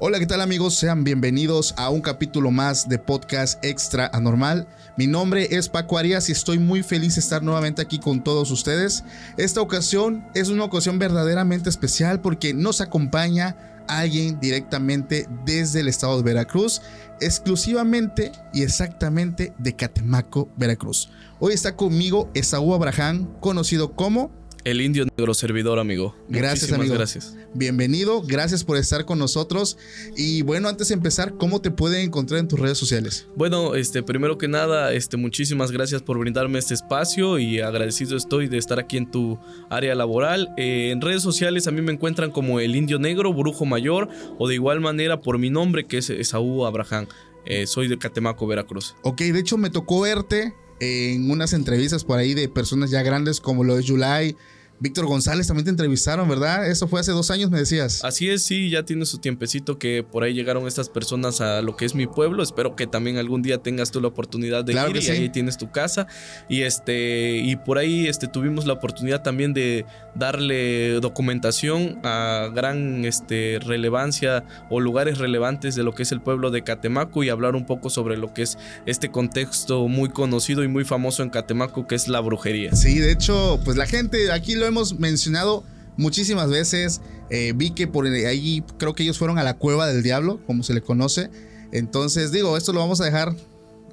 Hola, 0.00 0.20
¿qué 0.20 0.26
tal 0.26 0.40
amigos? 0.40 0.76
Sean 0.76 1.02
bienvenidos 1.02 1.74
a 1.76 1.90
un 1.90 2.00
capítulo 2.00 2.52
más 2.52 2.88
de 2.88 3.00
Podcast 3.00 3.64
Extra 3.64 4.08
Anormal. 4.12 4.68
Mi 4.96 5.08
nombre 5.08 5.48
es 5.50 5.68
Paco 5.68 5.98
Arias 5.98 6.28
y 6.28 6.32
estoy 6.32 6.60
muy 6.60 6.84
feliz 6.84 7.16
de 7.16 7.20
estar 7.20 7.42
nuevamente 7.42 7.82
aquí 7.82 7.98
con 7.98 8.22
todos 8.22 8.52
ustedes. 8.52 9.02
Esta 9.36 9.60
ocasión 9.60 10.24
es 10.36 10.50
una 10.50 10.62
ocasión 10.62 11.00
verdaderamente 11.00 11.68
especial 11.68 12.20
porque 12.20 12.54
nos 12.54 12.80
acompaña 12.80 13.56
alguien 13.88 14.38
directamente 14.38 15.26
desde 15.44 15.80
el 15.80 15.88
estado 15.88 16.16
de 16.18 16.22
Veracruz, 16.22 16.80
exclusivamente 17.20 18.30
y 18.52 18.62
exactamente 18.62 19.52
de 19.58 19.74
Catemaco, 19.74 20.48
Veracruz. 20.56 21.10
Hoy 21.40 21.54
está 21.54 21.74
conmigo 21.74 22.30
Esaú 22.34 22.72
Abraham, 22.72 23.34
conocido 23.40 23.96
como 23.96 24.30
El 24.68 24.82
indio 24.82 25.06
negro 25.16 25.32
servidor, 25.32 25.78
amigo. 25.78 26.14
Gracias, 26.28 26.68
Muchísimas 26.68 26.80
amigo. 26.80 26.94
gracias. 26.96 27.34
Bienvenido, 27.54 28.20
gracias 28.20 28.64
por 28.64 28.76
estar 28.76 29.06
con 29.06 29.18
nosotros. 29.18 29.78
Y 30.14 30.42
bueno, 30.42 30.68
antes 30.68 30.88
de 30.88 30.94
empezar, 30.94 31.38
¿cómo 31.38 31.62
te 31.62 31.70
pueden 31.70 32.02
encontrar 32.02 32.38
en 32.38 32.48
tus 32.48 32.60
redes 32.60 32.76
sociales? 32.76 33.26
Bueno, 33.34 33.76
este, 33.76 34.02
primero 34.02 34.36
que 34.36 34.46
nada, 34.46 34.92
este, 34.92 35.16
muchísimas 35.16 35.70
gracias 35.70 36.02
por 36.02 36.18
brindarme 36.18 36.58
este 36.58 36.74
espacio 36.74 37.38
y 37.38 37.60
agradecido 37.60 38.14
estoy 38.14 38.46
de 38.46 38.58
estar 38.58 38.78
aquí 38.78 38.98
en 38.98 39.10
tu 39.10 39.38
área 39.70 39.94
laboral. 39.94 40.50
Eh, 40.58 40.90
en 40.92 41.00
redes 41.00 41.22
sociales 41.22 41.66
a 41.66 41.70
mí 41.70 41.80
me 41.80 41.92
encuentran 41.92 42.30
como 42.30 42.60
el 42.60 42.76
indio 42.76 42.98
negro, 42.98 43.32
brujo 43.32 43.64
mayor, 43.64 44.10
o 44.38 44.48
de 44.48 44.54
igual 44.56 44.82
manera 44.82 45.22
por 45.22 45.38
mi 45.38 45.48
nombre 45.48 45.86
que 45.86 45.96
es 45.96 46.10
Esaú 46.10 46.66
Abraham. 46.66 47.06
Eh, 47.46 47.66
soy 47.66 47.88
de 47.88 47.96
Catemaco, 47.96 48.46
Veracruz. 48.46 48.96
Ok, 49.00 49.22
de 49.22 49.38
hecho 49.38 49.56
me 49.56 49.70
tocó 49.70 50.02
verte 50.02 50.52
en 50.78 51.30
unas 51.30 51.54
entrevistas 51.54 52.04
por 52.04 52.18
ahí 52.18 52.34
de 52.34 52.50
personas 52.50 52.90
ya 52.90 53.00
grandes 53.00 53.40
como 53.40 53.64
lo 53.64 53.78
es 53.78 53.86
Yulai. 53.86 54.36
Víctor 54.80 55.06
González 55.06 55.46
también 55.46 55.64
te 55.64 55.70
entrevistaron, 55.70 56.28
¿verdad? 56.28 56.68
Eso 56.68 56.86
fue 56.88 57.00
hace 57.00 57.12
dos 57.12 57.30
años, 57.30 57.50
me 57.50 57.58
decías. 57.58 58.04
Así 58.04 58.28
es, 58.30 58.42
sí, 58.42 58.70
ya 58.70 58.84
tiene 58.84 59.06
su 59.06 59.18
tiempecito 59.18 59.78
que 59.78 60.04
por 60.04 60.22
ahí 60.22 60.34
llegaron 60.34 60.66
estas 60.66 60.88
personas 60.88 61.40
a 61.40 61.62
lo 61.62 61.76
que 61.76 61.84
es 61.84 61.94
mi 61.94 62.06
pueblo. 62.06 62.42
Espero 62.42 62.76
que 62.76 62.86
también 62.86 63.16
algún 63.16 63.42
día 63.42 63.58
tengas 63.58 63.90
tú 63.90 64.00
la 64.00 64.08
oportunidad 64.08 64.64
de 64.64 64.72
Claro 64.72 64.90
ir 64.90 64.94
que 64.94 65.00
y 65.00 65.02
sí. 65.02 65.10
ahí 65.10 65.28
tienes 65.30 65.58
tu 65.58 65.70
casa. 65.70 66.06
Y 66.48 66.62
este, 66.62 67.38
y 67.38 67.56
por 67.56 67.78
ahí 67.78 68.06
este, 68.06 68.28
tuvimos 68.28 68.66
la 68.66 68.74
oportunidad 68.74 69.22
también 69.22 69.52
de 69.52 69.84
darle 70.14 71.00
documentación 71.00 71.98
a 72.04 72.50
gran 72.54 73.04
este, 73.04 73.58
relevancia 73.60 74.44
o 74.70 74.80
lugares 74.80 75.18
relevantes 75.18 75.74
de 75.74 75.82
lo 75.82 75.94
que 75.94 76.04
es 76.04 76.12
el 76.12 76.20
pueblo 76.20 76.50
de 76.50 76.62
Catemaco 76.62 77.24
y 77.24 77.28
hablar 77.28 77.56
un 77.56 77.66
poco 77.66 77.90
sobre 77.90 78.16
lo 78.16 78.32
que 78.32 78.42
es 78.42 78.58
este 78.86 79.10
contexto 79.10 79.88
muy 79.88 80.10
conocido 80.10 80.62
y 80.62 80.68
muy 80.68 80.84
famoso 80.84 81.22
en 81.22 81.30
Catemaco 81.30 81.86
que 81.86 81.94
es 81.94 82.08
la 82.08 82.20
brujería. 82.20 82.74
Sí, 82.74 82.98
de 82.98 83.12
hecho, 83.12 83.60
pues 83.64 83.76
la 83.76 83.86
gente, 83.86 84.30
aquí 84.32 84.54
lo 84.54 84.67
hemos 84.68 84.98
mencionado 84.98 85.64
muchísimas 85.96 86.48
veces. 86.48 87.00
Eh, 87.30 87.52
vi 87.54 87.70
que 87.70 87.86
por 87.86 88.06
ahí 88.06 88.64
creo 88.78 88.94
que 88.94 89.02
ellos 89.02 89.18
fueron 89.18 89.38
a 89.38 89.42
la 89.42 89.54
cueva 89.54 89.86
del 89.86 90.02
diablo, 90.02 90.40
como 90.46 90.62
se 90.62 90.74
le 90.74 90.80
conoce. 90.80 91.30
Entonces, 91.72 92.32
digo, 92.32 92.56
esto 92.56 92.72
lo 92.72 92.80
vamos 92.80 93.00
a 93.00 93.04
dejar 93.04 93.34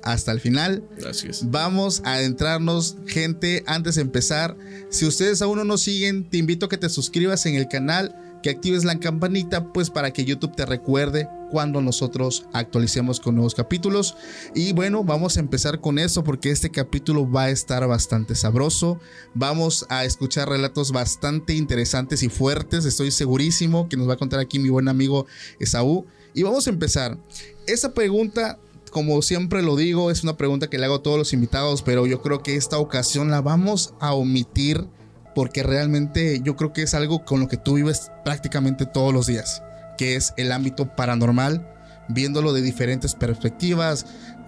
hasta 0.03 0.31
el 0.31 0.39
final. 0.39 0.83
Es. 0.97 1.49
Vamos 1.49 2.01
a 2.05 2.13
adentrarnos, 2.13 2.95
gente, 3.07 3.63
antes 3.65 3.95
de 3.95 4.01
empezar. 4.01 4.55
Si 4.89 5.05
ustedes 5.05 5.41
aún 5.41 5.57
no 5.57 5.65
nos 5.65 5.81
siguen, 5.81 6.29
te 6.29 6.37
invito 6.37 6.67
a 6.67 6.69
que 6.69 6.77
te 6.77 6.87
suscribas 6.89 7.45
en 7.47 7.55
el 7.55 7.67
canal, 7.67 8.15
que 8.45 8.51
actives 8.51 8.85
la 8.85 8.99
campanita, 8.99 9.73
pues 9.73 9.89
para 9.89 10.13
que 10.13 10.23
YouTube 10.23 10.55
te 10.55 10.67
recuerde 10.67 11.27
cuando 11.49 11.81
nosotros 11.81 12.45
actualicemos 12.53 13.19
con 13.19 13.33
nuevos 13.33 13.55
capítulos. 13.55 14.15
Y 14.53 14.71
bueno, 14.71 15.03
vamos 15.03 15.35
a 15.35 15.39
empezar 15.39 15.81
con 15.81 15.97
eso 15.97 16.23
porque 16.23 16.51
este 16.51 16.69
capítulo 16.69 17.27
va 17.27 17.45
a 17.45 17.49
estar 17.49 17.87
bastante 17.87 18.35
sabroso. 18.35 18.99
Vamos 19.33 19.87
a 19.89 20.05
escuchar 20.05 20.47
relatos 20.47 20.91
bastante 20.91 21.55
interesantes 21.55 22.21
y 22.21 22.29
fuertes. 22.29 22.85
Estoy 22.85 23.09
segurísimo 23.09 23.89
que 23.89 23.97
nos 23.97 24.07
va 24.07 24.13
a 24.13 24.17
contar 24.17 24.39
aquí 24.39 24.59
mi 24.59 24.69
buen 24.69 24.89
amigo 24.89 25.25
Esaú. 25.59 26.05
Y 26.35 26.43
vamos 26.43 26.67
a 26.67 26.69
empezar. 26.69 27.17
Esa 27.65 27.95
pregunta 27.95 28.59
como 28.91 29.21
siempre 29.23 29.63
lo 29.63 29.75
digo, 29.75 30.11
es 30.11 30.23
una 30.23 30.37
pregunta 30.37 30.69
que 30.69 30.77
le 30.77 30.85
hago 30.85 30.95
a 30.95 31.03
todos 31.03 31.17
los 31.17 31.33
invitados, 31.33 31.81
pero 31.81 32.05
yo 32.05 32.21
creo 32.21 32.43
que 32.43 32.55
esta 32.55 32.77
ocasión 32.77 33.29
la 33.29 33.41
vamos 33.41 33.95
a 33.99 34.13
omitir 34.13 34.87
porque 35.35 35.61
realmente 35.61 36.39
yo 36.41 36.55
creo 36.55 36.73
que 36.73 36.81
es 36.81 36.95
algo 36.95 37.25
con 37.25 37.41
lo 37.41 37.47
que 37.47 37.57
tú 37.57 37.75
vives 37.75 38.11
prácticamente 38.23 38.85
todos 38.85 39.13
los 39.13 39.27
días, 39.27 39.61
que 39.97 40.15
es 40.15 40.33
el 40.37 40.51
ámbito 40.51 40.95
paranormal, 40.95 41.67
viéndolo 42.07 42.53
de 42.53 42.61
diferentes 42.61 43.13
perspectivas, 43.13 44.05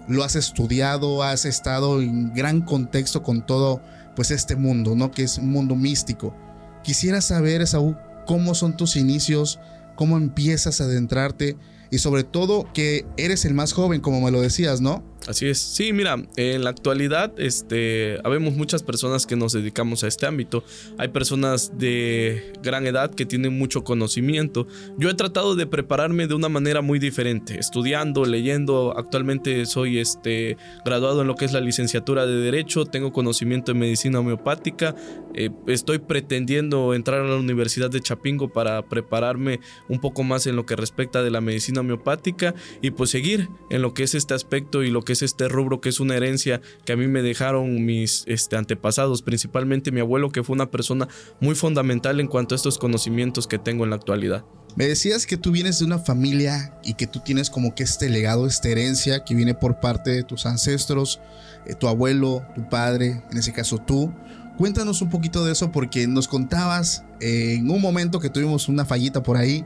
lo 0.08 0.24
has 0.24 0.34
estudiado, 0.34 1.22
has 1.22 1.44
estado 1.44 2.00
en 2.00 2.32
gran 2.32 2.62
contexto 2.62 3.22
con 3.22 3.44
todo 3.44 3.82
pues 4.16 4.30
este 4.30 4.56
mundo, 4.56 4.96
¿no? 4.96 5.10
Que 5.10 5.22
es 5.22 5.38
un 5.38 5.50
mundo 5.50 5.76
místico. 5.76 6.34
Quisiera 6.82 7.20
saber, 7.20 7.60
Esaú, 7.60 7.94
cómo 8.26 8.54
son 8.54 8.76
tus 8.76 8.96
inicios, 8.96 9.60
cómo 9.94 10.16
empiezas 10.16 10.80
a 10.80 10.84
adentrarte 10.84 11.56
y 11.90 11.98
sobre 11.98 12.24
todo 12.24 12.72
que 12.72 13.06
eres 13.18 13.44
el 13.44 13.52
más 13.52 13.74
joven, 13.74 14.00
como 14.00 14.22
me 14.22 14.30
lo 14.30 14.40
decías, 14.40 14.80
¿no? 14.80 15.04
Así 15.28 15.46
es. 15.46 15.58
Sí, 15.58 15.92
mira, 15.92 16.16
en 16.36 16.64
la 16.64 16.70
actualidad, 16.70 17.38
este, 17.38 18.18
habemos 18.24 18.54
muchas 18.54 18.82
personas 18.82 19.26
que 19.26 19.36
nos 19.36 19.52
dedicamos 19.52 20.02
a 20.02 20.08
este 20.08 20.24
ámbito. 20.24 20.64
Hay 20.96 21.08
personas 21.08 21.76
de 21.76 22.54
gran 22.62 22.86
edad 22.86 23.14
que 23.14 23.26
tienen 23.26 23.58
mucho 23.58 23.84
conocimiento. 23.84 24.66
Yo 24.96 25.10
he 25.10 25.14
tratado 25.14 25.54
de 25.54 25.66
prepararme 25.66 26.28
de 26.28 26.34
una 26.34 26.48
manera 26.48 26.80
muy 26.80 26.98
diferente, 26.98 27.58
estudiando, 27.58 28.24
leyendo. 28.24 28.94
Actualmente 28.96 29.66
soy 29.66 29.98
este, 29.98 30.56
graduado 30.86 31.20
en 31.20 31.26
lo 31.26 31.34
que 31.34 31.44
es 31.44 31.52
la 31.52 31.60
licenciatura 31.60 32.24
de 32.24 32.36
Derecho, 32.36 32.86
tengo 32.86 33.12
conocimiento 33.12 33.72
en 33.72 33.80
medicina 33.80 34.20
homeopática. 34.20 34.96
eh, 35.34 35.50
estoy 35.66 35.98
pretendiendo 35.98 36.94
entrar 36.94 37.20
a 37.20 37.28
la 37.28 37.36
Universidad 37.36 37.90
de 37.90 38.00
Chapingo 38.00 38.48
para 38.48 38.80
prepararme 38.88 39.60
un 39.90 40.00
poco 40.00 40.22
más 40.22 40.46
en 40.46 40.56
lo 40.56 40.64
que 40.64 40.74
respecta 40.74 41.22
de 41.22 41.30
la 41.30 41.42
medicina 41.42 41.82
homeopática 41.82 42.54
y 42.80 42.92
pues 42.92 43.10
seguir 43.10 43.50
en 43.68 43.82
lo 43.82 43.92
que 43.92 44.04
es 44.04 44.14
este 44.14 44.32
aspecto 44.32 44.82
y 44.82 44.90
lo 44.90 45.02
que 45.02 45.12
es 45.12 45.17
este 45.22 45.48
rubro 45.48 45.80
que 45.80 45.88
es 45.88 46.00
una 46.00 46.16
herencia 46.16 46.60
que 46.84 46.92
a 46.92 46.96
mí 46.96 47.06
me 47.06 47.22
dejaron 47.22 47.84
mis 47.84 48.24
este, 48.26 48.56
antepasados, 48.56 49.22
principalmente 49.22 49.92
mi 49.92 50.00
abuelo 50.00 50.30
que 50.30 50.42
fue 50.42 50.54
una 50.54 50.70
persona 50.70 51.08
muy 51.40 51.54
fundamental 51.54 52.20
en 52.20 52.26
cuanto 52.26 52.54
a 52.54 52.56
estos 52.56 52.78
conocimientos 52.78 53.46
que 53.46 53.58
tengo 53.58 53.84
en 53.84 53.90
la 53.90 53.96
actualidad. 53.96 54.44
Me 54.76 54.86
decías 54.86 55.26
que 55.26 55.36
tú 55.36 55.50
vienes 55.50 55.80
de 55.80 55.86
una 55.86 55.98
familia 55.98 56.78
y 56.84 56.94
que 56.94 57.06
tú 57.06 57.20
tienes 57.20 57.50
como 57.50 57.74
que 57.74 57.82
este 57.82 58.08
legado, 58.08 58.46
esta 58.46 58.68
herencia 58.68 59.24
que 59.24 59.34
viene 59.34 59.54
por 59.54 59.80
parte 59.80 60.10
de 60.10 60.22
tus 60.22 60.46
ancestros, 60.46 61.20
eh, 61.66 61.74
tu 61.74 61.88
abuelo, 61.88 62.46
tu 62.54 62.68
padre, 62.68 63.22
en 63.30 63.38
ese 63.38 63.52
caso 63.52 63.78
tú. 63.78 64.12
Cuéntanos 64.56 65.02
un 65.02 65.08
poquito 65.08 65.44
de 65.44 65.52
eso 65.52 65.72
porque 65.72 66.06
nos 66.06 66.28
contabas 66.28 67.04
eh, 67.20 67.56
en 67.58 67.70
un 67.70 67.80
momento 67.80 68.20
que 68.20 68.30
tuvimos 68.30 68.68
una 68.68 68.84
fallita 68.84 69.22
por 69.22 69.36
ahí 69.36 69.64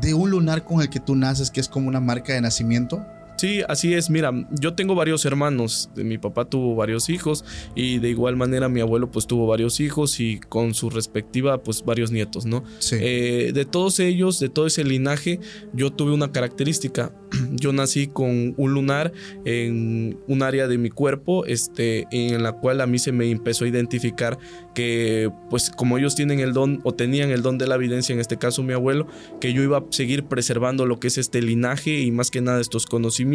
de 0.00 0.14
un 0.14 0.30
lunar 0.30 0.64
con 0.64 0.80
el 0.80 0.88
que 0.88 1.00
tú 1.00 1.16
naces, 1.16 1.50
que 1.50 1.60
es 1.60 1.68
como 1.68 1.88
una 1.88 2.00
marca 2.00 2.32
de 2.32 2.40
nacimiento. 2.40 3.04
Sí, 3.42 3.60
así 3.68 3.92
es. 3.92 4.08
Mira, 4.08 4.30
yo 4.52 4.74
tengo 4.74 4.94
varios 4.94 5.24
hermanos. 5.24 5.90
Mi 5.96 6.16
papá 6.16 6.44
tuvo 6.44 6.76
varios 6.76 7.10
hijos 7.10 7.44
y 7.74 7.98
de 7.98 8.08
igual 8.08 8.36
manera 8.36 8.68
mi 8.68 8.80
abuelo 8.80 9.10
pues 9.10 9.26
tuvo 9.26 9.48
varios 9.48 9.80
hijos 9.80 10.20
y 10.20 10.38
con 10.38 10.74
su 10.74 10.90
respectiva 10.90 11.60
pues 11.60 11.84
varios 11.84 12.12
nietos, 12.12 12.46
¿no? 12.46 12.62
Sí. 12.78 12.98
Eh, 13.00 13.50
de 13.52 13.64
todos 13.64 13.98
ellos, 13.98 14.38
de 14.38 14.48
todo 14.48 14.68
ese 14.68 14.84
linaje, 14.84 15.40
yo 15.72 15.90
tuve 15.90 16.12
una 16.12 16.30
característica. 16.30 17.12
Yo 17.52 17.72
nací 17.72 18.08
con 18.08 18.54
un 18.58 18.74
lunar 18.74 19.10
en 19.46 20.18
un 20.28 20.42
área 20.42 20.68
de 20.68 20.76
mi 20.76 20.90
cuerpo, 20.90 21.46
este, 21.46 22.06
en 22.10 22.42
la 22.42 22.52
cual 22.52 22.82
a 22.82 22.86
mí 22.86 22.98
se 22.98 23.10
me 23.10 23.30
empezó 23.30 23.64
a 23.64 23.68
identificar 23.68 24.38
que 24.74 25.30
pues 25.48 25.70
como 25.70 25.96
ellos 25.96 26.14
tienen 26.14 26.40
el 26.40 26.52
don 26.52 26.80
o 26.84 26.92
tenían 26.92 27.30
el 27.30 27.40
don 27.40 27.56
de 27.56 27.66
la 27.66 27.76
evidencia, 27.76 28.12
en 28.12 28.20
este 28.20 28.36
caso 28.36 28.62
mi 28.62 28.74
abuelo, 28.74 29.06
que 29.40 29.54
yo 29.54 29.62
iba 29.62 29.78
a 29.78 29.84
seguir 29.88 30.24
preservando 30.24 30.84
lo 30.84 31.00
que 31.00 31.08
es 31.08 31.16
este 31.16 31.40
linaje 31.40 32.00
y 32.00 32.10
más 32.10 32.30
que 32.30 32.42
nada 32.42 32.60
estos 32.60 32.84
conocimientos. 32.84 33.31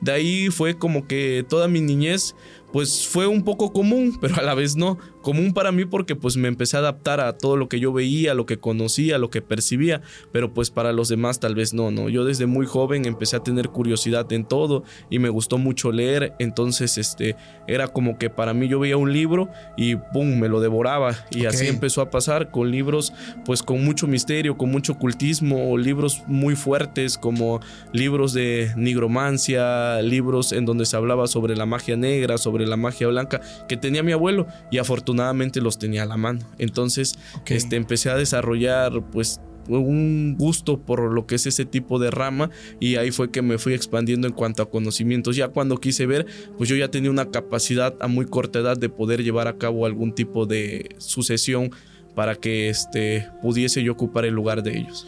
De 0.00 0.12
ahí 0.12 0.48
fue 0.50 0.76
como 0.76 1.06
que 1.06 1.44
toda 1.48 1.68
mi 1.68 1.80
niñez 1.80 2.34
pues 2.72 3.06
fue 3.06 3.26
un 3.26 3.42
poco 3.42 3.72
común, 3.72 4.16
pero 4.20 4.36
a 4.36 4.42
la 4.42 4.54
vez 4.54 4.76
no. 4.76 4.98
Común 5.22 5.52
para 5.52 5.70
mí 5.70 5.84
porque 5.84 6.16
pues 6.16 6.36
me 6.36 6.48
empecé 6.48 6.76
a 6.76 6.80
adaptar 6.80 7.20
a 7.20 7.36
todo 7.36 7.56
lo 7.56 7.68
que 7.68 7.78
yo 7.78 7.92
veía, 7.92 8.32
lo 8.32 8.46
que 8.46 8.58
conocía, 8.58 9.18
lo 9.18 9.28
que 9.28 9.42
percibía, 9.42 10.00
pero 10.32 10.54
pues 10.54 10.70
para 10.70 10.92
los 10.92 11.08
demás 11.08 11.40
tal 11.40 11.54
vez 11.54 11.74
no, 11.74 11.90
¿no? 11.90 12.08
Yo 12.08 12.24
desde 12.24 12.46
muy 12.46 12.64
joven 12.64 13.04
empecé 13.04 13.36
a 13.36 13.42
tener 13.42 13.68
curiosidad 13.68 14.32
en 14.32 14.46
todo 14.46 14.82
y 15.10 15.18
me 15.18 15.28
gustó 15.28 15.58
mucho 15.58 15.92
leer, 15.92 16.32
entonces 16.38 16.96
este 16.96 17.36
era 17.68 17.88
como 17.88 18.16
que 18.16 18.30
para 18.30 18.54
mí 18.54 18.66
yo 18.66 18.80
veía 18.80 18.96
un 18.96 19.12
libro 19.12 19.50
y 19.76 19.96
pum, 19.96 20.38
me 20.38 20.48
lo 20.48 20.60
devoraba 20.60 21.14
y 21.30 21.44
así 21.44 21.66
empezó 21.66 22.00
a 22.00 22.10
pasar 22.10 22.50
con 22.50 22.70
libros 22.70 23.12
pues 23.44 23.62
con 23.62 23.84
mucho 23.84 24.06
misterio, 24.06 24.56
con 24.56 24.70
mucho 24.70 24.94
ocultismo, 24.94 25.76
libros 25.76 26.22
muy 26.26 26.56
fuertes 26.56 27.18
como 27.18 27.60
libros 27.92 28.32
de 28.32 28.72
nigromancia, 28.76 30.00
libros 30.02 30.52
en 30.52 30.64
donde 30.64 30.86
se 30.86 30.96
hablaba 30.96 31.26
sobre 31.26 31.56
la 31.56 31.66
magia 31.66 31.96
negra, 31.96 32.38
sobre 32.38 32.59
la 32.66 32.76
magia 32.76 33.08
blanca 33.08 33.40
que 33.68 33.76
tenía 33.76 34.02
mi 34.02 34.12
abuelo 34.12 34.46
y 34.70 34.78
afortunadamente 34.78 35.60
los 35.60 35.78
tenía 35.78 36.02
a 36.02 36.06
la 36.06 36.16
mano. 36.16 36.40
Entonces, 36.58 37.18
este 37.46 37.76
empecé 37.76 38.10
a 38.10 38.16
desarrollar 38.16 39.02
pues 39.10 39.40
un 39.68 40.36
gusto 40.38 40.80
por 40.80 41.12
lo 41.12 41.26
que 41.26 41.36
es 41.36 41.46
ese 41.46 41.64
tipo 41.64 41.98
de 41.98 42.10
rama 42.10 42.50
y 42.80 42.96
ahí 42.96 43.10
fue 43.10 43.30
que 43.30 43.42
me 43.42 43.58
fui 43.58 43.74
expandiendo 43.74 44.26
en 44.26 44.34
cuanto 44.34 44.62
a 44.62 44.70
conocimientos. 44.70 45.36
Ya 45.36 45.48
cuando 45.48 45.78
quise 45.78 46.06
ver, 46.06 46.26
pues 46.56 46.68
yo 46.68 46.76
ya 46.76 46.90
tenía 46.90 47.10
una 47.10 47.30
capacidad 47.30 47.94
a 48.00 48.08
muy 48.08 48.26
corta 48.26 48.58
edad 48.60 48.76
de 48.76 48.88
poder 48.88 49.22
llevar 49.22 49.48
a 49.48 49.58
cabo 49.58 49.86
algún 49.86 50.14
tipo 50.14 50.46
de 50.46 50.96
sucesión 50.98 51.70
para 52.14 52.34
que 52.34 52.68
este 52.68 53.28
pudiese 53.42 53.82
yo 53.82 53.92
ocupar 53.92 54.24
el 54.24 54.34
lugar 54.34 54.62
de 54.62 54.78
ellos. 54.78 55.06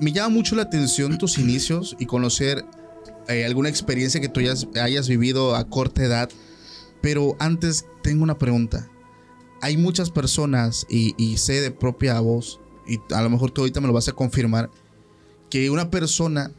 Me 0.00 0.12
llama 0.12 0.30
mucho 0.30 0.56
la 0.56 0.62
atención 0.62 1.16
tus 1.18 1.38
inicios 1.38 1.96
y 2.00 2.06
conocer 2.06 2.64
eh, 3.28 3.44
alguna 3.44 3.68
experiencia 3.68 4.20
que 4.20 4.28
tú 4.28 4.40
hayas, 4.40 4.66
hayas 4.80 5.08
vivido 5.08 5.54
a 5.54 5.64
corta 5.68 6.04
edad. 6.04 6.28
Pero 7.04 7.36
antes 7.38 7.84
tengo 8.02 8.22
una 8.22 8.38
pregunta. 8.38 8.88
Hay 9.60 9.76
muchas 9.76 10.08
personas, 10.08 10.86
y, 10.88 11.36
sé 11.36 11.60
de 11.60 11.70
propia 11.70 12.18
voz, 12.20 12.60
y 12.86 12.98
a 13.12 13.20
lo 13.20 13.28
mejor 13.28 13.50
tú 13.50 13.60
ahorita 13.60 13.82
me 13.82 13.86
lo 13.86 13.92
vas 13.92 14.08
a 14.08 14.12
confirmar, 14.12 14.70
que 15.50 15.68
una 15.68 15.90
persona 15.90 16.50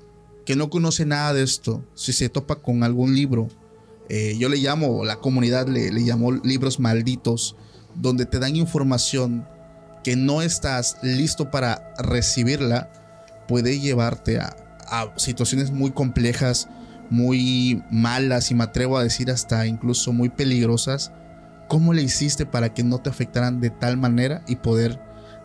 que 0.46 0.56
no 0.56 0.70
conoce 0.70 1.04
nada 1.04 1.34
de 1.34 1.42
esto, 1.42 1.84
si 1.96 2.14
se 2.14 2.30
topa 2.30 2.58
con 2.58 2.84
algún 2.84 3.16
libro, 3.16 3.48
eh, 4.08 4.36
yo 4.38 4.48
le 4.48 4.58
llamo, 4.58 5.04
la 5.04 5.16
comunidad 5.16 5.68
le, 5.68 5.90
llamó 6.04 6.32
libros 6.32 6.80
malditos, 6.80 7.56
donde 7.96 8.28
te 8.28 8.38
dan 8.38 8.56
información 8.56 9.48
que 10.04 10.16
no 10.16 10.44
estás 10.44 10.98
listo 11.02 11.50
para 11.50 11.92
recibirla, 11.98 12.94
puede 13.48 13.80
llevarte 13.80 14.38
a 14.38 15.12
situaciones 15.18 15.72
muy 15.72 15.90
complejas, 15.90 16.70
muy 17.10 17.84
malas 17.92 18.52
y 18.52 18.56
me 18.56 18.64
atrevo 18.64 18.98
a 18.98 19.04
decir 19.04 19.32
hasta 19.32 19.66
incluso 19.66 20.14
muy 20.14 20.30
peligrosas. 20.30 21.12
¿Cómo 21.68 21.94
le 21.94 22.04
hiciste 22.04 22.46
para 22.46 22.74
que 22.74 22.84
no 22.84 23.00
te 23.00 23.10
afectaran 23.10 23.60
de 23.60 23.70
tal 23.70 23.98
manera 23.98 24.44
y 24.48 24.58
poder, 24.58 25.00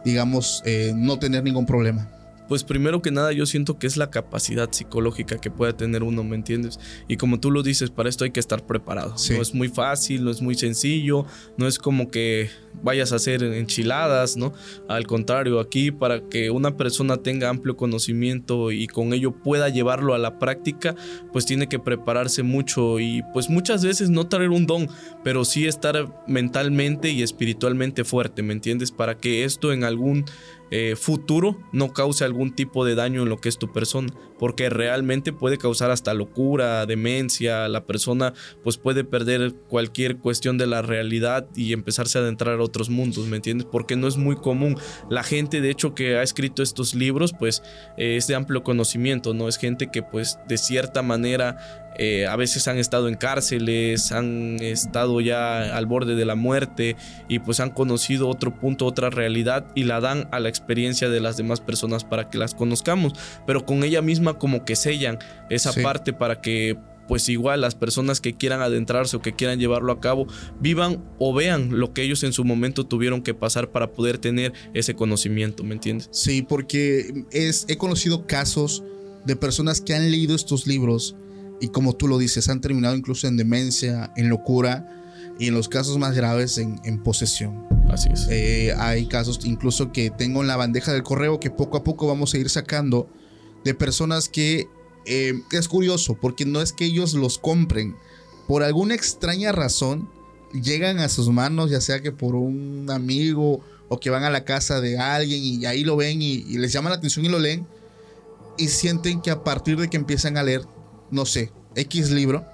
digamos, 0.04 0.62
eh, 0.66 0.92
no 0.94 1.18
tener 1.18 1.42
ningún 1.44 1.66
problema? 1.66 2.08
Pues 2.50 2.64
primero 2.64 3.00
que 3.00 3.12
nada 3.12 3.30
yo 3.30 3.46
siento 3.46 3.78
que 3.78 3.86
es 3.86 3.96
la 3.96 4.10
capacidad 4.10 4.72
psicológica 4.72 5.38
que 5.38 5.52
puede 5.52 5.72
tener 5.72 6.02
uno, 6.02 6.24
¿me 6.24 6.34
entiendes? 6.34 6.80
Y 7.06 7.16
como 7.16 7.38
tú 7.38 7.52
lo 7.52 7.62
dices, 7.62 7.90
para 7.90 8.08
esto 8.08 8.24
hay 8.24 8.32
que 8.32 8.40
estar 8.40 8.66
preparado. 8.66 9.16
Sí. 9.16 9.34
No 9.34 9.40
es 9.40 9.54
muy 9.54 9.68
fácil, 9.68 10.24
no 10.24 10.32
es 10.32 10.42
muy 10.42 10.56
sencillo, 10.56 11.26
no 11.56 11.68
es 11.68 11.78
como 11.78 12.10
que 12.10 12.50
vayas 12.82 13.12
a 13.12 13.16
hacer 13.16 13.44
enchiladas, 13.44 14.36
¿no? 14.36 14.52
Al 14.88 15.06
contrario, 15.06 15.60
aquí 15.60 15.92
para 15.92 16.28
que 16.28 16.50
una 16.50 16.76
persona 16.76 17.18
tenga 17.18 17.48
amplio 17.48 17.76
conocimiento 17.76 18.72
y 18.72 18.88
con 18.88 19.12
ello 19.12 19.30
pueda 19.30 19.68
llevarlo 19.68 20.14
a 20.14 20.18
la 20.18 20.40
práctica, 20.40 20.96
pues 21.32 21.46
tiene 21.46 21.68
que 21.68 21.78
prepararse 21.78 22.42
mucho 22.42 22.98
y 22.98 23.22
pues 23.32 23.48
muchas 23.48 23.84
veces 23.84 24.10
no 24.10 24.26
traer 24.26 24.50
un 24.50 24.66
don, 24.66 24.88
pero 25.22 25.44
sí 25.44 25.68
estar 25.68 26.12
mentalmente 26.26 27.10
y 27.10 27.22
espiritualmente 27.22 28.02
fuerte, 28.02 28.42
¿me 28.42 28.54
entiendes? 28.54 28.90
Para 28.90 29.16
que 29.16 29.44
esto 29.44 29.72
en 29.72 29.84
algún 29.84 30.24
eh, 30.70 30.94
futuro 30.96 31.58
no 31.72 31.92
cause 31.92 32.24
algún 32.24 32.54
tipo 32.54 32.84
de 32.84 32.94
daño 32.94 33.22
en 33.22 33.28
lo 33.28 33.38
que 33.38 33.48
es 33.48 33.58
tu 33.58 33.72
persona, 33.72 34.08
porque 34.38 34.70
realmente 34.70 35.32
puede 35.32 35.58
causar 35.58 35.90
hasta 35.90 36.14
locura, 36.14 36.86
demencia, 36.86 37.68
la 37.68 37.84
persona 37.84 38.32
pues 38.62 38.76
puede 38.76 39.04
perder 39.04 39.54
cualquier 39.68 40.18
cuestión 40.18 40.58
de 40.58 40.66
la 40.66 40.82
realidad 40.82 41.48
y 41.54 41.72
empezarse 41.72 42.18
a 42.18 42.22
adentrar 42.22 42.58
a 42.58 42.62
otros 42.62 42.88
mundos, 42.90 43.26
¿me 43.26 43.36
entiendes? 43.36 43.66
Porque 43.70 43.96
no 43.96 44.06
es 44.06 44.16
muy 44.16 44.36
común. 44.36 44.76
La 45.08 45.22
gente 45.22 45.60
de 45.60 45.70
hecho 45.70 45.94
que 45.94 46.16
ha 46.16 46.22
escrito 46.22 46.62
estos 46.62 46.94
libros 46.94 47.34
pues 47.38 47.62
eh, 47.96 48.16
es 48.16 48.26
de 48.26 48.34
amplio 48.34 48.62
conocimiento, 48.62 49.34
¿no? 49.34 49.48
Es 49.48 49.58
gente 49.58 49.90
que 49.92 50.02
pues 50.02 50.38
de 50.48 50.58
cierta 50.58 51.02
manera 51.02 51.79
eh, 51.98 52.26
a 52.26 52.36
veces 52.36 52.66
han 52.68 52.78
estado 52.78 53.08
en 53.08 53.14
cárceles, 53.16 54.12
han 54.12 54.56
estado 54.60 55.20
ya 55.20 55.76
al 55.76 55.86
borde 55.86 56.14
de 56.14 56.24
la 56.24 56.34
muerte 56.34 56.96
y 57.28 57.40
pues 57.40 57.60
han 57.60 57.70
conocido 57.70 58.28
otro 58.28 58.54
punto, 58.54 58.86
otra 58.86 59.10
realidad 59.10 59.66
y 59.74 59.84
la 59.84 60.00
dan 60.00 60.28
a 60.32 60.40
la 60.40 60.48
experiencia 60.48 61.08
de 61.08 61.20
las 61.20 61.36
demás 61.36 61.60
personas 61.60 62.04
para 62.04 62.30
que 62.30 62.38
las 62.38 62.54
conozcamos, 62.54 63.12
pero 63.46 63.66
con 63.66 63.84
ella 63.84 64.02
misma 64.02 64.38
como 64.38 64.64
que 64.64 64.76
sellan 64.76 65.18
esa 65.50 65.72
Sí. 65.72 65.82
parte 65.82 66.12
para 66.12 66.40
que 66.40 66.76
pues 67.08 67.28
igual 67.28 67.60
las 67.60 67.74
personas 67.74 68.20
que 68.20 68.34
quieran 68.36 68.60
adentrarse 68.62 69.16
o 69.16 69.20
que 69.20 69.32
quieran 69.32 69.58
llevarlo 69.58 69.90
a 69.90 70.00
cabo 70.00 70.28
vivan 70.60 71.02
o 71.18 71.34
vean 71.34 71.76
lo 71.80 71.92
que 71.92 72.02
ellos 72.02 72.22
en 72.22 72.32
su 72.32 72.44
momento 72.44 72.84
tuvieron 72.86 73.20
que 73.22 73.34
pasar 73.34 73.72
para 73.72 73.90
poder 73.90 74.18
tener 74.18 74.52
ese 74.74 74.94
conocimiento, 74.94 75.64
¿me 75.64 75.74
entiendes? 75.74 76.08
Sí, 76.12 76.42
porque 76.42 77.24
es, 77.32 77.66
he 77.68 77.76
conocido 77.76 78.28
casos 78.28 78.84
de 79.24 79.34
personas 79.34 79.80
que 79.80 79.92
han 79.94 80.08
leído 80.12 80.36
estos 80.36 80.68
libros 80.68 81.16
y 81.60 81.68
como 81.68 81.94
tú 81.94 82.08
lo 82.08 82.18
dices, 82.18 82.48
han 82.48 82.60
terminado 82.60 82.96
incluso 82.96 83.26
en 83.26 83.36
demencia, 83.36 84.12
en 84.16 84.28
locura 84.28 84.86
y 85.38 85.48
en 85.48 85.54
los 85.54 85.68
casos 85.68 85.98
más 85.98 86.14
graves 86.14 86.58
en, 86.58 86.80
en 86.84 87.02
posesión. 87.02 87.66
Así 87.88 88.08
es. 88.12 88.26
Eh, 88.30 88.74
hay 88.78 89.06
casos 89.06 89.40
incluso 89.44 89.92
que 89.92 90.10
tengo 90.10 90.42
en 90.42 90.46
la 90.46 90.56
bandeja 90.56 90.92
del 90.92 91.02
correo 91.02 91.40
que 91.40 91.50
poco 91.50 91.76
a 91.76 91.84
poco 91.84 92.06
vamos 92.06 92.34
a 92.34 92.38
ir 92.38 92.48
sacando 92.48 93.08
de 93.64 93.74
personas 93.74 94.28
que 94.28 94.68
eh, 95.06 95.34
es 95.50 95.68
curioso 95.68 96.16
porque 96.20 96.44
no 96.44 96.60
es 96.60 96.72
que 96.72 96.84
ellos 96.84 97.14
los 97.14 97.38
compren, 97.38 97.96
por 98.46 98.62
alguna 98.62 98.94
extraña 98.94 99.52
razón 99.52 100.08
llegan 100.52 100.98
a 100.98 101.08
sus 101.08 101.30
manos, 101.30 101.70
ya 101.70 101.80
sea 101.80 102.00
que 102.00 102.12
por 102.12 102.34
un 102.34 102.88
amigo 102.90 103.60
o 103.88 103.98
que 103.98 104.10
van 104.10 104.24
a 104.24 104.30
la 104.30 104.44
casa 104.44 104.80
de 104.80 104.98
alguien 104.98 105.42
y 105.42 105.66
ahí 105.66 105.84
lo 105.84 105.96
ven 105.96 106.22
y, 106.22 106.44
y 106.48 106.58
les 106.58 106.72
llama 106.72 106.90
la 106.90 106.96
atención 106.96 107.24
y 107.24 107.28
lo 107.28 107.38
leen 107.38 107.66
y 108.56 108.68
sienten 108.68 109.20
que 109.20 109.30
a 109.30 109.42
partir 109.42 109.78
de 109.78 109.88
que 109.88 109.96
empiezan 109.96 110.36
a 110.36 110.42
leer, 110.42 110.62
no 111.10 111.26
sé, 111.26 111.52
X 111.74 112.10
libro, 112.10 112.46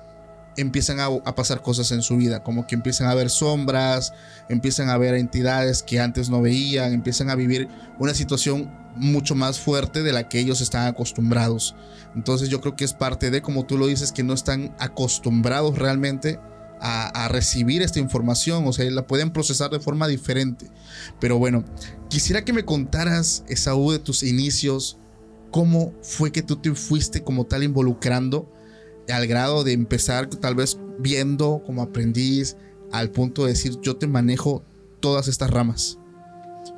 empiezan 0.56 1.00
a, 1.00 1.34
pasar 1.34 1.62
cosas 1.62 1.92
en 1.92 2.02
su 2.02 2.16
vida, 2.16 2.42
como 2.42 2.66
que 2.66 2.74
empiezan 2.74 3.08
a 3.08 3.14
ver 3.14 3.30
sombras, 3.30 4.12
empiezan 4.48 4.88
a 4.88 4.96
ver 4.96 5.14
entidades 5.14 5.82
que 5.82 6.00
antes 6.00 6.30
no 6.30 6.40
veían, 6.40 6.92
empiezan 6.92 7.30
a 7.30 7.34
vivir 7.34 7.68
una 7.98 8.14
situación 8.14 8.70
mucho 8.96 9.34
más 9.34 9.60
fuerte 9.60 10.02
de 10.02 10.12
la 10.12 10.28
que 10.28 10.40
ellos 10.40 10.60
están 10.60 10.86
acostumbrados. 10.86 11.74
Entonces 12.14 12.48
yo 12.48 12.60
creo 12.60 12.76
que 12.76 12.84
es 12.84 12.94
parte 12.94 13.30
de, 13.30 13.42
como 13.42 13.66
tú 13.66 13.76
lo 13.76 13.86
dices, 13.86 14.12
que 14.12 14.22
no 14.22 14.32
están 14.32 14.74
acostumbrados 14.78 15.76
realmente 15.76 16.40
a, 16.80 17.08
a 17.08 17.28
recibir 17.28 17.82
esta 17.82 17.98
información, 17.98 18.66
o 18.66 18.72
sea, 18.72 18.90
la 18.90 19.06
pueden 19.06 19.30
procesar 19.30 19.70
de 19.70 19.80
forma 19.80 20.08
diferente. 20.08 20.70
Pero 21.20 21.38
bueno, 21.38 21.64
quisiera 22.08 22.44
que 22.44 22.54
me 22.54 22.64
contaras, 22.64 23.44
Esaú, 23.48 23.92
de 23.92 23.98
tus 23.98 24.22
inicios, 24.22 24.98
cómo 25.56 25.94
fue 26.02 26.32
que 26.32 26.42
tú 26.42 26.56
te 26.56 26.74
fuiste 26.74 27.24
como 27.24 27.46
tal 27.46 27.62
involucrando 27.62 28.46
al 29.08 29.26
grado 29.26 29.64
de 29.64 29.72
empezar 29.72 30.28
tal 30.28 30.54
vez 30.54 30.78
viendo 30.98 31.62
como 31.64 31.80
aprendiz, 31.80 32.58
al 32.92 33.10
punto 33.10 33.44
de 33.44 33.52
decir, 33.52 33.80
yo 33.80 33.96
te 33.96 34.06
manejo 34.06 34.62
todas 35.00 35.28
estas 35.28 35.50
ramas. 35.50 35.98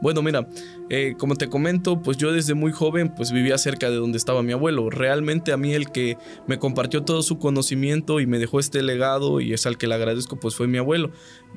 Bueno, 0.00 0.22
mira, 0.22 0.48
eh, 0.90 1.14
como 1.18 1.34
te 1.34 1.48
comento, 1.48 2.02
pues 2.02 2.18
yo 2.18 2.30
desde 2.30 2.54
muy 2.54 2.70
joven 2.70 3.12
pues 3.16 3.32
vivía 3.32 3.58
cerca 3.58 3.90
de 3.90 3.96
donde 3.96 4.16
estaba 4.16 4.44
mi 4.44 4.52
abuelo. 4.52 4.90
Realmente 4.90 5.50
a 5.50 5.56
mí 5.56 5.74
el 5.74 5.90
que 5.90 6.16
me 6.46 6.60
compartió 6.60 7.02
todo 7.02 7.22
su 7.22 7.40
conocimiento 7.40 8.20
y 8.20 8.28
me 8.28 8.38
dejó 8.38 8.60
este 8.60 8.80
legado 8.82 9.40
y 9.40 9.54
es 9.54 9.66
al 9.66 9.76
que 9.76 9.88
le 9.88 9.96
agradezco 9.96 10.38
pues 10.38 10.54
fue 10.54 10.68
mi 10.68 10.78
abuelo. 10.78 11.10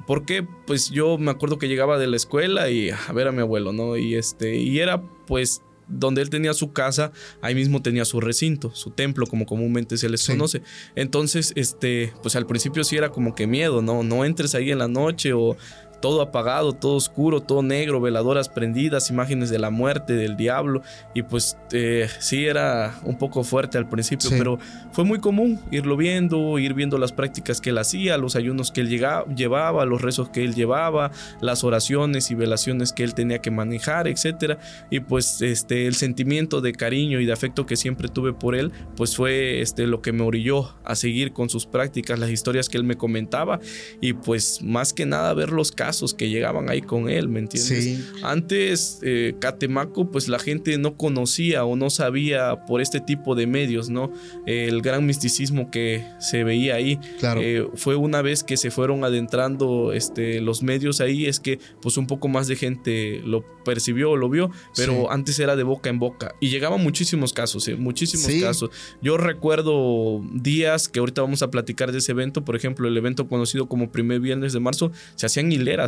¿Por 0.07 0.25
qué? 0.25 0.43
Pues 0.65 0.89
yo 0.89 1.19
me 1.19 1.29
acuerdo 1.29 1.59
que 1.59 1.67
llegaba 1.67 1.99
de 1.99 2.07
la 2.07 2.15
escuela 2.15 2.71
y 2.71 2.89
a 2.89 3.13
ver 3.13 3.27
a 3.27 3.31
mi 3.31 3.41
abuelo, 3.41 3.73
¿no? 3.73 3.95
Y 3.95 4.15
este 4.15 4.55
y 4.55 4.79
era 4.79 5.03
pues 5.27 5.61
donde 5.91 6.21
él 6.21 6.29
tenía 6.29 6.53
su 6.53 6.71
casa, 6.74 7.12
ahí 7.41 7.53
mismo 7.55 7.81
tenía 7.81 8.05
su 8.05 8.19
recinto, 8.21 8.74
su 8.74 8.91
templo, 8.91 9.27
como 9.27 9.45
comúnmente 9.45 9.98
se 9.98 10.10
les 10.10 10.21
Sí. 10.21 10.31
conoce. 10.33 10.62
Entonces, 10.95 11.53
este, 11.55 12.13
pues 12.24 12.36
al 12.36 12.45
principio 12.48 12.83
sí 12.83 12.95
era 12.98 13.10
como 13.10 13.36
que 13.36 13.48
miedo, 13.48 13.81
¿no? 13.81 14.03
No 14.03 14.25
entres 14.25 14.55
ahí 14.55 14.71
en 14.71 14.79
la 14.79 14.88
noche 14.88 15.33
o 15.33 15.55
todo 16.01 16.22
apagado, 16.22 16.74
todo 16.74 16.96
oscuro, 16.96 17.41
todo 17.41 17.62
negro, 17.63 18.01
veladoras 18.01 18.50
prendidas, 18.50 19.10
imágenes 19.10 19.50
de 19.50 19.60
la 19.60 19.70
muerte, 19.70 20.13
del 20.13 20.36
diablo. 20.36 20.81
Y 21.13 21.22
pues 21.24 21.58
eh, 21.72 22.10
sí 22.20 22.46
era 22.46 22.96
un 23.03 23.17
poco 23.17 23.43
fuerte 23.43 23.77
al 23.77 23.88
principio, 23.88 24.29
Sí. 24.29 24.36
pero 24.38 24.58
fue 24.91 25.03
muy 25.05 25.20
común 25.20 25.60
irlo 25.72 25.96
viendo, 25.96 26.58
ir 26.60 26.74
viendo 26.74 26.98
las 26.98 27.12
prácticas 27.12 27.62
que 27.62 27.70
él 27.70 27.77
hacía, 27.77 28.17
los 28.17 28.36
ayunos 28.36 28.72
que 28.72 28.81
él 28.81 28.89
llega- 28.89 29.25
llevaba, 29.36 29.86
los 29.86 30.01
rezos 30.01 30.29
que 30.29 30.43
él 30.43 30.55
llevaba, 30.55 31.12
las 31.39 31.63
oraciones 31.63 32.31
y 32.31 32.36
velaciones 32.36 32.91
que 32.93 33.03
él 33.03 33.13
tenía 33.13 33.39
que 33.39 33.51
manejar, 33.51 34.08
etcétera. 34.08 34.58
Y 34.89 35.01
pues 35.01 35.41
este 35.43 35.86
el 35.88 35.93
sentimiento 35.96 36.62
de 36.62 36.74
cariño 36.74 37.20
y 37.20 37.25
de 37.27 37.34
afecto 37.34 37.65
que 37.67 37.75
siempre 37.75 38.08
tuve 38.10 38.34
por 38.34 38.55
él, 38.55 38.72
pues 38.96 39.15
fue 39.15 39.62
este 39.62 39.86
lo 39.86 40.01
que 40.01 40.12
me 40.12 40.24
orilló 40.24 40.74
a 40.84 40.96
seguir 40.96 41.31
con 41.31 41.50
sus 41.50 41.67
prácticas, 41.67 42.17
las 42.17 42.31
historias 42.31 42.70
que 42.70 42.77
él 42.77 42.84
me 42.84 42.96
comentaba 42.96 43.60
y 44.01 44.13
pues 44.13 44.62
más 44.63 44.93
que 44.93 45.05
nada 45.05 45.34
ver 45.36 45.51
los 45.51 45.72
casos 45.72 45.90
que 46.17 46.29
llegaban 46.29 46.69
ahí 46.69 46.81
con 46.81 47.10
él, 47.10 47.27
¿me 47.29 47.39
entiendes? 47.39 47.83
Sí. 47.83 48.03
Antes, 48.24 49.00
eh, 49.03 49.36
Catemaco, 49.39 50.10
pues 50.12 50.27
la 50.27 50.39
gente 50.39 50.77
no 50.77 50.95
conocía 50.98 51.65
o 51.65 51.75
no 51.75 51.89
sabía 51.89 52.65
por 52.65 52.81
este 52.81 53.00
tipo 53.00 53.36
de 53.36 53.48
medios, 53.48 53.89
¿no? 53.89 54.12
El 54.45 54.81
gran 54.81 55.05
misticismo 55.05 55.69
que 55.71 56.03
se 56.19 56.43
veía 56.43 56.75
ahí. 56.75 56.98
Claro. 57.19 57.41
Eh, 57.43 57.67
fue 57.75 57.95
una 57.95 58.21
vez 58.21 58.43
que 58.43 58.57
se 58.57 58.71
fueron 58.71 59.03
adentrando 59.03 59.93
este, 59.93 60.41
los 60.41 60.63
medios 60.63 61.01
ahí, 61.01 61.25
es 61.25 61.39
que 61.39 61.60
pues 61.81 61.98
un 61.98 62.07
poco 62.07 62.27
más 62.27 62.48
de 62.48 62.55
gente 62.55 63.21
lo 63.25 63.43
percibió 63.65 64.12
o 64.12 64.17
lo 64.17 64.29
vio, 64.29 64.50
pero 64.75 64.93
Sí. 64.93 65.05
antes 65.10 65.39
era 65.39 65.55
de 65.55 65.63
boca 65.63 65.89
en 65.89 66.00
boca. 66.00 66.33
Y 66.39 66.50
llegaban 66.50 66.81
muchísimos 66.81 67.33
casos, 67.33 67.67
eh, 67.67 67.75
muchísimos 67.75 68.25
Sí. 68.25 68.41
casos. 68.41 68.69
Yo 69.01 69.17
recuerdo 69.17 70.21
días 70.33 70.88
que 70.88 71.00
ahorita 71.00 71.21
vamos 71.21 71.41
a 71.41 71.51
platicar 71.51 71.91
de 71.91 71.98
ese 72.00 72.12
evento, 72.13 72.43
por 72.45 72.55
ejemplo, 72.55 72.88
el 72.88 72.95
evento 72.98 73.27
conocido 73.27 73.67
como 73.67 73.91
primer 73.91 74.19
viernes 74.19 74.53
de 74.53 74.60
marzo, 74.60 74.91
se 75.15 75.25
hacían 75.25 75.51
hileras 75.51 75.80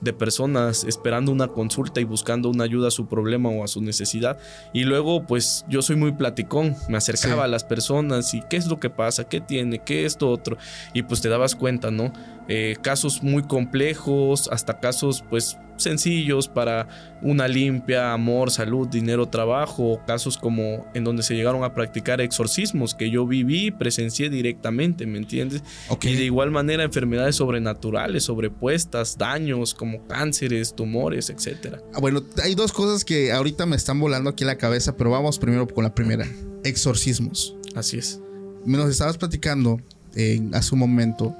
de 0.00 0.12
personas 0.12 0.84
esperando 0.84 1.32
una 1.32 1.48
consulta 1.48 2.00
y 2.00 2.04
buscando 2.04 2.48
una 2.48 2.62
ayuda 2.62 2.86
a 2.86 2.90
su 2.92 3.08
problema 3.08 3.48
o 3.48 3.64
a 3.64 3.66
su 3.66 3.80
necesidad. 3.80 4.38
Y 4.72 4.84
luego, 4.84 5.26
pues 5.26 5.64
yo 5.68 5.82
soy 5.82 5.96
muy 5.96 6.12
platicón, 6.12 6.76
me 6.88 6.96
acercaba 6.98 7.34
Sí. 7.34 7.40
a 7.40 7.48
las 7.48 7.64
personas 7.64 8.32
y 8.32 8.42
qué 8.48 8.56
es 8.58 8.68
lo 8.68 8.78
que 8.78 8.90
pasa, 8.90 9.24
qué 9.24 9.40
tiene, 9.40 9.80
qué 9.80 10.04
esto, 10.04 10.30
otro. 10.30 10.56
Y 10.94 11.02
pues 11.02 11.20
te 11.20 11.28
dabas 11.28 11.56
cuenta, 11.56 11.90
¿no? 11.90 12.12
Eh, 12.46 12.76
casos 12.80 13.24
muy 13.24 13.42
complejos, 13.42 14.48
hasta 14.52 14.78
casos 14.78 15.24
pues 15.28 15.58
sencillos 15.78 16.48
para 16.48 16.88
una 17.22 17.48
limpia, 17.48 18.12
amor, 18.12 18.50
salud, 18.50 18.86
dinero, 18.86 19.26
trabajo, 19.26 20.00
casos 20.06 20.38
como 20.38 20.86
en 20.94 21.04
donde 21.04 21.22
se 21.22 21.34
llegaron 21.34 21.64
a 21.64 21.74
practicar 21.74 22.20
exorcismos 22.20 22.94
que 22.94 23.10
yo 23.10 23.26
viví 23.26 23.66
y 23.66 23.70
presencié 23.70 24.30
directamente, 24.30 25.06
¿me 25.06 25.18
entiendes? 25.18 25.62
Y 26.02 26.14
de 26.14 26.24
igual 26.24 26.50
manera 26.50 26.84
enfermedades 26.84 27.36
sobrenaturales, 27.36 28.24
sobrepuestas, 28.24 29.18
daños 29.18 29.74
como 29.74 30.06
cánceres, 30.06 30.74
tumores, 30.74 31.30
etcétera. 31.30 31.80
Ah, 31.94 32.00
Bueno, 32.00 32.22
hay 32.42 32.54
dos 32.54 32.72
cosas 32.72 33.04
que 33.04 33.32
ahorita 33.32 33.66
me 33.66 33.76
están 33.76 33.98
volando 33.98 34.30
aquí 34.30 34.44
en 34.44 34.48
la 34.48 34.58
cabeza, 34.58 34.96
pero 34.96 35.10
vamos 35.10 35.38
primero 35.38 35.66
con 35.66 35.84
la 35.84 35.94
primera. 35.94 36.26
Exorcismos. 36.64 37.56
Así 37.74 37.98
es. 37.98 38.20
Me 38.64 38.76
nos 38.76 38.90
estabas 38.90 39.16
platicando 39.16 39.80
eh, 40.14 40.40
hace 40.52 40.74
un 40.74 40.80
momento 40.80 41.34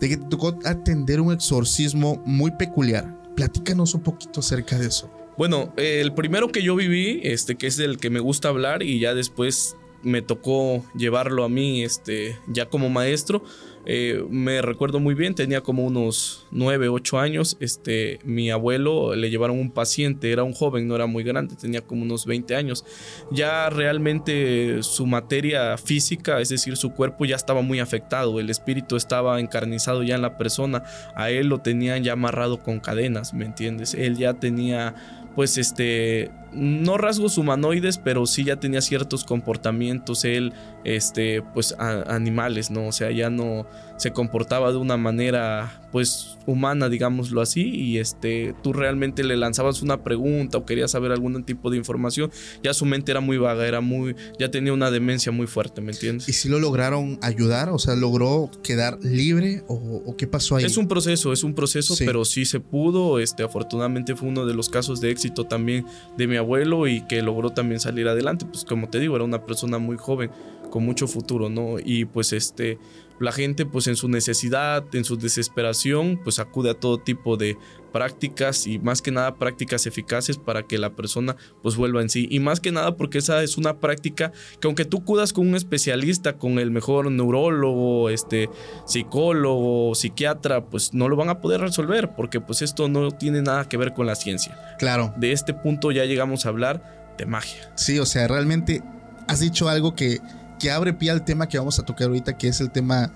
de 0.00 0.08
que 0.08 0.16
te 0.16 0.26
tocó 0.26 0.58
atender 0.64 1.20
un 1.20 1.32
exorcismo 1.32 2.22
muy 2.24 2.50
peculiar. 2.52 3.19
Platícanos 3.40 3.94
un 3.94 4.02
poquito 4.02 4.40
acerca 4.40 4.78
de 4.78 4.88
eso. 4.88 5.10
Bueno, 5.38 5.72
el 5.78 6.12
primero 6.12 6.48
que 6.48 6.62
yo 6.62 6.76
viví, 6.76 7.20
este, 7.22 7.54
que 7.54 7.68
es 7.68 7.78
el 7.78 7.96
que 7.96 8.10
me 8.10 8.20
gusta 8.20 8.50
hablar 8.50 8.82
y 8.82 9.00
ya 9.00 9.14
después 9.14 9.76
me 10.02 10.20
tocó 10.20 10.84
llevarlo 10.94 11.42
a 11.42 11.48
mí, 11.48 11.82
este, 11.82 12.38
ya 12.48 12.66
como 12.66 12.90
maestro. 12.90 13.42
Eh, 13.86 14.24
me 14.28 14.60
recuerdo 14.60 15.00
muy 15.00 15.14
bien, 15.14 15.34
tenía 15.34 15.62
como 15.62 15.84
unos 15.84 16.46
9, 16.50 16.88
8 16.88 17.18
años. 17.18 17.56
Este, 17.60 18.18
mi 18.24 18.50
abuelo 18.50 19.14
le 19.14 19.30
llevaron 19.30 19.58
un 19.58 19.70
paciente, 19.70 20.32
era 20.32 20.44
un 20.44 20.52
joven, 20.52 20.86
no 20.86 20.94
era 20.94 21.06
muy 21.06 21.24
grande, 21.24 21.56
tenía 21.56 21.80
como 21.80 22.02
unos 22.02 22.26
20 22.26 22.54
años. 22.56 22.84
Ya 23.30 23.70
realmente 23.70 24.82
su 24.82 25.06
materia 25.06 25.76
física, 25.78 26.40
es 26.40 26.50
decir, 26.50 26.76
su 26.76 26.92
cuerpo 26.92 27.24
ya 27.24 27.36
estaba 27.36 27.62
muy 27.62 27.80
afectado, 27.80 28.38
el 28.38 28.50
espíritu 28.50 28.96
estaba 28.96 29.40
encarnizado 29.40 30.02
ya 30.02 30.14
en 30.14 30.22
la 30.22 30.36
persona, 30.36 30.82
a 31.14 31.30
él 31.30 31.48
lo 31.48 31.58
tenían 31.58 32.04
ya 32.04 32.12
amarrado 32.12 32.62
con 32.62 32.80
cadenas, 32.80 33.32
¿me 33.32 33.44
entiendes? 33.44 33.94
Él 33.94 34.16
ya 34.16 34.34
tenía 34.34 34.94
pues 35.34 35.56
este 35.58 36.30
no 36.52 36.98
rasgos 36.98 37.38
humanoides 37.38 37.98
pero 37.98 38.26
sí 38.26 38.44
ya 38.44 38.56
tenía 38.56 38.80
ciertos 38.80 39.24
comportamientos 39.24 40.24
él 40.24 40.52
este 40.84 41.42
pues 41.54 41.74
a- 41.78 42.02
animales 42.14 42.70
no 42.70 42.86
o 42.88 42.92
sea 42.92 43.10
ya 43.10 43.30
no 43.30 43.66
se 43.98 44.12
comportaba 44.12 44.70
de 44.72 44.78
una 44.78 44.96
manera 44.96 45.82
pues 45.92 46.38
humana 46.46 46.88
digámoslo 46.88 47.42
así 47.42 47.68
y 47.68 47.98
este 47.98 48.54
tú 48.62 48.72
realmente 48.72 49.22
le 49.24 49.36
lanzabas 49.36 49.82
una 49.82 50.02
pregunta 50.02 50.56
o 50.58 50.64
querías 50.64 50.90
saber 50.92 51.12
algún 51.12 51.44
tipo 51.44 51.70
de 51.70 51.76
información 51.76 52.30
ya 52.62 52.72
su 52.72 52.86
mente 52.86 53.10
era 53.12 53.20
muy 53.20 53.36
vaga 53.36 53.66
era 53.66 53.80
muy 53.82 54.16
ya 54.38 54.50
tenía 54.50 54.72
una 54.72 54.90
demencia 54.90 55.30
muy 55.32 55.46
fuerte 55.46 55.80
me 55.82 55.92
entiendes 55.92 56.28
¿Y 56.28 56.32
si 56.32 56.48
lo 56.48 56.58
lograron 56.58 57.18
ayudar? 57.22 57.68
O 57.70 57.78
sea, 57.78 57.94
¿logró 57.94 58.50
quedar 58.62 58.98
libre? 59.02 59.62
¿O, 59.68 59.74
o 60.06 60.16
qué 60.16 60.26
pasó 60.26 60.56
ahí? 60.56 60.64
Es 60.64 60.76
un 60.76 60.86
proceso, 60.88 61.32
es 61.32 61.42
un 61.44 61.54
proceso, 61.54 61.94
Sí. 61.96 62.04
pero 62.06 62.24
sí 62.24 62.44
se 62.44 62.60
pudo. 62.60 63.18
Este, 63.18 63.42
afortunadamente 63.42 64.14
fue 64.16 64.28
uno 64.28 64.46
de 64.46 64.54
los 64.54 64.68
casos 64.68 65.00
de 65.00 65.10
éxito 65.10 65.44
también 65.44 65.84
de 66.16 66.26
mi 66.26 66.36
abuelo 66.40 66.86
y 66.86 67.02
que 67.06 67.22
logró 67.22 67.50
también 67.50 67.80
salir 67.80 68.08
adelante. 68.08 68.46
Pues 68.46 68.64
como 68.64 68.88
te 68.88 68.98
digo, 68.98 69.16
era 69.16 69.24
una 69.24 69.44
persona 69.46 69.78
muy 69.78 69.96
joven, 69.96 70.30
con 70.70 70.84
mucho 70.84 71.06
futuro, 71.06 71.48
¿no? 71.48 71.76
Y 71.82 72.04
pues 72.04 72.32
este, 72.32 72.78
la 73.18 73.32
gente 73.32 73.66
pues 73.66 73.86
en 73.86 73.96
su 73.96 74.08
necesidad, 74.08 74.84
en 74.94 75.04
su 75.04 75.16
desesperación, 75.16 76.20
pues 76.22 76.38
acude 76.38 76.70
a 76.70 76.74
todo 76.74 76.98
tipo 76.98 77.36
de 77.36 77.56
prácticas 77.92 78.66
y 78.66 78.78
más 78.78 79.02
que 79.02 79.10
nada 79.10 79.34
prácticas 79.34 79.86
eficaces 79.86 80.38
para 80.38 80.62
que 80.62 80.78
la 80.78 80.90
persona 80.90 81.36
pues 81.62 81.76
vuelva 81.76 82.02
en 82.02 82.08
sí. 82.08 82.28
Y 82.30 82.40
más 82.40 82.60
que 82.60 82.72
nada 82.72 82.96
porque 82.96 83.18
esa 83.18 83.42
es 83.42 83.56
una 83.56 83.78
práctica 83.78 84.32
que 84.60 84.68
aunque 84.68 84.84
tú 84.84 84.98
acudas 84.98 85.32
con 85.32 85.48
un 85.48 85.54
especialista, 85.54 86.34
con 86.34 86.58
el 86.58 86.70
mejor 86.70 87.10
neurólogo, 87.10 88.10
este 88.10 88.50
psicólogo, 88.86 89.94
psiquiatra, 89.94 90.64
pues 90.66 90.94
no 90.94 91.08
lo 91.08 91.16
van 91.16 91.28
a 91.28 91.40
poder 91.40 91.60
resolver 91.60 92.14
porque 92.16 92.40
pues 92.40 92.62
esto 92.62 92.88
no 92.88 93.10
tiene 93.10 93.42
nada 93.42 93.68
que 93.68 93.76
ver 93.76 93.92
con 93.92 94.06
la 94.06 94.14
ciencia. 94.14 94.58
Claro. 94.78 95.12
De 95.16 95.32
este 95.32 95.54
punto 95.54 95.90
ya 95.92 96.04
llegamos 96.04 96.46
a 96.46 96.50
hablar 96.50 97.14
de 97.18 97.26
magia. 97.26 97.72
Sí, 97.74 97.98
o 97.98 98.06
sea, 98.06 98.28
realmente 98.28 98.82
has 99.28 99.40
dicho 99.40 99.68
algo 99.68 99.94
que, 99.94 100.20
que 100.58 100.70
abre 100.70 100.92
pie 100.92 101.10
al 101.10 101.24
tema 101.24 101.48
que 101.48 101.58
vamos 101.58 101.78
a 101.78 101.84
tocar 101.84 102.08
ahorita, 102.08 102.36
que 102.38 102.48
es 102.48 102.60
el 102.60 102.70
tema 102.70 103.12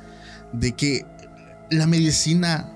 de 0.52 0.72
que 0.72 1.06
la 1.70 1.86
medicina 1.86 2.70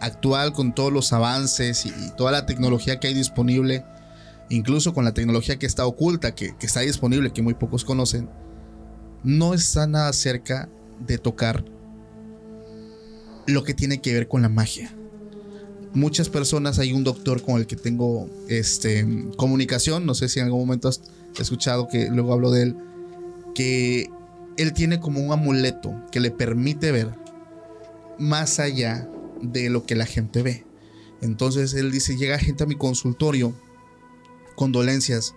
actual, 0.00 0.52
con 0.52 0.74
todos 0.74 0.92
los 0.92 1.12
avances 1.12 1.86
y, 1.86 1.92
toda 2.16 2.32
la 2.32 2.46
tecnología 2.46 3.00
que 3.00 3.08
hay 3.08 3.14
disponible, 3.14 3.84
incluso 4.50 4.94
con 4.94 5.04
la 5.04 5.14
tecnología 5.14 5.58
que 5.58 5.66
está 5.66 5.86
oculta, 5.86 6.34
que, 6.34 6.56
que 6.56 6.66
está 6.66 6.80
disponible, 6.80 7.32
que 7.32 7.42
muy 7.42 7.54
pocos 7.54 7.84
conocen, 7.84 8.28
no 9.22 9.54
está 9.54 9.86
nada 9.86 10.12
cerca 10.12 10.68
de 11.06 11.18
tocar 11.18 11.64
lo 13.46 13.64
que 13.64 13.74
tiene 13.74 14.00
que 14.00 14.14
ver 14.14 14.28
con 14.28 14.42
la 14.42 14.48
magia. 14.48 14.94
Muchas 15.92 16.28
personas, 16.28 16.78
hay 16.78 16.92
un 16.92 17.04
doctor 17.04 17.42
con 17.42 17.56
el 17.56 17.66
que 17.66 17.76
tengo 17.76 18.28
este, 18.48 19.06
comunicación, 19.36 20.06
no 20.06 20.14
sé 20.14 20.28
si 20.28 20.40
en 20.40 20.46
algún 20.46 20.60
momento 20.60 20.88
has 20.88 21.00
escuchado 21.38 21.88
que 21.88 22.08
luego 22.10 22.32
hablo 22.32 22.50
de 22.50 22.62
él, 22.62 22.76
que 23.54 24.10
él 24.56 24.72
tiene 24.72 24.98
como 24.98 25.20
un 25.20 25.32
amuleto 25.32 25.94
que 26.10 26.20
le 26.20 26.30
permite 26.30 26.90
ver 26.90 27.14
más 28.18 28.58
allá 28.58 29.08
de 29.52 29.70
lo 29.70 29.84
que 29.86 29.94
la 29.94 30.06
gente 30.06 30.42
ve. 30.42 30.64
Entonces 31.20 31.74
él 31.74 31.90
dice, 31.90 32.16
llega 32.16 32.38
gente 32.38 32.64
a 32.64 32.66
mi 32.66 32.76
consultorio 32.76 33.54
con 34.56 34.72
dolencias 34.72 35.34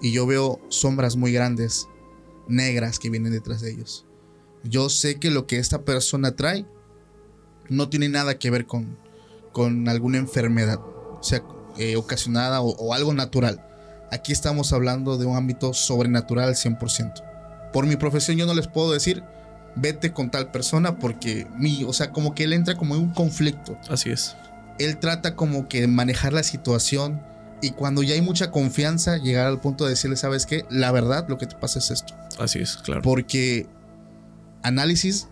y 0.00 0.12
yo 0.12 0.26
veo 0.26 0.60
sombras 0.68 1.16
muy 1.16 1.32
grandes, 1.32 1.88
negras 2.48 2.98
que 2.98 3.10
vienen 3.10 3.32
detrás 3.32 3.60
de 3.60 3.72
ellos. 3.72 4.06
Yo 4.62 4.88
sé 4.88 5.18
que 5.18 5.30
lo 5.30 5.46
que 5.46 5.58
esta 5.58 5.84
persona 5.84 6.36
trae 6.36 6.66
no 7.68 7.88
tiene 7.88 8.08
nada 8.08 8.38
que 8.38 8.50
ver 8.50 8.66
con, 8.66 8.98
con 9.52 9.88
alguna 9.88 10.18
enfermedad, 10.18 10.80
sea, 11.20 11.42
eh, 11.76 11.96
ocasionada 11.96 12.60
o, 12.60 12.94
algo 12.94 13.14
natural. 13.14 13.66
Aquí 14.10 14.32
estamos 14.32 14.72
hablando 14.72 15.16
de 15.16 15.26
un 15.26 15.36
ámbito 15.36 15.74
sobrenatural 15.74 16.48
al 16.48 16.54
100%. 16.54 17.70
Por 17.72 17.86
mi 17.86 17.96
profesión 17.96 18.36
yo 18.36 18.46
no 18.46 18.54
les 18.54 18.68
puedo 18.68 18.92
decir, 18.92 19.24
vete 19.76 20.12
con 20.12 20.30
tal 20.30 20.50
persona 20.50 20.98
porque 20.98 21.46
mi, 21.56 21.84
o 21.84 21.92
sea, 21.92 22.10
como 22.10 22.34
que 22.34 22.44
él 22.44 22.52
entra 22.52 22.76
como 22.76 22.94
en 22.94 23.02
un 23.02 23.12
conflicto. 23.12 23.78
Así 23.88 24.10
es. 24.10 24.36
Él 24.78 24.98
trata 24.98 25.36
como 25.36 25.68
que 25.68 25.86
manejar 25.86 26.32
la 26.32 26.42
situación 26.42 27.22
y 27.62 27.70
cuando 27.70 28.02
ya 28.02 28.14
hay 28.14 28.20
mucha 28.20 28.50
confianza, 28.50 29.16
llegar 29.16 29.46
al 29.46 29.60
punto 29.60 29.84
de 29.84 29.90
decirle, 29.90 30.16
¿sabes 30.16 30.46
qué? 30.46 30.64
La 30.70 30.92
verdad, 30.92 31.26
lo 31.28 31.38
que 31.38 31.46
te 31.46 31.56
pasa 31.56 31.78
es 31.78 31.90
esto. 31.90 32.14
Así 32.38 32.58
es, 32.58 32.76
claro. 32.76 33.02
Porque 33.02 33.66
análisis, 34.62 35.28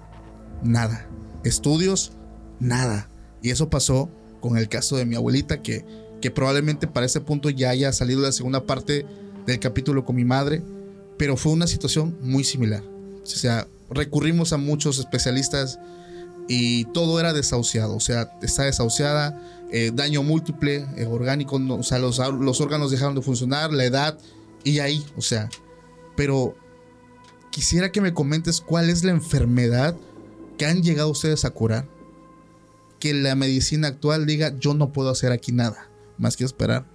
nada. 0.63 1.07
Estudios, 1.45 2.13
nada. 2.59 3.09
Y 3.43 3.51
eso 3.51 3.69
pasó 3.69 4.11
con 4.41 4.57
el 4.57 4.69
caso 4.69 4.97
de 4.97 5.05
mi 5.05 5.15
abuelita, 5.15 5.63
que, 5.63 5.85
que 6.21 6.31
probablemente 6.31 6.87
para 6.87 7.07
ese 7.07 7.21
punto 7.21 7.51
ya 7.51 7.71
haya 7.71 7.93
salido 7.93 8.23
la 8.23 8.33
segunda 8.33 8.65
parte 8.65 9.05
del 9.47 9.59
capítulo 9.59 10.05
con 10.05 10.17
mi 10.17 10.25
madre, 10.25 10.63
pero 11.19 11.37
fue 11.37 11.53
una 11.53 11.67
situación 11.67 12.17
muy 12.23 12.45
similar. 12.45 12.83
O 13.23 13.27
sea, 13.27 13.67
recurrimos 13.95 14.53
a 14.53 14.59
muchos 14.59 14.99
especialistas 14.99 15.79
y 16.49 16.85
todo 16.87 17.21
era 17.21 17.33
desahuciado, 17.33 17.95
o 17.97 18.01
sea, 18.01 18.33
está 18.43 18.65
desahuciada, 18.65 19.41
eh, 19.71 19.91
daño 19.95 20.23
múltiple, 20.23 20.87
eh, 20.97 21.07
orgánico, 21.07 21.57
o 21.57 21.83
sea, 21.83 21.99
los, 21.99 22.19
los 22.19 22.61
órganos 22.61 22.91
dejaron 22.91 23.15
de 23.15 23.23
funcionar, 23.23 23.73
la 23.73 23.85
edad, 23.85 24.19
y 24.65 24.81
ahí, 24.81 25.05
o 25.17 25.23
sea, 25.23 25.49
pero 26.17 26.55
quisiera 27.51 27.93
que 27.93 28.01
me 28.01 28.15
comentes 28.15 28.61
cuál 28.61 28.91
es 28.91 29.05
la 29.05 29.13
enfermedad 29.13 29.97
que 30.59 30.67
han 30.67 30.83
llegado 30.83 31.11
ustedes 31.11 31.45
a 31.45 31.51
curar. 31.51 31.89
Que 32.99 33.15
la 33.15 33.35
medicina 33.35 33.89
actual 33.89 34.27
diga, 34.27 34.57
yo 34.59 34.75
no 34.75 34.93
puedo 34.93 35.11
hacer 35.11 35.33
aquí 35.33 35.53
nada, 35.53 35.89
más 36.19 36.37
que 36.37 36.45
esperar. 36.45 36.87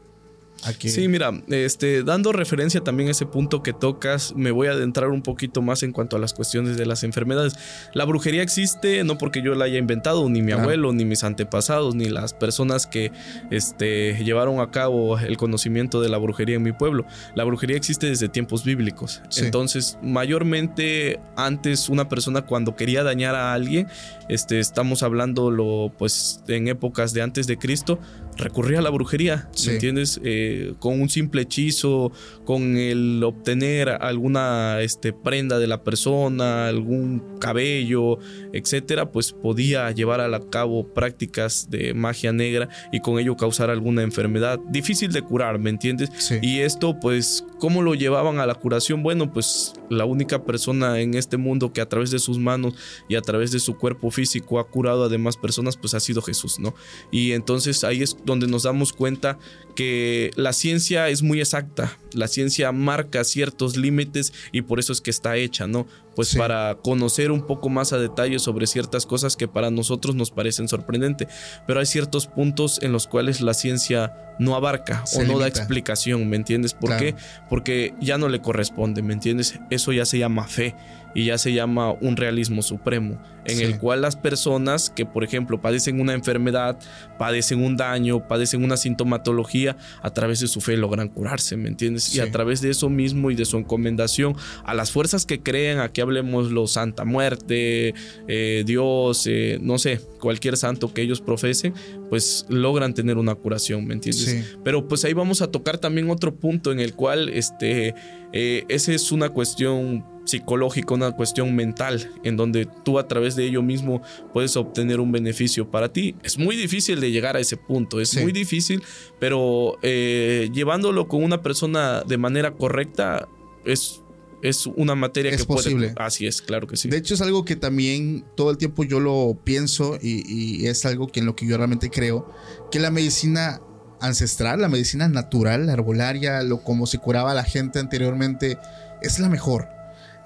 Sí, 0.78 1.08
mira, 1.08 1.32
este, 1.48 2.04
dando 2.04 2.32
referencia 2.32 2.82
también 2.82 3.10
a 3.10 3.12
ese 3.12 3.26
punto 3.26 3.64
que 3.64 3.74
tocas, 3.74 4.34
me 4.36 4.52
voy 4.52 4.68
a 4.68 4.72
adentrar 4.72 5.10
un 5.10 5.22
poquito 5.22 5.62
más 5.62 5.84
en 5.84 5.92
cuanto 5.92 6.16
a 6.16 6.20
las 6.20 6.34
cuestiones 6.34 6.78
de 6.78 6.86
las 6.86 7.04
enfermedades. 7.04 7.56
La 7.94 8.06
brujería 8.06 8.42
existe 8.42 9.04
no 9.04 9.18
porque 9.18 9.42
yo 9.42 9.56
la 9.56 9.66
haya 9.66 9.78
inventado, 9.78 10.28
ni 10.30 10.42
mi 10.42 10.52
abuelo, 10.52 10.94
ni 10.94 11.06
mis 11.06 11.24
antepasados, 11.24 11.96
ni 11.96 12.10
las 12.10 12.34
personas 12.34 12.88
que 12.88 13.12
este, 13.52 14.24
llevaron 14.24 14.60
a 14.60 14.72
cabo 14.72 15.18
el 15.18 15.38
conocimiento 15.38 16.02
de 16.02 16.10
la 16.10 16.18
brujería 16.18 16.56
en 16.56 16.64
mi 16.64 16.72
pueblo. 16.72 17.06
La 17.36 17.44
brujería 17.44 17.78
existe 17.78 18.08
desde 18.08 18.30
tiempos 18.30 18.64
bíblicos. 18.64 19.22
Entonces, 19.38 19.98
mayormente 20.02 21.20
antes 21.36 21.90
una 21.90 22.10
persona 22.10 22.42
cuando 22.44 22.76
quería 22.76 23.04
dañar 23.04 23.36
a 23.36 23.54
alguien, 23.54 23.88
este, 24.30 24.60
estamos 24.60 25.04
hablando 25.04 25.52
lo, 25.52 25.92
pues, 25.98 26.42
en 26.48 26.68
épocas 26.68 27.14
de 27.14 27.22
antes 27.22 27.48
de 27.48 27.58
Cristo, 27.58 28.00
recurría 28.38 28.80
a 28.80 28.82
la 28.82 28.90
brujería, 28.90 29.50
¿me 29.66 29.74
entiendes? 29.74 30.20
Eh, 30.24 30.74
con 30.80 31.02
un 31.02 31.10
simple 31.10 31.42
hechizo, 31.44 32.12
con 32.46 32.78
el 32.78 33.24
obtener 33.24 33.90
alguna 33.90 34.82
este, 34.82 35.14
prenda 35.14 35.60
de 35.60 35.68
la 35.68 35.84
persona, 35.84 36.68
algún 36.68 37.38
cabello, 37.40 38.20
etcétera, 38.54 39.12
pues 39.12 39.34
podía 39.34 39.92
llevar 39.92 40.22
a 40.22 40.40
cabo 40.50 40.94
prácticas 40.94 41.70
de 41.70 41.94
magia 41.94 42.32
negra 42.32 42.70
y 42.92 43.00
con 43.00 43.20
ello 43.20 43.36
causar 43.36 43.70
alguna 43.70 44.04
enfermedad 44.04 44.60
difícil 44.70 45.12
de 45.12 45.22
curar, 45.22 45.60
¿me 45.60 45.70
entiendes? 45.70 46.10
Y 46.42 46.60
esto, 46.60 47.00
pues, 47.00 47.46
¿cómo 47.60 47.82
lo 47.82 47.96
llevaban 47.96 48.40
a 48.40 48.46
la 48.46 48.56
curación? 48.56 49.04
Bueno, 49.04 49.34
pues 49.34 49.74
la 49.90 50.06
única 50.06 50.44
persona 50.44 51.00
en 51.00 51.14
este 51.16 51.38
mundo 51.38 51.74
que 51.74 51.82
a 51.82 51.90
través 51.90 52.12
de 52.12 52.20
sus 52.20 52.38
manos 52.38 52.76
y 53.08 53.16
a 53.16 53.22
través 53.22 53.52
de 53.52 53.60
su 53.60 53.78
cuerpo 53.78 54.12
físico 54.12 54.60
ha 54.60 54.68
curado 54.68 55.06
a 55.06 55.10
demás 55.10 55.38
personas, 55.38 55.78
pues 55.78 55.94
ha 55.94 56.00
sido 56.00 56.22
Jesús, 56.22 56.60
¿no? 56.60 56.74
Y 57.12 57.32
entonces 57.32 57.84
ahí 57.84 58.02
es 58.02 58.16
donde 58.28 58.46
nos 58.46 58.64
damos 58.64 58.94
cuenta 58.94 59.40
que 59.76 60.32
la 60.36 60.54
ciencia 60.54 61.10
es 61.10 61.24
muy 61.24 61.40
exacta, 61.40 61.98
la 62.14 62.28
ciencia 62.28 62.72
marca 62.72 63.24
ciertos 63.24 63.78
límites 63.78 64.34
y 64.52 64.62
por 64.62 64.80
eso 64.80 64.92
es 64.94 65.02
que 65.02 65.10
está 65.10 65.38
hecha, 65.38 65.66
¿no? 65.66 65.88
Pues 66.16 66.36
para 66.36 66.80
conocer 66.84 67.32
un 67.32 67.46
poco 67.46 67.70
más 67.70 67.94
a 67.94 68.00
detalle 68.00 68.40
sobre 68.40 68.66
ciertas 68.66 69.06
cosas 69.06 69.38
que 69.38 69.48
para 69.48 69.70
nosotros 69.70 70.16
nos 70.16 70.32
parecen 70.32 70.68
sorprendentes, 70.68 71.28
pero 71.68 71.80
hay 71.80 71.86
ciertos 71.86 72.28
puntos 72.28 72.80
en 72.82 72.92
los 72.92 73.08
cuales 73.08 73.40
la 73.42 73.54
ciencia 73.54 74.14
no 74.40 74.56
abarca 74.56 75.04
o 75.16 75.24
no 75.24 75.40
da 75.40 75.48
explicación, 75.48 76.28
¿me 76.28 76.36
entiendes? 76.36 76.74
¿Por 76.74 76.98
qué? 76.98 77.16
Porque 77.50 77.94
ya 78.02 78.18
no 78.18 78.30
le 78.30 78.42
corresponde, 78.42 79.02
¿me 79.04 79.14
entiendes? 79.14 79.60
Eso 79.70 79.92
ya 79.92 80.06
se 80.06 80.18
llama 80.18 80.48
fe 80.48 80.76
y 81.18 81.26
ya 81.26 81.40
se 81.40 81.52
llama 81.52 81.94
un 81.94 82.16
realismo 82.16 82.62
supremo, 82.62 83.20
en 83.46 83.60
el 83.60 83.80
cual 83.80 84.04
las 84.04 84.16
personas 84.16 84.92
que, 84.92 85.04
por 85.04 85.24
ejemplo, 85.24 85.60
padecen 85.60 86.00
una 86.00 86.14
enfermedad, 86.14 86.78
padecen 87.18 87.64
un 87.64 87.76
daño, 87.76 88.28
padecen 88.28 88.64
una 88.64 88.78
sintomatología, 88.78 89.78
a 90.04 90.12
través 90.12 90.42
de 90.42 90.48
su 90.48 90.62
fe 90.62 90.78
logran 90.78 91.10
curarse, 91.10 91.58
¿me 91.58 91.70
entiendes? 91.70 92.16
Y 92.16 92.20
a 92.20 92.30
través 92.30 92.62
de 92.62 92.70
eso 92.70 92.88
mismo 92.90 93.32
y 93.32 93.36
de 93.36 93.46
su 93.46 93.58
encomendación 93.58 94.36
a 94.64 94.76
las 94.76 94.92
fuerzas 94.92 95.26
que 95.26 95.42
creen, 95.42 95.80
aquí 95.80 96.02
hablemos 96.02 96.52
los 96.52 96.74
Santa 96.74 97.04
Muerte, 97.04 97.96
eh, 98.28 98.64
Dios, 98.64 99.26
eh, 99.26 99.58
no 99.60 99.80
sé, 99.80 100.00
cualquier 100.20 100.56
santo 100.56 100.94
que 100.94 101.02
ellos 101.02 101.20
profesen, 101.20 101.74
pues 102.12 102.46
logran 102.48 102.94
tener 102.94 103.18
una 103.18 103.34
curación, 103.34 103.88
¿me 103.88 103.96
entiendes? 103.96 104.56
Pero 104.64 104.88
pues 104.88 105.04
ahí 105.04 105.14
vamos 105.14 105.42
a 105.42 105.48
tocar 105.48 105.80
también 105.80 106.12
otro 106.12 106.36
punto 106.36 106.72
en 106.72 106.80
el 106.80 106.94
cual, 106.94 107.30
este, 107.30 107.96
eh, 108.34 108.66
esa 108.70 108.94
es 108.94 109.12
una 109.12 109.30
cuestión 109.30 110.06
psicológico, 110.28 110.94
una 110.94 111.12
cuestión 111.12 111.56
mental, 111.56 112.12
en 112.24 112.38
donde 112.38 112.68
tú 112.84 113.00
a 113.00 113.08
través 113.08 113.36
de 113.36 113.46
ello 113.46 113.62
mismo 113.62 114.02
puedes 114.34 114.56
obtener 114.58 115.00
un 115.00 115.12
beneficio 115.12 115.70
para 115.72 115.92
ti. 115.92 116.16
Es 116.24 116.38
muy 116.38 116.56
difícil 116.56 117.00
de 117.00 117.12
llegar 117.12 117.36
a 117.36 117.40
ese 117.40 117.58
punto, 117.58 118.00
es 118.00 118.22
muy 118.22 118.32
difícil, 118.32 118.84
pero 119.20 119.78
eh, 119.82 120.50
llevándolo 120.54 121.08
con 121.08 121.24
una 121.24 121.42
persona 121.42 122.04
de 122.04 122.18
manera 122.18 122.52
correcta 122.52 123.28
es 123.66 124.02
es 124.44 124.68
una 124.68 124.94
materia 124.94 125.36
que 125.36 125.44
posible. 125.46 125.90
Puede, 125.90 126.06
así 126.06 126.28
es, 126.28 126.44
claro 126.44 126.68
que 126.68 126.78
sí. 126.78 126.90
De 126.90 126.98
hecho, 126.98 127.16
es 127.16 127.22
algo 127.22 127.44
que 127.44 127.56
también 127.56 128.24
todo 128.36 128.52
el 128.52 128.58
tiempo 128.58 128.84
yo 128.84 129.00
lo 129.00 129.40
pienso 129.44 129.98
y, 130.00 130.24
y, 130.32 130.68
es 130.68 130.86
algo 130.86 131.08
que 131.08 131.22
en 131.22 131.26
lo 131.26 131.36
que 131.36 131.48
yo 131.48 131.58
realmente 131.58 131.90
creo, 131.90 132.32
que 132.70 132.80
la 132.80 132.92
medicina 132.92 133.62
ancestral, 134.00 134.62
la 134.62 134.70
medicina 134.70 135.08
natural, 135.08 135.66
la 135.66 135.74
herbolaria, 135.74 136.44
lo 136.44 136.62
como 136.64 136.86
se 136.86 137.00
curaba 137.00 137.34
la 137.34 137.44
gente 137.44 137.80
anteriormente, 137.80 138.60
es 139.02 139.20
la 139.20 139.30
mejor. 139.30 139.77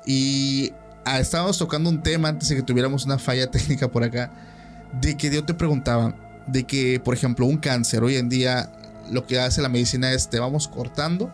Y 0.06 0.74
ah, 1.06 1.20
estábamos 1.20 1.58
tocando 1.58 1.90
un 1.90 2.02
tema 2.02 2.30
antes 2.30 2.50
de 2.50 2.56
que 2.56 2.64
tuviéramos 2.64 3.06
una 3.06 3.20
falla 3.20 3.48
técnica 3.52 3.92
por 3.92 4.04
acá, 4.04 4.32
de 5.02 5.16
que 5.16 5.30
yo 5.30 5.44
te 5.44 5.54
preguntaba, 5.54 6.16
de 6.48 6.64
que, 6.64 7.00
por 7.00 7.14
ejemplo, 7.14 7.46
un 7.46 7.58
cáncer 7.58 8.04
hoy 8.04 8.16
en 8.16 8.30
día, 8.30 8.72
lo 9.10 9.26
que 9.26 9.40
hace 9.40 9.62
la 9.62 9.70
medicina 9.70 10.12
es 10.12 10.30
te 10.30 10.40
vamos 10.40 10.68
cortando 10.68 11.32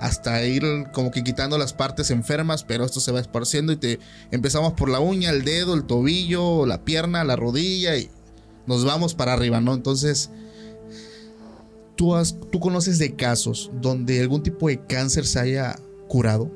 hasta 0.00 0.44
ir 0.44 0.64
como 0.92 1.10
que 1.10 1.22
quitando 1.22 1.56
las 1.56 1.72
partes 1.72 2.10
enfermas, 2.10 2.64
pero 2.64 2.84
esto 2.84 3.00
se 3.00 3.12
va 3.12 3.20
esparciendo 3.20 3.72
y 3.72 3.76
te 3.76 4.00
empezamos 4.30 4.72
por 4.74 4.88
la 4.88 5.00
uña, 5.00 5.30
el 5.30 5.44
dedo, 5.44 5.74
el 5.74 5.84
tobillo, 5.84 6.66
la 6.66 6.84
pierna, 6.84 7.24
la 7.24 7.36
rodilla 7.36 7.96
y 7.96 8.10
nos 8.66 8.84
vamos 8.84 9.14
para 9.14 9.32
arriba, 9.32 9.60
¿no? 9.60 9.72
Entonces, 9.72 10.30
¿tú, 11.96 12.14
has, 12.14 12.36
tú 12.50 12.60
conoces 12.60 12.98
de 12.98 13.14
casos 13.14 13.70
donde 13.80 14.20
algún 14.20 14.42
tipo 14.42 14.68
de 14.68 14.84
cáncer 14.84 15.26
se 15.26 15.40
haya 15.40 15.76
curado? 16.08 16.50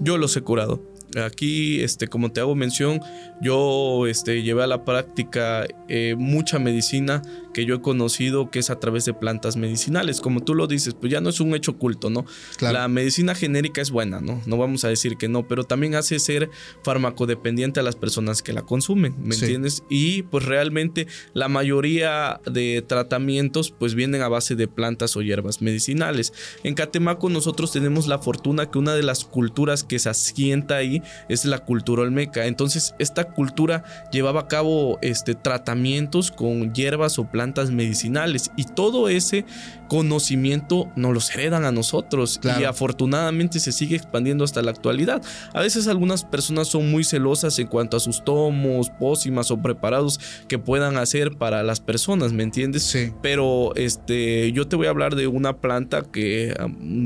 Yo 0.00 0.18
los 0.18 0.36
he 0.36 0.42
curado. 0.42 0.80
Aquí, 1.24 1.80
este, 1.80 2.08
como 2.08 2.30
te 2.30 2.40
hago 2.40 2.54
mención, 2.54 3.00
yo 3.40 4.06
este, 4.06 4.42
llevé 4.42 4.62
a 4.62 4.66
la 4.66 4.84
práctica 4.84 5.66
eh, 5.88 6.14
mucha 6.18 6.58
medicina 6.58 7.22
que 7.56 7.64
yo 7.64 7.76
he 7.76 7.80
conocido 7.80 8.50
que 8.50 8.58
es 8.58 8.68
a 8.68 8.78
través 8.78 9.06
de 9.06 9.14
plantas 9.14 9.56
medicinales. 9.56 10.20
Como 10.20 10.42
tú 10.42 10.54
lo 10.54 10.66
dices, 10.66 10.92
pues 10.92 11.10
ya 11.10 11.22
no 11.22 11.30
es 11.30 11.40
un 11.40 11.54
hecho 11.54 11.72
oculto, 11.72 12.10
¿no? 12.10 12.26
La 12.60 12.86
medicina 12.88 13.34
genérica 13.34 13.80
es 13.80 13.90
buena, 13.90 14.20
¿no? 14.20 14.42
No 14.44 14.58
vamos 14.58 14.84
a 14.84 14.88
decir 14.88 15.16
que 15.16 15.28
no, 15.28 15.48
pero 15.48 15.64
también 15.64 15.94
hace 15.94 16.18
ser 16.18 16.50
farmacodependiente 16.82 17.80
a 17.80 17.82
las 17.82 17.96
personas 17.96 18.42
que 18.42 18.52
la 18.52 18.60
consumen, 18.60 19.14
¿me 19.18 19.34
entiendes? 19.34 19.84
Y 19.88 20.22
pues 20.24 20.44
realmente 20.44 21.06
la 21.32 21.48
mayoría 21.48 22.42
de 22.44 22.84
tratamientos 22.86 23.70
pues 23.70 23.94
vienen 23.94 24.20
a 24.20 24.28
base 24.28 24.54
de 24.54 24.68
plantas 24.68 25.16
o 25.16 25.22
hierbas 25.22 25.62
medicinales. 25.62 26.34
En 26.62 26.74
Catemaco 26.74 27.30
nosotros 27.30 27.72
tenemos 27.72 28.06
la 28.06 28.18
fortuna 28.18 28.70
que 28.70 28.78
una 28.78 28.94
de 28.94 29.02
las 29.02 29.24
culturas 29.24 29.82
que 29.82 29.98
se 29.98 30.10
asienta 30.10 30.76
ahí 30.76 31.02
es 31.28 31.44
la 31.44 31.58
cultura 31.58 32.02
olmeca. 32.02 32.46
Entonces 32.46 32.94
esta 32.98 33.24
cultura 33.24 33.84
llevaba 34.12 34.42
a 34.42 34.48
cabo 34.48 34.98
este, 35.02 35.34
tratamientos 35.34 36.30
con 36.30 36.72
hierbas 36.74 37.18
o 37.18 37.24
plantas 37.24 37.70
medicinales 37.70 38.50
y 38.56 38.64
todo 38.64 39.08
ese 39.08 39.44
conocimiento 39.88 40.90
nos 40.96 41.14
los 41.14 41.30
heredan 41.34 41.64
a 41.64 41.72
nosotros 41.72 42.40
y 42.58 42.64
afortunadamente 42.64 43.60
se 43.60 43.72
sigue 43.72 43.96
expandiendo 43.96 44.44
hasta 44.44 44.62
la 44.62 44.70
actualidad. 44.70 45.22
A 45.52 45.60
veces 45.60 45.86
algunas 45.88 46.24
personas 46.24 46.68
son 46.68 46.90
muy 46.90 47.04
celosas 47.04 47.58
en 47.58 47.66
cuanto 47.66 47.96
a 47.96 48.00
sus 48.00 48.24
tomos, 48.24 48.90
pócimas 48.90 49.50
o 49.50 49.62
preparados 49.62 50.20
que 50.48 50.58
puedan 50.58 50.96
hacer 50.96 51.36
para 51.36 51.62
las 51.62 51.80
personas, 51.80 52.32
¿me 52.32 52.42
entiendes? 52.42 52.82
Sí. 52.82 53.12
Pero 53.22 53.74
este, 53.76 54.52
yo 54.52 54.66
te 54.68 54.76
voy 54.76 54.86
a 54.86 54.90
hablar 54.90 55.14
de 55.14 55.26
una 55.26 55.58
planta 55.58 56.02
que 56.02 56.54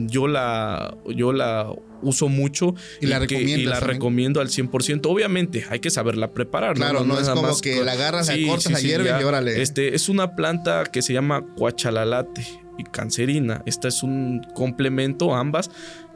yo 0.07 0.27
la, 0.27 0.97
yo 1.09 1.33
la 1.33 1.73
uso 2.03 2.29
mucho 2.29 2.75
y, 3.01 3.07
la, 3.07 3.19
recomiendo 3.19 4.41
al 4.41 4.49
100%. 4.49 5.01
Obviamente, 5.07 5.65
hay 5.69 5.81
que 5.81 5.91
saberla 5.91 6.33
preparar. 6.33 6.77
Claro, 6.77 7.05
no, 7.05 7.19
es 7.19 7.29
como 7.29 7.61
que 7.61 7.83
la 7.85 7.93
agarras, 7.93 8.29
la 8.29 8.47
cortas, 8.47 8.73
la 8.73 8.81
hierves 8.81 9.15
y 9.21 9.25
órale. 9.25 9.63
Este, 9.63 9.95
es 9.95 10.09
una 10.09 10.37
planta 10.37 10.85
que 10.85 11.03
se 11.03 11.13
llama 11.13 11.45
cuachalalate 11.57 12.47
y 12.79 12.85
cancerina. 12.85 13.63
Esta 13.67 13.89
es 13.89 14.03
un 14.03 14.43
complemento, 14.55 15.35
ambas, 15.35 15.71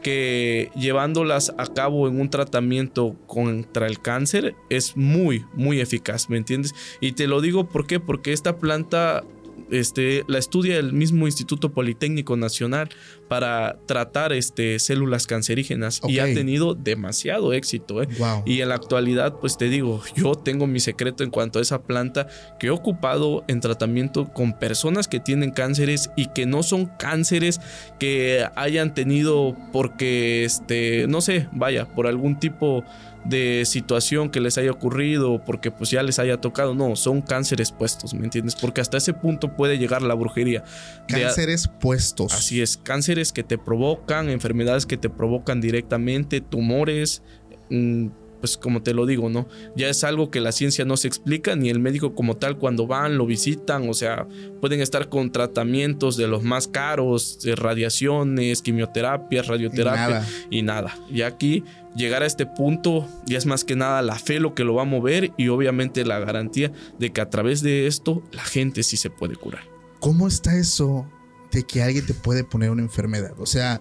que 0.05 0.71
llevándolas 0.77 1.53
a 1.57 1.67
cabo 1.67 2.07
en 2.07 2.21
un 2.21 2.31
tratamiento 2.31 3.17
contra 3.27 3.87
el 3.87 4.01
cáncer 4.01 4.55
es 4.69 4.97
muy, 4.97 5.45
muy 5.55 5.81
eficaz, 5.81 6.29
¿me 6.29 6.37
entiendes? 6.37 6.75
Y 7.01 7.13
te 7.13 7.27
lo 7.27 7.41
digo 7.41 7.69
¿por 7.69 7.87
qué? 7.87 7.99
porque 7.99 8.33
esta 8.33 8.59
planta 8.59 9.25
este, 9.71 10.25
la 10.29 10.39
estudia 10.39 10.79
el 10.79 10.93
mismo 10.93 11.27
Instituto 11.27 11.73
Politécnico 11.73 12.37
Nacional 12.37 12.89
para 13.29 13.79
tratar 13.87 14.33
este, 14.33 14.79
células 14.79 15.27
cancerígenas 15.27 16.01
y 16.07 16.19
ha 16.19 16.25
tenido 16.27 16.75
demasiado 16.75 17.53
éxito. 17.53 18.03
¿eh? 18.03 18.09
Wow. 18.19 18.43
Y 18.47 18.61
en 18.61 18.69
la 18.69 18.75
actualidad, 18.75 19.39
pues 19.41 19.57
te 19.57 19.69
digo, 19.69 20.03
yo 20.15 20.35
tengo 20.35 20.67
mi 20.67 20.81
secreto 20.81 21.25
en 21.25 21.31
cuanto 21.31 21.59
a 21.59 21.63
esa 21.63 21.83
planta 21.83 22.29
que 22.59 22.69
he 22.69 22.71
ocupado 22.71 23.45
en 23.49 23.61
tratamiento 23.61 24.33
con 24.33 24.59
personas 24.59 25.09
que 25.09 25.21
tienen 25.21 25.51
cánceres 25.51 26.11
y 26.17 26.27
que 26.29 26.47
no 26.47 26.63
son 26.63 26.87
cánceres 26.99 27.61
que 27.99 28.47
hayan 28.57 28.95
tenido 28.95 29.57
porque, 29.73 30.45
este, 30.45 31.07
no 31.09 31.21
sé, 31.21 31.49
vaya, 31.53 31.87
por 31.87 32.07
algún 32.07 32.39
tipo 32.39 32.85
de 33.25 33.65
situación 33.65 34.29
que 34.31 34.41
les 34.41 34.59
haya 34.59 34.71
ocurrido 34.71 35.33
o 35.33 35.45
porque 35.45 35.71
pues 35.71 35.91
ya 35.91 36.03
les 36.03 36.19
haya 36.19 36.41
tocado. 36.41 36.75
No, 36.75 36.95
son 36.97 37.23
cánceres 37.23 37.73
puestos, 37.73 38.13
¿me 38.15 38.25
entiendes? 38.25 38.55
Porque 38.55 38.81
hasta 38.81 38.99
ese 38.99 39.13
punto 39.15 39.57
puede 39.57 39.79
llegar 39.79 40.03
la 40.03 40.15
brujería. 40.15 40.63
De 41.09 41.17
a- 41.25 41.29
Cánceres 41.29 41.69
puestos. 41.69 42.33
Así 42.35 42.61
es, 42.61 42.77
cánceres 42.77 43.33
que 43.33 43.43
te 43.43 43.57
provocan, 43.59 44.29
enfermedades 44.29 44.85
que 44.87 44.97
te 44.97 45.09
provocan 45.09 45.61
directamente, 45.61 46.41
tumores, 46.41 47.23
mm, 47.71 48.09
pues 48.45 48.59
como 48.59 48.83
te 48.83 48.93
lo 48.93 49.07
digo, 49.07 49.31
¿no? 49.31 49.49
Ya 49.75 49.89
es 49.89 50.05
algo 50.05 50.31
que 50.31 50.39
la 50.39 50.53
ciencia 50.53 50.85
no 50.85 50.99
se 50.99 51.09
explica, 51.09 51.57
ni 51.57 51.71
el 51.71 51.79
médico 51.79 52.15
como 52.15 52.37
tal 52.37 52.59
cuando 52.59 52.87
van, 52.87 53.17
lo 53.17 53.25
visitan, 53.25 53.89
o 53.89 53.95
sea, 53.95 54.29
pueden 54.61 54.83
estar 54.83 55.09
con 55.09 55.33
tratamientos 55.33 56.19
de 56.19 56.29
los 56.29 56.43
más 56.43 56.69
caros, 56.69 57.39
de 57.43 57.57
radiaciones, 57.57 58.61
quimioterapias, 58.61 59.47
radioterapia 59.47 60.09
nada. 60.21 60.29
y 60.51 60.61
nada. 60.61 60.95
Y 61.11 61.23
aquí 61.23 61.65
llegar 61.97 62.23
a 62.23 62.27
este 62.27 62.45
punto 62.45 63.09
ya 63.25 63.39
es 63.39 63.47
más 63.47 63.65
que 63.65 63.77
nada 63.77 64.03
la 64.03 64.17
fe 64.17 64.41
lo 64.41 64.55
que 64.55 64.65
lo 64.65 64.75
va 64.75 64.83
a 64.83 64.85
mover 64.85 65.33
y 65.39 65.49
obviamente 65.49 66.05
la 66.05 66.19
garantía 66.19 66.71
de 66.99 67.15
que 67.15 67.23
a 67.23 67.31
través 67.31 67.63
de 67.63 67.87
esto 67.87 68.23
la 68.33 68.45
gente 68.45 68.83
sí 68.83 68.99
se 68.99 69.09
puede 69.09 69.37
curar. 69.37 69.63
¿Cómo 70.01 70.29
está 70.29 70.55
eso 70.55 71.07
de 71.51 71.63
que 71.63 71.83
alguien 71.83 72.05
te 72.05 72.13
puede 72.13 72.45
poner 72.45 72.69
una 72.69 72.83
enfermedad? 72.83 73.33
O 73.39 73.47
sea, 73.47 73.81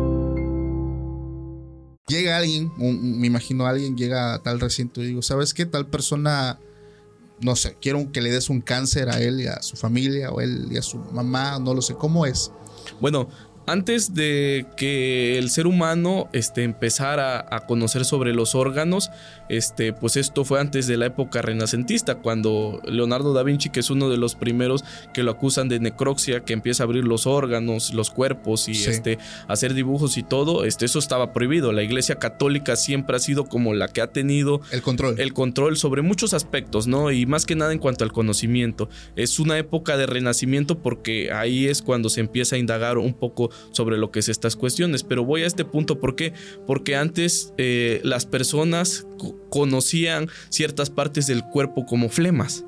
Llega 2.11 2.37
alguien, 2.37 2.71
me 2.77 3.27
imagino 3.27 3.65
alguien 3.65 3.95
llega 3.97 4.35
a 4.35 4.43
tal 4.43 4.59
recinto 4.59 5.01
y 5.01 5.07
digo, 5.07 5.21
¿sabes 5.21 5.53
qué? 5.53 5.65
Tal 5.65 5.87
persona, 5.87 6.59
no 7.39 7.55
sé, 7.55 7.77
quiero 7.81 8.11
que 8.11 8.21
le 8.21 8.31
des 8.31 8.49
un 8.49 8.61
cáncer 8.61 9.09
a 9.09 9.19
él 9.19 9.41
y 9.41 9.47
a 9.47 9.61
su 9.61 9.77
familia 9.77 10.29
o 10.31 10.41
él 10.41 10.67
y 10.69 10.77
a 10.77 10.81
su 10.81 10.97
mamá, 10.97 11.57
no 11.59 11.73
lo 11.73 11.81
sé, 11.81 11.95
¿cómo 11.95 12.25
es? 12.25 12.51
Bueno, 12.99 13.29
antes 13.67 14.13
de 14.13 14.65
que 14.75 15.37
el 15.37 15.49
ser 15.49 15.67
humano 15.67 16.29
este, 16.33 16.63
empezara 16.63 17.45
a 17.49 17.65
conocer 17.65 18.05
sobre 18.05 18.33
los 18.33 18.55
órganos, 18.55 19.09
este, 19.49 19.93
pues 19.93 20.15
esto 20.17 20.43
fue 20.45 20.59
antes 20.59 20.87
de 20.87 20.97
la 20.97 21.05
época 21.07 21.41
renacentista, 21.41 22.15
cuando 22.15 22.81
Leonardo 22.85 23.33
da 23.33 23.43
Vinci, 23.43 23.69
que 23.69 23.81
es 23.81 23.89
uno 23.89 24.09
de 24.09 24.17
los 24.17 24.35
primeros 24.35 24.83
que 25.13 25.23
lo 25.23 25.31
acusan 25.31 25.69
de 25.69 25.79
necroxia, 25.79 26.41
que 26.41 26.53
empieza 26.53 26.83
a 26.83 26.85
abrir 26.85 27.03
los 27.05 27.27
órganos, 27.27 27.93
los 27.93 28.09
cuerpos 28.09 28.67
y 28.67 28.75
Sí. 28.75 28.89
este, 28.89 29.19
hacer 29.47 29.73
dibujos 29.73 30.17
y 30.17 30.23
todo, 30.23 30.65
este, 30.65 30.85
eso 30.85 30.97
estaba 30.99 31.31
prohibido. 31.33 31.71
La 31.71 31.83
Iglesia 31.83 32.15
Católica 32.15 32.75
siempre 32.75 33.15
ha 33.15 33.19
sido 33.19 33.45
como 33.45 33.73
la 33.73 33.87
que 33.89 34.01
ha 34.01 34.07
tenido 34.07 34.61
El 34.71 34.81
control. 34.81 35.19
el 35.19 35.33
control 35.33 35.77
sobre 35.77 36.01
muchos 36.01 36.33
aspectos, 36.33 36.87
¿no? 36.87 37.11
Y 37.11 37.25
más 37.27 37.45
que 37.45 37.55
nada 37.55 37.71
en 37.73 37.79
cuanto 37.79 38.03
al 38.03 38.11
conocimiento. 38.11 38.89
Es 39.15 39.39
una 39.39 39.57
época 39.59 39.97
de 39.97 40.07
renacimiento 40.07 40.79
porque 40.79 41.31
ahí 41.31 41.67
es 41.67 41.81
cuando 41.83 42.09
se 42.09 42.21
empieza 42.21 42.55
a 42.55 42.59
indagar 42.59 42.97
un 42.97 43.13
poco 43.13 43.50
sobre 43.71 43.97
lo 43.97 44.11
que 44.11 44.19
es 44.19 44.29
estas 44.29 44.55
cuestiones. 44.55 45.03
Pero 45.03 45.23
voy 45.25 45.43
a 45.43 45.47
este 45.47 45.65
punto, 45.65 45.99
¿por 45.99 46.15
qué? 46.15 46.33
Porque 46.67 46.95
antes 46.95 47.53
eh, 47.57 48.01
las 48.03 48.25
personas 48.25 49.05
co- 49.17 49.35
conocían 49.49 50.29
ciertas 50.49 50.89
partes 50.89 51.27
del 51.27 51.43
cuerpo 51.43 51.85
como 51.85 52.09
flemas. 52.09 52.65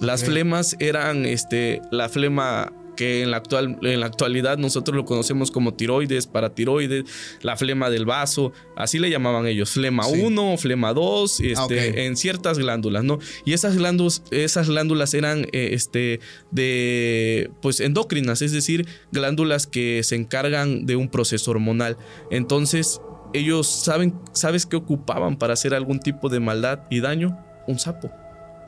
Las 0.00 0.24
flemas 0.24 0.76
eran 0.78 1.26
este, 1.26 1.82
la 1.90 2.08
flema 2.08 2.72
que 3.00 3.22
en 3.22 3.30
la, 3.30 3.38
actual, 3.38 3.78
en 3.80 3.98
la 3.98 4.04
actualidad 4.04 4.58
nosotros 4.58 4.94
lo 4.94 5.06
conocemos 5.06 5.50
como 5.50 5.72
tiroides, 5.72 6.26
paratiroides, 6.26 7.04
la 7.40 7.56
flema 7.56 7.88
del 7.88 8.04
vaso, 8.04 8.52
así 8.76 8.98
le 8.98 9.08
llamaban 9.08 9.46
ellos, 9.46 9.70
flema 9.70 10.02
Sí. 10.04 10.20
1, 10.20 10.58
flema 10.58 10.92
2, 10.92 11.40
este, 11.40 11.54
Ah, 11.56 11.64
ok. 11.64 11.72
en 11.72 12.16
ciertas 12.18 12.58
glándulas, 12.58 13.02
¿no? 13.02 13.18
Y 13.46 13.54
esas 13.54 13.78
glándulas, 13.78 14.22
esas 14.30 14.68
glándulas 14.68 15.14
eran 15.14 15.46
eh, 15.52 15.70
este, 15.72 16.20
de, 16.50 17.50
pues, 17.62 17.80
endócrinas, 17.80 18.42
es 18.42 18.52
decir, 18.52 18.86
glándulas 19.12 19.66
que 19.66 20.02
se 20.02 20.16
encargan 20.16 20.84
de 20.84 20.96
un 20.96 21.08
proceso 21.08 21.52
hormonal. 21.52 21.96
Entonces, 22.30 23.00
ellos 23.32 23.66
saben, 23.66 24.12
¿sabes 24.34 24.66
qué 24.66 24.76
ocupaban 24.76 25.38
para 25.38 25.54
hacer 25.54 25.72
algún 25.72 26.00
tipo 26.00 26.28
de 26.28 26.40
maldad 26.40 26.80
y 26.90 27.00
daño? 27.00 27.38
Un 27.66 27.78
sapo 27.78 28.10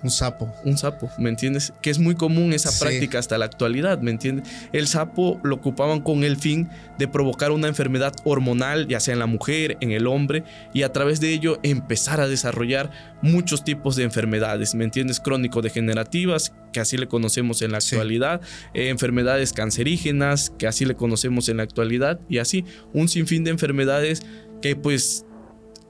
Un 0.03 0.11
sapo. 0.11 0.53
un 0.65 0.77
sapo, 0.77 1.11
¿me 1.19 1.29
entiendes? 1.29 1.73
Que 1.81 1.91
es 1.91 1.99
muy 1.99 2.15
común 2.15 2.53
esa 2.53 2.71
Sí. 2.73 2.81
práctica 2.81 3.19
hasta 3.19 3.39
la 3.39 3.45
actualidad, 3.45 4.01
¿me 4.01 4.11
entiendes? 4.11 4.49
El 4.73 4.87
sapo 4.89 5.41
lo 5.45 5.57
ocupaban 5.57 6.01
con 6.01 6.25
el 6.25 6.37
fin 6.37 6.69
de 6.99 7.07
provocar 7.09 7.53
una 7.53 7.69
enfermedad 7.69 8.13
hormonal, 8.25 8.89
ya 8.89 8.99
sea 9.01 9.13
en 9.15 9.21
la 9.21 9.27
mujer, 9.27 9.77
en 9.81 9.93
el 9.93 10.07
hombre, 10.09 10.43
y 10.73 10.83
a 10.83 10.93
través 10.93 11.21
de 11.21 11.33
ello 11.33 11.59
empezar 11.63 12.21
a 12.21 12.27
desarrollar 12.29 12.91
muchos 13.23 13.63
tipos 13.65 13.95
de 13.97 14.03
enfermedades, 14.05 14.75
¿me 14.75 14.85
entiendes? 14.85 15.21
Crónico-degenerativas, 15.21 16.53
que 16.73 16.81
así 16.81 16.97
le 16.97 17.07
conocemos 17.09 17.63
en 17.63 17.73
la 17.73 17.81
Sí. 17.81 17.95
actualidad, 17.95 18.41
eh, 18.75 18.89
enfermedades 18.89 19.53
cancerígenas, 19.53 20.51
que 20.59 20.67
así 20.67 20.85
le 20.85 20.95
conocemos 20.95 21.49
en 21.49 21.59
la 21.59 21.63
actualidad, 21.63 22.21
y 22.29 22.39
así 22.39 22.65
un 22.93 23.09
sinfín 23.09 23.45
de 23.45 23.51
enfermedades 23.51 24.23
que 24.61 24.77
pues 24.77 25.25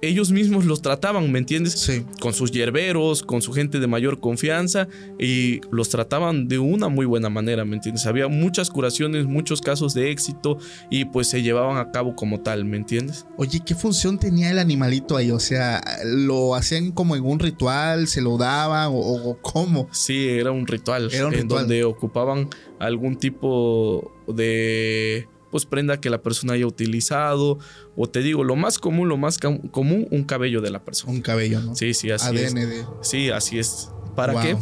ellos 0.03 0.33
mismos 0.33 0.65
los 0.65 0.83
trataban, 0.83 1.31
¿me 1.31 1.39
entiendes? 1.39 1.73
Sí. 1.75 2.05
con 2.21 2.33
sus 2.35 2.51
hierberos, 2.51 3.23
con 3.23 3.41
su 3.41 3.53
gente 3.53 3.79
de 3.81 3.87
mayor 3.87 4.21
confianza 4.21 4.89
y 5.19 5.61
los 5.71 5.89
trataban 5.89 6.49
de 6.49 6.59
una 6.59 6.89
muy 6.89 7.07
buena 7.07 7.31
manera, 7.31 7.65
¿me 7.65 7.77
entiendes? 7.77 8.05
Había 8.07 8.27
muchas 8.29 8.69
curaciones, 8.69 9.27
muchos 9.27 9.61
casos 9.61 9.95
de 9.95 10.11
éxito 10.11 10.59
y 10.91 11.05
pues 11.07 11.29
se 11.29 11.43
llevaban 11.43 11.79
a 11.79 11.93
cabo 11.93 12.17
como 12.17 12.41
tal, 12.41 12.65
¿me 12.65 12.77
entiendes? 12.77 13.27
Oye, 13.37 13.61
¿qué 13.65 13.75
función 13.75 14.19
tenía 14.19 14.51
el 14.51 14.59
animalito 14.59 15.17
ahí? 15.17 15.31
O 15.31 15.41
sea, 15.41 15.81
¿lo 16.05 16.55
hacían 16.57 16.91
como 16.93 17.15
en 17.17 17.25
un 17.25 17.39
ritual? 17.39 18.09
¿Se 18.09 18.21
lo 18.21 18.37
daban? 18.39 18.89
¿O, 18.89 18.97
o 18.99 19.39
cómo? 19.41 19.89
Sí, 19.93 20.29
era 20.29 20.51
un 20.51 20.67
ritual 20.67 21.11
Era 21.13 21.29
un 21.29 21.35
en 21.35 21.43
ritual. 21.43 21.61
donde 21.63 21.85
ocupaban 21.85 22.49
algún 22.81 23.17
tipo 23.17 24.13
de 24.27 25.29
pues 25.53 25.67
prenda 25.67 26.01
que 26.01 26.11
la 26.11 26.23
persona 26.23 26.55
haya 26.55 26.67
utilizado 26.67 27.59
o 27.95 28.09
te 28.09 28.21
digo, 28.21 28.43
lo 28.43 28.57
más 28.57 28.79
común, 28.79 29.09
lo 29.09 29.19
más 29.19 29.39
común, 29.39 30.09
un 30.11 30.25
cabello 30.25 30.61
de 30.63 30.71
la 30.71 30.83
persona. 30.83 31.13
Un 31.13 31.21
cabello, 31.21 31.61
¿no? 31.61 31.77
Sí, 31.77 31.95
sí, 31.95 32.11
así 32.11 32.27
ADN 32.27 32.37
es. 32.39 32.55
de... 32.55 32.85
Sí, 33.03 33.31
así 33.31 33.59
es. 33.61 33.91
¿Para 34.17 34.33
Wow. 34.33 34.43
qué? 34.43 34.57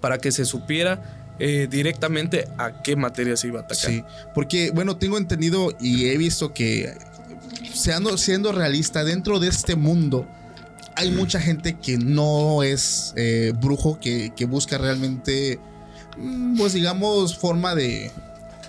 Para 0.00 0.18
que 0.18 0.32
se 0.32 0.44
supiera 0.44 1.34
eh, 1.38 1.68
directamente 1.70 2.46
a 2.58 2.82
qué 2.82 2.96
materia 2.96 3.36
se 3.36 3.46
iba 3.46 3.60
a 3.60 3.62
atacar. 3.62 3.90
Sí, 3.90 4.02
porque 4.34 4.70
bueno, 4.74 4.96
tengo 4.96 5.16
entendido 5.18 5.72
y 5.80 6.06
he 6.06 6.18
visto 6.18 6.52
que 6.52 6.92
siendo, 7.72 8.18
siendo 8.18 8.50
realista, 8.52 9.04
dentro 9.04 9.38
de 9.38 9.48
este 9.48 9.76
mundo 9.76 10.26
hay 10.96 11.10
mucha 11.12 11.40
gente 11.40 11.78
que 11.78 11.96
no 11.96 12.62
es 12.64 13.14
eh, 13.16 13.52
brujo, 13.60 13.98
que, 14.00 14.32
que 14.36 14.44
busca 14.46 14.76
realmente, 14.78 15.58
mm, 16.18 16.58
pues 16.58 16.72
digamos, 16.74 17.38
forma 17.38 17.74
de 17.74 18.10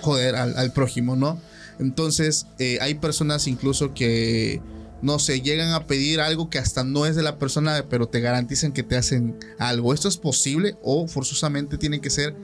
joder 0.04 0.36
al, 0.36 0.74
prójimo, 0.74 1.16
¿no? 1.16 1.39
Entonces, 1.80 2.46
eh, 2.60 2.78
hay 2.82 2.96
personas 2.96 3.48
incluso 3.48 3.94
que, 3.94 4.62
no 5.02 5.18
sé, 5.18 5.42
llegan 5.42 5.72
a 5.72 5.88
pedir 5.88 6.22
algo 6.22 6.50
que 6.50 6.60
hasta 6.60 6.84
no 6.84 7.06
es 7.06 7.16
de 7.16 7.24
la 7.24 7.39
persona, 7.39 7.86
pero 7.89 8.08
te 8.08 8.20
garantizan 8.20 8.74
que 8.74 8.84
te 8.84 8.96
hacen 8.96 9.38
algo. 9.58 9.94
¿Esto 9.94 10.08
es 10.08 10.18
posible 10.18 10.76
o 10.84 11.08
forzosamente 11.08 11.78
tiene 11.78 12.00
que 12.02 12.10
ser 12.10 12.36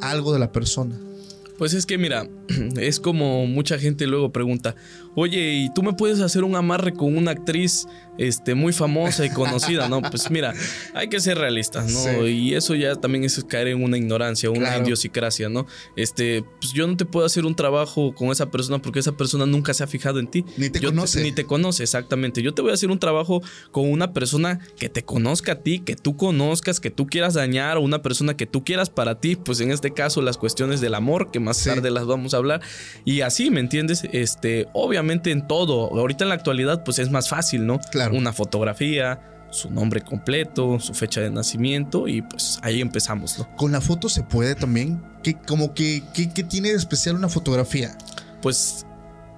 algo 0.00 0.32
de 0.32 0.38
la 0.38 0.52
persona? 0.52 0.96
Pues 1.58 1.74
es 1.74 1.86
que 1.86 1.98
mira, 1.98 2.28
es 2.80 3.00
como 3.00 3.46
mucha 3.46 3.78
gente 3.78 4.06
luego 4.06 4.32
pregunta, 4.32 4.76
oye, 5.20 5.52
¿y 5.54 5.70
tú 5.74 5.82
me 5.82 5.92
puedes 5.92 6.20
hacer 6.20 6.44
un 6.44 6.54
amarre 6.56 6.92
con 6.92 7.16
una 7.16 7.32
actriz 7.32 7.86
este, 8.18 8.54
muy 8.54 8.72
famosa 8.72 9.24
y 9.26 9.30
conocida? 9.30 9.88
No, 9.88 10.00
pues 10.02 10.30
mira, 10.30 10.54
hay 10.94 11.08
que 11.08 11.20
ser 11.20 11.38
realistas, 11.38 11.92
¿no? 11.92 11.98
Sí. 12.24 12.26
Y 12.30 12.54
eso 12.54 12.74
ya 12.74 12.94
también 12.96 13.24
es 13.24 13.42
caer 13.44 13.68
en 13.68 13.82
una 13.82 13.96
ignorancia, 13.96 14.50
una 14.50 14.60
Claro. 14.68 14.84
idiosincrasia, 14.84 15.48
¿no? 15.48 15.66
Este, 15.96 16.44
pues 16.60 16.72
yo 16.72 16.86
no 16.86 16.96
te 16.96 17.04
puedo 17.04 17.26
hacer 17.26 17.44
un 17.46 17.54
trabajo 17.56 18.14
con 18.14 18.28
esa 18.30 18.50
persona 18.50 18.80
porque 18.80 19.00
esa 19.00 19.12
persona 19.16 19.46
nunca 19.46 19.74
se 19.74 19.82
ha 19.84 19.86
fijado 19.86 20.18
en 20.20 20.28
ti. 20.28 20.44
Ni 20.56 20.70
te 20.70 20.78
Yo 20.80 20.90
conoce. 20.90 21.22
ni 21.22 21.32
te 21.32 21.44
conoce, 21.44 21.82
exactamente. 21.82 22.42
Yo 22.42 22.54
te 22.54 22.62
voy 22.62 22.70
a 22.70 22.74
hacer 22.74 22.90
un 22.90 22.98
trabajo 22.98 23.42
con 23.72 23.90
una 23.90 24.12
persona 24.12 24.60
que 24.78 24.88
te 24.88 25.04
conozca 25.04 25.52
a 25.52 25.60
ti, 25.62 25.80
que 25.80 25.96
tú 25.96 26.16
conozcas, 26.16 26.80
que 26.80 26.90
tú 26.90 27.06
quieras 27.06 27.34
dañar, 27.34 27.76
o 27.76 27.80
una 27.80 28.02
persona 28.02 28.36
que 28.36 28.46
tú 28.46 28.64
quieras 28.64 28.90
para 28.90 29.20
ti, 29.20 29.36
pues 29.36 29.60
en 29.60 29.70
este 29.70 29.92
caso 29.92 30.22
las 30.22 30.36
cuestiones 30.38 30.80
del 30.80 30.94
amor, 30.94 31.30
que 31.30 31.40
más 31.40 31.56
Sí. 31.58 31.68
tarde 31.70 31.90
las 31.90 32.06
vamos 32.06 32.34
a 32.34 32.36
hablar. 32.36 32.60
Y 33.04 33.20
así, 33.22 33.50
¿me 33.50 33.60
entiendes? 33.60 34.02
Este, 34.12 34.66
obviamente 34.74 35.07
en 35.10 35.46
todo, 35.46 35.90
ahorita 35.98 36.24
en 36.24 36.28
la 36.28 36.34
actualidad, 36.34 36.84
pues 36.84 36.98
es 36.98 37.10
más 37.10 37.28
fácil, 37.28 37.66
¿no? 37.66 37.78
Claro. 37.90 38.14
Una 38.14 38.32
fotografía, 38.32 39.20
su 39.50 39.70
nombre 39.70 40.00
completo, 40.02 40.78
su 40.78 40.94
fecha 40.94 41.20
de 41.20 41.30
nacimiento, 41.30 42.08
y 42.08 42.22
pues 42.22 42.58
ahí 42.62 42.80
empezamos, 42.80 43.38
¿no? 43.38 43.56
Con 43.56 43.72
la 43.72 43.80
foto 43.80 44.08
se 44.08 44.22
puede 44.22 44.54
también. 44.54 45.02
¿Qué, 45.22 45.34
como 45.34 45.74
que, 45.74 46.02
¿qué, 46.14 46.30
qué 46.32 46.44
tiene 46.44 46.70
de 46.70 46.76
especial 46.76 47.16
una 47.16 47.28
fotografía? 47.28 47.96
Pues 48.42 48.86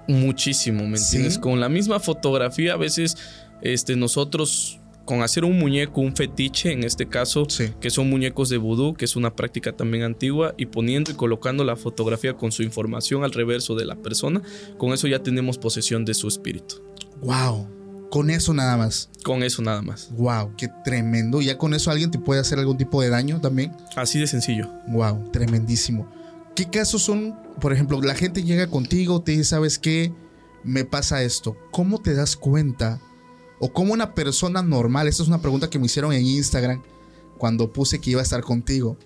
muchísimo, 0.07 0.85
¿me 0.85 0.97
¿Sí? 0.97 1.05
entiendes? 1.05 1.39
Con 1.39 1.59
la 1.59 1.69
misma 1.69 1.99
fotografía, 1.99 2.73
a 2.73 2.77
veces 2.77 3.17
este, 3.61 3.95
nosotros, 3.95 4.80
con 5.05 5.21
hacer 5.23 5.43
un 5.45 5.57
muñeco, 5.57 6.01
un 6.01 6.15
fetiche, 6.15 6.71
en 6.71 6.83
este 6.83 7.07
caso, 7.07 7.45
Sí. 7.49 7.73
que 7.79 7.89
son 7.89 8.09
muñecos 8.09 8.49
de 8.49 8.57
vudú, 8.57 8.93
que 8.93 9.05
es 9.05 9.15
una 9.15 9.35
práctica 9.35 9.71
también 9.73 10.03
antigua, 10.03 10.53
y 10.57 10.67
poniendo 10.67 11.11
y 11.11 11.15
colocando 11.15 11.63
la 11.63 11.75
fotografía 11.75 12.35
con 12.35 12.51
su 12.51 12.63
información 12.63 13.23
al 13.23 13.31
reverso 13.31 13.75
de 13.75 13.85
la 13.85 13.95
persona, 13.95 14.41
con 14.77 14.93
eso 14.93 15.07
ya 15.07 15.19
tenemos 15.23 15.57
posesión 15.57 16.05
de 16.05 16.13
su 16.13 16.27
espíritu. 16.27 16.75
Wow. 17.21 17.67
Con 18.09 18.29
eso 18.29 18.53
nada 18.53 18.75
más. 18.75 19.09
Con 19.23 19.41
eso 19.41 19.61
nada 19.61 19.81
más. 19.81 20.09
Wow, 20.17 20.53
qué 20.57 20.67
tremendo. 20.83 21.41
Ya 21.41 21.57
con 21.57 21.73
eso 21.73 21.91
alguien 21.91 22.11
te 22.11 22.19
puede 22.19 22.41
hacer 22.41 22.59
algún 22.59 22.77
tipo 22.77 23.01
de 23.01 23.07
daño 23.09 23.39
también. 23.39 23.71
Así 23.95 24.19
de 24.19 24.27
sencillo. 24.27 24.69
Wow, 24.87 25.29
tremendísimo. 25.31 26.11
¿Qué 26.55 26.69
casos 26.69 27.03
son, 27.03 27.33
por 27.61 27.71
ejemplo, 27.71 28.01
la 28.01 28.13
gente 28.13 28.43
llega 28.43 28.67
contigo, 28.67 29.21
te 29.21 29.31
dice, 29.31 29.45
¿sabes 29.45 29.79
qué? 29.79 30.11
Me 30.65 30.83
pasa 30.83 31.23
esto. 31.23 31.55
¿Cómo 31.71 31.99
te 32.01 32.13
das 32.13 32.35
cuenta? 32.35 32.99
O 33.63 33.71
cómo 33.71 33.93
una 33.93 34.15
persona 34.15 34.63
normal, 34.63 35.07
esta 35.07 35.21
es 35.21 35.29
una 35.29 35.39
pregunta 35.39 35.69
que 35.69 35.77
me 35.77 35.85
hicieron 35.85 36.11
en 36.13 36.25
Instagram 36.25 36.81
cuando 37.37 37.71
puse 37.71 38.01
que 38.01 38.09
iba 38.09 38.19
a 38.19 38.23
estar 38.23 38.41
contigo. 38.41 38.97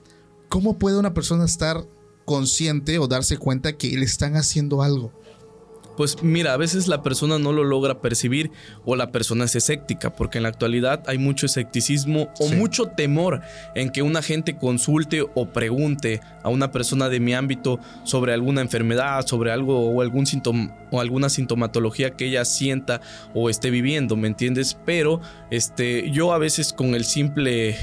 ¿Cómo 0.47 0.79
puede 0.79 0.97
una 0.97 1.13
persona 1.13 1.43
estar 1.43 1.85
consciente 2.23 2.97
o 2.97 3.07
darse 3.07 3.37
cuenta 3.37 3.77
que 3.77 3.89
le 3.97 4.05
están 4.05 4.37
haciendo 4.37 4.81
algo? 4.81 5.11
Pues 5.97 6.21
mira, 6.23 6.53
a 6.53 6.57
veces 6.57 6.87
la 6.87 7.01
persona 7.01 7.39
no 7.39 7.53
lo 7.53 7.63
logra 7.63 8.01
percibir 8.01 8.51
o 8.83 8.95
la 8.95 9.11
persona 9.11 9.45
es 9.45 9.55
escéptica, 9.55 10.13
porque 10.13 10.39
en 10.39 10.43
la 10.43 10.49
actualidad 10.49 11.03
hay 11.07 11.17
mucho 11.17 11.45
escepticismo 11.45 12.29
o 12.39 12.47
Sí. 12.47 12.55
mucho 12.55 12.87
temor 12.87 13.41
en 13.75 13.89
que 13.89 14.01
una 14.01 14.21
gente 14.21 14.57
consulte 14.57 15.25
o 15.33 15.45
pregunte 15.47 16.21
a 16.43 16.49
una 16.49 16.71
persona 16.71 17.09
de 17.09 17.19
mi 17.19 17.33
ámbito 17.33 17.79
sobre 18.03 18.33
alguna 18.33 18.61
enfermedad, 18.61 19.25
sobre 19.25 19.51
algo 19.51 19.89
o 19.89 20.01
algún 20.01 20.25
síntoma 20.25 20.75
o 20.91 20.99
alguna 21.01 21.29
sintomatología 21.29 22.11
que 22.11 22.25
ella 22.27 22.45
sienta 22.45 23.01
o 23.33 23.49
esté 23.49 23.69
viviendo, 23.69 24.15
¿me 24.15 24.27
entiendes? 24.27 24.77
Pero 24.85 25.21
este 25.49 26.09
yo 26.11 26.33
a 26.33 26.37
veces 26.37 26.73
con 26.73 26.95
el 26.95 27.05
simple 27.05 27.75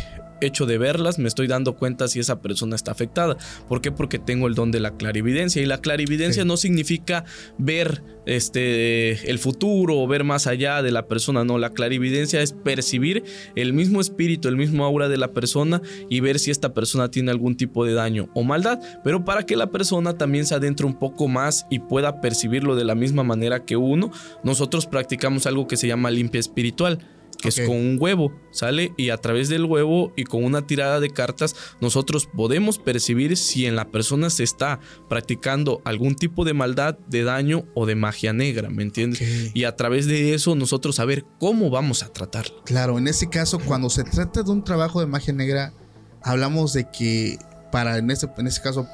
hecho 0.46 0.66
de 0.66 0.78
verlas, 0.78 1.18
me 1.18 1.28
estoy 1.28 1.46
dando 1.46 1.76
cuenta 1.76 2.08
si 2.08 2.20
esa 2.20 2.40
persona 2.42 2.76
está 2.76 2.92
afectada. 2.92 3.36
¿Por 3.68 3.80
qué? 3.80 3.92
Porque 3.92 4.18
tengo 4.18 4.46
el 4.46 4.54
don 4.54 4.70
de 4.70 4.80
la 4.80 4.96
clarividencia. 4.96 5.62
Y 5.62 5.66
la 5.66 5.78
clarividencia 5.80 6.42
Sí. 6.42 6.48
no 6.48 6.56
significa 6.56 7.24
ver 7.58 8.02
este, 8.26 9.28
el 9.30 9.38
futuro 9.38 9.98
o 9.98 10.06
ver 10.06 10.24
más 10.24 10.46
allá 10.46 10.82
de 10.82 10.90
la 10.92 11.06
persona. 11.08 11.44
No, 11.44 11.58
la 11.58 11.70
clarividencia 11.70 12.40
es 12.42 12.52
percibir 12.52 13.24
el 13.56 13.72
mismo 13.72 14.00
espíritu, 14.00 14.48
el 14.48 14.56
mismo 14.56 14.84
aura 14.84 15.08
de 15.08 15.16
la 15.18 15.32
persona 15.32 15.82
y 16.08 16.20
ver 16.20 16.38
si 16.38 16.50
esta 16.50 16.72
persona 16.74 17.10
tiene 17.10 17.30
algún 17.30 17.56
tipo 17.56 17.84
de 17.84 17.94
daño 17.94 18.28
o 18.34 18.42
maldad. 18.42 18.78
Pero 19.04 19.24
para 19.24 19.44
que 19.44 19.56
la 19.56 19.70
persona 19.70 20.16
también 20.18 20.46
se 20.46 20.54
adentre 20.54 20.86
un 20.86 20.98
poco 20.98 21.28
más 21.28 21.66
y 21.70 21.80
pueda 21.80 22.20
percibirlo 22.20 22.76
de 22.76 22.84
la 22.84 22.94
misma 22.94 23.22
manera 23.24 23.64
que 23.64 23.76
uno, 23.76 24.10
nosotros 24.44 24.86
practicamos 24.86 25.46
algo 25.46 25.66
que 25.66 25.76
se 25.76 25.86
llama 25.88 26.10
limpia 26.10 26.40
espiritual 26.40 26.98
que 27.42 27.48
es 27.48 27.60
con 27.60 27.76
un 27.76 27.96
huevo, 28.00 28.32
¿sale? 28.52 28.94
Y 28.96 29.10
a 29.10 29.18
través 29.18 29.48
del 29.48 29.64
huevo 29.64 30.12
y 30.16 30.24
con 30.24 30.44
una 30.44 30.66
tirada 30.66 31.00
de 31.00 31.10
cartas, 31.10 31.56
nosotros 31.80 32.28
podemos 32.34 32.78
percibir 32.78 33.36
si 33.36 33.66
en 33.66 33.76
la 33.76 33.90
persona 33.90 34.30
se 34.30 34.44
está 34.44 34.80
practicando 35.08 35.82
algún 35.84 36.14
tipo 36.14 36.44
de 36.44 36.54
maldad, 36.54 36.96
de 37.08 37.24
daño 37.24 37.64
o 37.74 37.84
de 37.84 37.96
magia 37.96 38.32
negra, 38.32 38.70
¿me 38.70 38.82
entiendes? 38.82 39.50
Y 39.54 39.64
a 39.64 39.76
través 39.76 40.06
de 40.06 40.34
eso 40.34 40.54
nosotros 40.54 40.96
saber 40.96 41.24
cómo 41.38 41.68
vamos 41.68 42.02
a 42.02 42.12
tratarlo. 42.12 42.62
Claro, 42.64 42.96
en 42.96 43.08
ese 43.08 43.28
caso, 43.28 43.58
cuando 43.58 43.90
se 43.90 44.04
trata 44.04 44.42
de 44.42 44.50
un 44.50 44.62
trabajo 44.64 45.00
de 45.00 45.06
magia 45.06 45.34
negra, 45.34 45.74
hablamos 46.22 46.72
de 46.72 46.88
que 46.90 47.38
para, 47.72 47.98
en 47.98 48.10
este, 48.10 48.28
en 48.38 48.46
este 48.46 48.62
caso, 48.62 48.86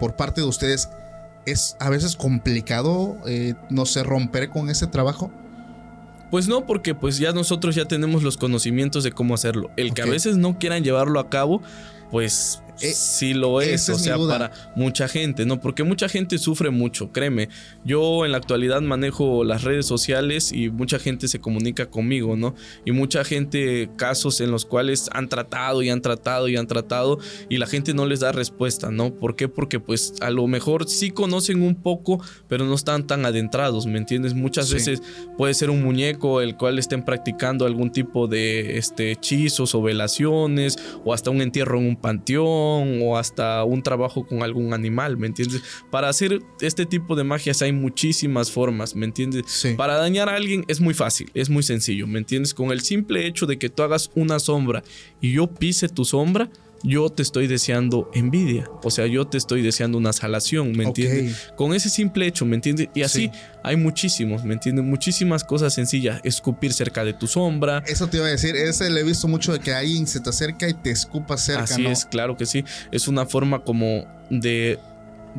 por 0.00 0.16
parte 0.16 0.40
de 0.40 0.46
ustedes, 0.46 0.88
es 1.44 1.76
a 1.78 1.90
veces 1.90 2.16
complicado, 2.16 3.18
eh, 3.26 3.54
no 3.70 3.86
sé, 3.86 4.02
romper 4.02 4.50
con 4.50 4.70
ese 4.70 4.86
trabajo. 4.86 5.30
Pues 6.30 6.48
no, 6.48 6.66
porque 6.66 6.94
pues 6.94 7.18
ya 7.18 7.32
nosotros 7.32 7.74
ya 7.74 7.86
tenemos 7.86 8.22
los 8.22 8.36
conocimientos 8.36 9.04
de 9.04 9.12
cómo 9.12 9.34
hacerlo. 9.34 9.70
El 9.76 9.94
que 9.94 10.02
a 10.02 10.06
veces 10.06 10.36
no 10.36 10.58
quieran 10.58 10.82
llevarlo 10.82 11.20
a 11.20 11.28
cabo, 11.28 11.62
pues 12.10 12.62
Eh, 12.80 12.92
sí 12.92 13.32
lo 13.34 13.60
es, 13.60 13.88
o 13.88 13.98
sea, 13.98 14.16
para 14.18 14.52
mucha 14.76 15.08
gente, 15.08 15.46
¿no? 15.46 15.60
Porque 15.60 15.82
mucha 15.82 16.08
gente 16.08 16.38
sufre 16.38 16.70
mucho, 16.70 17.10
créeme. 17.12 17.48
Yo 17.84 18.24
en 18.24 18.32
la 18.32 18.38
actualidad 18.38 18.80
manejo 18.82 19.44
las 19.44 19.62
redes 19.64 19.86
sociales 19.86 20.52
y 20.52 20.70
mucha 20.70 20.98
gente 20.98 21.28
se 21.28 21.40
comunica 21.40 21.86
conmigo, 21.90 22.36
¿no? 22.36 22.54
Y 22.84 22.92
mucha 22.92 23.24
gente, 23.24 23.88
casos 23.96 24.40
en 24.40 24.50
los 24.50 24.64
cuales 24.66 25.08
han 25.12 25.28
tratado 25.28 25.82
y 25.82 25.88
han 25.90 26.02
tratado 26.02 26.48
y 26.48 26.56
han 26.56 26.66
tratado 26.66 27.18
y 27.48 27.58
la 27.58 27.66
gente 27.66 27.94
no 27.94 28.04
les 28.06 28.20
da 28.20 28.32
respuesta, 28.32 28.90
¿no? 28.90 29.14
¿Por 29.14 29.36
qué? 29.36 29.48
Porque 29.48 29.80
pues 29.80 30.12
a 30.20 30.30
lo 30.30 30.46
mejor 30.46 30.88
sí 30.88 31.10
conocen 31.10 31.62
un 31.62 31.76
poco, 31.76 32.20
pero 32.48 32.64
no 32.64 32.74
están 32.74 33.06
tan 33.06 33.24
adentrados, 33.24 33.86
¿me 33.86 33.98
entiendes? 33.98 34.34
Muchas 34.34 34.66
Sí. 34.68 34.74
veces 34.74 35.02
puede 35.38 35.54
ser 35.54 35.70
un 35.70 35.82
muñeco 35.82 36.40
el 36.40 36.56
cual 36.56 36.78
estén 36.78 37.04
practicando 37.04 37.64
algún 37.66 37.90
tipo 37.90 38.26
de 38.26 38.78
este, 38.78 39.12
hechizos 39.12 39.74
o 39.74 39.82
velaciones 39.82 40.76
o 41.04 41.14
hasta 41.14 41.30
un 41.30 41.40
entierro 41.40 41.78
en 41.78 41.86
un 41.86 41.96
panteón 41.96 42.65
o 42.66 43.16
hasta 43.16 43.64
un 43.64 43.82
trabajo 43.82 44.26
con 44.26 44.42
algún 44.42 44.72
animal, 44.72 45.16
¿me 45.16 45.26
entiendes? 45.26 45.62
Para 45.90 46.08
hacer 46.08 46.40
este 46.60 46.86
tipo 46.86 47.16
de 47.16 47.24
magias 47.24 47.62
hay 47.62 47.72
muchísimas 47.72 48.50
formas, 48.50 48.94
¿me 48.94 49.06
entiendes? 49.06 49.44
Sí. 49.46 49.74
Para 49.74 49.96
dañar 49.96 50.28
a 50.28 50.36
alguien 50.36 50.64
es 50.68 50.80
muy 50.80 50.94
fácil, 50.94 51.30
es 51.34 51.50
muy 51.50 51.62
sencillo, 51.62 52.06
¿me 52.06 52.18
entiendes? 52.18 52.54
Con 52.54 52.72
el 52.72 52.80
simple 52.80 53.26
hecho 53.26 53.46
de 53.46 53.58
que 53.58 53.68
tú 53.68 53.82
hagas 53.82 54.10
una 54.14 54.38
sombra 54.38 54.82
y 55.20 55.32
yo 55.32 55.46
pise 55.46 55.88
tu 55.88 56.04
sombra, 56.04 56.50
yo 56.82 57.08
te 57.10 57.22
estoy 57.22 57.46
deseando 57.46 58.10
envidia, 58.14 58.68
o 58.82 58.90
sea, 58.90 59.06
yo 59.06 59.26
te 59.26 59.38
estoy 59.38 59.62
deseando 59.62 59.98
una 59.98 60.12
salación, 60.12 60.72
¿me 60.72 60.84
entiendes? 60.84 61.52
Con 61.56 61.74
ese 61.74 61.88
simple 61.88 62.26
hecho, 62.26 62.44
¿me 62.44 62.56
entiendes? 62.56 62.88
Y 62.94 63.02
así 63.02 63.22
Sí. 63.22 63.30
hay 63.62 63.76
muchísimos, 63.76 64.44
¿me 64.44 64.54
entiendes? 64.54 64.84
Muchísimas 64.84 65.42
cosas 65.42 65.74
sencillas, 65.74 66.20
escupir 66.22 66.72
cerca 66.72 67.04
de 67.04 67.12
tu 67.14 67.26
sombra. 67.26 67.82
Eso 67.86 68.08
te 68.08 68.18
iba 68.18 68.26
a 68.26 68.30
decir, 68.30 68.54
ese 68.56 68.90
le 68.90 69.00
he 69.00 69.04
visto 69.04 69.26
mucho 69.26 69.52
de 69.52 69.58
que 69.60 69.72
alguien 69.72 70.06
se 70.06 70.20
te 70.20 70.30
acerca 70.30 70.68
y 70.68 70.74
te 70.74 70.90
escupa 70.90 71.36
cerca, 71.36 71.64
Así 71.64 71.82
¿no? 71.82 71.90
es, 71.90 72.04
claro 72.04 72.36
que 72.36 72.46
sí. 72.46 72.64
Es 72.92 73.08
una 73.08 73.26
forma 73.26 73.60
como 73.64 74.06
de 74.30 74.78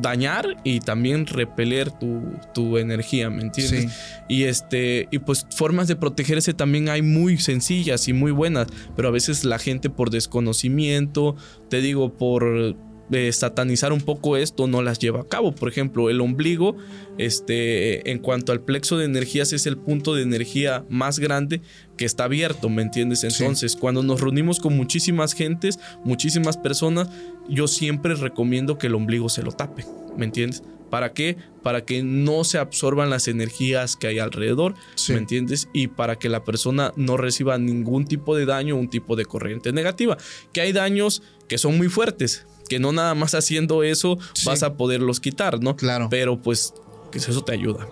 dañar 0.00 0.56
y 0.64 0.80
también 0.80 1.26
repeler 1.26 1.90
tu, 1.90 2.22
tu 2.54 2.78
energía, 2.78 3.30
¿me 3.30 3.42
entiendes? 3.42 3.92
Sí. 3.92 4.24
Y 4.28 4.44
este, 4.44 5.08
y 5.10 5.18
pues 5.18 5.46
formas 5.50 5.88
de 5.88 5.96
protegerse 5.96 6.54
también 6.54 6.88
hay 6.88 7.02
muy 7.02 7.38
sencillas 7.38 8.08
y 8.08 8.12
muy 8.12 8.32
buenas, 8.32 8.68
pero 8.96 9.08
a 9.08 9.10
veces 9.10 9.44
la 9.44 9.58
gente 9.58 9.90
por 9.90 10.10
desconocimiento, 10.10 11.36
te 11.68 11.80
digo, 11.80 12.16
por 12.16 12.76
eh, 13.10 13.32
satanizar 13.32 13.92
un 13.92 14.00
poco 14.00 14.36
esto, 14.36 14.66
no 14.66 14.82
las 14.82 14.98
lleva 14.98 15.20
a 15.20 15.24
cabo. 15.24 15.54
Por 15.54 15.68
ejemplo, 15.68 16.10
el 16.10 16.20
ombligo, 16.20 16.76
este, 17.16 18.10
en 18.10 18.18
cuanto 18.18 18.52
al 18.52 18.60
plexo 18.60 18.96
de 18.96 19.04
energías, 19.04 19.52
es 19.52 19.66
el 19.66 19.76
punto 19.76 20.14
de 20.14 20.22
energía 20.22 20.84
más 20.88 21.18
grande 21.18 21.60
que 21.96 22.04
está 22.04 22.24
abierto, 22.24 22.68
¿me 22.68 22.82
entiendes? 22.82 23.24
Entonces, 23.24 23.76
cuando 23.76 24.02
nos 24.02 24.20
reunimos 24.20 24.60
con 24.60 24.76
muchísimas 24.76 25.32
gentes, 25.34 25.78
muchísimas 26.04 26.56
personas, 26.56 27.08
yo 27.48 27.66
siempre 27.66 28.14
recomiendo 28.14 28.78
que 28.78 28.86
el 28.86 28.94
ombligo 28.94 29.28
se 29.28 29.42
lo 29.42 29.52
tape, 29.52 29.84
¿me 30.16 30.24
entiendes? 30.24 30.62
¿Para 30.90 31.12
qué? 31.12 31.36
Para 31.62 31.84
que 31.84 32.02
no 32.02 32.44
se 32.44 32.56
absorban 32.56 33.10
las 33.10 33.28
energías 33.28 33.94
que 33.96 34.06
hay 34.06 34.18
alrededor, 34.20 34.74
Sí. 34.94 35.12
¿me 35.12 35.18
entiendes? 35.18 35.68
Y 35.74 35.88
para 35.88 36.16
que 36.18 36.30
la 36.30 36.44
persona 36.44 36.94
no 36.96 37.18
reciba 37.18 37.58
ningún 37.58 38.06
tipo 38.06 38.34
de 38.34 38.46
daño, 38.46 38.74
un 38.76 38.88
tipo 38.88 39.14
de 39.16 39.26
corriente 39.26 39.70
negativa. 39.72 40.16
Que 40.52 40.62
hay 40.62 40.72
daños 40.72 41.22
que 41.46 41.58
son 41.58 41.76
muy 41.76 41.88
fuertes, 41.88 42.46
que 42.68 42.78
no 42.78 42.92
nada 42.92 43.14
más 43.14 43.34
haciendo 43.34 43.82
eso 43.82 44.18
Sí. 44.34 44.46
vas 44.46 44.62
a 44.62 44.74
poderlos 44.74 45.20
quitar, 45.20 45.60
¿no? 45.60 45.74
Claro. 45.76 46.08
Pero 46.10 46.40
pues 46.40 46.72
que 47.10 47.18
eso 47.18 47.42
te 47.42 47.52
ayuda. 47.52 47.86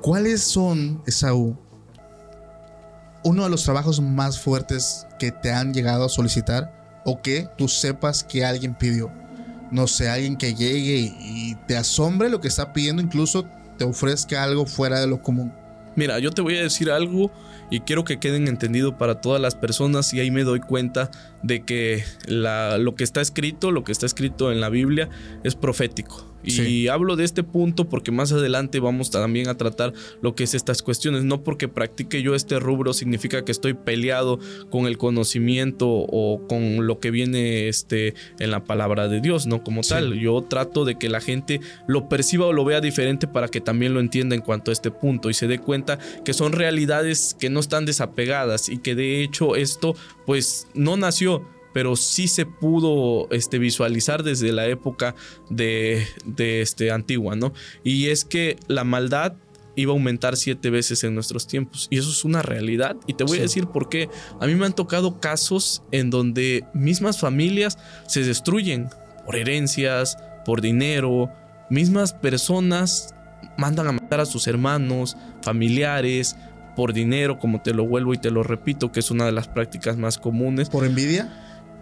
¿Cuáles 0.00 0.42
son, 0.42 1.02
Esaú, 1.06 1.56
uno 3.24 3.44
de 3.44 3.50
los 3.50 3.62
trabajos 3.64 4.00
más 4.00 4.40
fuertes 4.40 5.06
que 5.18 5.30
te 5.30 5.52
han 5.52 5.72
llegado 5.72 6.04
a 6.04 6.08
solicitar 6.08 7.00
o 7.04 7.20
que 7.22 7.48
tú 7.56 7.68
sepas 7.68 8.24
que 8.24 8.44
alguien 8.44 8.74
pidió? 8.74 9.10
no 9.70 9.86
sé, 9.86 10.10
alguien 10.10 10.36
que 10.36 10.54
llegue 10.54 11.14
y 11.18 11.54
te 11.66 11.78
asombre 11.78 12.28
lo 12.28 12.42
que 12.42 12.48
está 12.48 12.74
pidiendo, 12.74 13.00
incluso 13.00 13.46
te 13.78 13.84
ofrezca 13.84 14.42
algo 14.44 14.66
fuera 14.66 15.00
de 15.00 15.06
lo 15.06 15.22
común. 15.22 15.50
Mira, 15.96 16.18
yo 16.18 16.30
te 16.30 16.42
voy 16.42 16.58
a 16.58 16.62
decir 16.62 16.90
algo 16.90 17.30
y 17.72 17.80
quiero 17.80 18.04
que 18.04 18.18
queden 18.18 18.48
entendido 18.48 18.98
para 18.98 19.22
todas 19.22 19.40
las 19.40 19.54
personas 19.54 20.12
y 20.12 20.20
ahí 20.20 20.30
me 20.30 20.44
doy 20.44 20.60
cuenta 20.60 21.10
de 21.42 21.64
que 21.64 22.04
la, 22.26 22.76
lo 22.76 22.94
que 22.96 23.02
está 23.02 23.22
escrito, 23.22 23.70
lo 23.70 23.82
que 23.82 23.92
está 23.92 24.04
escrito 24.04 24.52
en 24.52 24.60
la 24.60 24.68
Biblia 24.68 25.08
es 25.42 25.54
profético. 25.54 26.31
Y 26.44 26.50
Sí. 26.50 26.88
hablo 26.88 27.16
de 27.16 27.24
este 27.24 27.42
punto 27.42 27.88
porque 27.88 28.10
más 28.10 28.32
adelante 28.32 28.80
vamos 28.80 29.10
también 29.10 29.48
a 29.48 29.56
tratar 29.56 29.92
lo 30.22 30.34
que 30.34 30.44
es 30.44 30.54
estas 30.54 30.82
cuestiones. 30.82 31.24
No 31.24 31.42
porque 31.42 31.68
practique 31.68 32.22
yo 32.22 32.34
este 32.34 32.58
rubro 32.58 32.92
significa 32.92 33.44
que 33.44 33.52
estoy 33.52 33.74
peleado 33.74 34.38
con 34.70 34.86
el 34.86 34.98
conocimiento 34.98 35.88
o 35.88 36.46
con 36.48 36.86
lo 36.86 36.98
que 37.00 37.10
viene 37.10 37.68
este, 37.68 38.14
en 38.38 38.50
la 38.50 38.64
palabra 38.64 39.08
de 39.08 39.20
Dios, 39.20 39.46
¿no? 39.46 39.62
Como 39.62 39.82
Sí. 39.82 39.90
tal. 39.90 40.18
Yo 40.18 40.42
trato 40.42 40.84
de 40.84 40.96
que 40.96 41.08
la 41.08 41.20
gente 41.20 41.60
lo 41.86 42.08
perciba 42.08 42.46
o 42.46 42.52
lo 42.52 42.64
vea 42.64 42.80
diferente 42.80 43.26
para 43.26 43.48
que 43.48 43.60
también 43.60 43.94
lo 43.94 44.00
entienda 44.00 44.34
en 44.34 44.42
cuanto 44.42 44.70
a 44.70 44.74
este 44.74 44.90
punto 44.90 45.30
y 45.30 45.34
se 45.34 45.46
dé 45.46 45.58
cuenta 45.58 45.98
que 46.24 46.32
son 46.32 46.52
realidades 46.52 47.36
que 47.38 47.50
no 47.50 47.60
están 47.60 47.84
desapegadas 47.86 48.68
y 48.68 48.78
que 48.78 48.94
de 48.94 49.22
hecho 49.22 49.56
esto 49.56 49.94
pues 50.26 50.66
no 50.74 50.96
nació 50.96 51.44
pero 51.72 51.96
sí 51.96 52.28
se 52.28 52.46
pudo 52.46 53.28
este, 53.30 53.58
visualizar 53.58 54.22
desde 54.22 54.52
la 54.52 54.66
época 54.66 55.14
de, 55.50 56.06
de 56.24 56.60
este, 56.62 56.90
antigua, 56.90 57.34
¿no? 57.36 57.52
Y 57.84 58.08
es 58.08 58.24
que 58.24 58.56
la 58.68 58.84
maldad 58.84 59.34
iba 59.74 59.92
a 59.92 59.94
aumentar 59.94 60.36
siete 60.36 60.68
veces 60.68 61.02
en 61.02 61.14
nuestros 61.14 61.46
tiempos. 61.46 61.86
Y 61.90 61.96
eso 61.98 62.10
es 62.10 62.24
una 62.24 62.42
realidad. 62.42 62.96
Y 63.06 63.14
te 63.14 63.24
voy 63.24 63.34
Sí. 63.34 63.38
a 63.38 63.42
decir 63.42 63.66
por 63.68 63.88
qué. 63.88 64.10
A 64.38 64.46
mí 64.46 64.54
me 64.54 64.66
han 64.66 64.74
tocado 64.74 65.18
casos 65.18 65.82
en 65.92 66.10
donde 66.10 66.64
mismas 66.74 67.18
familias 67.18 67.78
se 68.06 68.22
destruyen 68.22 68.90
por 69.24 69.36
herencias, 69.36 70.18
por 70.44 70.60
dinero. 70.60 71.30
Mismas 71.70 72.12
personas 72.12 73.14
mandan 73.56 73.86
a 73.88 73.92
matar 73.92 74.20
a 74.20 74.26
sus 74.26 74.46
hermanos, 74.46 75.16
familiares, 75.40 76.36
por 76.76 76.92
dinero, 76.92 77.38
como 77.38 77.62
te 77.62 77.72
lo 77.74 77.86
vuelvo 77.86 78.12
y 78.14 78.18
te 78.18 78.30
lo 78.30 78.42
repito, 78.42 78.92
que 78.92 79.00
es 79.00 79.10
una 79.10 79.24
de 79.26 79.32
las 79.32 79.48
prácticas 79.48 79.96
más 79.96 80.18
comunes. 80.18 80.68
¿Por 80.68 80.84
envidia? 80.84 81.30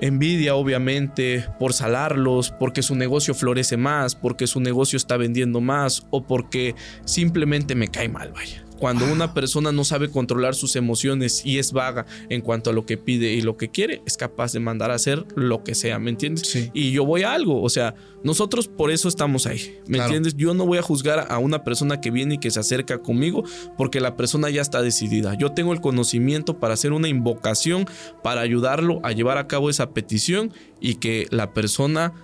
Envidia, 0.01 0.55
obviamente, 0.55 1.45
por 1.59 1.75
salarlos, 1.75 2.51
porque 2.51 2.83
su 2.83 2.95
negocio 2.95 3.35
florece 3.35 3.77
más, 3.77 4.15
porque 4.15 4.47
su 4.47 4.61
negocio 4.61 4.97
está 4.97 5.17
vendiendo 5.17 5.61
más 5.61 6.07
o 6.11 6.25
porque 6.27 6.75
simplemente 7.05 7.75
me 7.75 7.89
cae 7.89 8.09
mal, 8.09 8.33
vaya. 8.33 8.65
Cuando 8.81 9.05
una 9.13 9.35
persona 9.35 9.71
no 9.71 9.85
sabe 9.85 10.11
controlar 10.11 10.55
sus 10.57 10.75
emociones 10.75 11.43
y 11.45 11.59
es 11.59 11.73
vaga 11.73 12.07
en 12.31 12.41
cuanto 12.41 12.71
a 12.71 12.73
lo 12.73 12.87
que 12.87 12.97
pide 12.97 13.33
y 13.35 13.43
lo 13.43 13.57
que 13.57 13.69
quiere, 13.69 14.03
es 14.07 14.17
capaz 14.17 14.53
de 14.53 14.59
mandar 14.61 14.91
a 14.91 14.95
hacer 14.95 15.25
lo 15.37 15.63
que 15.63 15.75
sea, 15.75 15.99
¿me 15.99 16.11
entiendes? 16.11 16.49
Sí. 16.49 16.71
Y 16.75 16.91
yo 16.91 17.05
voy 17.05 17.23
a 17.23 17.33
algo, 17.35 17.63
o 17.63 17.69
sea, 17.69 17.95
nosotros 18.25 18.69
por 18.69 18.91
eso 18.91 19.07
estamos 19.09 19.47
ahí, 19.47 19.79
¿me 19.87 19.99
Claro. 19.99 20.05
entiendes? 20.05 20.35
Yo 20.37 20.55
no 20.55 20.67
voy 20.67 20.79
a 20.79 20.83
juzgar 20.83 21.27
a 21.31 21.39
una 21.39 21.63
persona 21.63 22.01
que 22.01 22.11
viene 22.11 22.35
y 22.35 22.39
que 22.39 22.51
se 22.51 22.59
acerca 22.59 22.99
conmigo 22.99 23.45
porque 23.77 24.01
la 24.01 24.17
persona 24.17 24.49
ya 24.51 24.63
está 24.63 24.83
decidida. 24.83 25.35
Yo 25.35 25.53
tengo 25.53 25.73
el 25.73 25.81
conocimiento 25.81 26.59
para 26.59 26.75
hacer 26.75 26.93
una 26.93 27.09
invocación, 27.09 27.87
para 28.23 28.41
ayudarlo 28.41 29.01
a 29.05 29.13
llevar 29.13 29.39
a 29.39 29.47
cabo 29.47 29.69
esa 29.71 29.91
petición 29.91 30.53
y 30.81 30.95
que 30.95 31.27
la 31.31 31.53
persona 31.53 32.15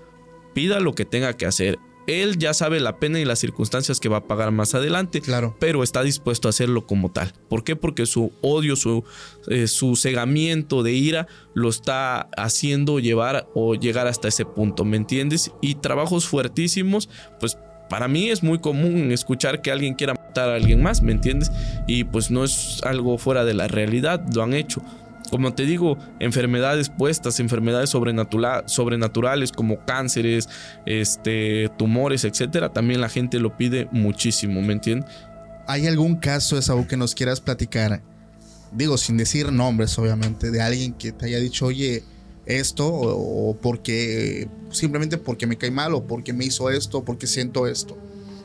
pida 0.55 0.81
lo 0.81 0.95
que 0.95 1.05
tenga 1.05 1.35
que 1.35 1.45
hacer. 1.45 1.79
Él 2.07 2.39
ya 2.39 2.55
sabe 2.55 2.81
la 2.81 2.99
pena 2.99 3.19
y 3.21 3.25
las 3.25 3.39
circunstancias 3.39 4.01
que 4.01 4.09
va 4.09 4.19
a 4.19 4.25
pagar 4.27 4.53
más 4.53 4.75
adelante 4.75 5.21
Claro. 5.21 5.57
pero 5.59 5.83
está 5.83 6.03
dispuesto 6.03 6.49
a 6.49 6.51
hacerlo 6.51 6.87
como 6.87 7.11
tal. 7.11 7.33
¿Por 7.49 7.65
qué? 7.65 7.77
Porque 7.77 8.07
su 8.07 8.33
odio, 8.43 8.77
su, 8.77 9.05
eh, 9.49 9.67
su 9.67 9.97
cegamiento 9.97 10.83
de 10.83 10.93
ira 10.93 11.27
lo 11.55 11.69
está 11.69 12.29
haciendo 12.37 12.99
llevar 13.01 13.49
o 13.55 13.75
llegar 13.75 14.07
hasta 14.07 14.29
ese 14.29 14.45
punto, 14.45 14.85
¿me 14.85 14.97
entiendes? 14.97 15.51
Y 15.61 15.77
trabajos 15.77 16.27
fuertísimos, 16.27 17.09
pues 17.41 17.59
para 17.89 18.09
mí 18.09 18.31
es 18.31 18.43
muy 18.43 18.59
común 18.59 19.13
escuchar 19.13 19.63
que 19.63 19.71
alguien 19.71 19.95
quiera 19.95 20.15
matar 20.15 20.49
a 20.49 20.55
alguien 20.57 20.83
más, 20.83 21.03
¿me 21.03 21.13
entiendes? 21.13 21.51
Y 21.87 22.05
pues 22.05 22.31
no 22.31 22.45
es 22.45 22.81
algo 22.83 23.17
fuera 23.19 23.45
de 23.45 23.55
la 23.55 23.69
realidad, 23.69 24.25
lo 24.35 24.43
han 24.43 24.55
hecho. 24.55 24.83
Como 25.31 25.53
te 25.55 25.65
digo, 25.65 25.99
enfermedades 26.21 26.89
puestas, 26.89 27.41
enfermedades 27.41 27.95
sobrenatura- 27.95 28.63
sobrenaturales 28.69 29.51
como 29.53 29.85
cánceres, 29.85 30.49
este, 30.87 31.69
tumores, 31.77 32.25
etcétera, 32.25 32.73
también 32.73 33.01
la 33.01 33.09
gente 33.09 33.41
lo 33.41 33.57
pide 33.57 33.89
muchísimo, 33.91 34.63
¿me 34.63 34.73
entiendes? 34.73 35.11
¿Hay 35.67 35.87
algún 35.87 36.17
caso, 36.17 36.57
Esaú, 36.57 36.87
que 36.87 36.97
nos 36.97 37.15
quieras 37.15 37.41
platicar? 37.41 38.03
Digo, 38.73 38.97
sin 38.99 39.17
decir 39.17 39.51
nombres, 39.53 39.99
obviamente, 39.99 40.51
de 40.51 40.63
alguien 40.63 40.93
que 40.93 41.11
te 41.13 41.27
haya 41.27 41.39
dicho, 41.39 41.67
oye, 41.67 42.05
esto, 42.47 42.87
o, 42.87 43.51
o 43.51 43.57
porque 43.57 44.49
simplemente 44.71 45.19
porque 45.19 45.47
me 45.49 45.57
cae 45.57 45.73
mal, 45.73 45.95
o 45.95 46.07
porque 46.07 46.33
me 46.33 46.45
hizo 46.45 46.71
esto, 46.71 46.99
o 46.99 47.05
porque 47.05 47.27
siento 47.27 47.67
esto. 47.67 47.99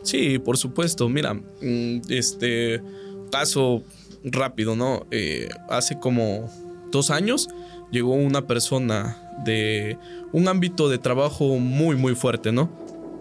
Sí, 0.03 0.39
por 0.39 0.57
supuesto. 0.57 1.07
Mira, 1.09 1.35
mm, 1.35 2.01
este 2.09 2.81
caso 3.31 3.83
rápido, 4.23 4.75
¿no? 4.75 5.05
Eh, 5.11 5.49
hace 5.69 5.99
como 5.99 6.49
dos 6.91 7.09
años 7.11 7.49
llegó 7.91 8.13
una 8.13 8.47
persona 8.47 9.17
de 9.43 9.97
un 10.31 10.47
ámbito 10.47 10.89
de 10.89 10.97
trabajo 10.97 11.57
muy, 11.57 11.95
muy 11.95 12.15
fuerte, 12.15 12.51
¿no? 12.51 12.69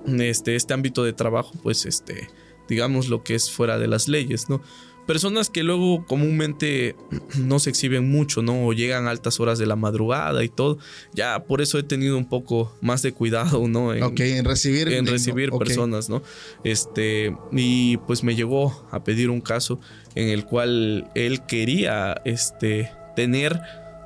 Este, 0.06 0.56
este 0.56 0.74
ámbito 0.74 1.04
de 1.04 1.12
trabajo, 1.12 1.52
pues, 1.62 1.86
este, 1.86 2.28
digamos 2.68 3.08
lo 3.08 3.22
que 3.22 3.34
es 3.34 3.50
fuera 3.50 3.78
de 3.78 3.86
las 3.88 4.08
leyes, 4.08 4.48
¿no? 4.48 4.60
Personas 5.06 5.50
que 5.50 5.64
luego 5.64 6.06
comúnmente 6.06 6.94
no 7.38 7.58
se 7.58 7.70
exhiben 7.70 8.08
mucho, 8.10 8.42
¿no? 8.42 8.64
O 8.66 8.72
llegan 8.72 9.08
a 9.08 9.10
altas 9.10 9.40
horas 9.40 9.58
de 9.58 9.66
la 9.66 9.74
madrugada 9.74 10.44
y 10.44 10.48
todo. 10.48 10.78
Ya 11.12 11.42
por 11.44 11.60
eso 11.62 11.78
he 11.78 11.82
tenido 11.82 12.16
un 12.16 12.28
poco 12.28 12.72
más 12.80 13.02
de 13.02 13.12
cuidado, 13.12 13.66
¿no? 13.66 13.92
En- 13.92 14.04
ok, 14.04 14.20
en 14.20 14.44
recibir. 14.44 14.88
en 14.92 15.06
recibir 15.06 15.50
personas, 15.50 16.08
¿no? 16.08 16.22
Este, 16.64 17.34
y 17.50 17.96
pues 17.98 18.22
me 18.22 18.36
llegó 18.36 18.86
a 18.92 19.02
pedir 19.02 19.30
un 19.30 19.40
caso 19.40 19.80
en 20.14 20.28
el 20.28 20.44
cual 20.44 21.10
él 21.16 21.44
quería, 21.46 22.20
este, 22.24 22.90
tener 23.20 23.60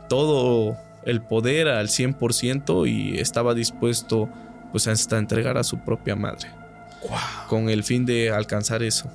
todo 0.09 0.77
el 1.05 1.21
poder 1.23 1.69
al 1.69 1.89
100% 1.89 2.89
y 2.91 3.19
estaba 3.21 3.55
dispuesto, 3.55 4.29
pues, 4.73 4.89
hasta 4.89 5.19
entregar 5.19 5.57
a 5.59 5.63
su 5.65 5.79
propia 5.79 6.17
madre. 6.17 6.49
Con 7.49 7.69
el 7.69 7.85
fin 7.85 8.07
de 8.07 8.31
alcanzar 8.31 8.83
eso. 8.83 9.11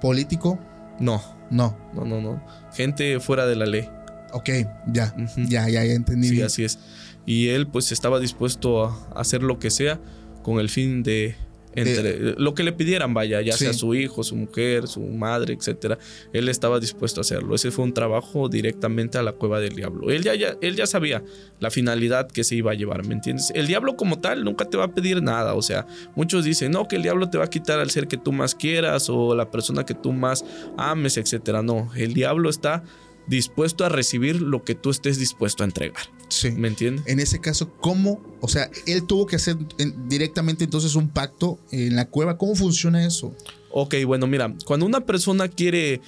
¿Político? 0.00 0.58
No, 0.98 1.22
No. 1.50 1.76
no, 1.94 2.04
no, 2.04 2.20
no. 2.20 2.42
Gente 2.74 3.20
fuera 3.20 3.46
de 3.46 3.54
la 3.56 3.66
ley. 3.66 3.88
Ok, 4.32 4.48
ya. 4.86 5.14
Ya, 5.36 5.68
ya, 5.68 5.84
ya 5.84 5.92
entendí. 5.92 6.28
Sí, 6.28 6.34
bien. 6.34 6.46
así 6.46 6.64
es. 6.64 6.78
Y 7.26 7.48
él 7.50 7.66
pues 7.68 7.92
estaba 7.92 8.18
dispuesto 8.20 8.84
a 8.86 8.96
hacer 9.20 9.42
lo 9.42 9.58
que 9.58 9.70
sea 9.70 10.00
con 10.42 10.58
el 10.60 10.68
fin 10.68 11.02
de... 11.02 11.36
entre- 11.80 12.34
lo 12.38 12.54
que 12.54 12.62
le 12.62 12.72
pidieran, 12.72 13.14
vaya, 13.14 13.40
ya 13.40 13.52
Sí. 13.52 13.64
sea 13.64 13.72
su 13.72 13.94
hijo, 13.94 14.22
su 14.24 14.36
mujer, 14.36 14.86
su 14.88 15.00
madre, 15.00 15.54
etcétera. 15.54 15.98
Él 16.32 16.48
estaba 16.48 16.80
dispuesto 16.80 17.20
a 17.20 17.22
hacerlo. 17.22 17.54
Ese 17.54 17.70
fue 17.70 17.84
un 17.84 17.92
trabajo 17.94 18.48
directamente 18.48 19.18
a 19.18 19.22
la 19.22 19.32
cueva 19.32 19.60
del 19.60 19.74
diablo. 19.74 20.10
Él 20.10 20.22
ya, 20.22 20.34
ya, 20.34 20.56
él 20.60 20.76
ya 20.76 20.86
sabía 20.86 21.22
la 21.60 21.70
finalidad 21.70 22.28
que 22.30 22.44
se 22.44 22.54
iba 22.56 22.72
a 22.72 22.74
llevar, 22.74 23.06
¿me 23.06 23.14
entiendes? 23.14 23.52
El 23.54 23.66
diablo 23.66 23.96
como 23.96 24.18
tal 24.20 24.44
nunca 24.44 24.64
te 24.64 24.76
va 24.76 24.84
a 24.84 24.94
pedir 24.94 25.22
nada. 25.22 25.54
O 25.54 25.62
sea, 25.62 25.86
muchos 26.14 26.44
dicen, 26.44 26.72
no, 26.72 26.88
que 26.88 26.96
el 26.96 27.02
diablo 27.02 27.30
te 27.30 27.38
va 27.38 27.44
a 27.44 27.50
quitar 27.50 27.78
al 27.80 27.90
ser 27.90 28.08
que 28.08 28.16
tú 28.16 28.32
más 28.32 28.54
quieras 28.54 29.08
o 29.10 29.34
la 29.34 29.50
persona 29.50 29.84
que 29.84 29.94
tú 29.94 30.12
más 30.12 30.44
ames, 30.76 31.16
etcétera. 31.16 31.62
No, 31.62 31.90
el 31.96 32.14
diablo 32.14 32.50
está 32.50 32.82
dispuesto 33.28 33.84
a 33.84 33.88
recibir 33.88 34.40
lo 34.40 34.64
que 34.64 34.74
tú 34.74 34.90
estés 34.90 35.18
dispuesto 35.18 35.62
a 35.62 35.66
entregar. 35.66 36.02
Sí. 36.28 36.50
¿Me 36.52 36.68
entiendes? 36.68 37.06
En 37.06 37.20
ese 37.20 37.40
caso, 37.40 37.70
¿cómo? 37.80 38.20
O 38.40 38.48
sea, 38.48 38.70
él 38.86 39.04
tuvo 39.06 39.26
que 39.26 39.36
hacer 39.36 39.56
en- 39.78 40.08
directamente 40.08 40.64
entonces 40.64 40.94
un 40.94 41.08
pacto 41.08 41.58
en 41.70 41.94
la 41.96 42.06
cueva. 42.06 42.36
¿Cómo 42.38 42.54
funciona 42.54 43.04
eso? 43.06 43.34
Ok, 43.70 43.94
bueno, 44.06 44.26
mira, 44.26 44.52
cuando 44.64 44.86
una 44.86 45.00
persona 45.00 45.48
quiere 45.48 46.00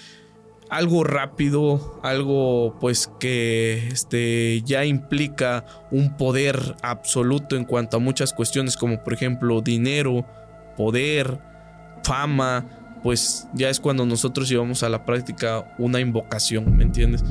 algo 0.71 1.03
rápido, 1.05 1.99
algo 2.03 2.77
pues 2.81 3.11
que 3.19 3.89
este, 3.89 4.63
ya 4.65 4.85
implica 4.85 5.65
un 5.91 6.17
poder 6.17 6.77
absoluto 6.83 7.57
en 7.57 7.65
cuanto 7.65 7.97
a 7.97 8.01
muchas 8.01 8.33
cuestiones 8.33 8.77
como 8.77 9.03
por 9.03 9.13
ejemplo 9.13 9.61
dinero, 9.63 10.25
poder, 10.77 11.41
fama, 12.05 12.67
pues 13.03 13.49
ya 13.55 13.71
es 13.71 13.81
cuando 13.81 14.07
nosotros 14.07 14.49
llevamos 14.49 14.83
a 14.83 14.89
la 14.89 15.05
práctica 15.05 15.75
una 15.79 16.01
invocación, 16.01 16.77
¿me 16.77 16.85
entiendes? 16.85 17.25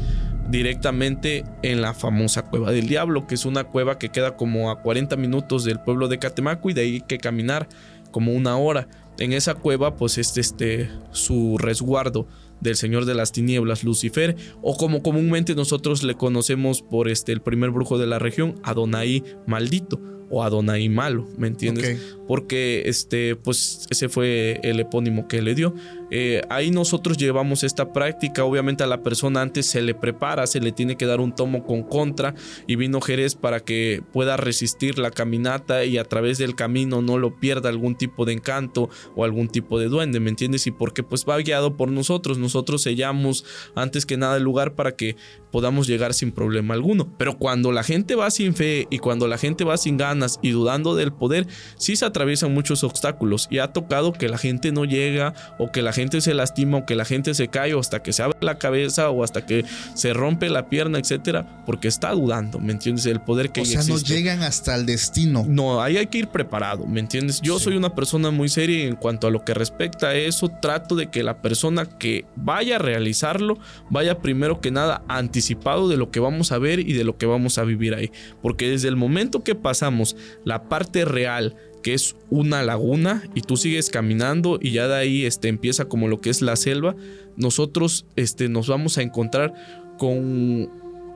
Directamente 0.49 1.43
en 1.61 1.81
la 1.81 1.93
famosa 1.93 2.43
cueva 2.43 2.71
del 2.71 2.87
diablo, 2.87 3.27
que 3.27 3.35
es 3.35 3.45
una 3.45 3.63
cueva 3.65 3.99
que 3.99 4.09
queda 4.09 4.35
como 4.35 4.71
a 4.71 4.81
40 4.81 5.15
minutos 5.15 5.63
del 5.63 5.79
pueblo 5.79 6.07
de 6.07 6.19
Catemaco 6.19 6.69
y 6.69 6.73
de 6.73 6.81
ahí 6.81 6.93
hay 6.95 7.01
que 7.01 7.19
caminar 7.19 7.67
como 8.11 8.33
una 8.33 8.57
hora. 8.57 8.87
En 9.19 9.33
esa 9.33 9.55
cueva, 9.55 9.95
pues 9.95 10.17
es 10.17 10.37
este 10.37 10.89
su 11.11 11.57
resguardo 11.57 12.27
del 12.61 12.75
señor 12.75 13.05
de 13.05 13.15
las 13.15 13.31
tinieblas, 13.31 13.83
Lucifer, 13.83 14.35
o 14.61 14.75
como 14.75 15.03
comúnmente 15.03 15.55
nosotros 15.55 16.03
le 16.03 16.15
conocemos 16.15 16.81
por 16.81 17.07
este 17.07 17.31
el 17.31 17.41
primer 17.41 17.69
brujo 17.69 17.97
de 17.97 18.07
la 18.07 18.19
región, 18.19 18.55
Adonai 18.63 19.23
maldito 19.45 20.18
o 20.29 20.43
Adonai 20.43 20.89
malo, 20.89 21.27
¿me 21.37 21.47
entiendes? 21.47 21.99
Porque 22.27 22.83
este, 22.85 23.35
pues 23.35 23.87
ese 23.89 24.09
fue 24.09 24.59
el 24.63 24.79
epónimo 24.79 25.27
que 25.27 25.41
le 25.41 25.55
dio. 25.55 25.73
Eh, 26.11 26.41
ahí 26.49 26.71
nosotros 26.71 27.17
llevamos 27.17 27.63
esta 27.63 27.93
práctica. 27.93 28.43
Obviamente 28.43 28.83
a 28.83 28.87
la 28.87 29.03
persona 29.03 29.41
antes 29.41 29.65
se 29.65 29.81
le 29.81 29.93
prepara, 29.93 30.47
se 30.47 30.59
le 30.59 30.71
tiene 30.71 30.95
que 30.95 31.05
dar 31.05 31.19
un 31.19 31.33
tomo 31.35 31.65
con 31.65 31.83
contra 31.83 32.35
y 32.67 32.75
vino 32.75 33.01
Jerez 33.01 33.35
para 33.35 33.59
que 33.59 34.01
pueda 34.11 34.37
resistir 34.37 34.99
la 34.99 35.11
caminata 35.11 35.85
y 35.85 35.97
a 35.97 36.03
través 36.03 36.37
del 36.37 36.55
camino 36.55 37.01
no 37.01 37.17
lo 37.17 37.39
pierda 37.39 37.69
algún 37.69 37.95
tipo 37.95 38.25
de 38.25 38.33
encanto 38.33 38.89
o 39.15 39.23
algún 39.23 39.49
tipo 39.49 39.79
de 39.79 39.87
duende, 39.87 40.19
¿me 40.19 40.29
entiendes? 40.29 40.67
Y 40.67 40.71
porque 40.71 41.03
pues 41.03 41.25
va 41.27 41.37
guiado 41.37 41.77
por 41.77 41.91
nosotros. 41.91 42.37
Nosotros 42.37 42.83
sellamos 42.83 43.45
antes 43.75 44.05
que 44.05 44.17
nada 44.17 44.37
el 44.37 44.43
lugar 44.43 44.75
para 44.75 44.95
que 44.95 45.15
podamos 45.51 45.87
llegar 45.87 46.13
sin 46.13 46.31
problema 46.31 46.73
alguno. 46.73 47.13
Pero 47.17 47.37
cuando 47.37 47.71
la 47.71 47.83
gente 47.83 48.15
va 48.15 48.31
sin 48.31 48.53
fe 48.53 48.87
y 48.89 48.99
cuando 48.99 49.27
la 49.27 49.37
gente 49.37 49.63
va 49.63 49.77
sin 49.77 49.97
ganas 49.97 50.18
y 50.41 50.51
dudando 50.51 50.95
del 50.95 51.11
poder, 51.11 51.47
sí 51.77 51.95
se 51.95 52.05
atraviesan 52.05 52.53
muchos 52.53 52.83
obstáculos 52.83 53.47
y 53.49 53.59
ha 53.59 53.73
tocado 53.73 54.13
que 54.13 54.29
la 54.29 54.37
gente 54.37 54.71
no 54.71 54.85
llega 54.85 55.33
o 55.57 55.71
que 55.71 55.81
la 55.81 55.93
gente 55.93 56.21
se 56.21 56.33
lastima 56.33 56.79
o 56.79 56.85
que 56.85 56.95
la 56.95 57.05
gente 57.05 57.33
se 57.33 57.47
cae 57.47 57.73
o 57.73 57.79
hasta 57.79 58.01
que 58.01 58.13
se 58.13 58.23
abre 58.23 58.37
la 58.41 58.57
cabeza 58.57 59.09
o 59.09 59.23
hasta 59.23 59.45
que 59.45 59.65
se 59.95 60.13
rompe 60.13 60.49
la 60.49 60.69
pierna, 60.69 60.99
etcétera, 60.99 61.63
porque 61.65 61.87
está 61.87 62.11
dudando, 62.11 62.59
¿me 62.59 62.71
entiendes? 62.71 63.05
El 63.05 63.21
poder 63.21 63.51
que 63.51 63.61
O 63.61 63.65
sea, 63.65 63.83
no 63.83 63.97
llegan 63.97 64.43
hasta 64.43 64.75
el 64.75 64.85
destino. 64.85 65.45
No, 65.47 65.81
ahí 65.81 65.97
hay 65.97 66.07
que 66.07 66.19
ir 66.19 66.27
preparado, 66.27 66.85
¿me 66.85 66.99
entiendes? 66.99 67.41
Yo 67.41 67.59
soy 67.59 67.75
una 67.75 67.95
persona 67.95 68.31
muy 68.31 68.49
seria 68.49 68.79
y 68.79 68.87
en 68.87 68.95
cuanto 68.95 69.27
a 69.27 69.31
lo 69.31 69.43
que 69.43 69.53
respecta 69.53 70.09
a 70.09 70.15
eso, 70.15 70.49
trato 70.49 70.95
de 70.95 71.09
que 71.09 71.23
la 71.23 71.41
persona 71.41 71.85
que 71.85 72.25
vaya 72.35 72.75
a 72.75 72.79
realizarlo 72.79 73.57
vaya 73.89 74.19
primero 74.19 74.61
que 74.61 74.71
nada 74.71 75.03
anticipado 75.07 75.87
de 75.87 75.97
lo 75.97 76.11
que 76.11 76.19
vamos 76.19 76.51
a 76.51 76.57
ver 76.57 76.79
y 76.79 76.93
de 76.93 77.03
lo 77.03 77.17
que 77.17 77.25
vamos 77.25 77.57
a 77.57 77.63
vivir 77.63 77.93
ahí. 77.93 78.11
Porque 78.41 78.69
desde 78.69 78.87
el 78.87 78.95
momento 78.95 79.43
que 79.43 79.55
pasamos 79.55 80.08
la 80.43 80.69
parte 80.69 81.05
real, 81.05 81.55
que 81.83 81.93
es 81.93 82.15
una 82.29 82.63
laguna, 82.63 83.23
y 83.35 83.41
tú 83.41 83.57
sigues 83.57 83.89
caminando 83.89 84.59
y 84.61 84.71
ya 84.71 84.87
de 84.87 84.95
ahí 84.95 85.25
este, 85.25 85.47
empieza 85.47 85.85
como 85.85 86.07
lo 86.07 86.19
que 86.21 86.29
es 86.29 86.41
la 86.41 86.55
selva, 86.55 86.95
nosotros 87.37 88.05
este, 88.15 88.49
nos 88.49 88.67
vamos 88.67 88.97
a 88.97 89.01
encontrar 89.01 89.53
con 89.97 90.69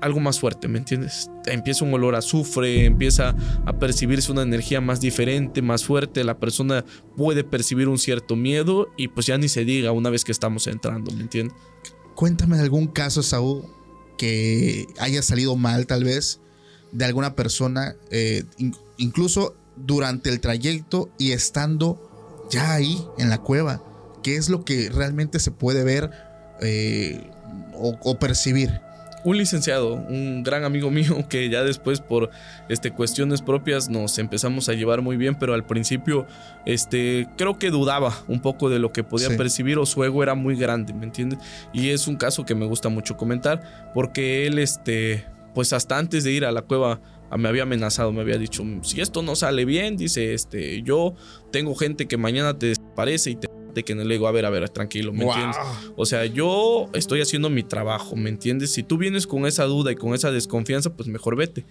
algo 0.04 0.20
más 0.20 0.40
fuerte, 0.40 0.68
¿me 0.68 0.80
entiendes? 0.80 1.30
Empieza 1.46 1.86
un 1.86 1.94
olor 1.94 2.16
a 2.16 2.18
azufre, 2.18 2.86
empieza 2.86 3.36
a 3.66 3.80
percibirse 3.80 4.32
una 4.34 4.42
energía 4.42 4.82
más 4.82 5.00
diferente, 5.00 5.62
más 5.62 5.86
fuerte, 5.86 6.26
la 6.26 6.40
persona 6.40 6.84
puede 7.16 7.46
percibir 7.46 7.88
un 7.88 7.98
cierto 7.98 8.36
miedo 8.36 8.90
y 8.98 9.08
pues 9.08 9.26
ya 9.28 9.38
ni 9.38 9.48
se 9.48 9.64
diga 9.64 9.94
una 9.94 10.10
vez 10.10 10.26
que 10.26 10.34
estamos 10.34 10.68
entrando, 10.68 11.12
¿me 11.14 11.22
entiendes? 11.22 11.56
Cuéntame 12.16 12.60
algún 12.60 12.88
caso, 12.88 13.24
Saúl, 13.24 13.64
que 14.18 14.88
haya 15.00 15.22
salido 15.22 15.56
mal, 15.56 15.88
tal 15.88 16.04
vez, 16.04 16.42
de 16.92 17.06
alguna 17.06 17.36
persona, 17.36 17.96
eh, 18.12 18.44
incluso 18.98 19.56
durante 19.76 20.30
el 20.30 20.40
trayecto 20.40 21.10
y 21.18 21.32
estando 21.32 22.46
ya 22.50 22.74
ahí 22.74 23.04
en 23.18 23.30
la 23.30 23.40
cueva. 23.40 23.82
¿Qué 24.22 24.36
es 24.38 24.50
lo 24.50 24.64
que 24.64 24.90
realmente 24.90 25.40
se 25.40 25.52
puede 25.52 25.84
ver 25.84 26.12
eh, 26.62 27.30
o, 27.74 27.98
o 28.04 28.20
percibir? 28.20 28.82
Un 29.26 29.38
licenciado, 29.38 29.94
un 29.94 30.44
gran 30.44 30.66
amigo 30.66 30.92
mío 30.92 31.26
que 31.30 31.50
ya 31.50 31.64
después 31.64 32.02
por 32.02 32.30
este, 32.68 32.92
cuestiones 32.92 33.42
propias 33.42 33.90
nos 33.90 34.18
empezamos 34.20 34.68
a 34.68 34.74
llevar 34.74 35.02
muy 35.02 35.16
bien, 35.16 35.36
pero 35.40 35.54
al 35.54 35.66
principio 35.66 36.28
este, 36.66 37.30
creo 37.38 37.58
que 37.58 37.70
dudaba 37.72 38.14
un 38.28 38.42
poco 38.42 38.70
de 38.70 38.80
lo 38.80 38.92
que 38.92 39.04
podía 39.04 39.30
Sí. 39.30 39.38
percibir 39.38 39.78
o 39.78 39.86
su 39.86 40.04
ego 40.04 40.24
era 40.24 40.36
muy 40.36 40.58
grande, 40.58 40.94
¿me 40.94 41.06
entiendes? 41.06 41.40
Y 41.72 41.90
es 41.90 42.08
un 42.10 42.18
caso 42.18 42.46
que 42.46 42.54
me 42.54 42.66
gusta 42.66 42.90
mucho 42.90 43.16
comentar 43.16 43.92
porque 43.94 44.46
él, 44.46 44.60
este, 44.60 45.26
pues 45.54 45.72
hasta 45.72 45.98
antes 45.98 46.26
de 46.26 46.32
ir 46.34 46.44
a 46.46 46.52
la 46.52 46.62
cueva 46.64 47.00
me 47.38 47.50
había 47.50 47.64
amenazado, 47.64 48.12
me 48.12 48.22
había 48.22 48.38
dicho, 48.38 48.64
si 48.82 49.02
esto 49.02 49.22
no 49.22 49.36
sale 49.36 49.66
bien, 49.66 49.98
dice, 49.98 50.34
este, 50.34 50.82
yo 50.84 51.16
tengo 51.52 51.76
gente 51.76 52.08
que 52.08 52.18
mañana 52.18 52.58
te 52.58 52.68
desaparece 52.68 53.32
y 53.32 53.36
te 53.36 53.48
de 53.74 53.84
que 53.84 53.96
no 53.96 54.04
le 54.04 54.14
digo, 54.16 54.28
a 54.28 54.32
ver, 54.32 54.46
a 54.46 54.50
ver, 54.50 54.70
tranquilo, 54.70 55.12
¿me 55.12 55.26
entiendes? 55.26 55.58
O 55.96 56.06
sea, 56.06 56.26
yo 56.26 56.90
estoy 56.94 57.22
haciendo 57.22 57.50
mi 57.50 57.64
trabajo, 57.64 58.16
¿me 58.16 58.30
entiendes? 58.30 58.72
Si 58.72 58.84
tú 58.84 58.98
vienes 58.98 59.28
con 59.28 59.46
esa 59.46 59.66
duda 59.66 59.92
y 59.92 59.96
con 59.96 60.14
esa 60.14 60.32
desconfianza, 60.32 60.96
pues 60.96 61.10
mejor 61.10 61.36
vete. 61.36 61.66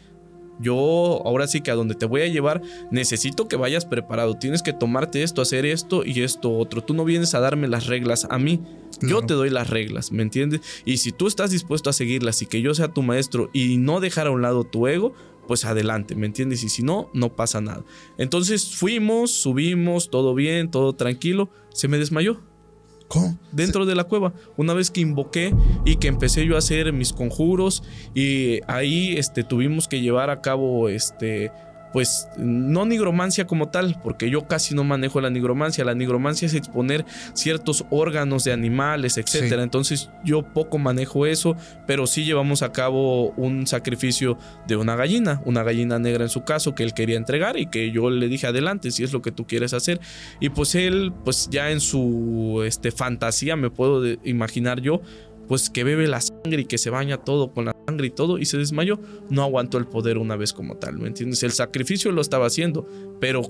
Yo 0.61 1.23
ahora 1.25 1.47
sí 1.47 1.61
que 1.61 1.71
a 1.71 1.75
donde 1.75 1.95
te 1.95 2.07
voy 2.07 2.23
a 2.23 2.27
llevar 2.27 2.63
necesito 2.91 3.49
que 3.49 3.57
vayas 3.57 3.85
preparado. 3.87 4.37
Tienes 4.37 4.63
que 4.63 4.73
tomarte 4.73 5.23
esto, 5.23 5.43
hacer 5.43 5.65
esto 5.67 6.05
y 6.05 6.23
esto 6.23 6.57
otro. 6.57 6.83
Tú 6.83 6.95
no 6.95 7.05
vienes 7.05 7.35
a 7.35 7.41
darme 7.41 7.69
las 7.69 7.87
reglas 7.87 8.27
a 8.31 8.39
mí. 8.39 8.61
Yo 9.01 9.23
te 9.23 9.35
doy 9.35 9.51
las 9.51 9.71
reglas, 9.71 10.13
¿me 10.13 10.23
entiendes? 10.23 10.61
Y 10.85 10.99
si 10.99 11.11
tú 11.11 11.27
estás 11.27 11.51
dispuesto 11.51 11.91
a 11.91 11.93
seguirlas 11.93 12.43
y 12.43 12.47
que 12.47 12.61
yo 12.61 12.75
sea 12.75 12.89
tu 12.89 13.03
maestro 13.03 13.51
y 13.53 13.79
no 13.79 13.99
dejar 13.99 14.29
a 14.29 14.31
un 14.31 14.43
lado 14.43 14.63
tu 14.63 14.87
ego, 14.87 15.15
pues 15.53 15.67
adelante, 15.67 16.15
¿me 16.15 16.25
entiendes? 16.25 16.65
Y 16.65 16.71
si 16.71 16.83
no, 16.83 17.11
no 17.13 17.37
pasa 17.37 17.61
nada. 17.61 17.85
Entonces 18.17 18.75
fuimos, 18.75 19.33
subimos, 19.33 20.09
todo 20.09 20.35
bien, 20.35 20.71
todo 20.71 20.95
tranquilo. 20.95 21.51
Se 21.75 21.89
me 21.89 21.99
desmayó 21.99 22.41
¿Cómo? 23.07 23.39
dentro 23.53 23.85
de 23.85 23.95
la 23.95 24.05
cueva. 24.05 24.33
Una 24.57 24.73
vez 24.73 24.91
que 24.91 25.03
invoqué 25.03 25.55
y 25.85 25.97
que 25.97 26.09
empecé 26.09 26.47
yo 26.47 26.55
a 26.55 26.61
hacer 26.61 26.91
mis 26.95 27.13
conjuros 27.13 27.83
y 28.15 28.61
ahí 28.67 29.15
este, 29.19 29.45
tuvimos 29.45 29.89
que 29.89 30.01
llevar 30.01 30.31
a 30.31 30.41
cabo 30.41 30.89
este 30.89 31.53
pues 31.93 32.29
no 32.37 32.87
nigromancia 32.87 33.47
como 33.47 33.69
tal, 33.69 33.99
porque 34.03 34.31
yo 34.31 34.47
casi 34.47 34.75
no 34.75 34.85
manejo 34.85 35.21
la 35.21 35.31
nigromancia. 35.31 35.85
La 35.85 35.95
nigromancia 35.95 36.47
es 36.47 36.55
exponer 36.55 37.05
ciertos 37.35 37.85
órganos 37.91 38.45
de 38.45 38.53
animales, 38.53 39.19
etcétera. 39.19 39.63
Sí. 39.63 39.65
Entonces 39.65 40.11
yo 40.25 40.43
poco 40.43 40.79
manejo 40.79 41.27
eso, 41.27 41.57
pero 41.87 42.07
sí 42.07 42.25
llevamos 42.25 42.63
a 42.63 42.73
cabo 42.73 43.31
un 43.33 43.67
sacrificio 43.67 44.39
de 44.67 44.77
una 44.77 44.97
gallina, 44.97 45.43
una 45.45 45.63
gallina 45.63 45.99
negra 45.99 46.25
en 46.25 46.31
su 46.31 46.45
caso 46.45 46.75
que 46.75 46.83
él 46.83 46.95
quería 46.95 47.17
entregar 47.17 47.59
y 47.59 47.67
que 47.67 47.91
yo 47.91 48.11
le 48.11 48.29
dije 48.29 48.47
adelante 48.47 48.91
si 48.91 49.03
es 49.05 49.13
lo 49.13 49.23
que 49.23 49.33
tú 49.33 49.47
quieres 49.47 49.75
hacer. 49.75 50.01
Y 50.41 50.49
pues 50.49 50.75
él, 50.75 51.13
pues 51.25 51.49
ya 51.51 51.71
en 51.71 51.81
su 51.81 52.63
este, 52.65 52.91
fantasía, 52.91 53.57
me 53.57 53.71
puedo 53.71 54.03
imaginar 54.25 54.81
yo, 54.81 55.03
pues 55.53 55.69
que 55.69 55.85
bebe 55.85 56.09
la 56.09 56.23
sangre 56.23 56.63
y 56.63 56.65
que 56.65 56.79
se 56.79 56.89
baña 56.89 57.19
todo 57.19 57.53
con 57.53 57.67
la 57.67 57.77
sangre 57.87 58.07
y 58.07 58.11
todo 58.11 58.39
y 58.39 58.47
se 58.47 58.57
desmayó. 58.57 58.99
No 59.29 59.43
aguantó 59.43 59.77
el 59.77 59.87
poder 59.87 60.17
una 60.17 60.35
vez 60.35 60.55
como 60.55 60.79
tal, 60.79 60.97
¿me 60.97 61.09
entiendes? 61.09 61.43
El 61.43 61.53
sacrificio 61.53 62.11
lo 62.11 62.23
estaba 62.23 62.47
haciendo, 62.47 62.89
pero 63.21 63.43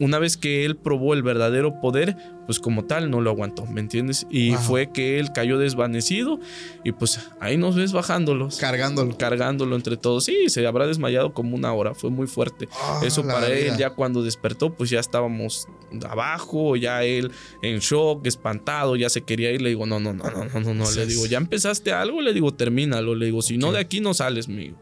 una 0.00 0.18
vez 0.18 0.36
que 0.36 0.64
él 0.64 0.76
probó 0.76 1.14
el 1.14 1.22
verdadero 1.22 1.80
poder, 1.80 2.16
pues 2.46 2.58
como 2.58 2.86
tal 2.86 3.10
no 3.10 3.20
lo 3.20 3.30
aguantó, 3.30 3.66
¿me 3.66 3.80
entiendes? 3.80 4.26
Y 4.30 4.50
Wow. 4.50 4.58
fue 4.60 4.90
que 4.92 5.20
él 5.20 5.30
cayó 5.32 5.58
desvanecido 5.58 6.40
y 6.84 6.92
pues 6.92 7.20
ahí 7.38 7.56
nos 7.56 7.76
ves 7.76 7.92
bajándolos. 7.92 8.56
Cargándolo. 8.56 9.16
Cargándolo 9.16 9.76
entre 9.76 9.96
todos. 9.96 10.24
Sí, 10.24 10.48
se 10.48 10.66
habrá 10.66 10.86
desmayado 10.86 11.32
como 11.34 11.54
una 11.54 11.72
hora. 11.72 11.94
Fue 11.94 12.10
muy 12.10 12.26
fuerte. 12.26 12.68
Ah, 12.82 13.00
Eso 13.04 13.22
para 13.24 13.46
vida. 13.46 13.58
él, 13.58 13.76
ya 13.76 13.90
cuando 13.90 14.22
despertó, 14.22 14.74
pues 14.74 14.90
ya 14.90 14.98
estábamos 14.98 15.68
abajo, 16.08 16.76
ya 16.76 17.04
él 17.04 17.30
en 17.62 17.78
shock, 17.78 18.26
espantado, 18.26 18.96
ya 18.96 19.08
se 19.10 19.20
quería 19.22 19.52
ir. 19.52 19.60
Le 19.62 19.68
digo, 19.68 19.86
no, 19.86 20.00
no, 20.00 20.12
no, 20.12 20.24
no, 20.24 20.44
no, 20.46 20.60
no, 20.60 20.74
no. 20.74 20.90
Le 20.90 21.06
digo, 21.06 21.26
ya 21.26 21.38
empezaste 21.38 21.92
algo, 21.92 22.20
le 22.20 22.32
digo, 22.32 22.52
termínalo. 22.54 23.14
Le 23.14 23.26
digo, 23.26 23.42
si 23.42 23.58
no 23.58 23.70
de 23.70 23.78
aquí 23.80 24.00
no 24.00 24.14
sales, 24.14 24.48
amigo. 24.48 24.76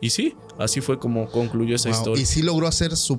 Y 0.00 0.10
sí, 0.10 0.34
así 0.58 0.80
fue 0.80 0.98
como 0.98 1.30
concluyó 1.30 1.76
esa 1.76 1.90
Wow, 1.90 1.98
historia. 1.98 2.22
Y 2.22 2.26
sí 2.26 2.42
logró 2.42 2.66
hacer 2.68 2.96
su. 2.96 3.18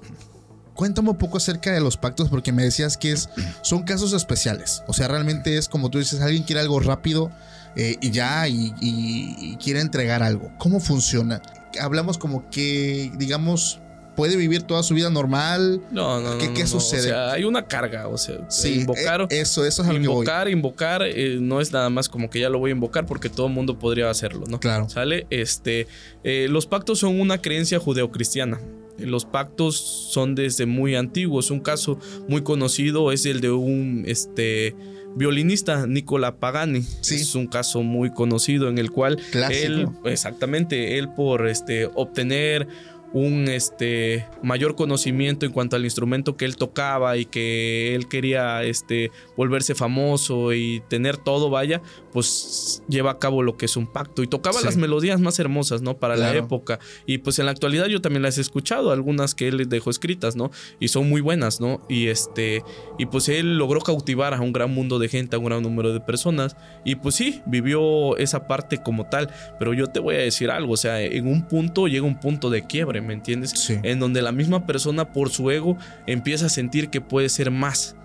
Cuéntame 0.75 1.09
un 1.11 1.17
poco 1.17 1.37
acerca 1.37 1.71
de 1.71 1.79
los 1.81 1.97
pactos, 1.97 2.29
porque 2.29 2.51
me 2.51 2.63
decías 2.63 2.97
que 2.97 3.11
es, 3.11 3.29
son 3.61 3.83
casos 3.83 4.13
especiales. 4.13 4.83
O 4.87 4.93
sea, 4.93 5.07
realmente 5.07 5.57
es 5.57 5.69
como 5.69 5.89
tú 5.89 5.99
dices, 5.99 6.21
alguien 6.21 6.43
quiere 6.43 6.61
algo 6.61 6.79
rápido 6.79 7.31
eh, 7.75 7.97
y 8.01 8.11
ya, 8.11 8.47
y, 8.47 8.73
y- 8.81 9.35
y 9.39 9.55
quiere 9.57 9.79
entregar 9.81 10.23
algo. 10.23 10.51
¿Cómo 10.57 10.79
funciona? 10.79 11.41
Hablamos 11.79 12.17
como 12.17 12.49
que, 12.51 13.11
digamos, 13.17 13.79
puede 14.15 14.35
vivir 14.35 14.61
toda 14.61 14.83
su 14.83 14.93
vida 14.93 15.09
normal. 15.09 15.81
No, 15.91 16.19
no. 16.21 16.37
¿Qué- 16.37 16.47
no, 16.49 16.53
qué 16.53 16.61
no, 16.61 16.67
sucede? 16.67 16.99
O 16.99 17.03
sea, 17.15 17.31
hay 17.31 17.43
una 17.45 17.65
carga, 17.65 18.07
o 18.07 18.17
sea, 18.17 18.37
Sí, 18.47 18.81
invocar. 18.81 19.21
eh, 19.23 19.27
eso, 19.41 19.65
eso 19.65 19.81
es 19.81 19.87
a 19.87 19.91
voy. 19.91 20.01
Invocar, 20.01 20.47
invocar, 20.49 21.01
eh, 21.03 21.37
no 21.41 21.61
es 21.61 21.71
nada 21.71 21.89
más 21.89 22.09
como 22.09 22.29
que 22.29 22.39
ya 22.39 22.49
lo 22.49 22.59
voy 22.59 22.69
a 22.69 22.73
invocar 22.73 23.07
porque 23.07 23.29
todo 23.29 23.47
el 23.47 23.53
mundo 23.53 23.79
podría 23.79 24.09
hacerlo, 24.11 24.45
¿no? 24.47 24.59
Claro. 24.59 24.87
¿Sale? 24.87 25.25
Este, 25.31 25.87
eh, 26.23 26.45
los 26.49 26.67
pactos 26.67 26.99
son 26.99 27.19
una 27.19 27.39
creencia 27.39 27.79
judeocristiana. 27.79 28.59
Los 28.97 29.25
pactos 29.25 29.75
son 29.75 30.35
desde 30.35 30.65
muy 30.65 30.95
antiguos. 30.95 31.51
Un 31.51 31.59
caso 31.59 31.99
muy 32.27 32.41
conocido 32.43 33.11
es 33.11 33.25
el 33.25 33.41
de 33.41 33.51
un 33.51 34.03
este, 34.07 34.75
violinista, 35.15 35.87
Nicola 35.87 36.37
Pagani. 36.37 36.83
Sí. 37.01 37.15
Es 37.15 37.35
un 37.35 37.47
caso 37.47 37.81
muy 37.83 38.11
conocido 38.11 38.69
en 38.69 38.77
el 38.77 38.91
cual 38.91 39.19
Clásico. 39.31 39.65
él, 39.65 39.87
exactamente, 40.05 40.97
él 40.97 41.09
por 41.09 41.47
este, 41.47 41.85
obtener 41.95 42.67
un 43.13 43.47
este, 43.47 44.27
mayor 44.41 44.75
conocimiento 44.75 45.45
en 45.45 45.51
cuanto 45.51 45.75
al 45.75 45.83
instrumento 45.85 46.35
que 46.35 46.45
él 46.45 46.57
tocaba 46.57 47.15
y 47.17 47.25
que 47.25 47.93
él 47.95 48.07
quería 48.07 48.63
este, 48.63 49.11
volverse 49.37 49.75
famoso 49.75 50.51
y 50.53 50.81
tener 50.89 51.17
todo, 51.17 51.49
vaya, 51.51 51.81
pues 52.11 52.81
lleva 52.89 53.11
a 53.11 53.19
cabo 53.19 53.43
lo 53.43 53.55
que 53.55 53.65
es 53.65 53.77
un 53.77 53.85
pacto 53.87 54.23
y 54.23 54.27
tocaba 54.27 54.59
Sí. 54.59 54.65
las 54.65 54.77
melodías 54.77 55.19
más 55.19 55.39
hermosas, 55.39 55.81
¿no? 55.81 55.97
Para 55.97 56.15
la 56.15 56.35
época. 56.35 56.79
Y 57.05 57.19
pues 57.19 57.37
en 57.39 57.45
la 57.45 57.51
actualidad 57.51 57.87
yo 57.87 58.01
también 58.01 58.23
las 58.23 58.37
he 58.37 58.41
escuchado, 58.41 58.91
algunas 58.91 59.35
que 59.35 59.47
él 59.47 59.69
dejó 59.69 59.89
escritas, 59.89 60.35
¿no? 60.35 60.51
Y 60.79 60.87
son 60.87 61.07
muy 61.09 61.21
buenas, 61.21 61.59
¿no? 61.61 61.85
Y 61.89 62.07
este, 62.07 62.63
y 62.97 63.05
pues 63.05 63.29
él 63.29 63.57
logró 63.57 63.79
cautivar 63.81 64.33
a 64.33 64.41
un 64.41 64.53
gran 64.53 64.71
mundo 64.71 64.99
de 64.99 65.09
gente, 65.09 65.35
a 65.35 65.39
un 65.39 65.45
gran 65.45 65.61
número 65.61 65.93
de 65.93 65.99
personas. 65.99 66.55
Y 66.83 66.95
pues 66.95 67.15
sí, 67.15 67.41
vivió 67.45 68.17
esa 68.17 68.47
parte 68.47 68.81
como 68.81 69.05
tal. 69.07 69.29
Pero 69.59 69.73
yo 69.73 69.87
te 69.87 69.99
voy 69.99 70.15
a 70.15 70.19
decir 70.19 70.49
algo, 70.51 70.73
o 70.73 70.77
sea, 70.77 71.01
en 71.01 71.27
un 71.27 71.47
punto 71.47 71.87
llega 71.87 72.05
un 72.05 72.19
punto 72.19 72.49
de 72.49 72.65
quiebre, 72.65 73.01
¿me 73.03 73.13
entiendes? 73.13 73.51
Sí. 73.51 73.77
En 73.83 73.99
donde 73.99 74.21
la 74.21 74.31
misma 74.31 74.65
persona 74.65 75.11
por 75.11 75.29
su 75.29 75.51
ego 75.51 75.77
empieza 76.07 76.47
a 76.47 76.49
sentir 76.49 76.89
que 76.89 77.01
puede 77.01 77.29
ser 77.29 77.51
más 77.51 77.95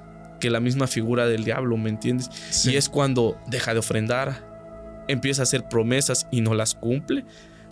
que 0.41 0.51
la 0.51 0.61
misma 0.61 0.87
figura 0.87 1.27
del 1.27 1.45
diablo, 1.45 1.77
¿me 1.77 1.91
entiendes? 1.91 2.31
Sí. 2.51 2.73
Y 2.73 2.77
es 2.77 2.89
cuando 2.89 3.39
deja 3.49 3.73
de 3.73 3.81
ofrendar, 3.81 5.05
empieza 5.09 5.43
a 5.43 5.45
hacer 5.45 5.69
promesas 5.69 6.27
y 6.31 6.41
no 6.41 6.55
las 6.55 6.75
cumple, 6.75 7.25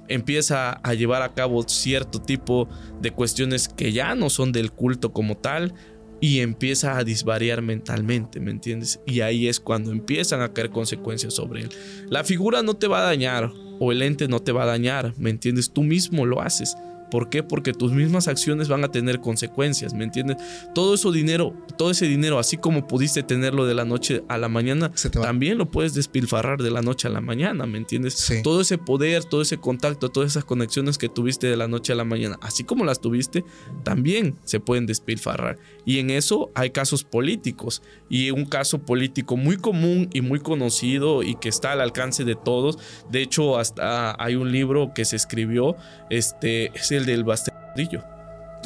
empieza 0.08 0.72
a 0.72 0.94
llevar 0.94 1.22
a 1.22 1.34
cabo 1.34 1.62
cierto 1.68 2.20
tipo 2.20 2.68
de 3.00 3.10
cuestiones 3.10 3.68
que 3.68 3.92
ya 3.92 4.14
no 4.14 4.30
son 4.30 4.52
del 4.52 4.72
culto 4.72 5.12
como 5.12 5.36
tal 5.36 5.74
y 6.20 6.40
empieza 6.40 6.96
a 6.96 7.04
disvariar 7.04 7.62
mentalmente, 7.62 8.40
¿me 8.40 8.50
entiendes? 8.50 9.00
Y 9.06 9.20
ahí 9.20 9.48
es 9.48 9.60
cuando 9.60 9.92
empiezan 9.92 10.40
a 10.40 10.52
caer 10.52 10.70
consecuencias 10.70 11.34
sobre 11.34 11.62
él. 11.62 11.68
La 12.08 12.24
figura 12.24 12.62
no 12.62 12.74
te 12.74 12.86
va 12.86 13.00
a 13.00 13.02
dañar 13.02 13.52
o 13.78 13.92
el 13.92 14.02
ente 14.02 14.26
no 14.28 14.40
te 14.40 14.52
va 14.52 14.62
a 14.62 14.66
dañar, 14.66 15.12
¿me 15.18 15.30
entiendes? 15.30 15.70
Tú 15.70 15.82
mismo 15.82 16.24
lo 16.24 16.40
haces. 16.40 16.74
¿Por 17.10 17.28
qué? 17.30 17.42
Porque 17.42 17.72
tus 17.72 17.92
mismas 17.92 18.28
acciones 18.28 18.68
van 18.68 18.84
a 18.84 18.90
tener 18.90 19.20
consecuencias, 19.20 19.94
¿me 19.94 20.04
entiendes? 20.04 20.36
Todo 20.74 20.94
eso 20.94 21.12
dinero, 21.12 21.54
todo 21.76 21.90
ese 21.90 22.06
dinero, 22.06 22.38
así 22.38 22.56
como 22.56 22.86
pudiste 22.86 23.22
tenerlo 23.22 23.66
de 23.66 23.74
la 23.74 23.84
noche 23.84 24.22
a 24.28 24.38
la 24.38 24.48
mañana, 24.48 24.92
también 25.12 25.58
lo 25.58 25.66
puedes 25.66 25.94
despilfarrar 25.94 26.62
de 26.62 26.70
la 26.70 26.82
noche 26.82 27.08
a 27.08 27.10
la 27.10 27.20
mañana, 27.20 27.66
¿me 27.66 27.78
entiendes? 27.78 28.14
Sí. 28.14 28.42
Todo 28.42 28.60
ese 28.60 28.78
poder, 28.78 29.24
todo 29.24 29.42
ese 29.42 29.58
contacto, 29.58 30.08
todas 30.08 30.30
esas 30.32 30.44
conexiones 30.44 30.98
que 30.98 31.08
tuviste 31.08 31.46
de 31.46 31.56
la 31.56 31.68
noche 31.68 31.92
a 31.92 31.96
la 31.96 32.04
mañana, 32.04 32.38
así 32.42 32.64
como 32.64 32.84
las 32.84 33.00
tuviste, 33.00 33.44
también 33.82 34.36
se 34.44 34.60
pueden 34.60 34.86
despilfarrar. 34.86 35.58
Y 35.84 35.98
en 35.98 36.10
eso 36.10 36.50
hay 36.54 36.70
casos 36.70 37.04
políticos. 37.04 37.82
Y 38.08 38.30
un 38.30 38.44
caso 38.44 38.78
político 38.78 39.36
muy 39.36 39.56
común 39.56 40.10
y 40.12 40.20
muy 40.20 40.40
conocido 40.40 41.22
y 41.22 41.36
que 41.36 41.48
está 41.48 41.72
al 41.72 41.80
alcance 41.80 42.24
de 42.24 42.34
todos. 42.34 42.78
De 43.10 43.22
hecho, 43.22 43.58
hasta 43.58 44.16
hay 44.22 44.34
un 44.34 44.52
libro 44.52 44.92
que 44.94 45.04
se 45.04 45.16
escribió, 45.16 45.76
este, 46.10 46.66
es 46.76 46.90
el 46.96 47.06
del 47.06 47.24
Bastardillo. 47.24 48.02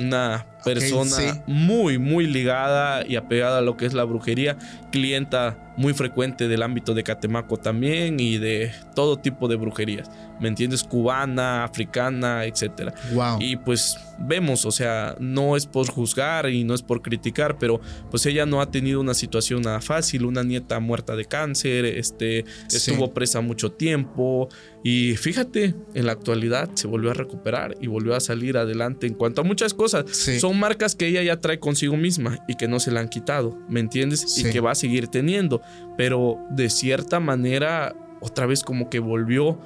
Una 0.01 0.47
persona 0.65 1.17
sí. 1.17 1.27
muy, 1.47 1.99
muy 1.99 2.27
ligada 2.27 3.05
y 3.07 3.17
apegada 3.17 3.59
a 3.59 3.61
lo 3.61 3.77
que 3.77 3.87
es 3.87 3.95
la 3.95 4.05
brujería, 4.05 4.57
clienta 4.91 5.57
muy 5.77 5.95
frecuente 5.95 6.47
del 6.49 6.63
ámbito 6.63 6.93
de 6.95 7.03
Catemaco 7.03 7.57
también 7.57 8.21
y 8.21 8.37
de 8.39 8.71
todo 8.95 9.17
tipo 9.19 9.49
de 9.49 9.57
brujerías, 9.57 10.11
¿me 10.39 10.49
entiendes? 10.49 10.85
Cubana, 10.85 11.65
africana, 11.65 12.45
etcétera. 12.45 12.93
Wow. 13.15 13.39
Y 13.41 13.57
pues 13.57 13.97
vemos, 14.19 14.67
o 14.67 14.73
sea, 14.73 15.17
no 15.19 15.57
es 15.57 15.65
por 15.65 15.89
juzgar 15.91 16.51
y 16.51 16.65
no 16.65 16.75
es 16.75 16.83
por 16.83 17.01
criticar, 17.01 17.57
pero 17.59 17.81
pues 18.11 18.27
ella 18.27 18.45
no 18.45 18.61
ha 18.61 18.71
tenido 18.71 19.01
una 19.01 19.15
situación 19.15 19.63
nada 19.63 19.81
fácil, 19.81 20.27
una 20.27 20.43
nieta 20.43 20.81
muerta 20.81 21.17
de 21.17 21.25
cáncer, 21.25 21.87
este, 21.87 22.45
Sí. 22.69 22.77
estuvo 22.77 23.15
presa 23.15 23.41
mucho 23.41 23.73
tiempo 23.73 24.49
y 24.85 25.17
fíjate, 25.17 25.75
en 25.95 26.07
la 26.07 26.13
actualidad 26.13 26.69
se 26.75 26.87
volvió 26.89 27.11
a 27.11 27.15
recuperar 27.15 27.77
y 27.81 27.87
volvió 27.87 28.15
a 28.15 28.21
salir 28.21 28.59
adelante 28.59 29.07
en 29.07 29.15
cuanto 29.15 29.41
a 29.41 29.45
muchas 29.45 29.73
cosas. 29.73 30.05
Sí. 30.11 30.39
Son 30.51 30.59
marcas 30.59 30.97
que 30.97 31.07
ella 31.07 31.23
ya 31.23 31.41
trae 31.41 31.61
consigo 31.61 31.97
misma 31.97 32.41
y 32.49 32.57
que 32.57 32.67
no 32.67 32.81
se 32.81 32.91
la 32.91 32.99
han 32.99 33.09
quitado, 33.09 33.57
¿me 33.69 33.79
entiendes? 33.79 34.35
Sí. 34.35 34.49
Y 34.49 34.51
que 34.51 34.59
va 34.59 34.73
a 34.73 34.75
seguir 34.75 35.07
teniendo, 35.07 35.63
pero 35.97 36.39
de 36.51 36.69
cierta 36.69 37.21
manera 37.21 37.95
otra 38.21 38.47
vez 38.47 38.65
como 38.65 38.91
que 38.91 38.99
volvió 38.99 39.61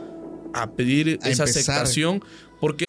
a 0.52 0.66
pedir 0.70 1.18
A 1.22 1.30
esa 1.30 1.44
empezar. 1.44 1.76
aceptación 1.76 2.22
porque 2.60 2.84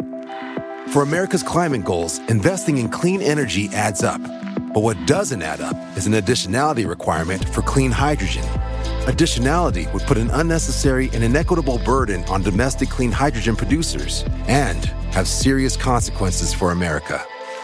For 0.91 1.03
America's 1.03 1.41
climate 1.41 1.85
goals, 1.85 2.19
investing 2.27 2.77
in 2.77 2.89
clean 2.89 3.21
energy 3.21 3.69
adds 3.73 4.03
up. 4.03 4.19
But 4.73 4.83
what 4.83 4.97
doesn't 5.07 5.41
add 5.41 5.61
up 5.61 5.77
is 5.95 6.05
an 6.05 6.15
additionality 6.15 6.85
requirement 6.85 7.47
for 7.53 7.63
clean 7.63 7.93
hydrogen. 7.93 8.43
Additionality 9.07 9.87
would 9.93 10.03
put 10.03 10.17
an 10.17 10.29
unnecessary 10.31 11.09
and 11.13 11.23
inequitable 11.23 11.79
burden 11.85 12.25
on 12.25 12.43
domestic 12.43 12.89
clean 12.89 13.13
hydrogen 13.13 13.55
producers 13.55 14.25
and 14.49 14.83
have 15.13 15.29
serious 15.29 15.77
consequences 15.77 16.53
for 16.53 16.71
America. 16.73 17.25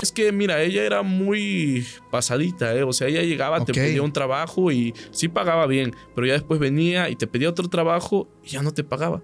Es 0.00 0.10
que, 0.10 0.32
mira, 0.32 0.60
ella 0.62 0.82
era 0.82 1.02
muy 1.02 1.86
pasadita, 2.10 2.74
¿eh? 2.74 2.82
O 2.82 2.92
sea, 2.92 3.08
ella 3.08 3.22
llegaba, 3.22 3.64
te 3.64 3.72
pedía 3.72 4.02
un 4.02 4.12
trabajo 4.12 4.72
y 4.72 4.94
sí 5.10 5.28
pagaba 5.28 5.66
bien, 5.66 5.94
pero 6.14 6.26
ya 6.26 6.32
después 6.32 6.58
venía 6.58 7.08
y 7.08 7.16
te 7.16 7.26
pedía 7.26 7.48
otro 7.48 7.68
trabajo 7.68 8.28
y 8.42 8.48
ya 8.48 8.62
no 8.62 8.72
te 8.72 8.84
pagaba. 8.84 9.22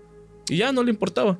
Y 0.48 0.58
ya 0.58 0.72
no 0.72 0.82
le 0.82 0.90
importaba. 0.90 1.38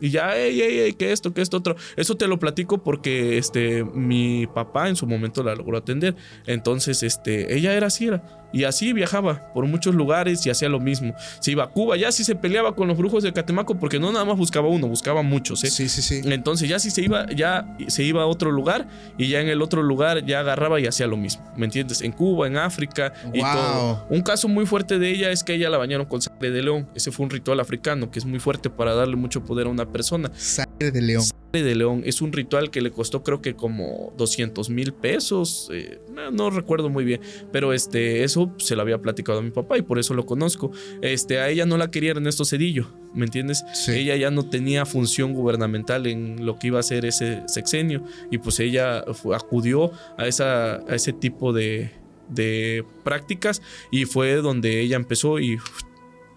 Y 0.00 0.10
ya, 0.10 0.36
ey, 0.36 0.60
ey, 0.60 0.78
ey, 0.78 0.92
que 0.92 1.12
esto, 1.12 1.34
que 1.34 1.42
esto, 1.42 1.56
otro. 1.56 1.76
Eso 1.96 2.16
te 2.16 2.28
lo 2.28 2.38
platico 2.38 2.82
porque 2.82 3.36
este, 3.36 3.84
mi 3.84 4.46
papá 4.46 4.88
en 4.88 4.96
su 4.96 5.06
momento 5.06 5.42
la 5.42 5.54
logró 5.54 5.76
atender. 5.76 6.14
Entonces, 6.46 7.02
este, 7.02 7.56
ella 7.56 7.74
era 7.74 7.88
así, 7.88 8.06
era. 8.06 8.37
Y 8.52 8.64
así 8.64 8.92
viajaba 8.92 9.52
por 9.52 9.66
muchos 9.66 9.94
lugares 9.94 10.44
y 10.46 10.50
hacía 10.50 10.68
lo 10.68 10.80
mismo. 10.80 11.14
Se 11.40 11.50
iba 11.50 11.64
a 11.64 11.66
Cuba, 11.68 11.96
ya 11.96 12.10
sí 12.12 12.24
se 12.24 12.34
peleaba 12.34 12.74
con 12.74 12.88
los 12.88 12.96
brujos 12.96 13.22
de 13.22 13.32
Catemaco 13.32 13.78
porque 13.78 13.98
no 13.98 14.10
nada 14.12 14.24
más 14.24 14.36
buscaba 14.36 14.68
uno, 14.68 14.88
buscaba 14.88 15.22
muchos, 15.22 15.64
¿eh? 15.64 15.70
Sí, 15.70 15.88
sí, 15.88 16.02
sí. 16.02 16.20
Entonces 16.24 16.68
ya 16.68 16.78
si 16.78 16.90
se 16.90 17.02
iba, 17.02 17.26
ya 17.34 17.66
se 17.88 18.02
iba 18.04 18.22
a 18.22 18.26
otro 18.26 18.50
lugar 18.50 18.88
y 19.18 19.28
ya 19.28 19.40
en 19.40 19.48
el 19.48 19.60
otro 19.62 19.82
lugar 19.82 20.24
ya 20.24 20.40
agarraba 20.40 20.80
y 20.80 20.86
hacía 20.86 21.06
lo 21.06 21.16
mismo, 21.16 21.44
¿me 21.56 21.66
entiendes? 21.66 22.00
En 22.02 22.12
Cuba, 22.12 22.46
en 22.46 22.56
África 22.56 23.12
y 23.34 23.40
Wow. 23.40 23.52
todo. 23.52 24.06
Un 24.10 24.22
caso 24.22 24.48
muy 24.48 24.66
fuerte 24.66 24.98
de 24.98 25.10
ella 25.10 25.30
es 25.30 25.44
que 25.44 25.54
ella 25.54 25.68
la 25.70 25.78
bañaron 25.78 26.06
con 26.06 26.22
sangre 26.22 26.50
de 26.50 26.62
león. 26.62 26.88
Ese 26.94 27.10
fue 27.12 27.24
un 27.24 27.30
ritual 27.30 27.60
africano 27.60 28.10
que 28.10 28.18
es 28.18 28.24
muy 28.24 28.38
fuerte 28.40 28.70
para 28.70 28.94
darle 28.94 29.16
mucho 29.16 29.44
poder 29.44 29.66
a 29.66 29.70
una 29.70 29.86
persona. 29.92 30.30
Sangre 30.36 30.90
de 30.90 31.02
león. 31.02 31.22
Sangre 31.22 31.62
de 31.68 31.74
león 31.74 32.02
es 32.04 32.20
un 32.22 32.32
ritual 32.32 32.70
que 32.70 32.80
le 32.80 32.90
costó 32.90 33.22
creo 33.22 33.40
que 33.42 33.54
como 33.54 34.12
200 34.16 34.70
mil 34.70 34.92
pesos, 34.92 35.68
eh, 35.72 36.00
no, 36.12 36.30
no 36.30 36.50
recuerdo 36.50 36.88
muy 36.90 37.04
bien, 37.04 37.20
pero 37.52 37.72
este, 37.72 38.22
eso 38.38 38.52
se 38.58 38.76
lo 38.76 38.82
había 38.82 38.98
platicado 38.98 39.38
a 39.38 39.42
mi 39.42 39.50
papá 39.50 39.78
y 39.78 39.82
por 39.82 39.98
eso 39.98 40.14
lo 40.14 40.26
conozco. 40.26 40.70
Este, 41.02 41.38
a 41.40 41.48
ella 41.48 41.66
no 41.66 41.76
la 41.76 41.90
quería 41.90 42.10
Ernesto 42.12 42.44
Cedillo, 42.44 42.88
¿me 43.14 43.24
entiendes? 43.24 43.64
Sí. 43.74 43.92
Ella 43.92 44.16
ya 44.16 44.30
no 44.30 44.48
tenía 44.48 44.86
función 44.86 45.32
gubernamental 45.34 46.06
en 46.06 46.44
lo 46.46 46.58
que 46.58 46.68
iba 46.68 46.78
a 46.80 46.82
ser 46.82 47.04
ese 47.04 47.42
sexenio 47.46 48.02
y 48.30 48.38
pues 48.38 48.60
ella 48.60 49.04
acudió 49.34 49.90
a, 50.16 50.26
esa, 50.26 50.76
a 50.76 50.94
ese 50.94 51.12
tipo 51.12 51.52
de, 51.52 51.90
de 52.28 52.84
prácticas 53.04 53.62
y 53.90 54.04
fue 54.04 54.34
donde 54.36 54.80
ella 54.80 54.96
empezó 54.96 55.38
y 55.38 55.58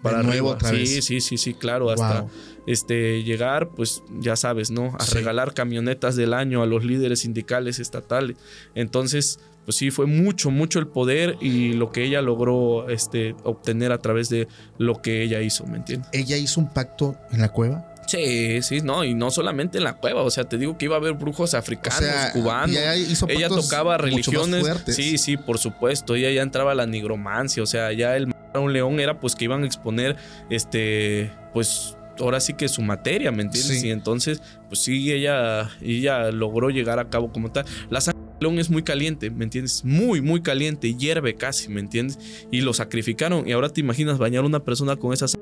para 0.02 0.22
nuevo 0.24 0.50
arriba. 0.52 0.70
otra 0.70 0.70
sí, 0.70 1.00
sí, 1.00 1.20
sí, 1.20 1.38
sí, 1.38 1.54
claro, 1.54 1.88
hasta 1.90 2.22
Wow. 2.22 2.30
este 2.66 3.22
llegar, 3.22 3.68
pues 3.70 4.02
ya 4.18 4.34
sabes, 4.34 4.72
¿no? 4.72 4.96
A 4.98 5.04
Sí. 5.04 5.14
regalar 5.14 5.54
camionetas 5.54 6.16
del 6.16 6.34
año 6.34 6.60
a 6.62 6.66
los 6.66 6.84
líderes 6.84 7.20
sindicales 7.20 7.78
estatales. 7.78 8.36
Entonces, 8.74 9.38
pues 9.64 9.76
sí, 9.76 9.90
fue 9.90 10.06
mucho, 10.06 10.50
mucho 10.50 10.78
el 10.78 10.88
poder 10.88 11.36
y 11.40 11.72
lo 11.72 11.92
que 11.92 12.04
ella 12.04 12.20
logró 12.22 12.88
este, 12.88 13.34
obtener 13.44 13.92
a 13.92 13.98
través 13.98 14.28
de 14.28 14.48
lo 14.78 15.00
que 15.02 15.22
ella 15.22 15.40
hizo, 15.40 15.64
¿me 15.66 15.78
entiendes? 15.78 16.08
Ella 16.12 16.36
hizo 16.36 16.60
un 16.60 16.72
pacto 16.72 17.16
en 17.30 17.40
la 17.40 17.48
cueva. 17.50 17.88
Sí, 18.06 18.60
sí, 18.62 18.80
no, 18.80 19.04
y 19.04 19.14
no 19.14 19.30
solamente 19.30 19.78
en 19.78 19.84
la 19.84 19.94
cueva, 19.94 20.22
o 20.22 20.30
sea, 20.30 20.44
te 20.44 20.58
digo 20.58 20.76
que 20.76 20.86
iba 20.86 20.96
a 20.96 20.98
haber 20.98 21.14
brujos 21.14 21.54
O 21.54 21.56
africanos, 21.56 22.00
sea, 22.00 22.32
cubanos. 22.32 22.74
ya 22.74 22.96
hizo 22.96 23.28
Ella 23.28 23.48
tocaba 23.48 23.96
religiones. 23.96 24.66
Sí, 24.86 25.18
sí, 25.18 25.36
por 25.36 25.58
supuesto. 25.58 26.14
Ella 26.16 26.30
ya 26.30 26.42
entraba 26.42 26.72
a 26.72 26.74
la 26.74 26.86
nigromancia, 26.86 27.62
o 27.62 27.66
sea, 27.66 27.92
ya 27.92 28.16
el 28.16 28.32
a 28.54 28.58
un 28.58 28.72
león 28.72 29.00
era 29.00 29.18
pues 29.18 29.34
que 29.34 29.44
iban 29.44 29.62
a 29.62 29.66
exponer 29.66 30.16
este 30.50 31.32
pues 31.54 31.96
ahora 32.18 32.40
sí 32.40 32.54
que 32.54 32.68
su 32.68 32.82
materia, 32.82 33.32
¿me 33.32 33.42
entiendes? 33.42 33.80
Sí. 33.80 33.88
Y 33.88 33.90
entonces, 33.90 34.42
pues 34.68 34.80
sí, 34.80 35.12
ella, 35.12 35.70
ella 35.80 36.30
logró 36.30 36.70
llegar 36.70 36.98
a 36.98 37.08
cabo 37.08 37.32
como 37.32 37.50
tal. 37.50 37.64
La 37.88 38.00
sangre 38.00 38.20
León 38.42 38.58
es 38.58 38.70
muy 38.70 38.82
caliente, 38.82 39.30
¿me 39.30 39.44
entiendes? 39.44 39.84
Muy, 39.84 40.20
muy 40.20 40.42
caliente, 40.42 40.94
hierve 40.94 41.36
casi, 41.36 41.68
¿me 41.68 41.80
entiendes? 41.80 42.18
Y 42.50 42.60
lo 42.60 42.74
sacrificaron 42.74 43.48
y 43.48 43.52
ahora 43.52 43.70
te 43.70 43.80
imaginas 43.80 44.18
bañar 44.18 44.44
a 44.44 44.46
una 44.46 44.64
persona 44.64 44.96
con 44.96 45.12
esas... 45.12 45.36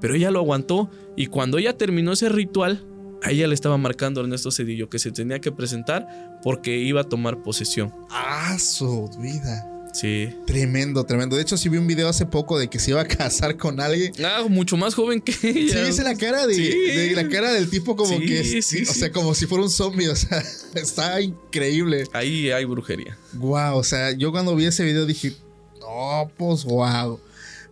Pero 0.00 0.14
ella 0.14 0.30
lo 0.30 0.40
aguantó 0.40 0.90
y 1.16 1.26
cuando 1.26 1.58
ella 1.58 1.76
terminó 1.76 2.12
ese 2.12 2.28
ritual, 2.28 2.84
a 3.22 3.30
ella 3.30 3.46
le 3.46 3.54
estaba 3.54 3.78
marcando 3.78 4.20
Ernesto 4.20 4.50
Cedillo 4.50 4.88
que 4.88 4.98
se 4.98 5.12
tenía 5.12 5.40
que 5.40 5.52
presentar 5.52 6.06
porque 6.42 6.76
iba 6.78 7.02
a 7.02 7.04
tomar 7.04 7.42
posesión. 7.42 7.92
Ah, 8.10 8.56
su 8.58 9.08
vida. 9.20 9.71
Sí. 9.92 10.34
Tremendo, 10.46 11.04
tremendo. 11.04 11.36
De 11.36 11.42
hecho, 11.42 11.56
sí 11.58 11.68
vi 11.68 11.76
un 11.76 11.86
video 11.86 12.08
hace 12.08 12.24
poco 12.24 12.58
de 12.58 12.68
que 12.68 12.78
se 12.78 12.92
iba 12.92 13.00
a 13.02 13.04
casar 13.08 13.56
con 13.56 13.78
alguien. 13.80 14.12
Ah, 14.24 14.44
mucho 14.48 14.76
más 14.76 14.94
joven 14.94 15.20
que 15.20 15.32
ella. 15.46 15.74
Sí, 15.80 15.86
viste 15.86 16.02
la 16.02 16.14
cara 16.16 16.46
de, 16.46 16.54
Sí. 16.54 16.68
de- 16.70 17.12
la 17.14 17.28
cara 17.28 17.52
del 17.52 17.68
tipo 17.68 17.94
como 17.94 18.18
Sí, 18.18 18.24
que 18.26 18.62
sí, 18.62 18.82
o 18.88 18.92
sea, 18.94 19.12
como 19.12 19.34
si 19.34 19.46
fuera 19.46 19.64
un 19.64 19.70
zombie, 19.70 20.08
o 20.08 20.16
sea, 20.16 20.42
está 20.74 21.20
increíble. 21.20 22.04
Ahí 22.14 22.50
hay 22.50 22.64
brujería. 22.64 23.18
Wow, 23.34 23.76
o 23.76 23.84
sea, 23.84 24.12
yo 24.12 24.32
cuando 24.32 24.56
vi 24.56 24.64
ese 24.66 24.82
video 24.84 25.04
dije, 25.04 25.34
no, 25.80 26.30
pues 26.38 26.64
wow. 26.64 27.20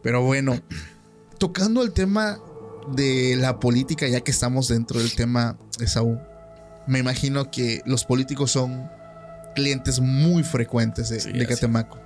Pero 0.03 0.23
bueno, 0.23 0.61
tocando 1.39 1.83
el 1.83 1.93
tema 1.93 2.39
de 2.95 3.37
la 3.39 3.61
política, 3.61 4.07
ya 4.09 4.21
que 4.21 4.31
estamos 4.31 4.69
dentro 4.69 4.99
del 5.01 5.15
tema 5.15 5.59
de 5.79 5.87
Saúl, 5.87 6.19
me 6.87 6.99
imagino 6.99 7.51
que 7.51 7.81
los 7.87 8.05
políticos 8.05 8.51
son 8.51 8.91
clientes 9.55 10.01
muy 10.01 10.43
frecuentes 10.43 11.09
de, 11.09 11.21
Sí, 11.21 11.33
de. 11.33 11.47
Catemaco. 11.47 11.99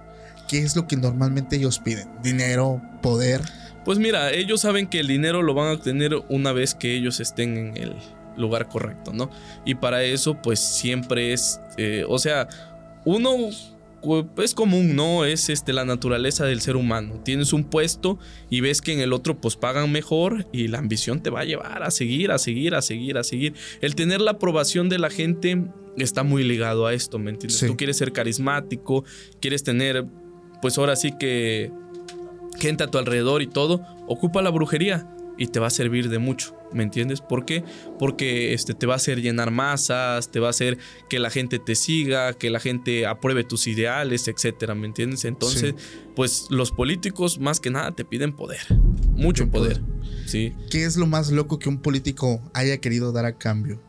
¿Qué 0.48 0.58
es 0.58 0.76
lo 0.76 0.86
que 0.86 0.96
normalmente 0.96 1.56
ellos 1.56 1.78
piden? 1.78 2.08
¿Dinero? 2.22 2.82
¿Poder? 3.02 3.40
Pues 3.84 3.98
mira, 3.98 4.32
ellos 4.32 4.60
saben 4.60 4.86
que 4.86 5.00
el 5.00 5.06
dinero 5.06 5.42
lo 5.42 5.54
van 5.54 5.68
a 5.68 5.72
obtener 5.72 6.14
una 6.28 6.52
vez 6.52 6.74
que 6.74 6.94
ellos 6.94 7.20
estén 7.20 7.56
en 7.56 7.76
el 7.76 7.94
lugar 8.36 8.68
correcto, 8.68 9.12
¿no? 9.12 9.30
Y 9.64 9.74
para 9.74 10.02
eso, 10.02 10.40
pues 10.40 10.58
siempre 10.58 11.32
es, 11.32 11.60
eh, 11.76 12.04
o 12.08 12.18
sea, 12.18 12.48
uno 13.04 13.50
es 14.38 14.54
común, 14.54 14.96
¿no? 14.96 15.24
Es 15.24 15.48
este, 15.48 15.72
la 15.72 15.84
naturaleza 15.84 16.44
del 16.44 16.60
ser 16.60 16.76
humano. 16.76 17.20
Tienes 17.24 17.52
un 17.52 17.64
puesto 17.64 18.18
y 18.50 18.60
ves 18.60 18.80
que 18.80 18.92
en 18.92 19.00
el 19.00 19.12
otro 19.12 19.40
pues 19.40 19.56
pagan 19.56 19.92
mejor 19.92 20.46
y 20.52 20.68
la 20.68 20.78
ambición 20.78 21.22
te 21.22 21.30
va 21.30 21.40
a 21.40 21.44
llevar 21.44 21.82
a 21.82 21.90
seguir, 21.90 22.30
a 22.30 22.38
seguir, 22.38 22.74
a 22.74 22.82
seguir, 22.82 23.18
a 23.18 23.24
seguir. 23.24 23.54
El 23.80 23.94
tener 23.94 24.20
la 24.20 24.32
aprobación 24.32 24.88
de 24.88 24.98
la 24.98 25.10
gente 25.10 25.64
está 25.96 26.22
muy 26.22 26.44
ligado 26.44 26.86
a 26.86 26.94
esto, 26.94 27.18
¿me 27.18 27.30
entiendes? 27.30 27.58
Sí. 27.58 27.66
Tú 27.66 27.76
quieres 27.76 27.96
ser 27.96 28.12
carismático, 28.12 29.04
quieres 29.40 29.62
tener, 29.62 30.04
pues 30.64 30.78
ahora 30.78 30.96
sí 30.96 31.12
que 31.12 31.70
gente 32.58 32.84
a 32.84 32.86
tu 32.86 32.96
alrededor 32.96 33.42
y 33.42 33.46
todo, 33.46 33.82
ocupa 34.08 34.40
la 34.40 34.48
brujería 34.48 35.06
y 35.36 35.48
te 35.48 35.60
va 35.60 35.66
a 35.66 35.70
servir 35.70 36.08
de 36.08 36.18
mucho, 36.18 36.56
¿me 36.72 36.82
entiendes? 36.82 37.20
¿Por 37.20 37.44
qué? 37.44 37.62
Porque 37.98 38.54
este, 38.54 38.72
te 38.72 38.86
va 38.86 38.94
a 38.94 38.96
hacer 38.96 39.20
llenar 39.20 39.50
masas, 39.50 40.30
te 40.30 40.40
va 40.40 40.46
a 40.46 40.50
hacer 40.50 40.78
que 41.10 41.18
la 41.18 41.28
gente 41.28 41.58
te 41.58 41.74
siga, 41.74 42.32
que 42.32 42.48
la 42.48 42.60
gente 42.60 43.04
apruebe 43.04 43.44
tus 43.44 43.66
ideales, 43.66 44.26
etcétera, 44.26 44.74
¿me 44.74 44.86
entiendes? 44.86 45.26
Entonces, 45.26 45.74
pues 46.16 46.46
los 46.48 46.70
políticos 46.72 47.38
más 47.38 47.60
que 47.60 47.68
nada 47.68 47.92
te 47.92 48.06
piden 48.06 48.32
poder, 48.32 48.62
mucho 49.16 49.50
poder, 49.50 49.82
poder. 49.82 50.26
sí. 50.26 50.54
¿Qué 50.70 50.86
es 50.86 50.96
lo 50.96 51.06
más 51.06 51.30
loco 51.30 51.58
que 51.58 51.68
un 51.68 51.82
político 51.82 52.40
haya 52.54 52.78
querido 52.78 53.12
dar 53.12 53.26
a 53.26 53.36
cambio? 53.36 53.82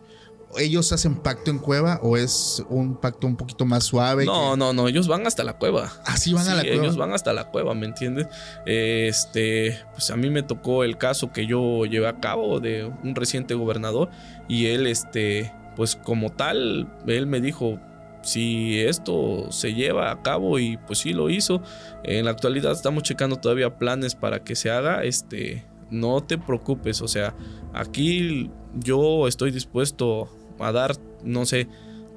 ¿Ellos 0.57 0.91
hacen 0.91 1.15
pacto 1.15 1.51
en 1.51 1.59
cueva 1.59 1.99
o 2.01 2.17
es 2.17 2.63
un 2.69 2.95
pacto 2.95 3.27
un 3.27 3.35
poquito 3.35 3.65
más 3.65 3.83
suave? 3.83 4.25
No, 4.25 4.51
que- 4.51 4.57
no, 4.57 4.73
no, 4.73 4.87
ellos 4.87 5.07
van 5.07 5.25
hasta 5.27 5.43
la 5.43 5.57
cueva. 5.57 5.91
Así 6.05 6.33
van 6.33 6.47
a 6.47 6.55
la 6.55 6.61
cueva. 6.63 6.83
Ellos 6.83 6.97
van 6.97 7.11
hasta 7.13 7.33
la 7.33 7.49
cueva, 7.51 7.73
¿me 7.73 7.85
entiendes? 7.85 8.27
Este, 8.65 9.77
pues 9.93 10.09
a 10.11 10.15
mí 10.17 10.29
me 10.29 10.43
tocó 10.43 10.83
el 10.83 10.97
caso 10.97 11.31
que 11.31 11.45
yo 11.47 11.85
llevé 11.85 12.07
a 12.07 12.19
cabo 12.19 12.59
de 12.59 12.85
un 13.03 13.15
reciente 13.15 13.53
gobernador 13.53 14.09
y 14.47 14.67
él, 14.67 14.87
este, 14.87 15.51
pues 15.75 15.95
como 15.95 16.31
tal, 16.31 16.87
él 17.07 17.27
me 17.27 17.41
dijo, 17.41 17.79
si 18.21 18.81
esto 18.81 19.51
se 19.51 19.73
lleva 19.73 20.11
a 20.11 20.21
cabo 20.21 20.57
y 20.59 20.77
pues 20.77 20.99
sí 20.99 21.13
lo 21.13 21.29
hizo, 21.29 21.61
en 22.03 22.25
la 22.25 22.31
actualidad 22.31 22.71
estamos 22.71 23.03
checando 23.03 23.35
todavía 23.37 23.77
planes 23.77 24.15
para 24.15 24.43
que 24.43 24.55
se 24.55 24.71
haga, 24.71 25.03
este, 25.03 25.65
no 25.91 26.23
te 26.23 26.37
preocupes, 26.37 27.01
o 27.01 27.07
sea, 27.07 27.35
aquí 27.73 28.49
yo 28.73 29.27
estoy 29.27 29.51
dispuesto 29.51 30.29
a 30.59 30.71
dar, 30.71 30.95
no 31.23 31.45
sé, 31.45 31.67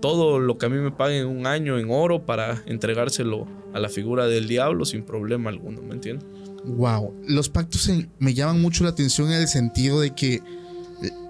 todo 0.01 0.39
lo 0.39 0.59
que 0.59 0.66
a 0.66 0.68
mí 0.68 0.76
me 0.78 0.91
paguen 0.91 1.22
en 1.22 1.26
un 1.26 1.47
año 1.47 1.78
en 1.78 1.91
oro 1.91 2.24
para 2.24 2.62
entregárselo 2.66 3.47
a 3.74 3.80
la 3.80 3.89
figura 3.89 4.26
del 4.26 4.49
diablo 4.49 4.84
sin 4.84 5.03
problema 5.03 5.51
alguno, 5.51 5.82
¿me 5.82 5.95
entiendes? 5.95 6.26
Wow, 6.64 7.14
los 7.26 7.49
pactos 7.49 7.91
me 8.18 8.34
llaman 8.34 8.61
mucho 8.61 8.84
la 8.84 8.91
atención 8.91 9.28
en 9.28 9.41
el 9.41 9.49
sentido 9.49 10.01
de 10.01 10.14
que 10.14 10.34
eh, 10.34 10.43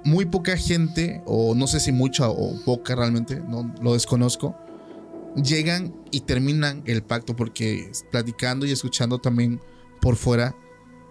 muy 0.04 0.26
poca 0.26 0.56
gente, 0.56 1.22
o 1.26 1.54
no 1.54 1.66
sé 1.66 1.80
si 1.80 1.92
mucha 1.92 2.28
o 2.28 2.59
poca 2.64 2.94
realmente, 2.94 3.40
no 3.40 3.74
lo 3.82 3.92
desconozco, 3.92 4.56
llegan 5.36 5.94
y 6.11 6.20
terminan 6.20 6.82
el 6.86 7.02
pacto 7.02 7.36
porque 7.36 7.90
platicando 8.11 8.66
y 8.66 8.72
escuchando 8.72 9.18
también 9.18 9.61
por 10.00 10.16
fuera, 10.16 10.54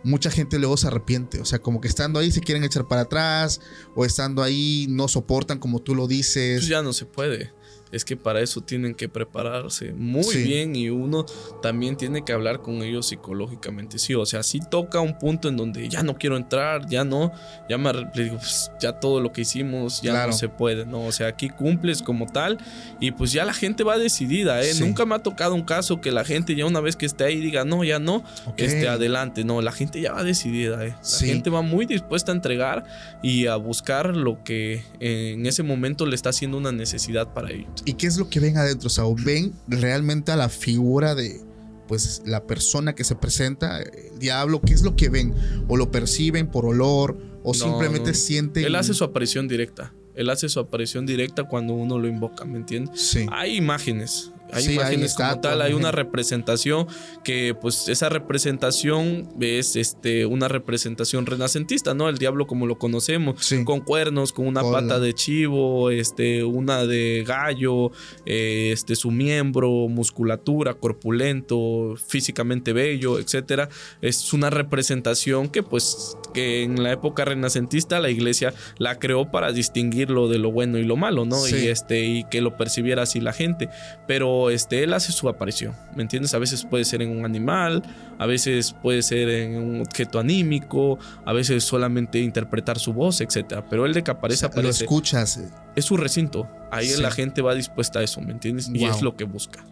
mucha 0.08 0.32
gente 0.32 0.58
luego 0.58 0.78
se 0.78 0.88
arrepiente, 0.88 1.42
o 1.42 1.46
sea, 1.46 1.60
como 1.60 1.82
que 1.82 1.88
estando 1.88 2.20
ahí 2.20 2.32
se 2.32 2.42
quieren 2.42 2.64
echar 2.64 2.88
para 2.88 3.02
atrás 3.02 3.60
o 3.96 4.06
estando 4.06 4.42
ahí 4.42 4.88
no 4.90 5.08
soportan 5.08 5.60
como 5.60 5.80
tú 5.80 5.94
lo 5.94 6.08
dices. 6.08 6.60
Pues 6.60 6.68
ya 6.68 6.82
no 6.82 6.94
se 6.94 7.06
puede. 7.06 7.52
Es 7.90 8.04
que 8.04 8.18
para 8.18 8.42
eso 8.42 8.60
tienen 8.60 8.94
que 8.96 9.08
prepararse 9.08 9.94
muy 9.94 10.22
Sí. 10.26 10.44
bien 10.44 10.76
y 10.76 10.90
uno 10.90 11.26
también 11.62 11.96
tiene 11.96 12.26
que 12.26 12.34
hablar 12.34 12.62
con 12.62 12.82
ellos 12.84 13.08
psicológicamente. 13.08 13.98
Sí, 13.98 14.14
o 14.14 14.26
sea, 14.26 14.44
sí 14.44 14.60
toca 14.70 15.00
un 15.00 15.18
punto 15.18 15.48
en 15.48 15.56
donde 15.56 15.88
ya 15.88 16.04
no 16.04 16.18
quiero 16.18 16.36
entrar, 16.36 16.86
ya 16.90 17.06
no, 17.06 17.32
ya 17.70 17.78
me 17.78 17.92
digo, 18.14 18.36
pues, 18.38 18.72
ya 18.82 19.00
todo 19.00 19.22
lo 19.22 19.32
que 19.32 19.42
hicimos 19.42 20.02
ya 20.02 20.12
Claro. 20.12 20.32
no 20.32 20.38
se 20.38 20.50
puede, 20.50 20.86
¿no? 20.86 21.06
O 21.06 21.14
sea, 21.14 21.28
aquí 21.28 21.50
cumples 21.50 22.02
como 22.02 22.26
tal 22.26 22.58
y 23.00 23.12
pues 23.12 23.32
ya 23.32 23.46
la 23.46 23.54
gente 23.54 23.86
va 23.86 23.98
decidida, 23.98 24.62
¿eh? 24.62 24.74
Sí. 24.74 24.84
Nunca 24.84 25.06
me 25.06 25.16
ha 25.16 25.20
tocado 25.20 25.56
un 25.56 25.64
caso 25.64 26.02
que 26.02 26.12
la 26.12 26.26
gente 26.26 26.56
ya 26.56 26.66
una 26.66 26.82
vez 26.82 26.98
que 26.98 27.06
esté 27.06 27.24
ahí 27.24 27.40
diga, 27.40 27.64
no, 27.64 27.86
ya 27.86 28.00
no, 28.00 28.18
Ok. 28.48 28.56
este, 28.58 28.90
adelante, 28.90 29.46
no, 29.46 29.62
la 29.62 29.72
gente 29.72 30.02
ya 30.02 30.12
va 30.12 30.26
decidida, 30.26 30.86
¿eh? 30.86 30.90
La 30.98 31.04
Sí. 31.04 31.28
gente 31.28 31.50
va 31.50 31.62
muy 31.62 31.86
dispuesta 31.86 32.34
a 32.34 32.36
entregar 32.36 32.84
y 33.24 33.48
a 33.48 33.56
buscar 33.56 34.16
lo 34.18 34.44
que 34.44 34.84
en 35.00 35.46
ese 35.46 35.64
momento 35.64 36.06
le 36.06 36.16
está 36.16 36.30
haciendo 36.32 36.58
una 36.58 36.74
necesidad 36.74 37.34
para 37.34 37.52
ellos. 37.52 37.57
¿Y 37.86 37.94
qué 37.94 38.08
es 38.08 38.18
lo 38.18 38.30
que 38.30 38.40
ven 38.40 38.58
adentro? 38.58 38.90
Saúl? 38.90 39.22
¿Ven 39.24 39.54
realmente 39.68 40.32
a 40.32 40.36
la 40.36 40.50
figura 40.50 41.16
de 41.16 41.42
pues 41.88 42.22
la 42.26 42.46
persona 42.46 42.94
que 42.96 43.04
se 43.04 43.16
presenta, 43.16 43.82
el 43.82 44.20
diablo? 44.20 44.62
¿Qué 44.62 44.74
es 44.74 44.82
lo 44.82 44.96
que 44.96 45.10
ven? 45.10 45.34
¿O 45.68 45.78
lo 45.78 45.90
perciben 45.92 46.48
por 46.48 46.66
olor? 46.66 47.18
¿O 47.44 47.54
No, 47.54 47.54
simplemente 47.54 48.10
no. 48.12 48.16
sienten? 48.16 48.66
Él 48.66 48.76
hace 48.76 48.94
su 48.94 49.04
aparición 49.04 49.48
directa. 49.48 49.94
Él 50.16 50.30
hace 50.30 50.50
su 50.50 50.60
aparición 50.60 51.06
directa 51.06 51.44
cuando 51.46 51.74
uno 51.74 51.98
lo 52.00 52.08
invoca, 52.08 52.44
¿me 52.44 52.58
entiendes? 52.58 53.00
Sí. 53.00 53.26
Hay 53.32 53.56
imágenes. 53.56 54.32
Hay 54.52 54.64
Sí, 54.64 54.70
hay 54.70 54.76
imágenes 54.76 55.14
como 55.16 55.40
tal, 55.42 55.62
hay 55.62 55.74
una 55.74 55.92
representación 55.92 56.88
que 57.24 57.56
pues 57.60 57.88
esa 57.90 58.10
representación 58.10 59.28
es 59.40 59.76
este 59.76 60.26
una 60.26 60.48
representación 60.48 61.26
renacentista, 61.26 61.94
¿no? 61.94 62.10
El 62.10 62.18
diablo 62.18 62.48
como 62.48 62.66
lo 62.66 62.78
conocemos, 62.78 63.46
Sí. 63.46 63.64
con 63.64 63.82
cuernos, 63.82 64.32
con 64.34 64.48
una 64.48 64.62
pata 64.62 65.00
de 65.00 65.14
chivo, 65.14 65.90
este 65.92 66.44
una 66.44 66.86
de 66.86 67.24
gallo, 67.28 67.92
eh, 68.26 68.72
este 68.74 68.96
su 68.96 69.12
miembro, 69.12 69.70
musculatura, 69.90 70.74
corpulento, 70.76 71.96
físicamente 72.08 72.74
bello, 72.74 73.20
etcétera. 73.20 73.70
Es 74.02 74.34
una 74.34 74.50
representación 74.50 75.50
que 75.50 75.64
pues 75.64 76.16
que 76.34 76.64
en 76.64 76.84
la 76.84 76.92
época 76.92 77.26
renacentista 77.26 78.00
la 78.00 78.10
iglesia 78.10 78.54
la 78.78 79.00
creó 79.00 79.32
para 79.32 79.52
distinguirlo 79.52 80.28
de 80.28 80.38
lo 80.38 80.52
bueno 80.52 80.78
y 80.78 80.84
lo 80.84 80.96
malo, 80.96 81.26
¿no? 81.26 81.38
Sí. 81.38 81.56
Y 81.56 81.68
este 81.68 82.06
y 82.06 82.24
que 82.30 82.42
lo 82.42 82.56
percibiera 82.58 83.04
así 83.04 83.20
la 83.20 83.34
gente, 83.34 83.70
pero 84.08 84.37
este 84.50 84.84
él 84.84 84.94
hace 84.94 85.12
su 85.12 85.28
aparición, 85.30 85.74
¿me 85.96 86.02
entiendes? 86.04 86.34
A 86.34 86.40
veces 86.40 86.64
puede 86.66 86.86
ser 86.86 87.02
en 87.02 87.10
un 87.10 87.26
animal, 87.26 87.84
a 88.18 88.26
veces 88.26 88.74
puede 88.82 89.02
ser 89.02 89.30
en 89.30 89.56
un 89.58 89.82
objeto 89.82 90.20
anímico, 90.20 90.98
a 91.26 91.34
veces 91.34 91.64
solamente 91.64 92.20
interpretar 92.20 92.80
su 92.80 92.94
voz, 92.94 93.22
etcétera, 93.22 93.66
pero 93.70 93.86
él 93.86 93.94
de 93.94 94.04
que 94.04 94.12
aparece 94.12 94.46
lo 94.46 94.50
aparece 94.52 94.84
escuchas. 94.86 95.40
es 95.76 95.86
su 95.86 95.98
recinto. 95.98 96.48
Ahí 96.72 96.90
Sí. 96.90 97.02
la 97.02 97.12
gente 97.12 97.42
va 97.42 97.54
dispuesta 97.54 98.00
a 98.00 98.04
eso, 98.04 98.20
¿me 98.22 98.32
entiendes? 98.32 98.70
Y 98.74 98.86
es 98.86 99.02
lo 99.02 99.16
que 99.16 99.24
busca. 99.24 99.66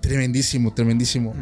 Tremendísimo, 0.00 0.72
tremendísimo. 0.74 1.34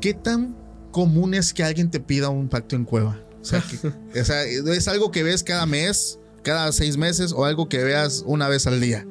¿Qué 0.00 0.14
tan 0.14 0.56
común 0.92 1.34
es 1.34 1.52
que 1.54 1.62
alguien 1.64 1.90
te 1.90 2.00
pida 2.00 2.28
un 2.28 2.48
pacto 2.48 2.76
en 2.76 2.84
cueva? 2.84 3.18
O 3.40 3.44
sea, 3.44 3.62
que- 3.62 4.20
o 4.20 4.24
sea, 4.24 4.44
¿es 4.44 4.88
algo 4.88 5.10
que 5.10 5.22
ves 5.22 5.42
cada 5.42 5.66
mes, 5.66 6.18
cada 6.42 6.70
seis 6.72 6.96
meses 6.96 7.32
o 7.32 7.44
algo 7.44 7.68
que 7.68 7.82
veas 7.82 8.22
una 8.26 8.48
vez 8.48 8.66
al 8.66 8.80
día? 8.80 9.06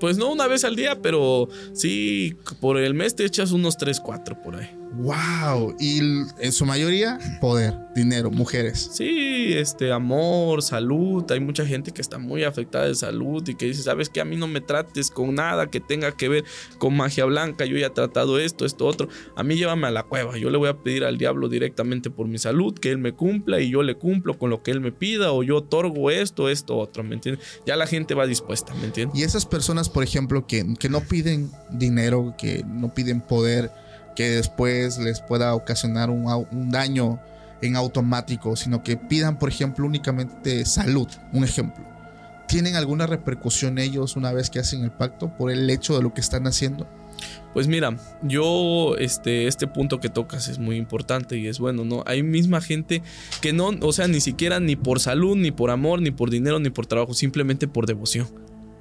Pues 0.00 0.18
no 0.18 0.32
una 0.32 0.46
vez 0.46 0.64
al 0.64 0.76
día, 0.76 1.00
pero 1.00 1.48
sí, 1.72 2.36
por 2.60 2.78
el 2.78 2.94
mes 2.94 3.14
te 3.14 3.24
echas 3.24 3.52
unos 3.52 3.76
3, 3.76 4.00
4 4.00 4.42
por 4.42 4.56
ahí. 4.56 4.70
¡Wow! 4.96 5.76
Y 5.78 5.98
en 5.98 6.52
su 6.52 6.64
mayoría, 6.66 7.18
poder, 7.40 7.74
dinero, 7.94 8.30
mujeres. 8.30 8.90
Sí, 8.92 9.34
sí, 9.44 9.52
este, 9.52 9.92
amor, 9.92 10.62
salud. 10.62 11.24
Hay 11.30 11.40
mucha 11.40 11.66
gente 11.66 11.92
que 11.92 12.00
está 12.00 12.18
muy 12.18 12.44
afectada 12.44 12.86
de 12.86 12.94
salud 12.94 13.46
y 13.46 13.54
que 13.54 13.66
dice, 13.66 13.82
sabes 13.82 14.08
que 14.08 14.20
a 14.20 14.24
mí 14.24 14.36
no 14.36 14.46
me 14.46 14.60
trates 14.60 15.10
con 15.10 15.34
nada 15.34 15.66
que 15.66 15.80
tenga 15.80 16.12
que 16.12 16.28
ver 16.28 16.44
con 16.78 16.96
magia 16.96 17.24
blanca. 17.24 17.64
Yo 17.64 17.76
ya 17.76 17.88
he 17.88 17.90
tratado 17.90 18.38
esto, 18.38 18.64
esto, 18.64 18.86
otro. 18.86 19.08
A 19.36 19.42
mí 19.42 19.56
llévame 19.56 19.86
a 19.86 19.90
la 19.90 20.04
cueva. 20.04 20.38
Yo 20.38 20.50
le 20.50 20.58
voy 20.58 20.68
a 20.68 20.78
pedir 20.78 21.04
al 21.04 21.18
diablo 21.18 21.48
directamente 21.48 22.10
por 22.10 22.26
mi 22.26 22.38
salud, 22.38 22.74
que 22.78 22.90
él 22.90 22.98
me 22.98 23.12
cumpla 23.12 23.60
y 23.60 23.70
yo 23.70 23.82
le 23.82 23.96
cumplo 23.96 24.38
con 24.38 24.50
lo 24.50 24.62
que 24.62 24.70
él 24.70 24.80
me 24.80 24.92
pida 24.92 25.32
o 25.32 25.42
yo 25.42 25.58
otorgo 25.58 26.10
esto, 26.10 26.48
esto, 26.48 26.76
otro, 26.76 27.02
¿me 27.02 27.14
entiendes? 27.14 27.44
Ya 27.66 27.76
la 27.76 27.86
gente 27.86 28.14
va 28.14 28.26
dispuesta, 28.26 28.74
¿me 28.74 28.84
entiendes? 28.84 29.18
Y 29.18 29.24
esas 29.24 29.46
personas, 29.46 29.88
por 29.88 30.02
ejemplo, 30.02 30.46
que, 30.46 30.74
que 30.78 30.88
no 30.88 31.00
piden 31.00 31.50
dinero, 31.70 32.34
que 32.38 32.64
no 32.66 32.94
piden 32.94 33.20
poder, 33.20 33.70
que 34.14 34.30
después 34.30 34.98
les 34.98 35.20
pueda 35.20 35.54
ocasionar 35.54 36.10
un, 36.10 36.70
daño 36.70 37.20
en 37.62 37.76
automático, 37.76 38.56
sino 38.56 38.82
que 38.82 38.96
pidan, 38.96 39.38
por 39.38 39.48
ejemplo, 39.48 39.86
únicamente 39.86 40.64
salud, 40.64 41.08
un 41.32 41.44
ejemplo. 41.44 41.84
¿Tienen 42.46 42.76
alguna 42.76 43.06
repercusión 43.06 43.78
ellos 43.78 44.16
una 44.16 44.32
vez 44.32 44.50
que 44.50 44.58
hacen 44.58 44.84
el 44.84 44.90
pacto 44.90 45.34
por 45.36 45.50
el 45.50 45.68
hecho 45.70 45.96
de 45.96 46.02
lo 46.02 46.12
que 46.12 46.20
están 46.20 46.46
haciendo? 46.46 46.86
Pues 47.54 47.68
mira, 47.68 47.96
yo, 48.22 48.96
este, 48.98 49.46
este 49.46 49.66
punto 49.66 50.00
que 50.00 50.08
tocas 50.08 50.48
es 50.48 50.58
muy 50.58 50.76
importante 50.76 51.38
y 51.38 51.46
es 51.46 51.58
bueno, 51.58 51.84
¿no? 51.84 52.02
Hay 52.06 52.22
misma 52.22 52.60
gente 52.60 53.02
que 53.40 53.52
no, 53.52 53.70
o 53.80 53.92
sea, 53.92 54.08
ni 54.08 54.20
siquiera 54.20 54.60
ni 54.60 54.76
por 54.76 55.00
salud, 55.00 55.36
ni 55.36 55.52
por 55.52 55.70
amor, 55.70 56.02
ni 56.02 56.10
por 56.10 56.30
dinero, 56.30 56.58
ni 56.58 56.70
por 56.70 56.86
trabajo, 56.86 57.14
simplemente 57.14 57.68
por 57.68 57.86
devoción. 57.86 58.26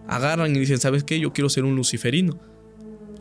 Agarran 0.07 0.55
y 0.55 0.59
dicen, 0.59 0.79
¿sabes 0.79 1.03
qué? 1.03 1.19
Yo 1.19 1.33
quiero 1.33 1.49
ser 1.49 1.63
un 1.63 1.75
luciferino. 1.75 2.52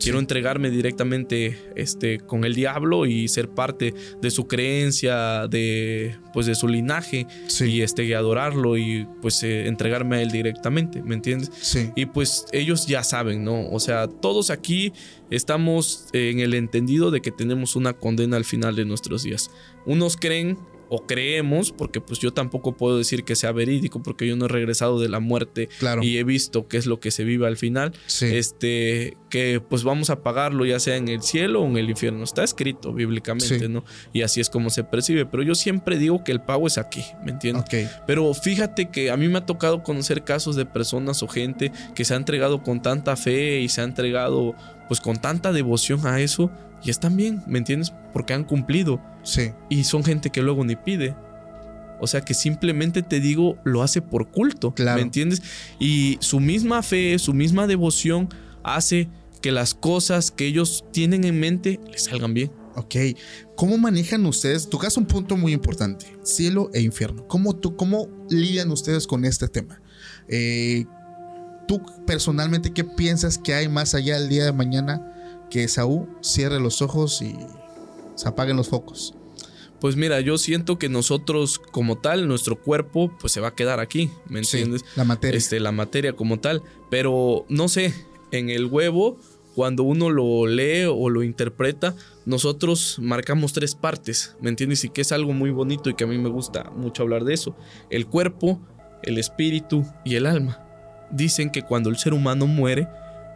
Quiero 0.03 0.19
entregarme 0.19 0.69
directamente 0.69 1.57
este, 1.75 2.19
con 2.19 2.43
el 2.43 2.55
diablo 2.55 3.05
y 3.05 3.27
ser 3.29 3.49
parte 3.49 3.93
de 4.21 4.31
su 4.31 4.47
creencia, 4.47 5.47
de, 5.47 6.17
pues, 6.33 6.45
de 6.45 6.55
su 6.55 6.67
linaje 6.67 7.25
y, 7.61 7.81
este, 7.81 8.13
adorarlo 8.13 8.77
y 8.77 9.07
pues 9.21 9.41
eh, 9.43 9.67
entregarme 9.67 10.17
a 10.17 10.21
él 10.21 10.31
directamente, 10.31 11.01
¿me 11.01 11.15
entiendes? 11.15 11.51
Sí. 11.61 11.91
Y 11.95 12.05
pues 12.07 12.45
ellos 12.51 12.85
ya 12.85 13.03
saben, 13.03 13.43
¿no? 13.43 13.69
O 13.69 13.79
sea, 13.79 14.07
todos 14.07 14.49
aquí 14.49 14.91
estamos 15.29 16.07
en 16.13 16.39
el 16.39 16.53
entendido 16.53 17.09
de 17.09 17.21
que 17.21 17.31
tenemos 17.31 17.75
una 17.75 17.93
condena 17.93 18.37
al 18.37 18.45
final 18.45 18.75
de 18.75 18.85
nuestros 18.85 19.23
días. 19.23 19.49
Unos 19.85 20.17
creen 20.17 20.57
o 20.95 21.07
creemos, 21.07 21.71
porque 21.71 21.99
pues 22.01 22.19
yo 22.19 22.31
tampoco 22.33 22.77
puedo 22.77 22.97
decir 22.97 23.23
que 23.23 23.35
sea 23.35 23.51
verídico, 23.51 24.03
porque 24.03 24.27
yo 24.27 24.35
no 24.35 24.45
he 24.45 24.47
regresado 24.47 24.99
de 24.99 25.09
la 25.09 25.19
muerte 25.19 25.69
Claro. 25.79 26.03
y 26.03 26.17
he 26.17 26.23
visto 26.23 26.67
qué 26.67 26.77
es 26.77 26.85
lo 26.85 26.99
que 26.99 27.09
se 27.11 27.23
vive 27.23 27.47
al 27.47 27.57
final. 27.57 27.93
Sí. 28.05 28.27
Este, 28.27 29.17
que 29.29 29.59
pues 29.67 29.83
vamos 29.83 30.09
a 30.11 30.21
pagarlo 30.21 30.65
ya 30.65 30.79
sea 30.79 30.95
en 30.97 31.07
el 31.07 31.21
cielo 31.23 31.61
o 31.61 31.65
en 31.65 31.77
el 31.77 31.89
infierno. 31.89 32.23
Está 32.23 32.43
escrito 32.43 32.93
bíblicamente, 32.93 33.59
Sí. 33.59 33.67
¿no? 33.67 33.83
Y 34.13 34.21
así 34.21 34.39
es 34.41 34.49
como 34.49 34.69
se 34.69 34.83
percibe. 34.83 35.25
Pero 35.25 35.41
yo 35.43 35.55
siempre 35.55 35.97
digo 35.97 36.23
que 36.23 36.31
el 36.31 36.41
pago 36.41 36.67
es 36.67 36.77
aquí, 36.77 37.03
¿me 37.25 37.31
entiendes? 37.31 37.63
Ok. 37.65 38.03
Pero 38.05 38.31
fíjate 38.33 38.89
que 38.89 39.09
a 39.09 39.17
mí 39.17 39.27
me 39.27 39.39
ha 39.39 39.45
tocado 39.45 39.81
conocer 39.83 40.23
casos 40.23 40.55
de 40.55 40.65
personas 40.65 41.23
o 41.23 41.27
gente 41.27 41.71
que 41.95 42.05
se 42.05 42.13
ha 42.13 42.17
entregado 42.17 42.61
con 42.61 42.81
tanta 42.81 43.15
fe 43.15 43.59
y 43.61 43.69
se 43.69 43.81
ha 43.81 43.83
entregado 43.83 44.53
pues 44.87 44.99
con 45.01 45.17
tanta 45.17 45.51
devoción 45.51 46.05
a 46.05 46.19
eso 46.21 46.51
y 46.83 46.89
están 46.89 47.15
bien, 47.15 47.41
¿me 47.47 47.57
entiendes? 47.59 47.93
Porque 48.11 48.33
han 48.33 48.43
cumplido 48.43 49.01
Sí. 49.23 49.51
y 49.69 49.83
son 49.85 50.03
gente 50.03 50.29
que 50.29 50.41
luego 50.41 50.63
ni 50.65 50.75
pide. 50.75 51.15
O 51.99 52.07
sea 52.07 52.21
que 52.21 52.33
simplemente 52.33 53.01
te 53.01 53.19
digo, 53.21 53.57
lo 53.63 53.81
hace 53.83 54.01
por 54.01 54.29
culto, 54.29 54.73
Claro. 54.73 54.97
¿me 54.97 55.03
entiendes? 55.03 55.41
Y 55.79 56.17
su 56.19 56.39
misma 56.39 56.83
fe, 56.83 57.17
su 57.19 57.33
misma 57.33 57.65
devoción 57.67 58.27
hace 58.63 59.07
que 59.41 59.51
las 59.51 59.73
cosas 59.73 60.31
que 60.31 60.45
ellos 60.45 60.83
tienen 60.91 61.23
en 61.23 61.39
mente 61.39 61.79
les 61.91 62.03
salgan 62.03 62.33
bien. 62.33 62.51
Ok. 62.75 62.95
¿Cómo 63.55 63.77
manejan 63.77 64.25
ustedes? 64.25 64.67
Tocas 64.69 64.97
un 64.97 65.05
punto 65.05 65.37
muy 65.37 65.53
importante: 65.53 66.07
cielo 66.23 66.69
e 66.73 66.81
infierno. 66.81 67.27
¿Cómo, 67.27 67.55
tú, 67.55 67.75
cómo 67.75 68.09
lidian 68.29 68.71
ustedes 68.71 69.05
con 69.07 69.23
este 69.25 69.47
tema? 69.47 69.81
Eh, 70.27 70.85
Tú 71.65 71.81
personalmente, 72.05 72.73
¿qué 72.73 72.83
piensas 72.83 73.37
que 73.37 73.53
hay 73.53 73.69
más 73.69 73.95
allá 73.95 74.17
el 74.17 74.27
día 74.27 74.43
de 74.43 74.51
mañana 74.51 75.12
que 75.49 75.67
Saúl 75.67 76.07
cierre 76.21 76.59
los 76.59 76.81
ojos 76.81 77.21
y 77.21 77.35
se 78.15 78.27
apaguen 78.27 78.57
los 78.57 78.69
focos? 78.69 79.13
Pues 79.79 79.97
mira, 79.97 80.21
yo 80.21 80.37
siento 80.37 80.79
que 80.79 80.87
nosotros 80.87 81.59
como 81.59 81.97
tal, 81.97 82.27
nuestro 82.27 82.57
cuerpo, 82.61 83.11
pues 83.19 83.33
se 83.33 83.41
va 83.41 83.49
a 83.49 83.55
quedar 83.55 83.79
aquí, 83.81 84.09
¿me 84.29 84.43
Sí, 84.43 84.57
entiendes? 84.59 84.85
la 84.95 85.03
materia. 85.03 85.37
Este, 85.37 85.59
la 85.59 85.73
materia 85.73 86.13
como 86.13 86.39
tal. 86.39 86.63
Pero 86.89 87.45
no 87.49 87.67
sé, 87.67 87.93
en 88.31 88.49
el 88.49 88.67
huevo, 88.67 89.17
cuando 89.55 89.83
uno 89.83 90.09
lo 90.09 90.47
lee 90.47 90.85
o 90.85 91.09
lo 91.09 91.21
interpreta, 91.21 91.95
nosotros 92.25 92.97
marcamos 93.01 93.51
tres 93.51 93.75
partes, 93.75 94.37
¿me 94.39 94.49
entiendes? 94.49 94.85
Y 94.85 94.89
que 94.89 95.01
es 95.01 95.11
algo 95.11 95.33
muy 95.33 95.51
bonito 95.51 95.89
y 95.89 95.95
que 95.95 96.05
a 96.05 96.07
mí 96.07 96.17
me 96.17 96.29
gusta 96.29 96.71
mucho 96.75 97.03
hablar 97.03 97.25
de 97.25 97.33
eso. 97.33 97.53
El 97.89 98.07
cuerpo, 98.07 98.61
el 99.03 99.17
espíritu 99.17 99.85
y 100.05 100.15
el 100.15 100.27
alma. 100.27 100.65
Dicen 101.11 101.51
que 101.51 101.61
cuando 101.61 101.89
el 101.89 101.97
ser 101.97 102.13
humano 102.13 102.47
muere, 102.47 102.87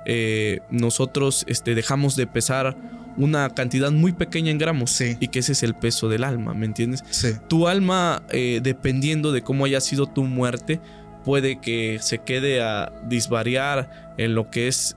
eh, 0.10 0.62
nosotros 0.72 1.43
este, 1.47 1.76
dejamos 1.76 2.16
de 2.16 2.26
pesar 2.28 2.76
una 3.18 3.49
cantidad 3.49 3.91
muy 3.91 4.14
pequeña 4.14 4.51
en 4.51 4.58
gramos 4.58 4.91
Sí. 4.91 5.18
y 5.20 5.28
que 5.28 5.39
ese 5.39 5.51
es 5.51 5.64
el 5.64 5.74
peso 5.76 6.08
del 6.08 6.24
alma, 6.24 6.53
¿me 6.53 6.66
entiendes? 6.66 7.03
Sí. 7.10 7.30
Tu 7.49 7.68
alma, 7.68 8.24
eh, 8.30 8.62
dependiendo 8.64 9.32
de 9.32 9.41
cómo 9.41 9.66
haya 9.66 9.82
sido 9.82 10.05
tu 10.08 10.24
muerte, 10.24 10.80
puede 11.26 11.60
que 11.60 11.97
se 12.01 12.20
quede 12.20 12.62
a 12.62 12.93
disvariar 13.10 14.14
en 14.18 14.34
lo 14.34 14.49
que 14.49 14.68
es 14.70 14.95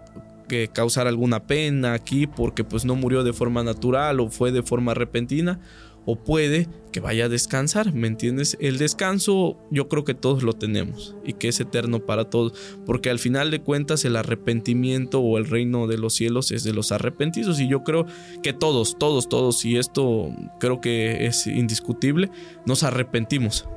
que 0.49 0.69
causar 0.69 1.07
alguna 1.07 1.41
pena 1.41 1.93
aquí 1.93 2.27
porque 2.27 2.63
pues 2.63 2.85
no 2.85 2.95
murió 2.95 3.25
de 3.25 3.33
forma 3.33 3.63
natural 3.63 4.21
o 4.21 4.29
fue 4.31 4.53
de 4.53 4.63
forma 4.63 4.95
repentina 4.95 5.59
o 6.07 6.17
puede 6.17 6.67
que 6.93 7.01
vaya 7.01 7.27
a 7.27 7.29
descansar, 7.29 7.93
¿me 7.95 8.09
entiendes? 8.09 8.57
El 8.61 8.79
descanso 8.79 9.59
yo 9.71 9.89
creo 9.89 10.05
que 10.05 10.15
todos 10.15 10.43
lo 10.43 10.55
tenemos 10.55 11.15
y 11.25 11.35
que 11.35 11.49
es 11.49 11.61
eterno 11.61 12.01
para 12.07 12.31
todos, 12.31 12.53
porque 12.87 13.11
al 13.11 13.19
final 13.19 13.51
de 13.51 13.61
cuentas 13.61 14.05
el 14.05 14.17
arrepentimiento 14.17 15.21
o 15.21 15.39
el 15.39 15.47
reino 15.47 15.87
de 15.87 15.99
los 15.99 16.15
cielos 16.15 16.51
es 16.51 16.65
de 16.65 16.73
los 16.73 16.91
arrepentidos 16.91 17.61
y 17.61 17.69
yo 17.69 17.85
creo 17.85 18.07
que 18.43 18.53
todos, 18.53 18.99
todos, 18.99 19.29
todos, 19.29 19.65
y 19.65 19.77
esto 19.77 20.31
creo 20.59 20.81
que 20.81 21.27
es 21.27 21.47
indiscutible, 21.47 22.31
nos 22.67 22.83
arrepentimos. 22.83 23.69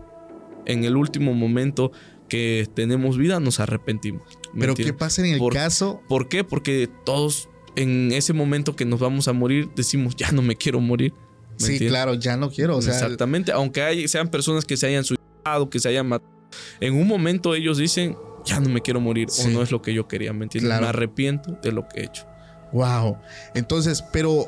En 0.65 0.85
el 0.85 0.95
último 0.95 1.33
momento 1.33 1.91
que 2.29 2.67
tenemos 2.73 3.17
vida 3.17 3.39
nos 3.39 3.59
arrepentimos. 3.59 4.23
¿me 4.53 4.61
Pero 4.61 4.75
¿qué 4.75 4.93
pasa 4.93 5.23
en 5.25 5.33
el 5.33 5.39
Por- 5.39 5.53
caso? 5.53 6.01
¿Por 6.07 6.29
qué? 6.29 6.43
Porque 6.43 6.89
todos 7.05 7.49
en 7.75 8.11
ese 8.11 8.33
momento 8.33 8.75
que 8.75 8.85
nos 8.85 8.99
vamos 8.99 9.27
a 9.27 9.33
morir 9.33 9.69
decimos, 9.75 10.15
ya 10.15 10.31
no 10.31 10.41
me 10.41 10.55
quiero 10.55 10.79
morir. 10.79 11.13
¿Me 11.59 11.65
Sí, 11.65 11.71
entiendes? 11.73 11.89
claro, 11.89 12.13
ya 12.15 12.37
no 12.37 12.49
quiero. 12.51 12.77
O 12.77 12.81
sea, 12.81 12.93
Exactamente, 12.93 13.51
aunque 13.51 13.81
hay, 13.81 14.07
sean 14.07 14.27
personas 14.29 14.65
que 14.65 14.77
se 14.77 14.87
hayan 14.87 15.03
suicidado, 15.03 15.69
que 15.69 15.79
se 15.79 15.89
hayan 15.89 16.07
matado, 16.07 16.31
en 16.79 16.93
un 16.95 17.07
momento 17.07 17.55
ellos 17.55 17.77
dicen, 17.77 18.17
ya 18.45 18.59
no 18.59 18.69
me 18.69 18.81
quiero 18.81 18.99
morir 18.99 19.29
Sí. 19.29 19.47
o 19.47 19.51
no 19.51 19.61
es 19.61 19.71
lo 19.71 19.81
que 19.81 19.93
yo 19.93 20.07
quería, 20.07 20.33
¿me 20.33 20.43
entiendes? 20.43 20.67
Claro. 20.69 20.83
Me 20.83 20.89
arrepiento 20.89 21.57
de 21.63 21.71
lo 21.71 21.87
que 21.87 22.01
he 22.01 22.03
hecho. 22.05 22.25
Wow. 22.73 23.17
Entonces, 23.55 24.03
pero 24.11 24.47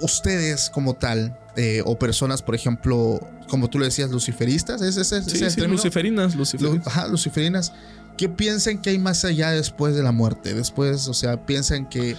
ustedes 0.00 0.70
como 0.70 0.94
tal, 0.94 1.38
eh, 1.56 1.82
o 1.84 1.98
personas, 1.98 2.42
por 2.42 2.54
ejemplo, 2.54 3.20
como 3.48 3.68
tú 3.70 3.78
le 3.78 3.86
decías, 3.86 4.10
luciferistas, 4.10 4.82
¿es 4.82 4.96
ese 4.96 5.22
Sí, 5.22 5.36
es 5.44 5.56
el 5.56 5.64
sí, 5.64 5.68
luciferinas, 5.70 6.34
Lu- 6.34 6.40
luciferinas. 6.40 6.86
ajá, 6.86 7.08
luciferinas. 7.08 7.72
¿Qué 8.18 8.28
piensan 8.28 8.80
que 8.80 8.90
hay 8.90 8.98
más 8.98 9.24
allá 9.24 9.50
después 9.50 9.94
de 9.94 10.02
la 10.02 10.12
muerte? 10.12 10.54
Después, 10.54 11.06
o 11.08 11.14
sea, 11.14 11.44
piensan 11.44 11.88
que 11.88 12.16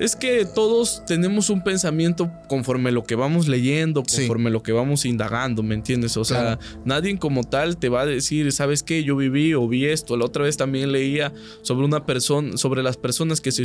Es 0.00 0.16
que 0.16 0.44
todos 0.44 1.04
tenemos 1.06 1.50
un 1.50 1.62
pensamiento 1.62 2.30
conforme 2.48 2.90
lo 2.90 3.04
que 3.04 3.14
vamos 3.14 3.46
leyendo, 3.46 4.02
Sí. 4.06 4.22
conforme 4.22 4.50
lo 4.50 4.62
que 4.62 4.72
vamos 4.72 5.04
indagando, 5.04 5.62
¿me 5.62 5.74
entiendes? 5.76 6.16
O 6.16 6.24
sea, 6.24 6.56
Claro. 6.58 6.80
nadie 6.84 7.16
como 7.18 7.44
tal 7.44 7.76
te 7.76 7.88
va 7.88 8.00
a 8.02 8.06
decir, 8.06 8.50
¿sabes 8.50 8.82
qué? 8.82 9.04
Yo 9.04 9.14
viví 9.16 9.54
o 9.54 9.68
vi 9.68 9.86
esto. 9.86 10.16
La 10.16 10.24
otra 10.24 10.42
vez 10.44 10.56
también 10.56 10.90
leía 10.90 11.32
sobre 11.62 11.84
una 11.86 12.04
persona, 12.06 12.56
sobre 12.56 12.82
las 12.82 12.96
personas 12.96 13.40
que 13.40 13.52
se 13.52 13.62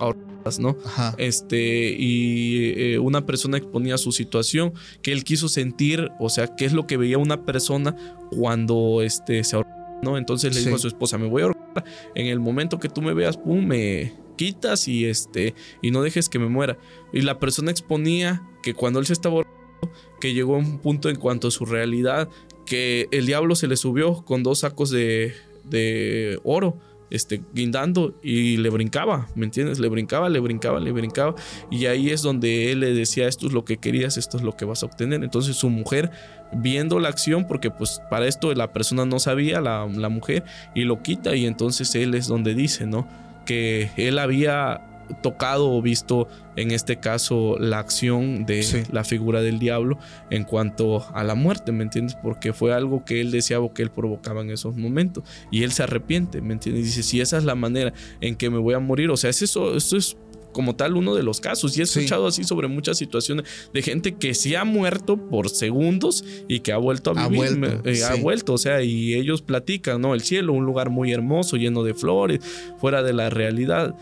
ahorcadas, 0.00 0.58
¿no? 0.58 0.76
ajá, 0.86 1.14
Este, 1.18 1.94
y 1.96 2.72
eh, 2.94 2.98
una 2.98 3.26
persona 3.26 3.58
exponía 3.58 3.96
su 3.98 4.10
situación, 4.12 4.72
que 5.02 5.12
él 5.12 5.22
quiso 5.24 5.48
sentir, 5.48 6.08
o 6.18 6.30
sea, 6.30 6.48
qué 6.56 6.64
es 6.64 6.72
lo 6.72 6.86
que 6.86 6.96
veía 6.96 7.18
una 7.18 7.44
persona 7.44 7.94
cuando 8.30 9.02
este, 9.02 9.44
se 9.44 9.56
ahorcaba, 9.56 10.00
¿no? 10.02 10.16
Entonces 10.16 10.54
le 10.54 10.60
Sí. 10.60 10.64
dijo 10.66 10.76
a 10.76 10.80
su 10.80 10.88
esposa, 10.88 11.18
me 11.18 11.28
voy 11.28 11.42
a 11.42 11.44
ahorcar, 11.46 11.84
en 12.14 12.26
el 12.26 12.40
momento 12.40 12.78
que 12.80 12.88
tú 12.88 13.02
me 13.02 13.12
veas, 13.12 13.36
pum, 13.36 13.64
me 13.66 14.14
quitas 14.40 14.88
y 14.88 15.04
este, 15.04 15.54
y 15.82 15.90
no 15.90 16.00
dejes 16.00 16.30
que 16.30 16.38
me 16.38 16.48
muera. 16.48 16.78
Y 17.12 17.20
la 17.20 17.38
persona 17.38 17.70
exponía 17.70 18.42
que 18.62 18.72
cuando 18.72 18.98
él 18.98 19.04
se 19.04 19.12
estaba 19.12 19.34
ahorcando, 19.34 19.92
que 20.18 20.32
llegó 20.32 20.54
a 20.54 20.58
un 20.58 20.78
punto 20.78 21.10
en 21.10 21.16
cuanto 21.16 21.48
a 21.48 21.50
su 21.50 21.66
realidad, 21.66 22.30
que 22.64 23.06
el 23.10 23.26
diablo 23.26 23.54
se 23.54 23.66
le 23.66 23.76
subió 23.76 24.24
con 24.24 24.42
dos 24.42 24.60
sacos 24.60 24.88
de, 24.88 25.34
de 25.64 26.40
oro 26.42 26.78
este, 27.10 27.42
guindando 27.52 28.14
y 28.22 28.56
le 28.56 28.70
brincaba, 28.70 29.28
¿me 29.34 29.44
entiendes? 29.44 29.78
Le 29.78 29.88
brincaba, 29.88 30.30
le 30.30 30.40
brincaba, 30.40 30.80
le 30.80 30.90
brincaba. 30.90 31.34
Y 31.70 31.84
ahí 31.84 32.08
es 32.08 32.22
donde 32.22 32.72
él 32.72 32.80
le 32.80 32.94
decía, 32.94 33.28
esto 33.28 33.46
es 33.46 33.52
lo 33.52 33.66
que 33.66 33.76
querías, 33.76 34.16
esto 34.16 34.38
es 34.38 34.42
lo 34.42 34.56
que 34.56 34.64
vas 34.64 34.82
a 34.82 34.86
obtener. 34.86 35.22
Entonces 35.22 35.54
su 35.54 35.68
mujer, 35.68 36.10
viendo 36.50 36.98
la 36.98 37.10
acción, 37.10 37.46
porque 37.46 37.70
pues 37.70 38.00
para 38.08 38.26
esto 38.26 38.54
la 38.54 38.72
persona 38.72 39.04
no 39.04 39.18
sabía, 39.18 39.60
la, 39.60 39.86
la 39.86 40.08
mujer, 40.08 40.44
y 40.74 40.84
lo 40.84 41.02
quita 41.02 41.36
y 41.36 41.44
entonces 41.44 41.94
él 41.94 42.14
es 42.14 42.26
donde 42.26 42.54
dice, 42.54 42.86
¿no? 42.86 43.06
Que 43.50 43.90
él 43.96 44.20
había 44.20 44.80
tocado 45.22 45.72
o 45.72 45.82
visto 45.82 46.28
en 46.54 46.70
este 46.70 47.00
caso 47.00 47.56
la 47.58 47.80
acción 47.80 48.46
de 48.46 48.62
Sí. 48.62 48.82
la 48.92 49.02
figura 49.02 49.42
del 49.42 49.58
diablo 49.58 49.98
en 50.30 50.44
cuanto 50.44 51.04
a 51.12 51.24
la 51.24 51.34
muerte, 51.34 51.72
¿me 51.72 51.82
entiendes? 51.82 52.16
Porque 52.22 52.52
fue 52.52 52.72
algo 52.72 53.04
que 53.04 53.20
él 53.20 53.32
deseaba 53.32 53.64
o 53.64 53.74
que 53.74 53.82
él 53.82 53.90
provocaba 53.90 54.42
en 54.42 54.50
esos 54.52 54.76
momentos 54.76 55.24
y 55.50 55.64
él 55.64 55.72
se 55.72 55.82
arrepiente, 55.82 56.40
¿me 56.40 56.52
entiendes? 56.52 56.84
Dice, 56.84 57.02
si 57.02 57.20
esa 57.20 57.38
es 57.38 57.44
la 57.44 57.56
manera 57.56 57.92
en 58.20 58.36
que 58.36 58.50
me 58.50 58.58
voy 58.58 58.74
a 58.74 58.78
morir, 58.78 59.10
o 59.10 59.16
sea, 59.16 59.30
es 59.30 59.42
eso, 59.42 59.76
esto 59.76 59.96
es 59.96 60.16
como 60.52 60.76
tal 60.76 60.96
uno 60.96 61.14
de 61.14 61.22
los 61.22 61.40
casos 61.40 61.76
y 61.76 61.82
he 61.82 61.86
Sí. 61.86 61.98
escuchado 62.00 62.26
así 62.26 62.44
sobre 62.44 62.68
muchas 62.68 62.98
situaciones 62.98 63.44
de 63.72 63.82
gente 63.82 64.14
que 64.16 64.34
sí 64.34 64.54
ha 64.54 64.64
muerto 64.64 65.16
por 65.16 65.48
segundos 65.48 66.24
y 66.48 66.60
que 66.60 66.72
ha 66.72 66.76
vuelto 66.76 67.10
a 67.10 67.24
Ha 67.24 67.28
vivir, 67.28 67.58
vuelto, 67.58 67.88
eh, 67.88 68.04
ha 68.04 68.14
vuelto, 68.16 68.52
o 68.54 68.58
sea, 68.58 68.82
y 68.82 69.14
ellos 69.14 69.42
platican, 69.42 70.00
¿no? 70.00 70.14
El 70.14 70.22
cielo, 70.22 70.52
un 70.52 70.64
lugar 70.64 70.90
muy 70.90 71.12
hermoso, 71.12 71.56
lleno 71.56 71.82
de 71.82 71.94
flores, 71.94 72.40
fuera 72.78 73.02
de 73.02 73.12
la 73.12 73.30
realidad. 73.30 73.94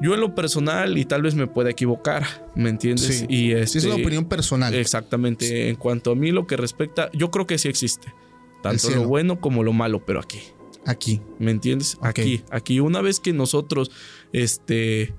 Yo 0.00 0.14
en 0.14 0.20
lo 0.20 0.34
personal, 0.34 0.98
y 0.98 1.04
tal 1.04 1.22
vez 1.22 1.34
me 1.36 1.46
pueda 1.46 1.70
equivocar, 1.70 2.24
¿me 2.56 2.70
entiendes? 2.70 3.18
Sí. 3.18 3.24
Y 3.28 3.36
Sí, 3.36 3.52
es 3.52 3.76
este, 3.76 3.88
una 3.88 4.02
opinión 4.02 4.24
personal. 4.24 4.74
Exactamente. 4.74 5.68
En 5.68 5.76
cuanto 5.76 6.10
a 6.10 6.14
mí 6.16 6.32
lo 6.32 6.46
que 6.46 6.56
respecta, 6.56 7.08
yo 7.12 7.30
creo 7.30 7.46
que 7.46 7.56
sí 7.58 7.68
existe. 7.68 8.12
Tanto 8.62 8.90
lo 8.90 9.06
bueno 9.06 9.40
como 9.40 9.62
lo 9.62 9.72
malo, 9.72 10.04
pero 10.04 10.18
aquí. 10.20 10.40
Aquí. 10.86 11.20
¿Me 11.38 11.52
entiendes? 11.52 11.98
Aquí, 12.00 12.42
aquí 12.50 12.80
una 12.80 13.00
vez 13.00 13.20
que 13.20 13.32
nosotros, 13.32 13.92
este, 14.32 15.14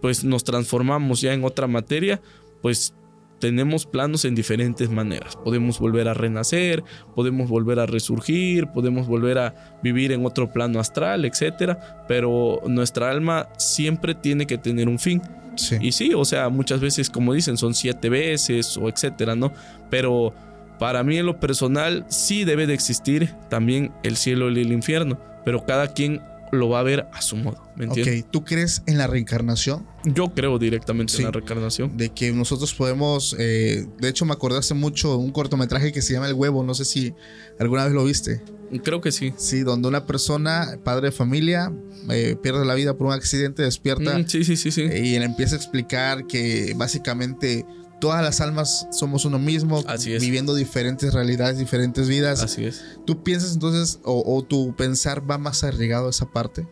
pues 0.00 0.24
nos 0.24 0.44
transformamos 0.44 1.20
ya 1.20 1.32
en 1.32 1.44
otra 1.44 1.66
materia, 1.66 2.20
pues 2.62 2.94
tenemos 3.38 3.86
planos 3.86 4.24
en 4.24 4.34
diferentes 4.34 4.90
maneras. 4.90 5.36
Podemos 5.36 5.78
volver 5.78 6.08
a 6.08 6.14
renacer, 6.14 6.82
podemos 7.14 7.48
volver 7.48 7.78
a 7.80 7.86
resurgir, 7.86 8.68
podemos 8.68 9.06
volver 9.06 9.38
a 9.38 9.78
vivir 9.82 10.12
en 10.12 10.24
otro 10.24 10.52
plano 10.52 10.80
astral, 10.80 11.24
etcétera. 11.24 12.06
Pero 12.08 12.62
nuestra 12.66 13.10
alma 13.10 13.48
siempre 13.58 14.14
tiene 14.14 14.46
que 14.46 14.58
tener 14.58 14.88
un 14.88 14.98
fin. 14.98 15.22
Sí. 15.56 15.76
Y 15.80 15.92
sí, 15.92 16.12
o 16.14 16.24
sea, 16.24 16.48
muchas 16.48 16.80
veces, 16.80 17.10
como 17.10 17.32
dicen, 17.32 17.56
son 17.56 17.74
siete 17.74 18.08
veces 18.08 18.76
o 18.76 18.88
etcétera, 18.88 19.34
¿no? 19.34 19.52
Pero 19.90 20.34
para 20.78 21.02
mí, 21.02 21.16
en 21.16 21.26
lo 21.26 21.40
personal, 21.40 22.04
sí 22.08 22.44
debe 22.44 22.66
de 22.66 22.74
existir 22.74 23.34
también 23.48 23.92
el 24.02 24.16
cielo 24.16 24.50
y 24.50 24.60
el 24.60 24.72
infierno, 24.72 25.18
pero 25.44 25.64
cada 25.64 25.88
quien 25.88 26.20
lo 26.52 26.68
va 26.68 26.80
a 26.80 26.82
ver 26.82 27.06
a 27.12 27.20
su 27.22 27.36
modo, 27.36 27.62
¿me 27.76 27.84
entiendes? 27.86 28.22
ok, 28.24 28.30
¿tú 28.30 28.44
crees 28.44 28.82
en 28.86 28.98
la 28.98 29.06
reencarnación? 29.06 29.86
Yo 30.04 30.32
creo 30.34 30.58
directamente 30.58 31.12
Sí. 31.12 31.18
en 31.20 31.24
la 31.26 31.32
reencarnación. 31.32 31.96
De 31.96 32.10
que 32.10 32.32
nosotros 32.32 32.72
podemos. 32.74 33.34
eh, 33.38 33.86
de 33.98 34.08
hecho, 34.08 34.24
me 34.24 34.32
acordé 34.32 34.58
hace 34.58 34.74
mucho 34.74 35.16
un 35.18 35.32
cortometraje 35.32 35.92
que 35.92 36.02
se 36.02 36.12
llama 36.12 36.28
El 36.28 36.34
Huevo. 36.34 36.62
No 36.62 36.74
sé 36.74 36.84
si 36.84 37.12
alguna 37.58 37.84
vez 37.84 37.92
lo 37.94 38.04
viste. 38.04 38.40
Creo 38.84 39.00
que 39.00 39.12
sí. 39.12 39.32
Sí, 39.36 39.60
donde 39.60 39.88
una 39.88 40.06
persona, 40.06 40.78
padre 40.84 41.06
de 41.08 41.12
familia, 41.12 41.72
eh, 42.10 42.36
pierde 42.42 42.64
la 42.64 42.74
vida 42.74 42.94
por 42.96 43.08
un 43.08 43.12
accidente, 43.12 43.62
despierta 43.62 44.18
Mm, 44.18 44.26
sí, 44.28 44.44
sí, 44.44 44.56
sí, 44.56 44.70
sí. 44.70 44.82
eh, 44.82 45.04
y 45.04 45.14
él 45.16 45.22
empieza 45.22 45.54
a 45.54 45.58
explicar 45.58 46.26
que 46.26 46.72
básicamente 46.76 47.64
todas 48.00 48.22
las 48.22 48.40
almas 48.40 48.86
somos 48.92 49.24
uno 49.24 49.38
mismo, 49.38 49.82
Así 49.86 50.12
es. 50.12 50.22
viviendo 50.22 50.54
diferentes 50.54 51.12
realidades, 51.14 51.58
diferentes 51.58 52.08
vidas. 52.08 52.42
Así 52.42 52.64
es. 52.64 52.82
¿Tú 53.06 53.22
piensas 53.22 53.54
entonces, 53.54 54.00
o, 54.04 54.22
o 54.36 54.42
tu 54.42 54.74
pensar 54.76 55.28
va 55.30 55.38
más 55.38 55.64
arraigado 55.64 56.06
a 56.08 56.10
esa 56.10 56.26
parte? 56.30 56.66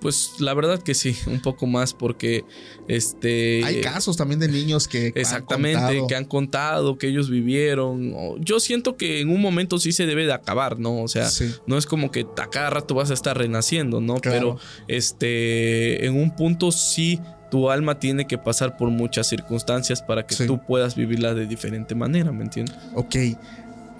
Pues 0.00 0.30
la 0.40 0.52
verdad 0.52 0.82
que 0.82 0.94
sí, 0.94 1.16
un 1.28 1.40
poco 1.40 1.66
más 1.68 1.94
porque 1.94 2.44
este 2.88 3.62
Hay 3.64 3.80
casos 3.82 4.16
también 4.16 4.40
de 4.40 4.48
niños 4.48 4.88
que 4.88 5.06
han 5.06 5.12
Exactamente, 5.14 5.78
contado. 5.78 6.06
que 6.08 6.14
han 6.16 6.24
contado, 6.24 6.98
que 6.98 7.06
ellos 7.06 7.30
vivieron. 7.30 8.12
Yo 8.44 8.58
siento 8.58 8.96
que 8.96 9.20
en 9.20 9.28
un 9.28 9.40
momento 9.40 9.78
sí 9.78 9.92
se 9.92 10.04
debe 10.06 10.26
de 10.26 10.32
acabar, 10.32 10.80
¿no? 10.80 11.02
O 11.02 11.06
sea, 11.06 11.28
Sí. 11.30 11.54
no 11.68 11.78
es 11.78 11.86
como 11.86 12.10
que 12.10 12.26
a 12.36 12.50
cada 12.50 12.70
rato 12.70 12.96
vas 12.96 13.12
a 13.12 13.14
estar 13.14 13.38
renaciendo, 13.38 14.00
¿no? 14.00 14.16
Claro. 14.16 14.56
Pero 14.58 14.58
este, 14.88 16.04
en 16.06 16.16
un 16.16 16.34
punto 16.34 16.72
sí 16.72 17.20
tu 17.52 17.68
alma 17.70 17.98
tiene 17.98 18.26
que 18.26 18.38
pasar 18.38 18.78
por 18.78 18.88
muchas 18.88 19.26
circunstancias 19.26 20.00
para 20.00 20.26
que 20.26 20.34
Sí. 20.34 20.46
tú 20.46 20.58
puedas 20.58 20.94
vivirla 20.94 21.34
de 21.34 21.46
diferente 21.46 21.94
manera, 21.94 22.32
¿me 22.32 22.44
entiendes? 22.44 22.74
Ok. 22.94 23.14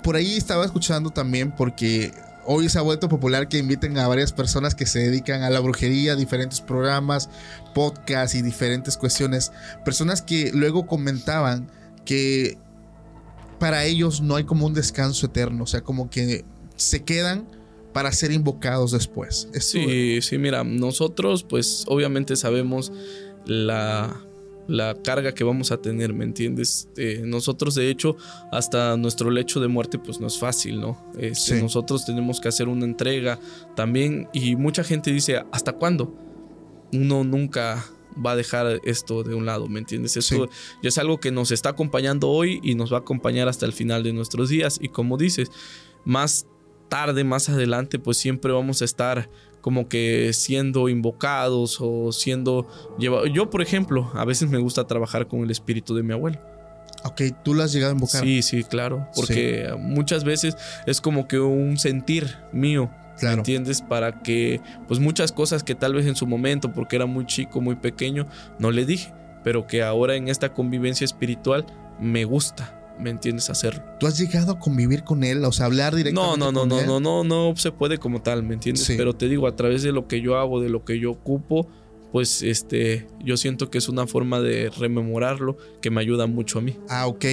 Por 0.03 0.17
ahí 0.17 0.39
estaba 0.39 0.65
escuchando 0.65 1.11
también 1.11 1.53
porque 1.53 2.13
hoy 2.47 2.71
se 2.71 2.79
ha 2.79 2.81
vuelto 2.81 3.11
popular 3.11 3.49
que 3.49 3.59
inviten 3.59 3.99
a 3.99 4.09
varias 4.09 4.33
personas 4.33 4.75
que 4.75 4.87
se 4.87 5.01
dedican 5.01 5.43
a 5.43 5.51
la 5.51 5.61
brujería, 5.61 6.17
diferentes 6.17 6.63
programas, 6.63 7.29
podcasts 7.75 8.35
y 8.35 8.41
diferentes 8.41 8.97
cuestiones. 8.97 9.53
Personas 9.85 10.23
que 10.23 10.51
luego 10.55 10.87
comentaban 10.87 11.69
que 12.07 12.57
para 13.59 13.85
ellos 13.85 14.23
no 14.23 14.37
hay 14.37 14.45
como 14.45 14.65
un 14.65 14.73
descanso 14.73 15.27
eterno, 15.27 15.65
o 15.65 15.67
sea, 15.67 15.83
como 15.83 16.09
que 16.09 16.47
se 16.77 17.03
quedan 17.05 17.47
para 17.93 18.11
ser 18.13 18.33
invocados 18.33 18.93
después. 18.93 19.49
Sí, 19.61 20.21
sí, 20.23 20.39
mira, 20.39 20.65
nosotros 20.65 21.45
pues 21.45 21.85
obviamente 21.87 22.37
sabemos 22.37 22.91
la, 23.47 24.25
la 24.69 24.95
carga 25.03 25.33
que 25.33 25.45
vamos 25.45 25.73
a 25.73 25.79
tener, 25.79 26.13
¿me 26.13 26.25
entiendes? 26.25 26.89
Eh, 26.97 27.23
nosotros 27.25 27.75
de 27.75 27.91
hecho 27.91 28.17
hasta 28.51 28.97
nuestro 28.97 29.31
lecho 29.31 29.61
de 29.61 29.69
muerte 29.69 29.99
pues 29.99 30.21
no 30.21 30.27
es 30.27 30.39
fácil, 30.39 30.81
¿no? 30.81 30.99
Este, 31.19 31.57
Sí. 31.57 31.63
Nosotros 31.63 32.05
tenemos 32.05 32.41
que 32.41 32.49
hacer 32.49 32.69
una 32.69 32.85
entrega 32.85 33.39
también 33.75 34.29
y 34.33 34.57
mucha 34.57 34.85
gente 34.85 35.13
dice, 35.13 35.43
¿hasta 35.53 35.73
cuándo? 35.73 36.15
Uno 36.93 37.25
nunca 37.25 37.85
va 38.25 38.33
a 38.33 38.37
dejar 38.37 38.81
esto 38.85 39.23
de 39.23 39.35
un 39.35 39.47
lado, 39.47 39.69
¿me 39.69 39.79
entiendes? 39.79 40.17
Esto 40.17 40.49
ya 40.83 40.89
es 40.89 40.99
algo 40.99 41.19
que 41.19 41.31
nos 41.31 41.51
está 41.51 41.71
acompañando 41.71 42.29
hoy 42.29 42.61
y 42.63 42.75
nos 42.75 42.93
va 42.93 42.99
a 42.99 43.01
acompañar 43.01 43.49
hasta 43.49 43.67
el 43.67 43.73
final 43.73 44.03
de 44.03 44.13
nuestros 44.13 44.51
días 44.51 44.79
y 44.81 44.89
como 44.89 45.17
dices, 45.17 45.51
más 46.05 46.47
tarde, 46.89 47.25
más 47.25 47.49
adelante, 47.49 47.99
pues 47.99 48.19
siempre 48.19 48.53
vamos 48.53 48.83
a 48.83 48.85
estar 48.85 49.31
como 49.63 49.89
que 49.89 50.33
siendo 50.35 50.91
invocados 50.91 51.79
o 51.81 52.13
siendo 52.13 52.69
llevados. 52.99 53.31
Yo, 53.33 53.49
por 53.49 53.63
ejemplo, 53.63 54.11
a 54.15 54.27
veces 54.27 54.51
me 54.51 54.59
gusta 54.59 54.87
trabajar 54.87 55.29
con 55.29 55.41
el 55.41 55.51
espíritu 55.51 55.95
de 55.95 56.03
mi 56.03 56.13
abuelo. 56.13 56.39
Ok, 57.05 57.23
tú 57.43 57.55
lo 57.55 57.63
has 57.63 57.73
llegado 57.73 57.93
a 57.93 57.95
invocar. 57.95 58.23
Sí, 58.23 58.43
sí, 58.43 58.65
claro. 58.65 59.09
Porque 59.15 59.75
muchas 59.79 60.25
veces 60.25 60.57
es 60.87 61.01
como 61.01 61.27
que 61.27 61.41
un 61.41 61.79
sentir 61.79 62.37
mío. 62.53 62.91
Claro. 63.19 63.39
¿Entiendes? 63.39 63.83
Para 63.83 64.23
que, 64.23 64.61
pues 64.89 64.99
muchas 64.99 65.31
cosas 65.31 65.63
que 65.63 65.75
tal 65.75 65.95
vez 65.95 66.07
en 66.07 66.17
su 66.17 66.27
momento, 66.27 66.73
porque 66.73 66.97
era 66.97 67.07
muy 67.07 67.25
chico, 67.25 67.61
muy 67.61 67.77
pequeño, 67.77 68.27
no 68.59 68.71
le 68.73 68.85
dije. 68.85 69.15
Pero 69.45 69.67
que 69.67 69.83
ahora 69.83 70.17
en 70.17 70.29
esta 70.29 70.53
convivencia 70.53 71.05
espiritual 71.05 71.67
me 72.01 72.25
gusta. 72.25 72.82
¿Me 72.99 73.11
entiendes? 73.11 73.51
Hacerlo. 73.51 73.83
¿Tú 73.99 74.07
has 74.07 74.19
llegado 74.19 74.53
a 74.53 74.59
convivir 74.59 75.03
con 75.05 75.25
él? 75.25 75.45
O 75.45 75.53
sea, 75.53 75.67
hablar 75.67 75.93
No, 75.93 75.97
directamente 75.97 76.39
no, 76.39 76.53
no, 76.53 76.61
con 76.61 76.69
no, 76.69 76.81
él? 76.81 76.87
no, 76.87 77.01
no, 77.01 77.25
no 77.25 77.57
se 77.57 77.73
puede 77.73 77.99
como 77.99 78.23
tal, 78.23 78.43
¿me 78.43 78.55
entiendes? 78.55 78.85
Sí. 78.85 78.95
Pero 78.97 79.15
te 79.15 79.29
digo, 79.29 79.47
a 79.47 79.57
través 79.57 79.83
de 79.83 79.93
lo 79.93 80.07
que 80.07 80.21
yo 80.21 80.37
hago, 80.39 80.61
de 80.61 80.69
lo 80.69 80.85
que 80.85 80.99
yo 81.01 81.11
ocupo, 81.11 81.67
pues 82.13 82.43
este, 82.43 83.07
yo 83.25 83.37
siento 83.39 83.71
que 83.71 83.79
es 83.79 83.89
una 83.89 84.07
forma 84.07 84.41
de 84.41 84.69
rememorarlo 84.71 85.57
que 85.81 85.91
me 85.91 86.01
ayuda 86.03 86.27
mucho 86.27 86.59
a 86.59 86.63
mí. 86.63 86.77
Ah, 86.89 87.07
ok. 87.07 87.25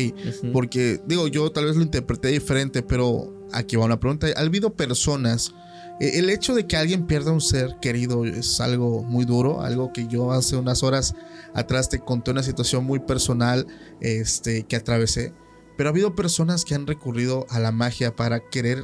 Porque, 0.53 1.01
digo, 1.05 1.27
yo 1.27 1.51
tal 1.51 1.65
vez 1.65 1.75
lo 1.75 1.83
interpreté 1.83 2.29
diferente, 2.29 2.81
pero 2.81 3.47
aquí 3.51 3.75
va 3.75 3.85
una 3.85 3.99
pregunta. 3.99 4.27
¿Ha 4.35 4.39
habido 4.39 4.73
personas? 4.73 5.53
eh, 5.99 6.11
El 6.19 6.29
hecho 6.29 6.55
de 6.55 6.65
que 6.65 6.77
alguien 6.77 7.05
pierda 7.07 7.31
un 7.33 7.41
ser 7.41 7.75
querido 7.81 8.23
es 8.23 8.61
algo 8.61 9.03
muy 9.03 9.25
duro, 9.25 9.61
algo 9.61 9.91
que 9.91 10.07
yo 10.07 10.31
hace 10.31 10.55
unas 10.55 10.81
horas 10.81 11.13
atrás 11.53 11.89
te 11.89 11.99
conté 11.99 12.31
una 12.31 12.43
situación 12.43 12.85
muy 12.85 12.99
personal 12.99 13.67
este, 13.99 14.63
que 14.63 14.77
atravesé. 14.77 15.33
Pero 15.79 15.87
ha 15.87 15.91
habido 15.91 16.13
personas 16.13 16.65
que 16.65 16.75
han 16.75 16.87
recurrido 16.87 17.45
a 17.49 17.57
la 17.57 17.71
magia 17.71 18.13
para 18.13 18.41
querer, 18.41 18.83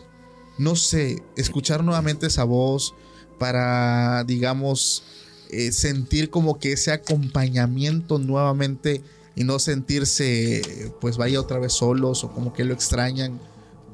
no 0.58 0.78
sé, 0.78 1.22
escuchar 1.36 1.84
nuevamente 1.84 2.28
esa 2.28 2.46
voz, 2.46 2.94
para, 3.38 4.24
digamos, 4.24 5.04
eh, 5.50 5.74
sentir 5.74 6.30
como 6.30 6.58
que 6.58 6.72
ese 6.72 6.94
acompañamiento 6.94 8.18
nuevamente 8.18 9.02
y 9.36 9.44
no 9.44 9.60
sentirse, 9.60 10.94
pues 11.02 11.18
vaya 11.18 11.42
otra 11.42 11.60
vez 11.60 11.74
solos 11.74 12.24
o 12.24 12.32
como 12.32 12.54
que 12.54 12.64
lo 12.64 12.74
extrañan. 12.74 13.42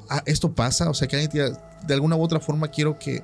Ah, 0.08 0.22
esto 0.24 0.52
pasa, 0.52 0.88
o 0.88 0.94
sea, 0.94 1.08
que 1.08 1.16
alguien 1.16 1.54
de 1.84 1.94
alguna 1.94 2.14
u 2.14 2.22
otra 2.22 2.38
forma 2.38 2.68
quiero 2.68 3.00
que, 3.00 3.20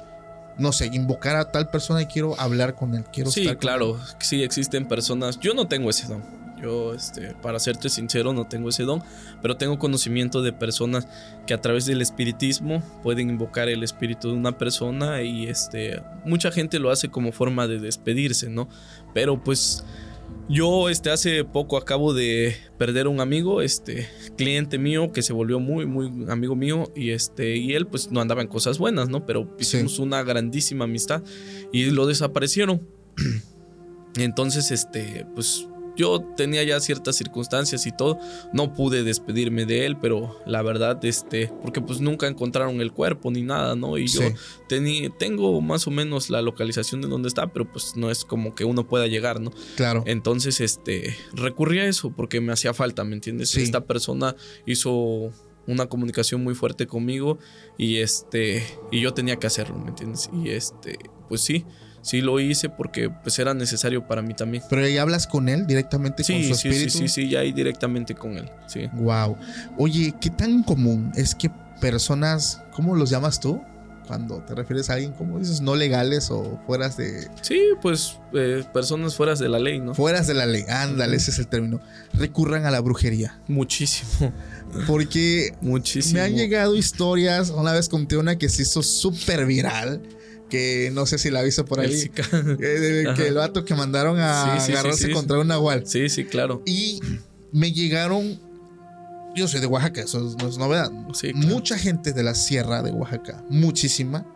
no 0.58 0.72
sé, 0.72 0.86
invocar 0.86 1.36
a 1.36 1.52
tal 1.52 1.70
persona 1.70 2.02
y 2.02 2.06
quiero 2.06 2.34
hablar 2.40 2.74
con 2.74 2.96
él, 2.96 3.04
quiero 3.12 3.30
Sí, 3.30 3.42
estar 3.42 3.58
claro, 3.58 3.96
sí 4.18 4.42
existen 4.42 4.88
personas. 4.88 5.38
Yo 5.38 5.54
no 5.54 5.68
tengo 5.68 5.88
ese 5.88 6.08
don. 6.08 6.37
Yo, 6.62 6.94
este, 6.94 7.34
para 7.42 7.58
serte 7.58 7.88
sincero, 7.88 8.32
no 8.32 8.46
tengo 8.46 8.68
ese 8.68 8.82
don, 8.84 9.02
pero 9.42 9.56
tengo 9.56 9.78
conocimiento 9.78 10.42
de 10.42 10.52
personas 10.52 11.06
que 11.46 11.54
a 11.54 11.60
través 11.60 11.86
del 11.86 12.02
espiritismo 12.02 12.82
pueden 13.02 13.30
invocar 13.30 13.68
el 13.68 13.82
espíritu 13.82 14.28
de 14.28 14.34
una 14.34 14.58
persona 14.58 15.22
y 15.22 15.46
este, 15.46 16.02
mucha 16.24 16.50
gente 16.50 16.78
lo 16.78 16.90
hace 16.90 17.08
como 17.08 17.32
forma 17.32 17.66
de 17.66 17.78
despedirse, 17.78 18.48
¿no? 18.48 18.68
Pero 19.14 19.42
pues 19.42 19.84
yo, 20.48 20.88
este, 20.88 21.10
hace 21.10 21.44
poco 21.44 21.76
acabo 21.76 22.14
de 22.14 22.56
perder 22.78 23.06
un 23.06 23.20
amigo, 23.20 23.60
este, 23.60 24.08
cliente 24.36 24.78
mío 24.78 25.12
que 25.12 25.22
se 25.22 25.34
volvió 25.34 25.60
muy, 25.60 25.84
muy 25.84 26.10
amigo 26.30 26.56
mío 26.56 26.90
y 26.96 27.10
este, 27.10 27.56
y 27.56 27.74
él 27.74 27.86
pues 27.86 28.10
no 28.10 28.20
andaba 28.20 28.40
en 28.40 28.48
cosas 28.48 28.78
buenas, 28.78 29.10
¿no? 29.10 29.26
Pero 29.26 29.54
hicimos 29.58 29.98
una 29.98 30.22
grandísima 30.22 30.84
amistad 30.84 31.22
y 31.70 31.90
lo 31.90 32.06
desaparecieron. 32.06 32.80
Entonces, 34.16 34.70
este, 34.70 35.26
pues 35.34 35.68
yo 35.98 36.20
tenía 36.36 36.62
ya 36.62 36.80
ciertas 36.80 37.16
circunstancias 37.16 37.86
y 37.86 37.92
todo, 37.92 38.18
no 38.54 38.72
pude 38.72 39.02
despedirme 39.02 39.66
de 39.66 39.84
él, 39.84 39.98
pero 39.98 40.40
la 40.46 40.62
verdad, 40.62 41.04
este, 41.04 41.52
porque 41.60 41.80
pues 41.82 42.00
nunca 42.00 42.26
encontraron 42.28 42.80
el 42.80 42.92
cuerpo 42.92 43.30
ni 43.30 43.42
nada, 43.42 43.74
¿no? 43.76 43.98
Y 43.98 44.06
yo 44.06 44.20
tení- 44.68 45.12
tengo 45.18 45.60
más 45.60 45.86
o 45.86 45.90
menos 45.90 46.30
la 46.30 46.40
localización 46.40 47.02
de 47.02 47.08
dónde 47.08 47.28
está, 47.28 47.52
pero 47.52 47.70
pues 47.70 47.96
no 47.96 48.10
es 48.10 48.24
como 48.24 48.54
que 48.54 48.64
uno 48.64 48.86
pueda 48.88 49.06
llegar, 49.08 49.40
¿no? 49.40 49.50
Claro. 49.76 50.04
Entonces, 50.06 50.60
este, 50.60 51.16
recurrí 51.34 51.80
a 51.80 51.86
eso 51.86 52.10
porque 52.10 52.40
me 52.40 52.52
hacía 52.52 52.72
falta, 52.72 53.02
¿me 53.04 53.14
entiendes? 53.14 53.50
Sí. 53.50 53.62
Esta 53.62 53.84
persona 53.84 54.36
hizo 54.66 55.32
una 55.66 55.86
comunicación 55.86 56.42
muy 56.42 56.54
fuerte 56.54 56.86
conmigo 56.86 57.38
y 57.76 57.96
este, 57.96 58.62
y 58.90 59.00
yo 59.00 59.12
tenía 59.12 59.36
que 59.36 59.46
hacerlo, 59.48 59.76
¿me 59.78 59.88
entiendes? 59.90 60.30
Y 60.32 60.50
este, 60.50 60.96
pues 61.28 61.42
sí, 61.42 61.64
sí 62.08 62.20
lo 62.22 62.40
hice 62.40 62.70
porque 62.70 63.10
pues 63.10 63.38
era 63.38 63.52
necesario 63.52 64.06
para 64.06 64.22
mí 64.22 64.32
también. 64.34 64.62
Pero 64.70 64.82
ahí 64.84 64.96
hablas 64.96 65.26
con 65.26 65.48
él 65.48 65.66
directamente 65.66 66.22
con 66.22 66.26
Sí, 66.26 66.48
su 66.48 66.54
sí, 66.54 66.60
sí, 66.62 66.68
espíritu. 66.68 66.98
sí, 66.98 67.08
sí, 67.08 67.28
ya 67.28 67.40
ahí 67.40 67.52
directamente 67.52 68.14
con 68.14 68.36
él, 68.38 68.50
sí. 68.66 68.88
Wow. 68.94 69.36
Oye, 69.76 70.14
¿qué 70.20 70.30
tan 70.30 70.62
común 70.62 71.12
es 71.16 71.34
que 71.34 71.50
personas, 71.80 72.62
¿cómo 72.72 72.94
los 72.96 73.10
llamas 73.10 73.40
tú? 73.40 73.60
Cuando 74.06 74.38
te 74.42 74.54
refieres 74.54 74.88
a 74.88 74.94
alguien, 74.94 75.12
¿cómo 75.12 75.38
dices? 75.38 75.60
No 75.60 75.76
legales 75.76 76.30
o 76.30 76.58
fueras 76.66 76.96
de 76.96 77.28
Sí, 77.42 77.60
pues 77.82 78.16
eh, 78.32 78.64
personas 78.72 79.14
fuera 79.14 79.34
de 79.34 79.50
la 79.50 79.58
ley, 79.58 79.80
¿no? 79.80 79.94
fueras 79.94 80.26
de 80.26 80.32
la 80.32 80.46
ley. 80.46 80.64
Ándale, 80.66 81.16
ese 81.16 81.30
es 81.30 81.38
el 81.38 81.46
término. 81.46 81.78
Recurran 82.14 82.64
a 82.64 82.70
la 82.70 82.80
brujería. 82.80 83.38
Muchísimo, 83.48 84.32
Porque 84.86 85.52
muchísimo. 85.60 86.14
me 86.14 86.20
han 86.24 86.34
llegado 86.34 86.74
historias. 86.74 87.50
Una 87.50 87.74
vez 87.74 87.90
conté 87.90 88.16
una 88.16 88.38
que 88.38 88.48
se 88.48 88.62
hizo 88.62 88.82
súper 88.82 89.44
viral. 89.44 90.00
Que 90.48 90.90
no 90.94 91.04
sé 91.06 91.18
si 91.18 91.30
la 91.30 91.42
visto 91.42 91.64
por 91.64 91.80
El 91.80 91.90
ahí. 91.90 91.96
Zika. 91.98 92.22
eh, 92.60 93.04
que 93.16 93.28
el 93.28 93.34
vato 93.34 93.64
que 93.64 93.74
mandaron 93.74 94.18
a 94.18 94.58
Sí, 94.60 94.66
sí, 94.66 94.72
agarrarse 94.72 95.06
sí. 95.08 95.12
contra 95.12 95.38
un 95.38 95.48
nahual. 95.48 95.86
Sí, 95.86 96.08
sí, 96.08 96.24
claro. 96.24 96.62
Y 96.64 97.00
me 97.52 97.72
llegaron. 97.72 98.40
Yo 99.36 99.46
soy 99.46 99.60
de 99.60 99.66
Oaxaca, 99.66 100.00
eso 100.00 100.20
no 100.40 100.48
es 100.48 100.56
novedad. 100.58 100.90
Claro. 100.90 101.36
Mucha 101.36 101.78
gente 101.78 102.12
de 102.12 102.22
la 102.22 102.34
sierra 102.34 102.82
de 102.82 102.90
Oaxaca, 102.90 103.44
muchísima, 103.50 104.26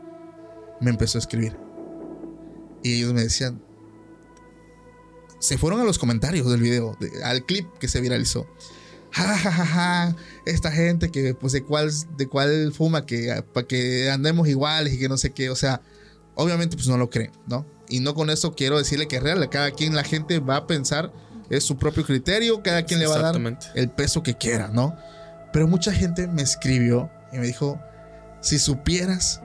me 0.81 0.91
empezó 0.91 1.19
a 1.19 1.21
escribir. 1.21 1.57
Y 2.83 2.95
ellos 2.99 3.13
me 3.15 3.23
decían. 3.23 3.61
Se 5.41 5.59
fueron 5.59 5.81
a 5.81 5.85
los 5.85 5.99
comentarios 5.99 6.49
del 6.51 6.61
video, 6.61 6.97
de- 7.01 7.25
al 7.25 7.45
clip 7.45 7.67
que 7.81 7.89
se 7.89 8.01
viralizó. 8.01 8.47
Ja, 9.11 9.25
ja, 9.37 9.51
ja, 9.53 9.67
ja, 9.67 10.17
esta 10.47 10.71
gente 10.71 11.11
que, 11.11 11.35
pues, 11.35 11.53
de 11.53 11.63
cuál, 11.65 11.91
de 12.17 12.29
cuál 12.29 12.73
fuma, 12.73 13.05
que 13.05 13.43
para 13.53 13.67
que 13.67 14.09
andemos 14.11 14.49
iguales 14.49 14.95
y 14.95 14.99
que 14.99 15.09
no 15.09 15.17
sé 15.19 15.31
qué. 15.33 15.51
O 15.51 15.57
sea, 15.57 15.83
obviamente, 16.35 16.77
pues 16.77 16.89
no 16.89 16.97
lo 16.97 17.11
creen, 17.11 17.33
¿no? 17.47 17.67
Y 17.89 18.01
no 18.01 18.15
con 18.15 18.31
eso 18.31 18.55
quiero 18.55 18.79
decirle 18.79 19.07
que 19.09 19.17
es 19.17 19.23
real. 19.23 19.49
Cada 19.51 19.71
quien, 19.71 19.95
la 19.95 20.05
gente 20.05 20.39
va 20.41 20.57
a 20.57 20.67
pensar, 20.67 21.13
es 21.51 21.65
su 21.65 21.77
propio 21.77 22.05
criterio, 22.05 22.63
cada 22.63 22.85
quien 22.85 23.01
le 23.01 23.07
va 23.07 23.15
a 23.17 23.19
dar 23.23 23.35
el 23.75 23.91
peso 23.91 24.23
que 24.23 24.37
quiera, 24.37 24.69
¿no? 24.69 24.97
Pero 25.53 25.69
mucha 25.69 25.93
gente 25.93 26.27
me 26.27 26.43
escribió 26.43 27.11
y 27.33 27.37
me 27.39 27.47
dijo, 27.47 27.79
si 28.41 28.59
supieras 28.59 29.43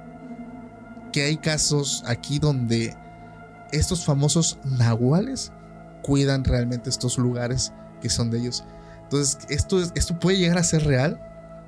que 1.11 1.23
hay 1.23 1.37
casos 1.37 2.03
aquí 2.05 2.39
donde 2.39 2.95
estos 3.71 4.05
famosos 4.05 4.59
nahuales 4.63 5.51
cuidan 6.03 6.43
realmente 6.45 6.89
estos 6.89 7.17
lugares 7.17 7.73
que 8.01 8.09
son 8.09 8.31
de 8.31 8.39
ellos. 8.39 8.63
Entonces, 9.03 9.39
esto, 9.49 9.81
es- 9.81 9.91
esto 9.95 10.17
puede 10.19 10.37
llegar 10.37 10.57
a 10.57 10.63
ser 10.63 10.85
real. 10.85 11.19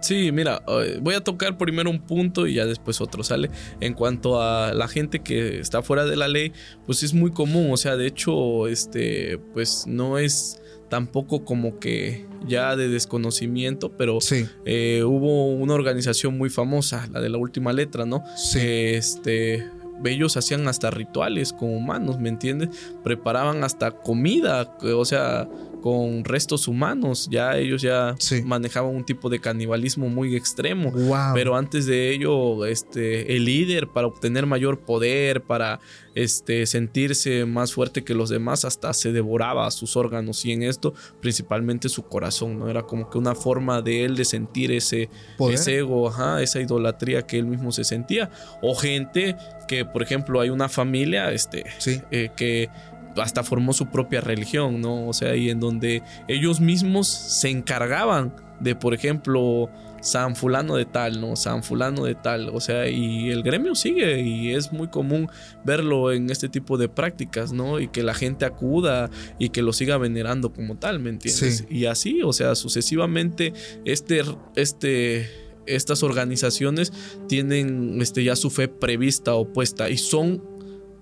Sí, 0.02 0.32
mira, 0.32 0.62
eh, 0.68 1.00
voy 1.02 1.16
a 1.16 1.22
tocar 1.22 1.58
primero 1.58 1.90
un 1.90 2.00
punto 2.00 2.48
y 2.48 2.56
ya 2.56 2.66
después 2.66 3.02
otro 3.02 3.24
sale. 3.24 3.50
En 3.80 3.94
cuanto 3.94 4.42
a 4.42 4.74
la 4.74 4.88
gente 4.88 5.20
que 5.20 5.60
está 5.60 5.82
fuera 5.82 6.06
de 6.06 6.16
la 6.16 6.28
ley, 6.28 6.54
pues 6.86 7.04
es 7.04 7.14
muy 7.14 7.32
común. 7.32 7.72
O 7.72 7.78
sea, 7.78 7.98
de 7.98 8.08
hecho, 8.08 8.68
este, 8.68 9.38
pues 9.54 9.86
no 9.88 10.18
es 10.18 10.62
tampoco 10.90 11.46
como 11.46 11.80
que 11.80 12.26
ya 12.48 12.76
de 12.76 12.88
desconocimiento, 12.88 13.92
pero 13.96 14.20
Sí, 14.22 14.48
eh, 14.66 15.04
hubo 15.06 15.48
una 15.50 15.76
organización 15.76 16.38
muy 16.38 16.50
famosa, 16.50 17.08
la 17.12 17.22
de 17.22 17.30
la 17.30 17.38
última 17.38 17.74
letra, 17.74 18.06
¿no? 18.06 18.24
sí. 18.36 18.60
este 18.60 19.70
ellos 20.06 20.38
hacían 20.38 20.68
hasta 20.68 20.92
rituales 20.92 21.52
con 21.52 21.76
humanos, 21.76 22.20
¿me 22.20 22.30
entiendes? 22.30 22.70
Preparaban 23.04 23.64
hasta 23.64 23.92
comida, 23.92 24.78
o 24.82 25.06
sea, 25.06 25.50
con 25.82 26.24
restos 26.26 26.68
humanos. 26.68 27.28
Ya 27.32 27.58
ellos 27.58 27.82
ya 27.82 28.16
Sí. 28.20 28.42
manejaban 28.44 28.96
un 28.96 29.06
tipo 29.06 29.30
de 29.30 29.40
canibalismo 29.40 30.10
muy 30.10 30.36
extremo. 30.36 30.92
wow. 30.92 31.34
Pero 31.34 31.56
antes 31.56 31.86
de 31.86 32.12
ello, 32.14 32.66
este, 32.66 33.36
el 33.36 33.46
líder 33.46 33.88
para 33.88 34.08
obtener 34.08 34.46
mayor 34.46 34.80
poder, 34.80 35.42
para 35.44 35.80
este, 36.16 36.66
sentirse 36.66 37.46
más 37.46 37.72
fuerte 37.74 38.04
que 38.04 38.14
los 38.14 38.30
demás, 38.30 38.66
hasta 38.66 38.94
se 38.94 39.14
devoraba 39.14 39.66
a 39.68 39.72
sus 39.72 39.96
órganos 39.96 40.44
y 40.46 40.52
en 40.52 40.64
esto 40.64 40.94
principalmente 41.22 41.88
su 41.88 42.04
corazón, 42.04 42.60
¿no? 42.60 42.70
Era 42.70 42.82
como 42.84 43.10
que 43.10 43.18
una 43.18 43.36
forma 43.36 43.82
de 43.82 44.04
él 44.04 44.16
de 44.18 44.26
sentir 44.26 44.72
ese, 44.72 45.10
Poder. 45.38 45.56
ese 45.56 45.78
ego, 45.78 46.10
ajá, 46.10 46.42
esa 46.42 46.60
idolatría 46.60 47.22
que 47.22 47.38
él 47.38 47.46
mismo 47.46 47.72
se 47.72 47.84
sentía. 47.86 48.32
O 48.62 48.76
gente 48.76 49.36
que, 49.68 49.86
por 49.86 50.02
ejemplo, 50.02 50.42
hay 50.42 50.50
una 50.50 50.68
familia, 50.68 51.32
este, 51.32 51.64
Sí. 51.78 52.02
eh, 52.12 52.30
que 52.36 52.70
hasta 53.16 53.44
formó 53.44 53.74
su 53.74 53.88
propia 53.88 54.22
religión, 54.22 54.82
¿no? 54.82 55.08
O 55.08 55.14
sea, 55.14 55.36
y 55.36 55.50
en 55.50 55.60
donde 55.60 56.04
ellos 56.28 56.60
mismos 56.60 57.08
se 57.08 57.50
encargaban 57.50 58.34
de, 58.60 58.76
por 58.76 58.94
ejemplo, 58.94 59.70
San 60.02 60.36
fulano 60.36 60.76
de 60.76 60.86
tal, 60.86 61.20
¿no? 61.20 61.36
San 61.36 61.64
fulano 61.64 62.06
de 62.06 62.16
tal, 62.16 62.50
o 62.50 62.60
sea, 62.60 62.88
y 62.88 63.30
el 63.30 63.44
gremio 63.44 63.76
sigue 63.76 64.22
y 64.22 64.54
es 64.54 64.72
muy 64.72 64.88
común 64.88 65.30
verlo 65.66 66.12
en 66.12 66.30
este 66.30 66.48
tipo 66.50 66.78
de 66.78 66.88
prácticas, 66.88 67.52
¿no? 67.52 67.80
Y 67.80 67.90
que 67.90 68.04
la 68.04 68.14
gente 68.14 68.46
acuda 68.46 69.10
y 69.40 69.50
que 69.50 69.62
lo 69.62 69.74
siga 69.74 69.98
venerando 69.98 70.54
como 70.54 70.78
tal, 70.78 71.00
¿me 71.00 71.10
entiendes? 71.10 71.58
Sí. 71.58 71.66
Y 71.70 71.86
así, 71.86 72.22
o 72.24 72.34
sea, 72.34 72.56
sucesivamente 72.56 73.54
este 73.86 74.22
este 74.56 75.30
estas 75.66 76.02
organizaciones 76.02 76.94
tienen 77.28 78.02
este 78.02 78.24
ya 78.24 78.36
su 78.36 78.50
fe 78.50 78.68
prevista 78.68 79.36
o 79.36 79.52
puesta 79.52 79.90
y 79.90 79.98
son 79.98 80.42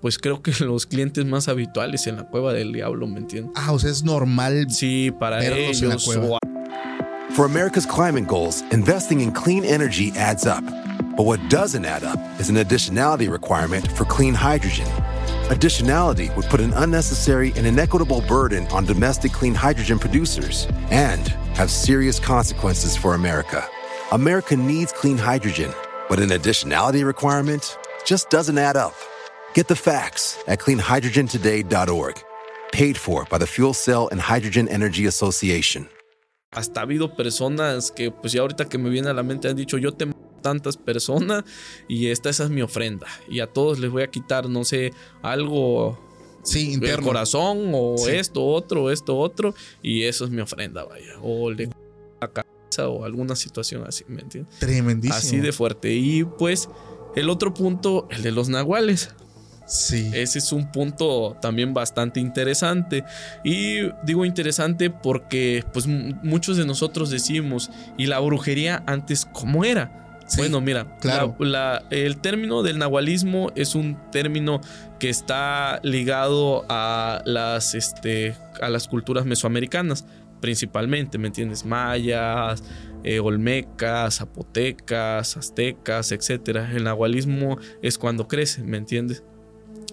pues 0.00 0.18
creo 0.18 0.42
que 0.42 0.52
los 0.64 0.86
clientes 0.86 1.24
más 1.24 1.48
habituales 1.48 2.06
en 2.06 2.16
la 2.16 2.24
cueva 2.24 2.52
del 2.52 2.72
diablo, 2.72 3.06
¿me 3.06 3.18
entiendes? 3.18 3.52
Ah, 3.56 3.72
o 3.72 3.78
sea, 3.78 3.90
es 3.90 4.02
normal. 4.02 4.66
Sí, 4.70 5.12
para 5.18 5.38
Verlos 5.38 5.82
en 5.82 5.88
la 5.88 5.96
cueva. 5.96 6.38
For 7.30 7.44
America's 7.44 7.86
climate 7.86 8.26
goals, 8.26 8.62
investing 8.72 9.20
in 9.20 9.32
clean 9.32 9.64
energy 9.64 10.12
adds 10.16 10.46
up. 10.46 10.64
But 11.16 11.26
what 11.26 11.40
doesn't 11.48 11.84
add 11.84 12.04
up 12.04 12.18
is 12.40 12.48
an 12.48 12.56
additionality 12.56 13.30
requirement 13.30 13.90
for 13.92 14.04
clean 14.04 14.34
hydrogen. 14.34 14.86
Additionality 15.50 16.34
would 16.36 16.46
put 16.46 16.60
an 16.60 16.72
unnecessary 16.74 17.52
and 17.56 17.66
inequitable 17.66 18.22
burden 18.22 18.66
on 18.68 18.84
domestic 18.84 19.32
clean 19.32 19.54
hydrogen 19.54 19.98
producers 19.98 20.68
and 20.90 21.28
have 21.56 21.70
serious 21.70 22.20
consequences 22.20 22.96
for 22.96 23.14
America. 23.14 23.66
America 24.12 24.56
needs 24.56 24.92
clean 24.92 25.18
hydrogen, 25.18 25.72
but 26.08 26.18
an 26.18 26.30
additionality 26.30 27.04
requirement 27.04 27.76
just 28.04 28.30
doesn't 28.30 28.58
add 28.58 28.76
up. 28.76 28.94
Get 29.54 29.66
the 29.66 29.74
facts 29.76 30.38
at 30.46 30.58
cleanhydrogentoday.org. 30.60 32.14
Paid 32.72 32.96
for 32.96 33.24
by 33.30 33.38
the 33.38 33.46
Fuel 33.46 33.74
Cell 33.74 34.08
and 34.12 34.20
Hydrogen 34.20 34.68
Energy 34.68 35.06
Association. 35.06 35.88
hasta 36.50 36.80
ha 36.80 36.82
habido 36.84 37.14
personas 37.14 37.90
que 37.92 38.10
pues 38.10 38.32
ya 38.32 38.40
ahorita 38.40 38.70
que 38.70 38.78
me 38.78 38.88
viene 38.88 39.10
a 39.10 39.12
la 39.12 39.22
mente 39.22 39.48
han 39.48 39.56
dicho 39.56 39.76
yo 39.76 39.92
te 39.92 40.06
mato 40.06 40.18
tantas 40.42 40.78
personas 40.78 41.44
y 41.88 42.06
esta 42.06 42.30
esa 42.30 42.44
es 42.44 42.50
mi 42.50 42.62
ofrenda 42.62 43.06
y 43.28 43.40
a 43.40 43.46
todos 43.46 43.78
les 43.78 43.90
voy 43.90 44.02
a 44.02 44.06
quitar 44.06 44.48
no 44.48 44.64
sé 44.64 44.92
algo 45.20 45.98
Sí, 46.42 46.78
el 46.82 47.00
corazón 47.02 47.72
o 47.74 47.96
Sí. 47.98 48.12
esto 48.12 48.46
otro 48.46 48.90
esto 48.90 49.18
otro 49.18 49.54
y 49.82 50.04
eso 50.04 50.24
es 50.24 50.30
mi 50.30 50.40
ofrenda 50.40 50.84
vaya 50.84 51.18
o 51.22 51.50
le 51.50 51.68
la 52.22 52.28
cabeza 52.32 52.88
o 52.88 53.04
alguna 53.04 53.36
situación 53.36 53.84
así 53.86 54.04
me 54.08 54.22
entiendes 54.22 54.58
Tremendísimo. 54.58 55.18
así 55.18 55.36
de 55.40 55.52
fuerte 55.52 55.92
y 55.92 56.24
pues 56.24 56.70
el 57.14 57.28
otro 57.28 57.52
punto 57.52 58.08
el 58.10 58.22
de 58.22 58.32
los 58.32 58.48
nahuales 58.48 59.10
Sí. 59.68 60.10
ese 60.14 60.38
es 60.38 60.50
un 60.52 60.72
punto 60.72 61.36
también 61.40 61.74
bastante 61.74 62.20
interesante. 62.20 63.04
Y 63.44 63.90
digo 64.02 64.24
interesante 64.24 64.90
porque 64.90 65.64
pues 65.72 65.86
muchos 65.86 66.56
de 66.56 66.64
nosotros 66.66 67.10
decimos, 67.10 67.70
¿y 67.96 68.06
la 68.06 68.18
brujería 68.18 68.82
antes 68.86 69.26
cómo 69.30 69.64
era? 69.64 69.94
Sí, 70.26 70.38
bueno, 70.38 70.60
mira, 70.60 70.98
claro. 71.00 71.34
la- 71.38 71.46
la- 71.48 71.96
el 71.96 72.18
término 72.18 72.62
del 72.62 72.78
nahualismo 72.78 73.50
es 73.54 73.74
un 73.74 73.96
término 74.10 74.60
que 74.98 75.08
está 75.08 75.80
ligado 75.82 76.66
a 76.68 77.22
las, 77.24 77.74
este, 77.74 78.34
a 78.60 78.68
las 78.68 78.88
culturas 78.88 79.24
mesoamericanas, 79.24 80.04
principalmente, 80.42 81.16
¿me 81.18 81.28
entiendes? 81.28 81.64
Mayas, 81.64 82.62
eh, 83.04 83.20
olmecas, 83.20 84.16
zapotecas, 84.18 85.36
aztecas, 85.36 86.12
etcétera. 86.12 86.70
El 86.74 86.84
nahualismo 86.84 87.58
es 87.82 87.96
cuando 87.96 88.28
crece, 88.28 88.62
¿me 88.62 88.76
entiendes? 88.76 89.22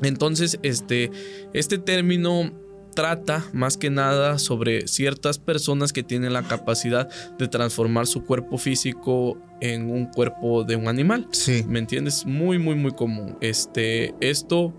Entonces, 0.02 0.60
este, 0.64 1.12
este 1.54 1.78
término 1.78 2.52
trata 2.96 3.46
más 3.54 3.76
que 3.78 3.90
nada 3.90 4.40
sobre 4.40 4.88
ciertas 4.88 5.38
personas 5.38 5.92
que 5.92 6.02
tienen 6.04 6.32
la 6.34 6.44
capacidad 6.48 7.10
de 7.38 7.48
transformar 7.50 8.08
su 8.08 8.24
cuerpo 8.24 8.58
físico 8.58 9.38
en 9.62 9.90
un 9.92 10.06
cuerpo 10.06 10.64
de 10.64 10.76
un 10.78 10.88
animal. 10.88 11.28
Sí. 11.32 11.64
¿Me 11.68 11.80
entiendes? 11.80 12.26
Muy, 12.26 12.58
muy, 12.58 12.76
muy 12.76 12.92
común. 12.92 13.38
Este, 13.42 14.14
esto 14.22 14.74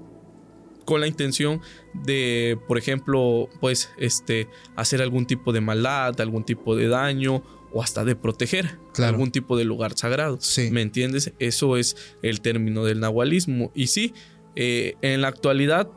con 0.86 1.00
la 1.00 1.08
intención 1.08 1.60
de, 2.06 2.58
por 2.68 2.78
ejemplo, 2.78 3.48
pues, 3.60 3.90
este, 3.98 4.48
hacer 4.76 5.02
algún 5.02 5.26
tipo 5.26 5.52
de 5.52 5.60
maldad, 5.60 6.18
algún 6.20 6.44
tipo 6.44 6.76
de 6.76 6.88
daño 6.88 7.42
o 7.72 7.82
hasta 7.82 8.04
de 8.04 8.14
proteger 8.16 8.78
Claro. 8.94 9.12
algún 9.14 9.30
tipo 9.30 9.58
de 9.58 9.64
lugar 9.64 9.92
sagrado. 9.98 10.38
Sí. 10.40 10.70
¿Me 10.70 10.80
entiendes? 10.80 11.32
Eso 11.38 11.76
es 11.76 11.96
el 12.22 12.40
término 12.40 12.84
del 12.84 13.00
nahualismo. 13.00 13.72
Y 13.74 13.88
sí, 13.88 14.14
eh, 14.56 14.94
en 15.02 15.20
la 15.20 15.28
actualidad, 15.28 15.88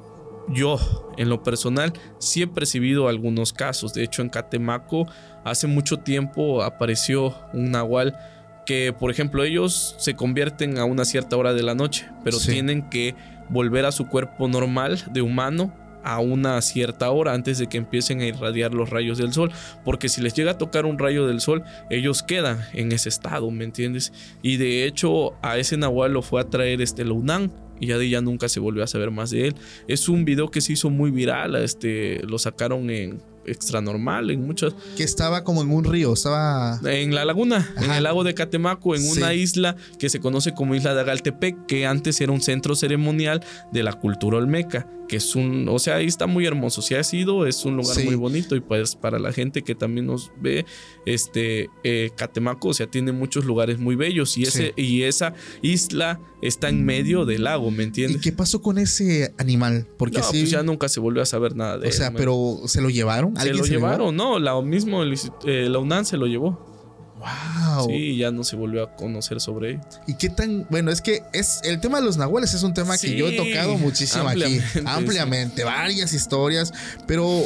yo, 0.50 0.78
en 1.18 1.30
lo 1.30 1.44
personal, 1.44 1.94
sí 2.20 2.42
he 2.42 2.48
percibido 2.48 3.08
algunos 3.08 3.54
casos. 3.54 3.94
De 3.94 4.04
hecho, 4.04 4.22
en 4.22 4.30
Catemaco, 4.30 5.08
hace 5.44 5.68
mucho 5.68 5.98
tiempo 5.98 6.64
apareció 6.64 7.36
un 7.54 7.72
nahual 7.72 8.18
que, 8.66 8.94
por 8.98 9.12
ejemplo, 9.12 9.44
ellos 9.44 9.96
se 9.98 10.16
convierten 10.16 10.78
a 10.78 10.86
una 10.86 11.06
cierta 11.06 11.38
hora 11.38 11.54
de 11.54 11.64
la 11.64 11.76
noche, 11.76 12.08
pero 12.24 12.38
Sí. 12.38 12.52
tienen 12.52 12.90
que 12.90 13.16
volver 13.50 13.86
a 13.86 13.92
su 13.92 14.08
cuerpo 14.08 14.48
normal 14.48 15.00
de 15.12 15.22
humano 15.22 15.74
a 16.04 16.20
una 16.20 16.62
cierta 16.62 17.10
hora 17.12 17.34
antes 17.34 17.58
de 17.58 17.68
que 17.68 17.78
empiecen 17.78 18.22
a 18.22 18.26
irradiar 18.26 18.74
los 18.74 18.90
rayos 18.90 19.18
del 19.18 19.34
sol, 19.34 19.52
porque 19.84 20.08
si 20.08 20.22
les 20.22 20.34
llega 20.34 20.52
a 20.52 20.58
tocar 20.58 20.86
un 20.86 20.98
rayo 20.98 21.28
del 21.28 21.42
sol, 21.42 21.64
ellos 21.90 22.24
quedan 22.24 22.60
en 22.74 22.92
ese 22.94 23.10
estado, 23.10 23.52
¿me 23.52 23.66
entiendes? 23.66 24.14
Y 24.42 24.58
de 24.58 24.86
hecho 24.86 25.34
a 25.42 25.58
ese 25.58 25.76
nahual 25.78 26.14
lo 26.14 26.22
fue 26.22 26.40
a 26.42 26.46
traer 26.50 26.82
este 26.82 27.04
Lunán 27.04 27.52
y 27.80 27.88
ya 27.88 27.98
de 27.98 28.10
ya 28.10 28.22
nunca 28.22 28.50
se 28.50 28.60
volvió 28.60 28.84
a 28.84 28.88
saber 28.88 29.12
más 29.12 29.30
de 29.32 29.48
él. 29.48 29.56
Es 29.88 30.10
un 30.10 30.26
video 30.26 30.50
que 30.52 30.62
se 30.62 30.74
hizo 30.74 30.90
muy 30.90 31.12
viral, 31.12 31.56
este 31.56 32.22
lo 32.28 32.40
sacaron 32.40 32.90
en 32.90 33.22
extra 33.46 33.82
normal, 33.82 34.30
en 34.30 34.46
muchas 34.46 34.76
Que 34.96 35.04
estaba 35.04 35.44
como 35.44 35.62
en 35.64 35.72
un 35.72 35.84
río, 35.84 36.14
estaba. 36.14 36.80
en 36.86 37.16
la 37.16 37.26
laguna, 37.26 37.74
en 37.82 37.90
el 37.92 38.04
lago 38.04 38.24
de 38.24 38.36
Catemaco, 38.36 38.96
en 38.96 39.10
una 39.10 39.34
isla 39.34 39.76
que 39.98 40.10
se 40.10 40.20
conoce 40.20 40.54
como 40.54 40.76
Isla 40.76 40.94
de 40.94 41.02
Agaltepec, 41.02 41.66
que 41.66 41.88
antes 41.88 42.22
era 42.22 42.32
un 42.32 42.42
centro 42.42 42.76
ceremonial 42.76 43.44
de 43.72 43.82
la 43.82 43.94
cultura 43.94 44.38
olmeca, 44.38 44.88
que 45.08 45.16
es 45.18 45.36
un, 45.36 45.68
o 45.68 45.80
sea, 45.80 45.96
ahí 45.96 46.06
está 46.06 46.28
muy 46.28 46.46
hermoso. 46.46 46.84
Si 46.84 46.94
ha 46.94 47.04
sido, 47.04 47.48
es 47.48 47.66
un 47.66 47.76
lugar 47.78 47.96
Sí. 47.96 48.04
muy 48.04 48.14
bonito 48.16 48.56
y 48.56 48.60
pues 48.60 48.96
para 48.96 49.18
la 49.18 49.34
gente 49.34 49.64
que 49.64 49.74
también 49.74 50.06
nos 50.06 50.32
ve, 50.40 50.66
este 51.14 51.70
eh, 51.84 52.12
Catemaco, 52.16 52.70
o 52.70 52.74
sea, 52.74 52.88
tiene 52.88 53.12
muchos 53.12 53.46
lugares 53.46 53.80
muy 53.80 53.96
bellos 53.96 54.38
y 54.38 54.44
ese 54.44 54.74
Sí. 54.76 54.82
y 54.82 55.04
esa 55.04 55.34
isla 55.62 56.20
está 56.42 56.70
en 56.70 56.86
medio 56.86 57.26
del 57.26 57.44
lago, 57.44 57.70
¿me 57.72 57.84
¿Y 57.84 57.88
entiendes? 57.88 58.22
qué 58.22 58.32
pasó 58.32 58.62
con 58.62 58.78
ese 58.78 59.34
animal? 59.38 59.88
Porque 59.98 60.20
No, 60.20 60.24
sí. 60.24 60.40
pues 60.40 60.52
ya 60.52 60.64
nunca 60.64 60.88
se 60.90 61.00
volvió 61.00 61.22
a 61.22 61.26
saber 61.26 61.56
nada 61.56 61.78
de 61.78 61.86
o 61.88 61.90
él. 61.90 61.94
sea, 61.94 62.08
man. 62.12 62.16
pero 62.18 62.62
¿se 62.66 62.82
lo 62.82 62.90
llevaron? 62.90 63.36
se 63.36 63.42
¿Alguien 63.42 63.58
lo 63.58 63.64
llevó? 63.66 63.86
llevaron, 63.88 64.16
no, 64.16 64.40
la 64.40 64.60
mismo 64.62 65.04
eh, 65.04 65.68
la 65.70 65.80
UNAM 65.80 66.06
se 66.06 66.18
lo 66.18 66.26
llevó. 66.28 66.68
Wow. 67.20 67.88
Sí, 67.90 68.16
ya 68.16 68.32
no 68.32 68.46
se 68.46 68.56
volvió 68.56 68.82
a 68.84 68.96
conocer 68.96 69.42
sobre 69.42 69.72
él. 69.72 69.80
¿Y 70.08 70.14
qué 70.16 70.30
tan.? 70.30 70.66
Bueno, 70.70 70.90
es 70.90 71.02
que 71.02 71.22
es 71.34 71.60
el 71.66 71.82
tema 71.82 72.00
de 72.00 72.06
los 72.06 72.16
nahuales 72.16 72.54
es 72.54 72.64
un 72.64 72.74
tema 72.74 72.98
que 72.98 73.14
yo 73.18 73.28
he 73.28 73.36
tocado 73.36 73.78
muchísimo 73.78 74.24
ampliamente, 74.30 74.66
aquí. 74.80 74.84
Ampliamente, 74.88 75.64
varias 75.66 76.14
historias. 76.14 76.72
Pero 77.08 77.44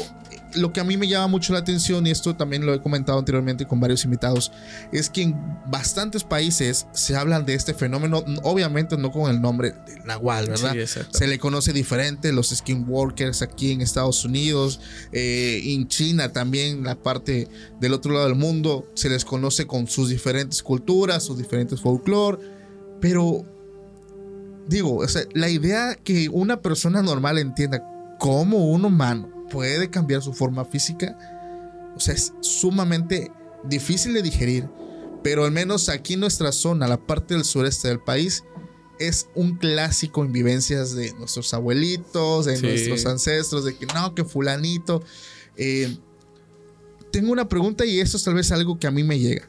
lo 0.55 0.73
que 0.73 0.79
a 0.79 0.83
mí 0.83 0.97
me 0.97 1.07
llama 1.07 1.27
mucho 1.27 1.53
la 1.53 1.59
atención, 1.59 2.05
y 2.07 2.11
esto 2.11 2.35
también 2.35 2.65
lo 2.65 2.73
he 2.73 2.81
comentado 2.81 3.19
anteriormente 3.19 3.65
con 3.65 3.79
varios 3.79 4.03
invitados, 4.05 4.51
es 4.91 5.09
que 5.09 5.23
en 5.23 5.35
bastantes 5.67 6.23
países 6.23 6.87
se 6.93 7.15
hablan 7.15 7.45
de 7.45 7.53
este 7.53 7.73
fenómeno, 7.73 8.23
obviamente 8.43 8.97
no 8.97 9.11
con 9.11 9.29
el 9.29 9.41
nombre 9.41 9.71
de 9.71 9.99
nahual, 10.05 10.47
¿verdad? 10.47 10.73
Sí. 10.85 10.99
Se 11.09 11.27
le 11.27 11.39
conoce 11.39 11.73
diferente, 11.73 12.31
los 12.31 12.49
skinwalkers 12.49 13.41
aquí 13.41 13.71
en 13.71 13.81
Estados 13.81 14.25
Unidos, 14.25 14.79
eh, 15.11 15.61
en 15.63 15.87
China 15.87 16.31
también, 16.31 16.83
la 16.83 16.95
parte 16.95 17.47
del 17.79 17.93
otro 17.93 18.13
lado 18.13 18.25
del 18.25 18.35
mundo, 18.35 18.87
se 18.93 19.09
les 19.09 19.25
conoce 19.25 19.65
con 19.67 19.87
sus 19.87 20.09
diferentes 20.09 20.61
culturas, 20.61 21.23
sus 21.23 21.37
diferentes 21.37 21.81
folclore, 21.81 22.39
pero 23.01 23.45
digo, 24.67 24.97
o 24.97 25.07
sea, 25.07 25.23
la 25.33 25.49
idea 25.49 25.95
que 25.95 26.29
una 26.29 26.61
persona 26.61 27.01
normal 27.01 27.37
entienda 27.37 27.83
cómo 28.19 28.69
un 28.69 28.85
humano 28.85 29.32
puede 29.53 29.89
cambiar 29.91 30.23
su 30.23 30.33
forma 30.33 30.65
física, 30.65 31.15
o 31.95 31.99
sea, 31.99 32.15
es 32.15 32.33
sumamente 32.41 33.31
difícil 33.63 34.13
de 34.15 34.23
digerir, 34.23 34.67
pero 35.23 35.45
al 35.45 35.51
menos 35.51 35.89
aquí 35.89 36.15
en 36.15 36.21
nuestra 36.21 36.51
zona, 36.51 36.87
la 36.87 36.97
parte 36.97 37.35
del 37.35 37.45
sureste 37.45 37.87
del 37.87 37.99
país, 37.99 38.43
es 38.99 39.27
un 39.35 39.57
clásico 39.57 40.25
en 40.25 40.31
vivencias 40.31 40.95
de 40.95 41.13
nuestros 41.13 41.53
abuelitos, 41.53 42.45
de 42.45 42.57
Sí. 42.57 42.65
nuestros 42.65 43.05
ancestros, 43.05 43.63
de 43.63 43.75
que 43.77 43.85
no, 43.87 44.15
que 44.15 44.23
fulanito. 44.23 45.03
Eh, 45.55 45.97
tengo 47.11 47.31
una 47.31 47.47
pregunta 47.47 47.85
y 47.85 47.99
esto 47.99 48.17
es 48.17 48.23
tal 48.23 48.33
vez 48.33 48.51
algo 48.51 48.79
que 48.79 48.87
a 48.87 48.91
mí 48.91 49.03
me 49.03 49.19
llega. 49.19 49.47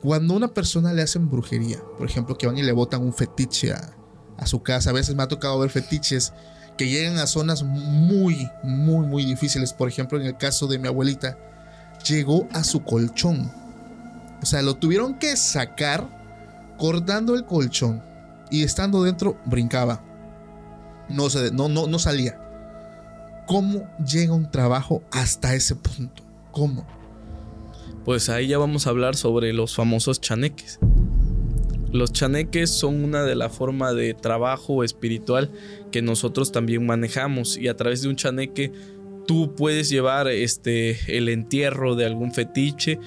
Cuando 0.00 0.34
a 0.34 0.36
una 0.36 0.54
persona 0.54 0.92
le 0.92 1.02
hacen 1.02 1.28
brujería, 1.28 1.82
por 1.98 2.08
ejemplo, 2.08 2.38
que 2.38 2.46
van 2.46 2.56
y 2.56 2.62
le 2.62 2.70
botan 2.72 3.02
un 3.02 3.12
fetiche 3.12 3.72
a, 3.72 3.96
a 4.36 4.46
su 4.46 4.62
casa, 4.62 4.90
a 4.90 4.92
veces 4.92 5.14
me 5.16 5.24
ha 5.24 5.28
tocado 5.28 5.58
ver 5.58 5.70
fetiches 5.70 6.32
que 6.78 6.88
llegan 6.88 7.18
a 7.18 7.26
zonas 7.26 7.62
muy, 7.62 8.48
muy, 8.62 9.06
muy 9.06 9.26
difíciles. 9.26 9.74
Por 9.74 9.88
ejemplo, 9.88 10.18
en 10.18 10.26
el 10.26 10.38
caso 10.38 10.66
de 10.66 10.78
mi 10.78 10.88
abuelita, 10.88 11.36
llegó 12.08 12.48
a 12.52 12.64
su 12.64 12.82
colchón. 12.84 13.52
O 14.40 14.46
sea, 14.46 14.62
lo 14.62 14.76
tuvieron 14.76 15.18
que 15.18 15.36
sacar 15.36 16.08
cortando 16.78 17.34
el 17.34 17.44
colchón 17.44 18.02
y 18.50 18.62
estando 18.62 19.02
dentro 19.02 19.36
brincaba. 19.44 20.00
No, 21.10 21.28
se, 21.28 21.50
no, 21.50 21.68
no, 21.68 21.86
no 21.86 21.98
salía. 21.98 22.40
¿Cómo 23.46 23.86
llega 23.98 24.34
un 24.34 24.50
trabajo 24.50 25.02
hasta 25.10 25.54
ese 25.54 25.74
punto? 25.74 26.22
¿Cómo? 26.52 26.86
Pues 28.04 28.28
ahí 28.28 28.46
ya 28.46 28.58
vamos 28.58 28.86
a 28.86 28.90
hablar 28.90 29.16
sobre 29.16 29.52
los 29.52 29.74
famosos 29.74 30.20
chaneques. 30.20 30.78
Los 31.92 32.12
chaneques 32.12 32.70
son 32.70 33.02
una 33.02 33.22
de 33.22 33.34
la 33.34 33.48
forma 33.48 33.92
de 33.92 34.14
trabajo 34.14 34.84
espiritual 34.84 35.50
que 35.90 36.02
nosotros 36.02 36.52
también 36.52 36.84
manejamos 36.86 37.56
y 37.56 37.68
a 37.68 37.76
través 37.76 38.02
de 38.02 38.08
un 38.08 38.16
chaneque 38.16 38.72
tú 39.26 39.54
puedes 39.54 39.88
llevar 39.90 40.28
este 40.28 40.98
el 41.16 41.28
entierro 41.28 41.94
de 41.94 42.04
algún 42.06 42.32
fetiche 42.32 42.98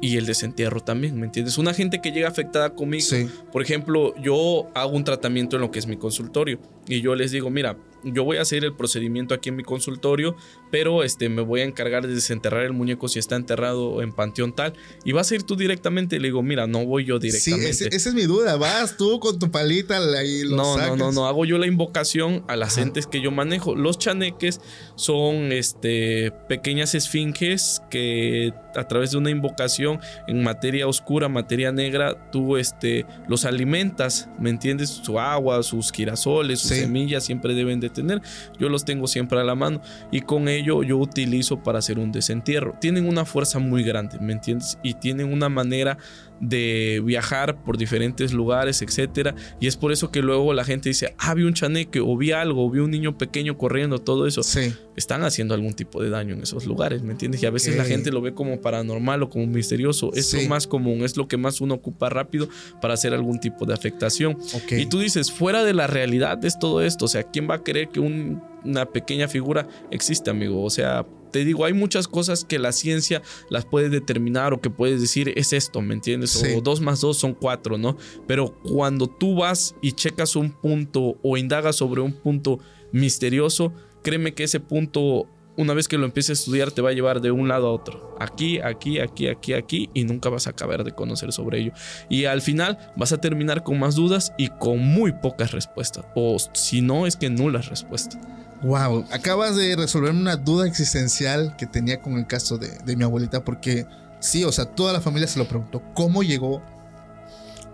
y 0.00 0.16
el 0.18 0.26
desentierro 0.26 0.80
también, 0.80 1.18
¿me 1.18 1.24
entiendes? 1.26 1.56
Una 1.56 1.72
gente 1.72 2.00
que 2.02 2.12
llega 2.12 2.28
afectada 2.28 2.74
conmigo, 2.74 3.04
Sí. 3.06 3.26
por 3.52 3.62
ejemplo, 3.62 4.14
yo 4.20 4.68
hago 4.74 4.90
un 4.96 5.04
tratamiento 5.04 5.56
en 5.56 5.62
lo 5.62 5.70
que 5.70 5.78
es 5.78 5.86
mi 5.86 5.96
consultorio 5.96 6.58
y 6.88 7.00
yo 7.00 7.14
les 7.14 7.30
digo, 7.30 7.48
mira, 7.48 7.76
yo 8.04 8.24
voy 8.24 8.36
a 8.36 8.42
hacer 8.42 8.64
el 8.64 8.74
procedimiento 8.74 9.34
aquí 9.34 9.48
en 9.48 9.56
mi 9.56 9.62
consultorio, 9.62 10.36
pero 10.70 11.02
este 11.04 11.28
me 11.28 11.42
voy 11.42 11.60
a 11.60 11.64
encargar 11.64 12.06
de 12.06 12.14
desenterrar 12.14 12.64
el 12.64 12.72
muñeco 12.72 13.08
si 13.08 13.18
está 13.18 13.36
enterrado 13.36 14.02
en 14.02 14.12
panteón 14.12 14.52
tal 14.54 14.74
y 15.04 15.12
vas 15.12 15.30
a 15.30 15.34
ir 15.36 15.42
tú 15.42 15.56
directamente 15.56 16.16
y 16.16 16.18
le 16.18 16.28
digo, 16.28 16.42
mira, 16.42 16.66
no 16.66 16.84
voy 16.84 17.04
yo 17.04 17.16
Sí, 17.20 17.28
directamente. 17.28 17.70
ese- 17.70 17.88
esa 17.94 18.08
es 18.10 18.14
mi 18.14 18.22
duda. 18.24 18.56
Vas 18.56 18.96
tú 18.96 19.18
con 19.20 19.38
tu 19.38 19.50
palita 19.50 19.98
y 20.24 20.42
lo 20.44 20.56
No, 20.56 20.76
no, 20.76 20.82
sacas. 20.82 20.98
no, 20.98 21.12
no, 21.12 21.26
hago 21.26 21.44
yo 21.44 21.58
la 21.58 21.66
invocación 21.66 22.44
a 22.48 22.56
las 22.56 22.74
Ajá. 22.74 22.82
entes 22.82 23.06
que 23.06 23.20
yo 23.20 23.30
manejo. 23.30 23.74
Los 23.74 23.98
chaneques 23.98 24.60
son 24.96 25.52
este, 25.52 26.32
pequeñas 26.48 26.94
esfinges 26.94 27.80
que 27.90 28.52
a 28.76 28.88
través 28.88 29.12
de 29.12 29.18
una 29.18 29.30
invocación 29.30 30.00
en 30.26 30.42
materia 30.42 30.86
oscura, 30.88 31.28
materia 31.28 31.70
negra, 31.72 32.30
tú 32.32 32.56
este, 32.56 33.06
los 33.28 33.44
alimentas, 33.44 34.28
¿me 34.40 34.50
entiendes? 34.50 34.90
Su 34.90 35.20
agua, 35.20 35.62
sus 35.62 35.92
girasoles, 35.92 36.60
sus 36.60 36.70
Sí. 36.70 36.80
semillas 36.80 37.24
siempre 37.24 37.54
deben 37.54 37.78
de 37.80 37.88
tener. 37.94 38.20
Yo 38.58 38.68
los 38.68 38.84
tengo 38.84 39.06
siempre 39.06 39.40
a 39.40 39.44
la 39.44 39.54
mano 39.54 39.80
y 40.12 40.20
con 40.20 40.48
ello 40.48 40.82
yo 40.82 40.98
utilizo 40.98 41.62
para 41.62 41.78
hacer 41.78 41.98
un 41.98 42.12
desentierro. 42.12 42.76
Tienen 42.80 43.08
una 43.08 43.24
fuerza 43.24 43.58
muy 43.58 43.82
grande, 43.82 44.18
¿me 44.20 44.34
entiendes? 44.34 44.78
Y 44.82 44.92
tienen 44.94 45.32
una 45.32 45.48
manera 45.48 45.96
de 46.40 47.00
viajar 47.04 47.62
por 47.62 47.78
diferentes 47.78 48.32
lugares, 48.32 48.82
etcétera. 48.82 49.34
Y 49.60 49.66
es 49.68 49.76
por 49.76 49.92
eso 49.92 50.10
que 50.10 50.20
luego 50.20 50.52
la 50.52 50.64
gente 50.64 50.88
dice, 50.90 51.14
ah, 51.18 51.32
vi 51.32 51.44
un 51.44 51.54
chaneque, 51.54 52.00
o 52.00 52.16
vi 52.16 52.32
algo, 52.32 52.66
o 52.66 52.70
vi 52.70 52.80
un 52.80 52.90
niño 52.90 53.16
pequeño 53.16 53.56
corriendo, 53.56 53.98
todo 54.00 54.26
eso. 54.26 54.42
Sí. 54.42 54.74
Están 54.96 55.22
haciendo 55.22 55.54
algún 55.54 55.74
tipo 55.74 56.02
de 56.02 56.10
daño 56.10 56.34
en 56.34 56.42
esos 56.42 56.66
lugares, 56.66 57.02
¿me 57.02 57.12
entiendes? 57.12 57.42
Y 57.42 57.46
a 57.46 57.50
veces 57.50 57.76
la 57.76 57.84
gente 57.84 58.10
lo 58.10 58.20
ve 58.20 58.34
como 58.34 58.60
paranormal 58.60 59.22
o 59.22 59.30
como 59.30 59.46
misterioso. 59.46 60.10
Es 60.14 60.30
Sí. 60.30 60.42
lo 60.42 60.48
más 60.48 60.66
común, 60.66 61.04
es 61.04 61.16
lo 61.16 61.28
que 61.28 61.36
más 61.36 61.60
uno 61.60 61.74
ocupa 61.74 62.08
rápido 62.10 62.48
para 62.80 62.94
hacer 62.94 63.14
algún 63.14 63.38
tipo 63.38 63.64
de 63.64 63.72
afectación. 63.74 64.32
Ok. 64.54 64.72
Y 64.72 64.86
tú 64.86 64.98
dices, 64.98 65.30
fuera 65.30 65.64
de 65.64 65.72
la 65.72 65.86
realidad 65.86 66.44
es 66.44 66.58
todo 66.58 66.82
esto. 66.82 67.04
O 67.04 67.08
sea, 67.08 67.22
¿quién 67.22 67.48
va 67.48 67.54
a 67.56 67.62
que 67.88 68.00
un- 68.00 68.42
una 68.64 68.86
pequeña 68.86 69.28
figura 69.28 69.68
existe, 69.90 70.30
amigo? 70.30 70.62
O 70.62 70.70
sea, 70.70 71.06
te 71.30 71.44
digo, 71.44 71.64
hay 71.64 71.72
muchas 71.72 72.06
cosas 72.08 72.44
que 72.44 72.58
la 72.58 72.72
ciencia 72.72 73.20
las 73.50 73.64
puede 73.64 73.88
determinar 73.88 74.52
o 74.54 74.60
que 74.60 74.70
puedes 74.70 75.00
decir 75.00 75.32
es 75.36 75.52
esto, 75.52 75.80
¿me 75.82 75.92
entiendes? 75.94 76.30
Sí. 76.30 76.54
O 76.56 76.60
dos 76.60 76.80
más 76.80 77.00
dos 77.00 77.16
son 77.18 77.34
cuatro, 77.34 77.76
¿no? 77.76 77.96
Pero 78.26 78.54
cuando 78.62 79.06
tú 79.08 79.36
vas 79.36 79.74
y 79.82 79.92
checas 79.92 80.36
un 80.36 80.50
punto 80.52 81.16
o 81.22 81.36
indagas 81.36 81.76
sobre 81.76 82.00
un 82.02 82.12
punto 82.12 82.60
misterioso, 82.92 83.72
créeme 84.02 84.32
que 84.34 84.44
ese 84.44 84.60
punto 84.60 85.26
una 85.56 85.74
vez 85.74 85.88
que 85.88 85.98
lo 85.98 86.04
empieces 86.04 86.38
a 86.38 86.40
estudiar 86.40 86.70
te 86.70 86.82
va 86.82 86.90
a 86.90 86.92
llevar 86.92 87.20
de 87.20 87.30
un 87.30 87.48
lado 87.48 87.68
a 87.68 87.72
otro. 87.72 88.16
Aquí, 88.20 88.60
aquí, 88.60 89.00
aquí, 89.00 89.28
aquí, 89.28 89.54
aquí 89.54 89.90
y 89.94 90.04
nunca 90.04 90.28
vas 90.28 90.46
a 90.46 90.50
acabar 90.50 90.84
de 90.84 90.92
conocer 90.92 91.32
sobre 91.32 91.60
ello. 91.60 91.72
Y 92.08 92.24
al 92.24 92.42
final 92.42 92.78
vas 92.96 93.12
a 93.12 93.18
terminar 93.18 93.62
con 93.62 93.78
más 93.78 93.94
dudas 93.94 94.32
y 94.36 94.48
con 94.48 94.78
muy 94.78 95.12
pocas 95.12 95.52
respuestas. 95.52 96.04
O 96.14 96.36
si 96.52 96.80
no, 96.80 97.06
es 97.06 97.16
que 97.16 97.30
nulas 97.30 97.68
respuestas. 97.68 98.20
Wow, 98.62 99.04
acabas 99.12 99.56
de 99.56 99.76
resolver 99.76 100.12
una 100.12 100.36
duda 100.36 100.66
existencial 100.66 101.54
que 101.56 101.66
tenía 101.66 102.00
con 102.00 102.14
el 102.14 102.26
caso 102.26 102.56
de, 102.56 102.78
de 102.84 102.96
mi 102.96 103.04
abuelita, 103.04 103.44
porque 103.44 103.86
sí, 104.20 104.42
o 104.44 104.52
sea, 104.52 104.64
toda 104.64 104.92
la 104.92 105.02
familia 105.02 105.28
se 105.28 105.38
lo 105.38 105.46
preguntó, 105.46 105.82
¿cómo 105.94 106.22
llegó? 106.22 106.62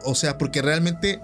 O 0.04 0.16
sea, 0.16 0.36
porque 0.36 0.62
realmente 0.62 1.20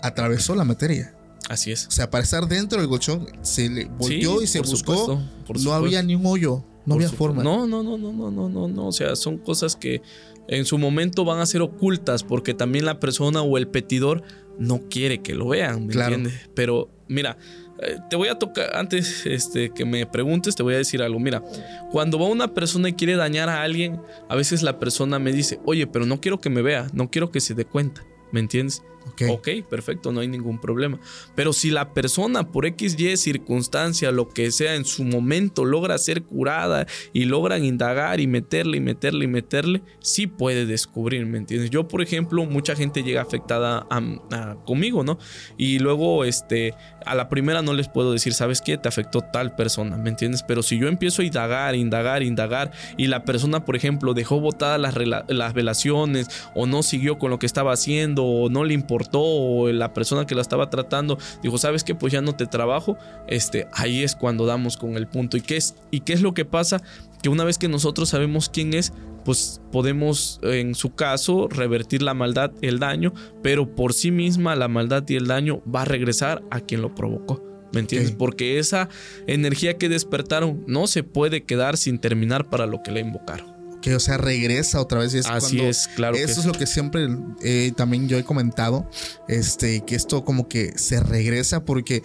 atravesó 0.00 0.54
la 0.54 0.64
materia. 0.64 1.14
Así 1.48 1.72
es. 1.72 1.86
O 1.88 1.90
sea, 1.90 2.08
para 2.10 2.24
estar 2.24 2.46
dentro 2.48 2.80
del 2.80 2.88
colchón, 2.88 3.26
se 3.42 3.68
le 3.68 3.84
volteó 3.86 4.38
Sí, 4.38 4.44
y 4.44 4.46
se 4.46 4.58
por 4.60 4.68
buscó. 4.68 4.92
supuesto, 4.96 5.14
no 5.16 5.44
supuesto. 5.46 5.74
había 5.74 6.02
ni 6.02 6.14
un 6.14 6.24
hoyo, 6.26 6.64
no 6.86 6.94
Por 6.94 7.04
había 7.04 7.08
forma. 7.16 7.42
No, 7.42 7.66
no, 7.66 7.82
no, 7.82 7.98
no, 7.98 8.12
no, 8.12 8.30
no, 8.30 8.48
no, 8.48 8.68
no. 8.68 8.86
O 8.88 8.92
sea, 8.92 9.16
son 9.16 9.38
cosas 9.38 9.76
que 9.76 10.02
en 10.48 10.64
su 10.64 10.78
momento 10.78 11.24
van 11.24 11.40
a 11.40 11.46
ser 11.46 11.62
ocultas 11.62 12.22
porque 12.24 12.54
también 12.54 12.84
la 12.84 13.00
persona 13.00 13.42
o 13.42 13.58
el 13.58 13.68
petidor 13.68 14.22
no 14.58 14.88
quiere 14.88 15.20
que 15.22 15.34
lo 15.34 15.48
vean, 15.48 15.86
¿me 15.86 15.92
Claro. 15.92 16.14
entiendes? 16.14 16.48
Pero 16.54 16.90
mira, 17.08 17.36
eh, 17.82 17.96
te 18.10 18.16
voy 18.16 18.28
a 18.28 18.38
tocar, 18.38 18.76
antes 18.76 19.26
este, 19.26 19.70
que 19.70 19.84
me 19.84 20.06
preguntes, 20.06 20.54
te 20.54 20.62
voy 20.62 20.74
a 20.74 20.78
decir 20.78 21.02
algo. 21.02 21.18
Mira, 21.18 21.42
cuando 21.90 22.18
va 22.18 22.26
una 22.26 22.54
persona 22.54 22.88
y 22.88 22.92
quiere 22.92 23.16
dañar 23.16 23.48
a 23.48 23.62
alguien, 23.62 24.00
a 24.28 24.36
veces 24.36 24.62
la 24.62 24.78
persona 24.78 25.18
me 25.18 25.32
dice, 25.32 25.58
oye, 25.64 25.86
pero 25.86 26.06
no 26.06 26.20
quiero 26.20 26.40
que 26.40 26.50
me 26.50 26.62
vea, 26.62 26.86
no 26.92 27.10
quiero 27.10 27.30
que 27.30 27.40
se 27.40 27.54
dé 27.54 27.64
cuenta, 27.64 28.04
¿me 28.30 28.40
entiendes? 28.40 28.82
Ok. 29.08 29.22
Ok, 29.30 29.48
perfecto, 29.68 30.12
no 30.12 30.20
hay 30.20 30.28
ningún 30.28 30.60
problema. 30.60 30.98
Pero 31.34 31.52
si 31.52 31.70
la 31.70 31.92
persona 31.92 32.50
por 32.50 32.66
X, 32.66 32.96
Y 32.98 33.16
circunstancia, 33.16 34.10
lo 34.12 34.28
que 34.28 34.50
sea, 34.52 34.74
en 34.76 34.84
su 34.84 35.04
momento 35.04 35.64
logra 35.64 35.98
ser 35.98 36.22
curada 36.22 36.86
y 37.12 37.24
logran 37.24 37.64
indagar 37.64 38.20
y 38.20 38.26
meterle 38.26 38.76
y 38.76 38.80
meterle 38.80 39.24
y 39.24 39.28
meterle, 39.28 39.82
sí 40.00 40.26
puede 40.26 40.66
descubrir, 40.66 41.26
¿me 41.26 41.38
entiendes? 41.38 41.70
Yo, 41.70 41.88
por 41.88 42.00
ejemplo, 42.02 42.44
mucha 42.46 42.76
gente 42.76 43.02
llega 43.02 43.22
afectada 43.22 43.86
a- 43.90 44.56
conmigo, 44.64 45.02
¿no? 45.02 45.18
Y 45.56 45.78
luego, 45.80 46.24
este, 46.24 46.74
a 47.04 47.14
la 47.14 47.28
primera 47.28 47.62
no 47.62 47.72
les 47.72 47.88
puedo 47.88 48.12
decir, 48.12 48.32
¿sabes 48.34 48.60
qué? 48.62 48.78
Te 48.78 48.88
afectó 48.88 49.20
tal 49.20 49.56
persona, 49.56 49.96
¿me 49.96 50.10
entiendes? 50.10 50.42
Pero 50.46 50.62
si 50.62 50.78
yo 50.78 50.86
empiezo 50.88 51.22
a 51.22 51.24
indagar, 51.24 51.74
indagar, 51.74 52.22
indagar 52.22 52.70
y 52.96 53.08
la 53.08 53.24
persona, 53.24 53.64
por 53.64 53.74
ejemplo, 53.76 54.14
dejó 54.14 54.40
botadas 54.40 54.80
las, 54.80 54.94
las 55.28 55.54
velaciones 55.54 56.28
o 56.54 56.66
no 56.66 56.82
siguió 56.82 57.18
con 57.18 57.30
lo 57.30 57.38
que 57.38 57.46
estaba 57.46 57.72
haciendo 57.72 58.24
o 58.24 58.48
no 58.48 58.64
le 58.64 58.74
importó 58.74 58.91
o 59.20 59.70
la 59.70 59.92
persona 59.92 60.26
que 60.26 60.34
la 60.34 60.42
estaba 60.42 60.70
tratando 60.70 61.18
dijo, 61.42 61.58
¿sabes 61.58 61.84
qué? 61.84 61.94
Pues 61.94 62.12
ya 62.12 62.20
no 62.20 62.34
te 62.34 62.46
trabajo, 62.46 62.96
este, 63.26 63.66
ahí 63.72 64.02
es 64.02 64.14
cuando 64.14 64.46
damos 64.46 64.76
con 64.76 64.96
el 64.96 65.06
punto. 65.06 65.36
¿Y 65.36 65.40
qué 65.40 65.56
es, 65.56 65.74
y 65.90 66.00
qué 66.00 66.12
es 66.12 66.22
lo 66.22 66.34
que 66.34 66.44
pasa? 66.44 66.82
Que 67.22 67.28
una 67.28 67.44
vez 67.44 67.58
que 67.58 67.68
nosotros 67.68 68.08
sabemos 68.08 68.48
quién 68.48 68.74
es, 68.74 68.92
pues 69.24 69.60
podemos, 69.70 70.40
en 70.42 70.74
su 70.74 70.94
caso, 70.94 71.48
revertir 71.48 72.02
la 72.02 72.14
maldad, 72.14 72.52
el 72.60 72.78
daño, 72.78 73.12
pero 73.42 73.74
por 73.74 73.92
sí 73.92 74.10
misma 74.10 74.56
la 74.56 74.68
maldad 74.68 75.04
y 75.08 75.16
el 75.16 75.26
daño 75.26 75.62
va 75.72 75.82
a 75.82 75.86
regresar 75.86 76.42
a 76.50 76.60
quien 76.60 76.82
lo 76.82 76.94
provocó. 76.94 77.42
¿Me 77.72 77.80
entiendes? 77.80 78.12
Porque 78.12 78.58
esa 78.58 78.90
energía 79.26 79.78
que 79.78 79.88
despertaron 79.88 80.62
no 80.66 80.86
se 80.86 81.02
puede 81.02 81.44
quedar 81.44 81.78
sin 81.78 81.98
terminar 81.98 82.50
para 82.50 82.66
lo 82.66 82.82
que 82.82 82.92
le 82.92 83.00
invocaron. 83.00 83.51
Que 83.82 83.94
o 83.96 84.00
sea, 84.00 84.16
regresa 84.16 84.80
otra 84.80 85.00
vez. 85.00 85.12
y 85.14 85.18
es 85.18 85.26
Así 85.26 85.56
cuando- 85.56 85.70
es, 85.70 85.88
claro. 85.88 86.16
Eso 86.16 86.40
es 86.40 86.46
lo 86.46 86.52
que 86.52 86.66
siempre 86.66 87.08
eh, 87.42 87.72
también 87.76 88.08
yo 88.08 88.16
he 88.16 88.24
comentado. 88.24 88.88
Este, 89.28 89.84
que 89.84 89.94
esto 89.96 90.24
como 90.24 90.48
que 90.48 90.78
se 90.78 91.00
regresa 91.00 91.64
porque 91.64 92.02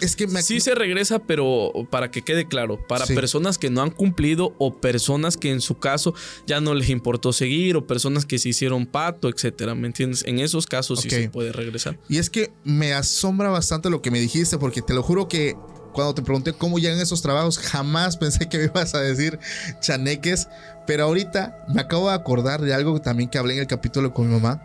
es 0.00 0.14
que 0.14 0.26
me 0.26 0.42
Sí 0.42 0.60
se 0.60 0.74
regresa, 0.74 1.18
pero 1.20 1.72
para 1.90 2.10
que 2.10 2.20
quede 2.22 2.46
claro, 2.46 2.78
para 2.86 3.06
Sí. 3.06 3.14
personas 3.14 3.56
que 3.56 3.70
no 3.70 3.80
han 3.82 3.90
cumplido 3.90 4.54
o 4.58 4.78
personas 4.78 5.38
que 5.38 5.50
en 5.50 5.62
su 5.62 5.78
caso 5.78 6.12
ya 6.46 6.60
no 6.60 6.74
les 6.74 6.90
importó 6.90 7.32
seguir 7.32 7.76
o 7.76 7.86
personas 7.86 8.26
que 8.26 8.38
se 8.38 8.50
hicieron 8.50 8.84
pato, 8.84 9.28
etcétera, 9.30 9.74
¿me 9.74 9.86
entiendes? 9.86 10.22
En 10.26 10.38
esos 10.38 10.66
casos 10.66 11.00
sí 11.00 11.08
se 11.10 11.30
puede 11.30 11.50
regresar. 11.52 11.98
Y 12.10 12.18
es 12.18 12.28
que 12.28 12.52
me 12.62 12.92
asombra 12.92 13.48
bastante 13.48 13.88
lo 13.88 14.02
que 14.02 14.10
me 14.10 14.20
dijiste, 14.20 14.58
porque 14.58 14.82
te 14.82 14.92
lo 14.92 15.02
juro 15.02 15.28
que 15.28 15.56
cuando 15.94 16.14
te 16.14 16.20
pregunté 16.20 16.52
cómo 16.52 16.78
llegan 16.78 17.00
esos 17.00 17.22
trabajos, 17.22 17.56
jamás 17.58 18.16
pensé 18.18 18.50
que 18.50 18.58
me 18.58 18.64
ibas 18.64 18.94
a 18.94 19.00
decir 19.00 19.38
chaneques. 19.80 20.46
Pero 20.86 21.04
ahorita 21.04 21.64
me 21.68 21.80
acabo 21.80 22.08
de 22.08 22.14
acordar 22.14 22.60
de 22.60 22.72
algo 22.72 23.00
también 23.00 23.28
que 23.28 23.38
hablé 23.38 23.54
en 23.54 23.60
el 23.60 23.66
capítulo 23.66 24.14
con 24.14 24.28
mi 24.28 24.34
mamá. 24.34 24.62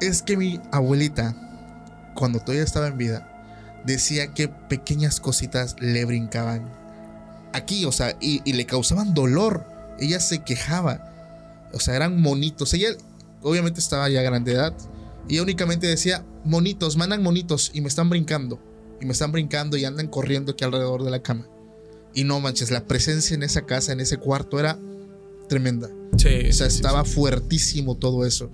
Es 0.00 0.22
que 0.22 0.36
mi 0.36 0.60
abuelita, 0.70 1.34
cuando 2.14 2.38
todavía 2.40 2.64
estaba 2.64 2.86
en 2.86 2.98
vida, 2.98 3.28
decía 3.84 4.32
que 4.34 4.48
pequeñas 4.48 5.20
cositas 5.20 5.76
le 5.80 6.04
brincaban 6.04 6.82
aquí, 7.52 7.84
o 7.84 7.92
sea, 7.92 8.16
y, 8.20 8.40
le 8.52 8.66
causaban 8.66 9.14
dolor. 9.14 9.64
Ella 9.98 10.20
se 10.20 10.42
quejaba. 10.42 11.08
O 11.72 11.80
sea, 11.80 11.96
eran 11.96 12.20
monitos. 12.20 12.72
Ella 12.74 12.88
obviamente 13.42 13.80
estaba 13.80 14.08
ya 14.08 14.22
grande 14.22 14.52
de 14.52 14.58
edad. 14.58 14.74
Y 15.28 15.38
únicamente 15.38 15.86
decía, 15.86 16.24
monitos, 16.44 16.96
mandan 16.96 17.22
monitos 17.22 17.70
y 17.72 17.80
me 17.80 17.88
están 17.88 18.10
brincando. 18.10 18.60
Y 19.00 19.06
me 19.06 19.12
están 19.12 19.32
brincando 19.32 19.76
y 19.76 19.84
andan 19.84 20.08
corriendo 20.08 20.52
aquí 20.52 20.64
alrededor 20.64 21.04
de 21.04 21.10
la 21.10 21.22
cama. 21.22 21.46
Y 22.14 22.24
no 22.24 22.40
manches, 22.40 22.70
la 22.70 22.84
presencia 22.84 23.34
en 23.34 23.42
esa 23.42 23.62
casa, 23.62 23.92
en 23.92 24.00
ese 24.00 24.18
cuarto, 24.18 24.60
era 24.60 24.78
tremenda. 25.52 25.88
Sí, 26.16 26.48
O 26.48 26.52
sea, 26.52 26.70
sí, 26.70 26.76
estaba 26.76 27.04
sí. 27.04 27.12
fuertísimo 27.14 27.96
todo 27.96 28.24
eso. 28.26 28.50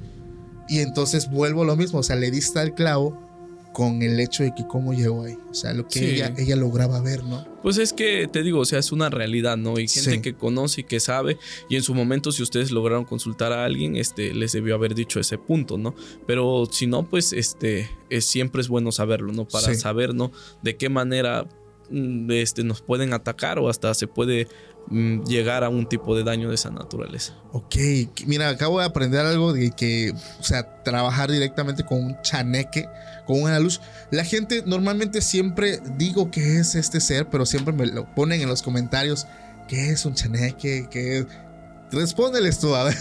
Y 0.68 0.78
entonces 0.80 1.30
vuelvo 1.30 1.62
a 1.62 1.66
lo 1.66 1.76
mismo, 1.76 2.00
o 2.00 2.02
sea, 2.02 2.16
le 2.16 2.30
diste 2.30 2.58
al 2.58 2.74
clavo 2.74 3.26
con 3.72 4.02
el 4.02 4.18
hecho 4.18 4.42
de 4.42 4.52
que 4.56 4.66
cómo 4.66 4.92
llegó 4.92 5.22
ahí. 5.24 5.36
O 5.50 5.54
sea, 5.54 5.72
lo 5.72 5.86
que 5.86 6.00
Sí. 6.00 6.04
ella, 6.06 6.34
ella 6.36 6.56
lograba 6.56 7.00
ver, 7.00 7.22
¿no? 7.22 7.46
Pues 7.62 7.78
es 7.78 7.92
que 7.92 8.26
te 8.30 8.42
digo, 8.42 8.58
o 8.60 8.64
sea, 8.64 8.80
es 8.80 8.90
una 8.90 9.08
realidad, 9.10 9.56
¿no? 9.56 9.78
Y 9.78 9.86
gente 9.86 10.10
Sí. 10.14 10.20
que 10.20 10.34
conoce 10.34 10.80
y 10.80 10.84
que 10.84 10.98
sabe, 10.98 11.38
y 11.68 11.76
en 11.76 11.82
su 11.82 11.94
momento, 11.94 12.32
si 12.32 12.42
ustedes 12.42 12.72
lograron 12.72 13.04
consultar 13.04 13.52
a 13.52 13.64
alguien, 13.64 13.94
este, 13.96 14.34
les 14.34 14.52
debió 14.52 14.74
haber 14.74 14.94
dicho 14.96 15.20
ese 15.20 15.38
punto, 15.38 15.78
¿no? 15.78 15.94
Pero 16.26 16.66
si 16.70 16.86
no, 16.88 17.08
pues, 17.08 17.32
este, 17.32 17.88
es, 18.10 18.24
siempre 18.24 18.62
es 18.62 18.68
bueno 18.68 18.90
saberlo, 18.90 19.32
¿no? 19.32 19.46
Para 19.46 19.68
Sí. 19.72 19.76
saber, 19.76 20.12
¿no? 20.14 20.32
De 20.62 20.76
qué 20.76 20.88
manera 20.88 21.46
mm, 21.90 22.30
este, 22.32 22.64
nos 22.64 22.82
pueden 22.82 23.14
atacar 23.14 23.58
o 23.58 23.68
hasta 23.70 23.94
se 23.94 24.06
puede 24.06 24.46
llegar 24.90 25.64
a 25.64 25.68
un 25.68 25.88
tipo 25.88 26.16
de 26.16 26.24
daño 26.24 26.48
de 26.48 26.54
esa 26.54 26.70
naturaleza. 26.70 27.34
Ok, 27.52 27.76
mira, 28.26 28.48
acabo 28.48 28.80
de 28.80 28.86
aprender 28.86 29.24
algo 29.24 29.52
de 29.52 29.70
que, 29.70 30.12
o 30.40 30.42
sea, 30.42 30.82
trabajar 30.82 31.30
directamente 31.30 31.84
con 31.84 32.02
un 32.04 32.22
chaneque, 32.22 32.88
con 33.26 33.42
una 33.42 33.58
luz. 33.58 33.80
La 34.10 34.24
gente 34.24 34.62
normalmente 34.66 35.20
siempre 35.20 35.80
digo 35.96 36.30
que 36.30 36.58
es 36.58 36.74
este 36.74 37.00
ser, 37.00 37.28
pero 37.28 37.46
siempre 37.46 37.72
me 37.72 37.86
lo 37.86 38.12
ponen 38.14 38.40
en 38.40 38.48
los 38.48 38.62
comentarios. 38.62 39.26
¿Qué 39.68 39.90
es 39.90 40.06
un 40.06 40.14
chaneque? 40.14 40.88
¿Qué 40.90 41.18
es? 41.18 41.26
Respóndeles 41.90 42.58
tú, 42.60 42.74
a 42.74 42.84
ver. 42.84 42.94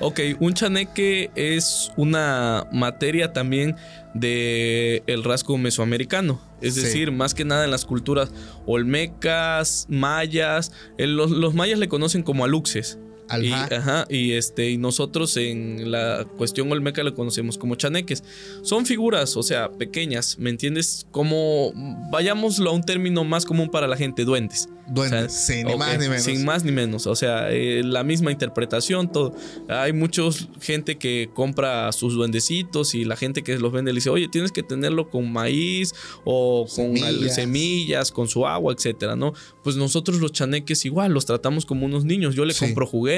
Ok, 0.00 0.20
un 0.40 0.54
chaneque 0.54 1.30
es 1.34 1.92
una 1.96 2.66
materia 2.72 3.32
también 3.32 3.76
de 4.14 5.02
el 5.06 5.24
rasgo 5.24 5.56
mesoamericano. 5.58 6.40
Es 6.60 6.74
Sí. 6.74 6.82
decir, 6.82 7.10
más 7.10 7.34
que 7.34 7.44
nada 7.44 7.64
en 7.64 7.70
las 7.70 7.84
culturas 7.84 8.30
olmecas, 8.66 9.86
mayas. 9.88 10.72
los, 10.98 11.30
los 11.30 11.54
mayas 11.54 11.78
le 11.78 11.88
conocen 11.88 12.22
como 12.22 12.44
aluxes. 12.44 12.98
Y, 13.40 13.52
Ajá. 13.52 14.06
y 14.10 14.32
este, 14.32 14.70
y 14.70 14.76
nosotros 14.76 15.36
en 15.38 15.90
la 15.90 16.26
cuestión 16.36 16.70
olmeca 16.70 17.02
le 17.02 17.14
conocemos 17.14 17.56
como 17.58 17.74
chaneques. 17.74 18.22
Son 18.62 18.84
figuras, 18.86 19.36
o 19.36 19.42
sea, 19.42 19.70
pequeñas, 19.72 20.38
¿me 20.38 20.50
entiendes? 20.50 21.06
Como 21.10 21.72
vayámoslo 22.10 22.70
a 22.70 22.72
un 22.74 22.82
término 22.82 23.24
más 23.24 23.44
común 23.44 23.70
para 23.70 23.88
la 23.88 23.96
gente, 23.96 24.24
duendes. 24.24 24.68
Duendes, 24.86 25.32
O 25.32 25.46
sea, 25.46 25.66
ok, 25.66 25.76
más 25.78 25.98
ni 25.98 26.08
menos. 26.08 26.22
Sin 26.24 26.44
más 26.44 26.64
ni 26.64 26.70
menos. 26.70 27.06
O 27.06 27.16
sea, 27.16 27.50
eh, 27.50 27.82
la 27.82 28.04
misma 28.04 28.30
interpretación, 28.30 29.10
todo. 29.10 29.34
Hay 29.66 29.94
muchos 29.94 30.48
gente 30.60 30.98
que 30.98 31.30
compra 31.32 31.90
sus 31.92 32.12
duendecitos 32.12 32.94
y 32.94 33.06
la 33.06 33.16
gente 33.16 33.42
que 33.42 33.56
los 33.58 33.72
vende 33.72 33.92
le 33.92 33.96
dice, 33.96 34.10
oye, 34.10 34.28
tienes 34.28 34.52
que 34.52 34.62
tenerlo 34.62 35.08
con 35.08 35.32
maíz 35.32 35.94
o 36.26 36.66
con 36.76 36.94
Semillas. 37.30 38.12
con 38.12 38.28
su 38.28 38.46
agua, 38.46 38.74
etcétera, 38.74 39.16
¿no? 39.16 39.32
Pues 39.62 39.76
nosotros 39.76 40.20
los 40.20 40.32
chaneques 40.32 40.84
igual, 40.84 41.12
los 41.12 41.24
tratamos 41.24 41.64
como 41.64 41.86
unos 41.86 42.04
niños. 42.04 42.34
Yo 42.34 42.44
les 42.44 42.58
Sí. 42.58 42.66
compro 42.66 42.86
juguetes, 42.86 43.13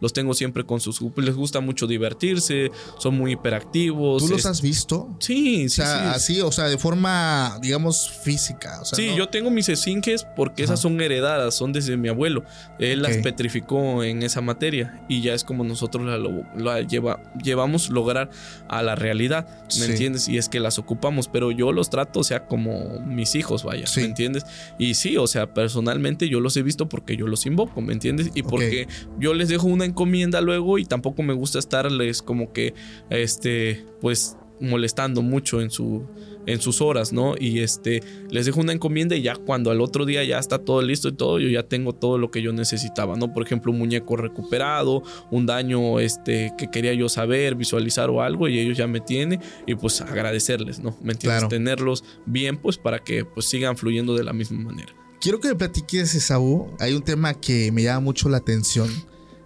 los 0.00 0.12
tengo 0.12 0.34
siempre 0.34 0.64
con 0.64 0.80
sus 0.80 1.00
les 1.16 1.34
gusta 1.34 1.60
mucho 1.60 1.86
divertirse, 1.86 2.70
son 2.98 3.16
muy 3.16 3.32
hiperactivos. 3.32 4.22
¿Tú 4.24 4.28
los 4.30 4.40
es- 4.40 4.46
has 4.46 4.62
visto? 4.62 5.08
Sí, 5.18 5.64
O 5.66 5.68
sí, 5.68 5.76
sea, 5.76 5.98
sí. 5.98 6.04
así, 6.34 6.40
o 6.40 6.52
sea, 6.52 6.64
de 6.68 6.78
forma, 6.78 7.58
digamos, 7.62 8.10
física. 8.22 8.80
O 8.80 8.84
sea, 8.84 8.96
Sí, 8.96 9.08
¿no? 9.10 9.16
yo 9.16 9.28
tengo 9.28 9.50
mis 9.50 9.68
esfinges 9.68 10.26
porque 10.36 10.62
Ajá. 10.64 10.72
esas 10.74 10.80
son 10.80 11.00
heredadas, 11.00 11.54
son 11.54 11.72
desde 11.72 11.96
mi 11.96 12.08
abuelo. 12.08 12.44
Él 12.78 13.02
las 13.02 13.16
petrificó 13.18 14.02
en 14.04 14.22
esa 14.22 14.40
materia 14.40 15.02
y 15.08 15.22
ya 15.22 15.34
es 15.34 15.44
como 15.44 15.64
nosotros 15.64 16.04
la, 16.06 16.18
la 16.56 16.80
lleva, 16.82 17.20
llevamos 17.42 17.88
lograr 17.90 18.30
a 18.68 18.82
la 18.82 18.94
realidad, 18.94 19.46
¿me 19.64 19.70
Sí. 19.70 19.84
entiendes? 19.90 20.28
Y 20.28 20.38
es 20.38 20.48
que 20.48 20.60
las 20.60 20.78
ocupamos, 20.78 21.28
pero 21.28 21.50
yo 21.50 21.72
los 21.72 21.90
trato, 21.90 22.20
o 22.20 22.24
sea, 22.24 22.46
como 22.46 23.00
mis 23.00 23.34
hijos, 23.34 23.64
vaya, 23.64 23.86
Sí. 23.86 24.00
¿me 24.00 24.06
entiendes? 24.06 24.44
Y 24.78 24.94
sí, 24.94 25.16
o 25.16 25.26
sea, 25.26 25.52
personalmente 25.54 26.28
yo 26.28 26.40
los 26.40 26.56
he 26.56 26.62
visto 26.62 26.88
porque 26.88 27.16
yo 27.16 27.26
los 27.26 27.46
invoco, 27.46 27.80
¿me 27.80 27.92
entiendes? 27.92 28.30
Y 28.34 28.42
porque 28.42 28.88
yo 29.18 29.34
les 29.34 29.48
dejo 29.48 29.66
una 29.66 29.84
encomienda 29.84 30.40
luego 30.40 30.78
y 30.78 30.84
tampoco 30.84 31.22
me 31.22 31.34
gusta 31.34 31.58
estarles 31.58 32.22
como 32.22 32.52
que, 32.52 32.74
este, 33.10 33.84
pues 34.00 34.36
molestando 34.60 35.22
mucho 35.22 35.60
en 35.60 35.70
su 35.70 36.06
en 36.46 36.60
sus 36.60 36.80
horas, 36.80 37.12
¿no? 37.12 37.34
Y 37.38 37.58
este 37.58 38.02
les 38.30 38.46
dejo 38.46 38.60
una 38.60 38.72
encomienda 38.72 39.16
y 39.16 39.22
ya 39.22 39.34
cuando 39.34 39.70
al 39.70 39.80
otro 39.80 40.06
día 40.06 40.22
ya 40.24 40.38
está 40.38 40.58
todo 40.58 40.80
listo 40.80 41.08
y 41.08 41.12
todo, 41.12 41.38
yo 41.40 41.48
ya 41.48 41.64
tengo 41.64 41.92
todo 41.92 42.18
lo 42.18 42.30
que 42.30 42.40
yo 42.40 42.52
necesitaba, 42.52 43.16
¿no? 43.16 43.32
Por 43.34 43.42
ejemplo, 43.44 43.72
un 43.72 43.78
muñeco 43.78 44.16
recuperado, 44.16 45.02
un 45.30 45.46
daño 45.46 45.98
este 46.00 46.52
que 46.56 46.70
quería 46.70 46.94
yo 46.94 47.08
saber, 47.08 47.56
visualizar 47.56 48.10
o 48.10 48.22
algo 48.22 48.48
y 48.48 48.58
ellos 48.58 48.78
ya 48.78 48.86
me 48.86 49.00
tienen 49.00 49.40
y 49.66 49.74
pues 49.74 50.00
agradecerles, 50.00 50.78
¿no? 50.78 50.96
¿Me 51.02 51.12
entiendes? 51.12 51.40
Claro. 51.40 51.48
Tenerlos 51.48 52.04
bien 52.24 52.56
pues 52.56 52.78
para 52.78 53.00
que 53.00 53.24
pues 53.24 53.46
sigan 53.46 53.76
fluyendo 53.76 54.14
de 54.14 54.24
la 54.24 54.32
misma 54.32 54.60
manera. 54.60 54.94
Quiero 55.20 55.40
que 55.40 55.48
me 55.48 55.54
platiques, 55.54 56.14
Esaú. 56.14 56.74
Hay 56.78 56.94
un 56.94 57.02
tema 57.02 57.34
que 57.34 57.72
me 57.72 57.82
llama 57.82 58.00
mucho 58.00 58.28
la 58.28 58.38
atención. 58.38 58.88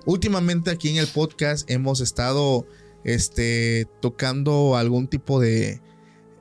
Últimamente 0.04 0.70
aquí 0.70 0.88
en 0.88 0.96
el 0.96 1.06
podcast 1.06 1.70
hemos 1.70 2.00
estado 2.00 2.66
este, 3.04 3.88
tocando 4.00 4.76
algún 4.76 5.08
tipo 5.08 5.40
de 5.40 5.80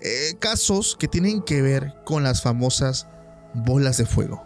eh, 0.02 0.36
casos 0.40 0.96
que 1.00 1.08
tienen 1.08 1.42
que 1.42 1.62
ver 1.62 1.94
con 2.06 2.24
las 2.24 2.42
famosas 2.42 3.08
bolas 3.54 3.98
de 3.98 4.06
fuego. 4.06 4.44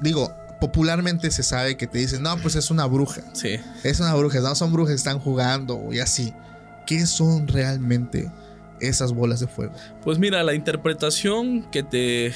Digo, 0.00 0.32
popularmente 0.60 1.30
se 1.30 1.42
sabe 1.42 1.76
que 1.76 1.86
te 1.86 1.98
dicen, 1.98 2.22
no, 2.22 2.36
pues 2.38 2.54
es 2.54 2.70
una 2.70 2.86
bruja. 2.86 3.22
Sí. 3.34 3.58
Es 3.82 4.00
una 4.00 4.14
bruja, 4.14 4.40
no 4.40 4.54
son 4.54 4.72
brujas, 4.72 4.94
están 4.94 5.18
jugando 5.18 5.88
y 5.92 6.00
así. 6.00 6.34
¿Qué 6.86 7.06
son 7.06 7.48
realmente 7.48 8.30
esas 8.80 9.12
bolas 9.12 9.40
de 9.40 9.46
fuego? 9.46 9.72
Pues 10.02 10.18
mira, 10.18 10.42
la 10.42 10.54
interpretación 10.54 11.70
que 11.70 11.82
te 11.82 12.32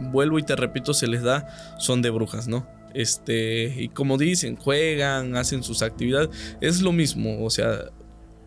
vuelvo 0.00 0.38
y 0.38 0.42
te 0.42 0.56
repito 0.56 0.94
se 0.94 1.06
les 1.06 1.22
da 1.22 1.46
son 1.78 2.02
de 2.02 2.10
brujas, 2.10 2.48
¿no? 2.48 2.66
Este, 2.94 3.74
y 3.76 3.88
como 3.88 4.18
dicen, 4.18 4.56
juegan, 4.56 5.36
hacen 5.36 5.62
sus 5.62 5.82
actividades, 5.82 6.30
es 6.60 6.80
lo 6.80 6.92
mismo, 6.92 7.44
o 7.44 7.50
sea, 7.50 7.90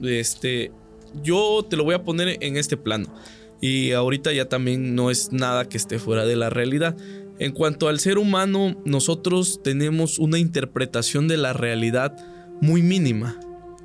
este, 0.01 0.71
yo 1.23 1.65
te 1.69 1.77
lo 1.77 1.83
voy 1.83 1.95
a 1.95 2.03
poner 2.03 2.37
en 2.41 2.57
este 2.57 2.77
plano. 2.77 3.13
Y 3.61 3.91
ahorita 3.91 4.33
ya 4.33 4.49
también 4.49 4.95
no 4.95 5.11
es 5.11 5.31
nada 5.31 5.69
que 5.69 5.77
esté 5.77 5.99
fuera 5.99 6.25
de 6.25 6.35
la 6.35 6.49
realidad. 6.49 6.97
En 7.37 7.51
cuanto 7.51 7.87
al 7.87 7.99
ser 7.99 8.17
humano, 8.17 8.75
nosotros 8.85 9.61
tenemos 9.63 10.17
una 10.17 10.39
interpretación 10.39 11.27
de 11.27 11.37
la 11.37 11.53
realidad 11.53 12.15
muy 12.59 12.81
mínima. 12.81 13.39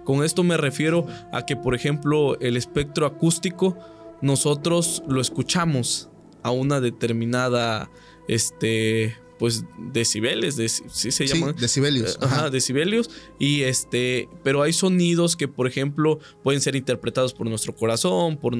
Con 0.05 0.25
esto 0.25 0.43
me 0.45 0.57
refiero 0.57 1.07
a 1.33 1.45
que, 1.45 1.57
por 1.57 1.75
ejemplo, 1.75 2.39
el 2.41 2.57
espectro 2.57 3.07
acústico, 3.07 3.77
nosotros 4.23 5.03
lo 5.09 5.21
escuchamos 5.21 6.09
a 6.47 6.53
una 6.53 6.81
determinada 6.81 7.91
este, 8.29 9.17
pues 9.39 9.65
decibeles, 9.79 10.57
de, 10.57 10.69
¿sí 10.69 11.13
se 11.13 11.27
llaman? 11.27 11.55
decibelios. 11.57 12.15
Eh, 12.15 12.19
ajá, 12.23 12.51
decibelios. 12.51 13.11
Y 13.39 13.63
este, 13.63 14.29
pero 14.43 14.63
hay 14.63 14.73
sonidos 14.73 15.37
que, 15.37 15.49
por 15.49 15.67
ejemplo, 15.67 16.19
pueden 16.43 16.61
ser 16.61 16.77
interpretados 16.77 17.35
por 17.35 17.49
nuestro 17.49 17.75
corazón, 17.75 18.37
por, 18.39 18.55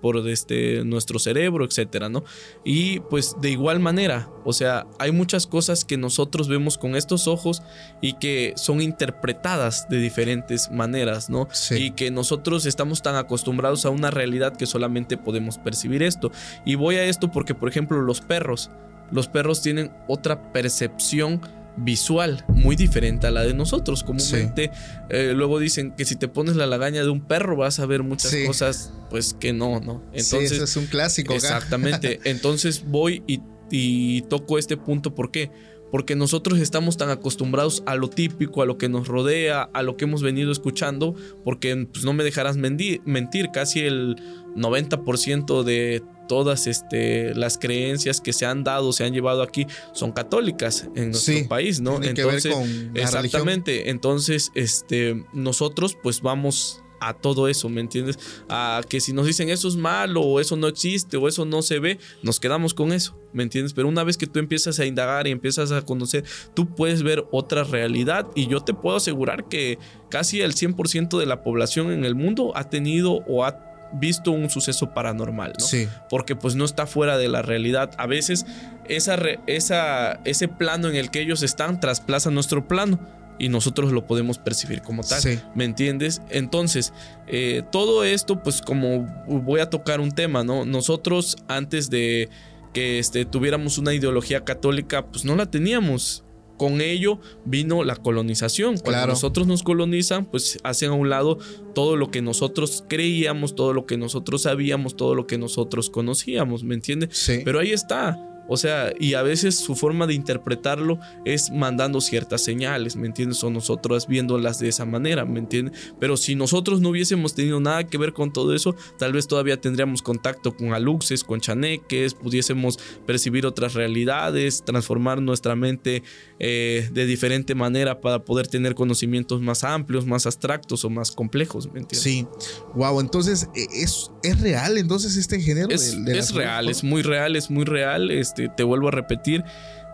por 0.00 0.28
este, 0.28 0.84
nuestro 0.84 1.18
cerebro, 1.18 1.64
etcétera, 1.64 2.08
¿no? 2.08 2.24
Y 2.64 3.00
pues 3.00 3.36
de 3.40 3.50
igual 3.50 3.80
manera, 3.80 4.30
o 4.44 4.52
sea, 4.52 4.86
hay 4.98 5.12
muchas 5.12 5.46
cosas 5.46 5.84
que 5.84 5.96
nosotros 5.96 6.48
vemos 6.48 6.78
con 6.78 6.96
estos 6.96 7.26
ojos 7.26 7.62
y 8.02 8.14
que 8.14 8.52
son 8.56 8.80
interpretadas 8.80 9.88
de 9.88 9.98
diferentes 9.98 10.70
maneras, 10.70 11.30
¿no? 11.30 11.48
Y 11.70 11.92
que 11.92 12.10
nosotros 12.10 12.66
estamos 12.66 13.02
tan 13.02 13.16
acostumbrados 13.16 13.84
a 13.84 13.90
una 13.90 14.10
realidad 14.10 14.56
que 14.56 14.66
solamente 14.66 15.16
podemos 15.16 15.58
percibir 15.58 16.02
esto. 16.02 16.30
Y 16.64 16.74
voy 16.74 16.96
a 16.96 17.04
esto 17.04 17.30
porque, 17.30 17.54
por 17.54 17.68
ejemplo, 17.68 18.00
los 18.02 18.20
perros 18.20 18.70
los 19.10 19.28
perros 19.28 19.62
tienen 19.62 19.92
otra 20.08 20.52
percepción 20.52 21.40
visual 21.76 22.44
muy 22.48 22.76
diferente 22.76 23.26
a 23.26 23.30
la 23.30 23.42
de 23.42 23.54
nosotros. 23.54 24.02
Comúnmente 24.02 24.70
eh, 25.10 25.32
luego 25.34 25.58
dicen 25.58 25.92
que 25.92 26.04
si 26.04 26.16
te 26.16 26.28
pones 26.28 26.56
la 26.56 26.66
lagaña 26.66 27.02
de 27.02 27.08
un 27.08 27.20
perro 27.20 27.56
vas 27.56 27.78
a 27.78 27.86
ver 27.86 28.02
muchas 28.02 28.34
cosas, 28.46 28.92
pues 29.10 29.34
que 29.34 29.52
no, 29.52 29.80
¿no? 29.80 30.02
Entonces, 30.12 30.50
sí, 30.50 30.62
es 30.62 30.76
un 30.76 30.86
clásico. 30.86 31.34
Exactamente. 31.34 32.20
Entonces 32.24 32.84
voy 32.86 33.22
y, 33.26 33.40
y 33.70 34.22
toco 34.22 34.58
este 34.58 34.76
punto. 34.76 35.14
¿Por 35.14 35.30
qué? 35.30 35.50
porque 35.90 36.16
nosotros 36.16 36.58
estamos 36.58 36.96
tan 36.96 37.10
acostumbrados 37.10 37.82
a 37.86 37.94
lo 37.94 38.10
típico, 38.10 38.62
a 38.62 38.66
lo 38.66 38.78
que 38.78 38.88
nos 38.88 39.08
rodea, 39.08 39.62
a 39.72 39.82
lo 39.82 39.96
que 39.96 40.04
hemos 40.04 40.22
venido 40.22 40.52
escuchando, 40.52 41.14
porque 41.44 41.88
pues, 41.90 42.04
no 42.04 42.12
me 42.12 42.24
dejarás 42.24 42.56
mentir 42.56 43.50
casi 43.52 43.80
el 43.80 44.16
90% 44.54 45.62
de 45.62 46.02
todas 46.28 46.66
este, 46.66 47.34
las 47.34 47.58
creencias 47.58 48.20
que 48.20 48.32
se 48.32 48.46
han 48.46 48.62
dado, 48.62 48.92
se 48.92 49.04
han 49.04 49.12
llevado 49.12 49.42
aquí, 49.42 49.66
son 49.92 50.12
católicas 50.12 50.88
en 50.94 51.10
nuestro 51.10 51.48
país, 51.48 51.80
¿no? 51.80 52.02
Entonces, 52.02 52.54
exactamente. 52.94 53.90
Entonces, 53.90 54.52
este, 54.54 55.24
nosotros 55.32 55.96
pues 56.00 56.20
vamos 56.20 56.82
a 57.00 57.14
todo 57.14 57.48
eso, 57.48 57.68
¿me 57.68 57.80
entiendes? 57.80 58.18
A 58.48 58.82
que 58.88 59.00
si 59.00 59.12
nos 59.12 59.26
dicen 59.26 59.48
eso 59.50 59.68
es 59.68 59.76
malo 59.76 60.22
o 60.22 60.40
eso 60.40 60.56
no 60.56 60.66
existe 60.66 61.16
o 61.16 61.28
eso 61.28 61.44
no 61.44 61.62
se 61.62 61.78
ve, 61.78 61.98
nos 62.22 62.40
quedamos 62.40 62.74
con 62.74 62.92
eso, 62.92 63.16
¿me 63.32 63.42
entiendes? 63.42 63.72
Pero 63.72 63.88
una 63.88 64.04
vez 64.04 64.16
que 64.16 64.26
tú 64.26 64.38
empiezas 64.38 64.78
a 64.80 64.86
indagar 64.86 65.26
y 65.26 65.30
empiezas 65.30 65.72
a 65.72 65.82
conocer, 65.82 66.24
tú 66.54 66.74
puedes 66.74 67.02
ver 67.02 67.24
otra 67.30 67.64
realidad 67.64 68.26
y 68.34 68.46
yo 68.48 68.60
te 68.60 68.74
puedo 68.74 68.96
asegurar 68.96 69.48
que 69.48 69.78
casi 70.10 70.40
el 70.40 70.54
100% 70.54 71.18
de 71.18 71.26
la 71.26 71.42
población 71.42 71.92
en 71.92 72.04
el 72.04 72.14
mundo 72.14 72.52
ha 72.56 72.68
tenido 72.68 73.24
o 73.28 73.44
ha 73.44 73.67
visto 73.92 74.30
un 74.30 74.50
suceso 74.50 74.90
paranormal, 74.92 75.54
¿no? 75.58 75.64
Sí. 75.64 75.88
Porque 76.08 76.36
pues 76.36 76.54
no 76.54 76.64
está 76.64 76.86
fuera 76.86 77.18
de 77.18 77.28
la 77.28 77.42
realidad. 77.42 77.90
A 77.96 78.06
veces 78.06 78.46
esa, 78.86 79.18
esa, 79.46 80.20
ese 80.24 80.48
plano 80.48 80.88
en 80.88 80.96
el 80.96 81.10
que 81.10 81.20
ellos 81.20 81.42
están 81.42 81.80
trasplaza 81.80 82.30
nuestro 82.30 82.66
plano 82.66 82.98
y 83.38 83.48
nosotros 83.48 83.92
lo 83.92 84.06
podemos 84.06 84.38
percibir 84.38 84.82
como 84.82 85.02
tal. 85.02 85.20
Sí. 85.20 85.40
¿Me 85.54 85.64
entiendes? 85.64 86.22
Entonces, 86.28 86.92
eh, 87.26 87.62
todo 87.70 88.04
esto, 88.04 88.42
pues 88.42 88.60
como 88.60 89.02
voy 89.26 89.60
a 89.60 89.70
tocar 89.70 90.00
un 90.00 90.10
tema, 90.10 90.44
¿no? 90.44 90.64
Nosotros 90.64 91.36
antes 91.46 91.88
de 91.88 92.28
que 92.74 92.98
este, 92.98 93.24
tuviéramos 93.24 93.78
una 93.78 93.94
ideología 93.94 94.44
católica, 94.44 95.06
pues 95.06 95.24
no 95.24 95.36
la 95.36 95.46
teníamos 95.46 96.24
con 96.58 96.82
ello 96.82 97.18
vino 97.46 97.84
la 97.84 97.96
colonización. 97.96 98.76
Cuando 98.76 99.06
nosotros 99.06 99.46
nos 99.46 99.62
colonizan, 99.62 100.26
pues 100.26 100.58
hacen 100.62 100.90
a 100.90 100.94
un 100.94 101.08
lado 101.08 101.38
todo 101.74 101.96
lo 101.96 102.10
que 102.10 102.20
nosotros 102.20 102.84
creíamos, 102.88 103.54
todo 103.54 103.72
lo 103.72 103.86
que 103.86 103.96
nosotros 103.96 104.42
sabíamos, 104.42 104.96
todo 104.96 105.14
lo 105.14 105.26
que 105.26 105.38
nosotros 105.38 105.88
conocíamos, 105.88 106.64
¿me 106.64 106.74
entiendes? 106.74 107.10
Sí. 107.12 107.40
Pero 107.44 107.60
ahí 107.60 107.72
está. 107.72 108.18
O 108.48 108.56
sea, 108.56 108.92
y 108.98 109.14
a 109.14 109.22
veces 109.22 109.56
su 109.56 109.76
forma 109.76 110.06
de 110.06 110.14
interpretarlo 110.14 110.98
es 111.24 111.50
mandando 111.50 112.00
ciertas 112.00 112.42
señales, 112.42 112.96
¿me 112.96 113.06
entiendes? 113.06 113.44
O 113.44 113.50
nosotros 113.50 114.06
viéndolas 114.06 114.58
de 114.58 114.68
esa 114.68 114.84
manera, 114.84 115.24
¿me 115.24 115.38
entiendes? 115.38 115.92
Pero 116.00 116.16
si 116.16 116.34
nosotros 116.34 116.80
no 116.80 116.88
hubiésemos 116.90 117.34
tenido 117.34 117.60
nada 117.60 117.84
que 117.84 117.98
ver 117.98 118.12
con 118.12 118.32
todo 118.32 118.54
eso, 118.54 118.74
tal 118.98 119.12
vez 119.12 119.28
todavía 119.28 119.60
tendríamos 119.60 120.02
contacto 120.02 120.56
con 120.56 120.72
aluxes, 120.72 121.24
con 121.24 121.40
chaneques, 121.40 122.14
pudiésemos 122.14 122.78
percibir 123.06 123.46
otras 123.46 123.74
realidades, 123.74 124.64
transformar 124.64 125.20
nuestra 125.20 125.54
mente 125.54 126.02
eh, 126.38 126.88
de 126.92 127.06
diferente 127.06 127.54
manera 127.54 128.00
para 128.00 128.24
poder 128.24 128.48
tener 128.48 128.74
conocimientos 128.74 129.40
más 129.40 129.64
amplios, 129.64 130.06
más 130.06 130.26
abstractos 130.26 130.84
o 130.84 130.90
más 130.90 131.12
complejos, 131.12 131.66
¿me 131.66 131.80
entiendes? 131.80 132.00
Sí. 132.00 132.26
Wow, 132.74 133.00
entonces 133.00 133.48
e, 133.54 133.66
es, 133.82 134.10
es 134.28 134.40
real 134.40 134.78
entonces 134.78 135.16
este 135.16 135.40
género. 135.40 135.68
Es, 135.70 135.94
es 136.06 136.34
real, 136.34 136.68
es 136.68 136.84
muy 136.84 137.02
real, 137.02 137.36
es 137.36 137.50
muy 137.50 137.64
real. 137.64 138.10
Este, 138.10 138.48
te 138.48 138.62
vuelvo 138.62 138.88
a 138.88 138.90
repetir, 138.90 139.44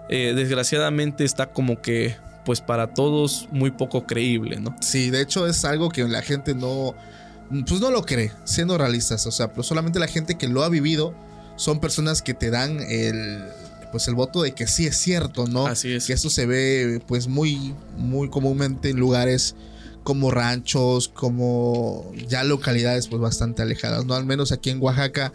eh, 0.08 0.32
desgraciadamente 0.34 1.24
está 1.24 1.46
como 1.46 1.80
que, 1.80 2.16
pues 2.44 2.60
para 2.60 2.88
todos, 2.94 3.48
muy 3.50 3.70
poco 3.70 4.06
creíble, 4.06 4.60
¿no? 4.60 4.76
Sí, 4.80 5.10
de 5.10 5.22
hecho 5.22 5.46
es 5.46 5.64
algo 5.64 5.88
que 5.88 6.04
la 6.04 6.22
gente 6.22 6.54
no, 6.54 6.94
pues 7.66 7.80
no 7.80 7.90
lo 7.90 8.02
cree, 8.02 8.32
siendo 8.44 8.76
realistas, 8.76 9.26
o 9.26 9.30
sea, 9.30 9.48
pero 9.48 9.62
solamente 9.62 9.98
la 9.98 10.08
gente 10.08 10.36
que 10.36 10.48
lo 10.48 10.62
ha 10.62 10.68
vivido 10.68 11.14
son 11.56 11.80
personas 11.80 12.20
que 12.20 12.34
te 12.34 12.50
dan 12.50 12.80
el, 12.80 13.44
pues 13.92 14.08
el 14.08 14.14
voto 14.14 14.42
de 14.42 14.52
que 14.52 14.66
sí 14.66 14.86
es 14.86 14.96
cierto, 14.96 15.46
¿no? 15.46 15.66
Así 15.66 15.92
es. 15.92 16.06
Que 16.06 16.12
esto 16.12 16.28
se 16.28 16.46
ve, 16.46 17.00
pues 17.06 17.28
muy, 17.28 17.74
muy 17.96 18.28
comúnmente 18.28 18.90
en 18.90 18.98
lugares 18.98 19.54
como 20.04 20.30
ranchos, 20.30 21.08
como 21.08 22.12
ya 22.28 22.44
localidades 22.44 23.08
pues 23.08 23.20
bastante 23.20 23.62
alejadas, 23.62 24.06
¿no? 24.06 24.14
Al 24.14 24.24
menos 24.24 24.52
aquí 24.52 24.70
en 24.70 24.80
Oaxaca 24.80 25.32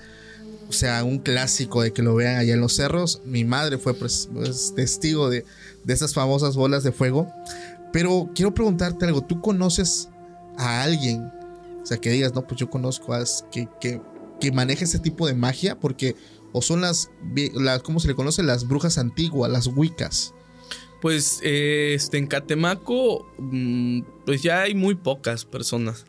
o 0.70 0.72
sea, 0.72 1.04
un 1.04 1.18
clásico 1.18 1.82
de 1.82 1.92
que 1.92 2.04
lo 2.04 2.14
vean 2.14 2.38
allá 2.38 2.54
en 2.54 2.62
los 2.62 2.76
cerros. 2.76 3.24
Mi 3.26 3.44
madre 3.44 3.80
fue 3.80 3.96
pues, 3.96 4.30
pues, 4.32 4.74
testigo 4.76 5.28
de, 5.28 5.44
esas 5.88 6.14
famosas 6.14 6.56
bolas 6.56 6.84
de 6.84 6.92
fuego. 6.92 7.28
Pero 7.92 8.30
quiero 8.36 8.54
preguntarte 8.54 9.06
algo, 9.06 9.24
¿tú 9.24 9.42
conoces 9.42 10.10
a 10.60 10.84
alguien? 10.84 11.24
O 11.82 11.86
sea, 11.86 11.98
que 11.98 12.12
digas, 12.12 12.36
no, 12.36 12.44
pues 12.44 12.60
yo 12.60 12.70
conozco 12.70 13.16
a 13.16 13.24
que, 13.52 13.68
que, 13.82 14.52
maneja 14.52 14.84
ese 14.84 15.00
tipo 15.00 15.26
de 15.26 15.34
magia, 15.34 15.80
porque 15.80 16.16
o 16.54 16.62
son 16.62 16.82
las, 16.82 17.10
las, 17.56 17.82
¿cómo 17.82 18.00
se 18.00 18.08
le 18.08 18.14
conoce? 18.14 18.44
Las 18.44 18.68
brujas 18.68 19.00
antiguas, 19.00 19.52
las 19.52 19.66
wicas. 19.66 20.36
Pues 21.02 21.40
este, 21.44 22.18
en 22.18 22.28
Catemaco, 22.28 23.26
mm, 23.38 24.02
pues 24.26 24.42
ya 24.44 24.64
hay 24.64 24.76
muy 24.76 24.96
pocas 24.96 25.46
personas 25.46 26.06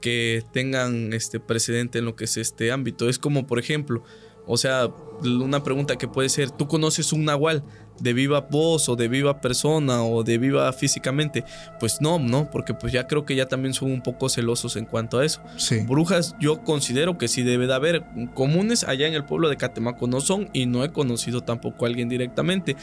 que 0.00 0.42
tengan 0.52 1.12
este 1.12 1.40
precedente 1.40 1.98
en 1.98 2.06
lo 2.06 2.16
que 2.16 2.24
es 2.24 2.36
este 2.36 2.72
ámbito. 2.72 3.08
Es 3.08 3.18
como, 3.18 3.46
por 3.46 3.58
ejemplo, 3.58 4.02
o 4.46 4.56
sea, 4.56 4.88
una 5.22 5.62
pregunta 5.62 5.96
que 5.96 6.08
puede 6.08 6.28
ser, 6.28 6.50
¿tú 6.50 6.66
conoces 6.66 7.12
un 7.12 7.24
nahual 7.24 7.62
de 8.00 8.14
viva 8.14 8.40
voz 8.40 8.88
o 8.88 8.96
de 8.96 9.06
viva 9.06 9.40
persona 9.40 10.02
o 10.02 10.24
de 10.24 10.38
viva 10.38 10.72
físicamente? 10.72 11.44
Pues 11.78 12.00
no, 12.00 12.18
no, 12.18 12.50
porque 12.50 12.74
pues 12.74 12.92
ya 12.92 13.06
creo 13.06 13.24
que 13.24 13.36
ya 13.36 13.46
también 13.46 13.74
son 13.74 13.92
un 13.92 14.02
poco 14.02 14.28
celosos 14.28 14.76
en 14.76 14.86
cuanto 14.86 15.18
a 15.18 15.24
eso. 15.24 15.40
Brujas 15.86 16.34
yo 16.40 16.64
considero 16.64 17.18
que 17.18 17.28
sí 17.28 17.42
debe 17.42 17.66
de 17.66 17.74
haber. 17.74 18.04
Comunes 18.34 18.84
allá 18.84 19.06
en 19.06 19.14
el 19.14 19.24
pueblo 19.24 19.48
de 19.48 19.56
Catemaco 19.56 20.06
no 20.06 20.20
son 20.20 20.48
y 20.52 20.66
no 20.66 20.84
he 20.84 20.90
conocido 20.90 21.42
tampoco 21.42 21.84
a 21.84 21.88
alguien 21.88 22.08
directamente. 22.08 22.76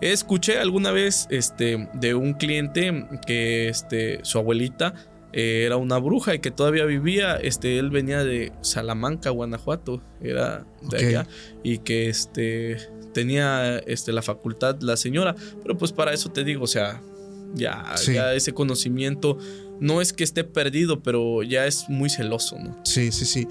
Escuché 0.00 0.58
alguna 0.58 0.92
vez 0.92 1.26
este, 1.30 1.88
de 1.94 2.14
un 2.14 2.34
cliente 2.34 3.06
que 3.26 3.68
este, 3.68 4.20
su 4.22 4.38
abuelita 4.38 4.94
eh, 5.32 5.64
era 5.66 5.76
una 5.76 5.98
bruja 5.98 6.34
y 6.34 6.38
que 6.38 6.50
todavía 6.50 6.84
vivía. 6.84 7.36
Este, 7.36 7.78
él 7.78 7.90
venía 7.90 8.24
de 8.24 8.52
Salamanca, 8.60 9.30
Guanajuato, 9.30 10.02
era 10.20 10.66
de 10.82 11.06
allá, 11.06 11.26
y 11.62 11.78
que 11.78 12.08
este, 12.08 12.76
tenía 13.12 13.78
este, 13.78 14.12
la 14.12 14.22
facultad 14.22 14.80
la 14.80 14.96
señora. 14.96 15.34
Pero 15.62 15.76
pues 15.76 15.92
para 15.92 16.12
eso 16.12 16.30
te 16.30 16.44
digo, 16.44 16.64
o 16.64 16.68
sea, 16.68 17.02
ya, 17.54 17.94
ya 18.06 18.34
ese 18.34 18.52
conocimiento 18.52 19.38
no 19.80 20.00
es 20.00 20.12
que 20.12 20.24
esté 20.24 20.44
perdido, 20.44 21.02
pero 21.02 21.42
ya 21.42 21.66
es 21.66 21.88
muy 21.88 22.10
celoso, 22.10 22.58
¿no? 22.58 22.80
Sí, 22.84 23.12
sí, 23.12 23.24
sí. 23.24 23.48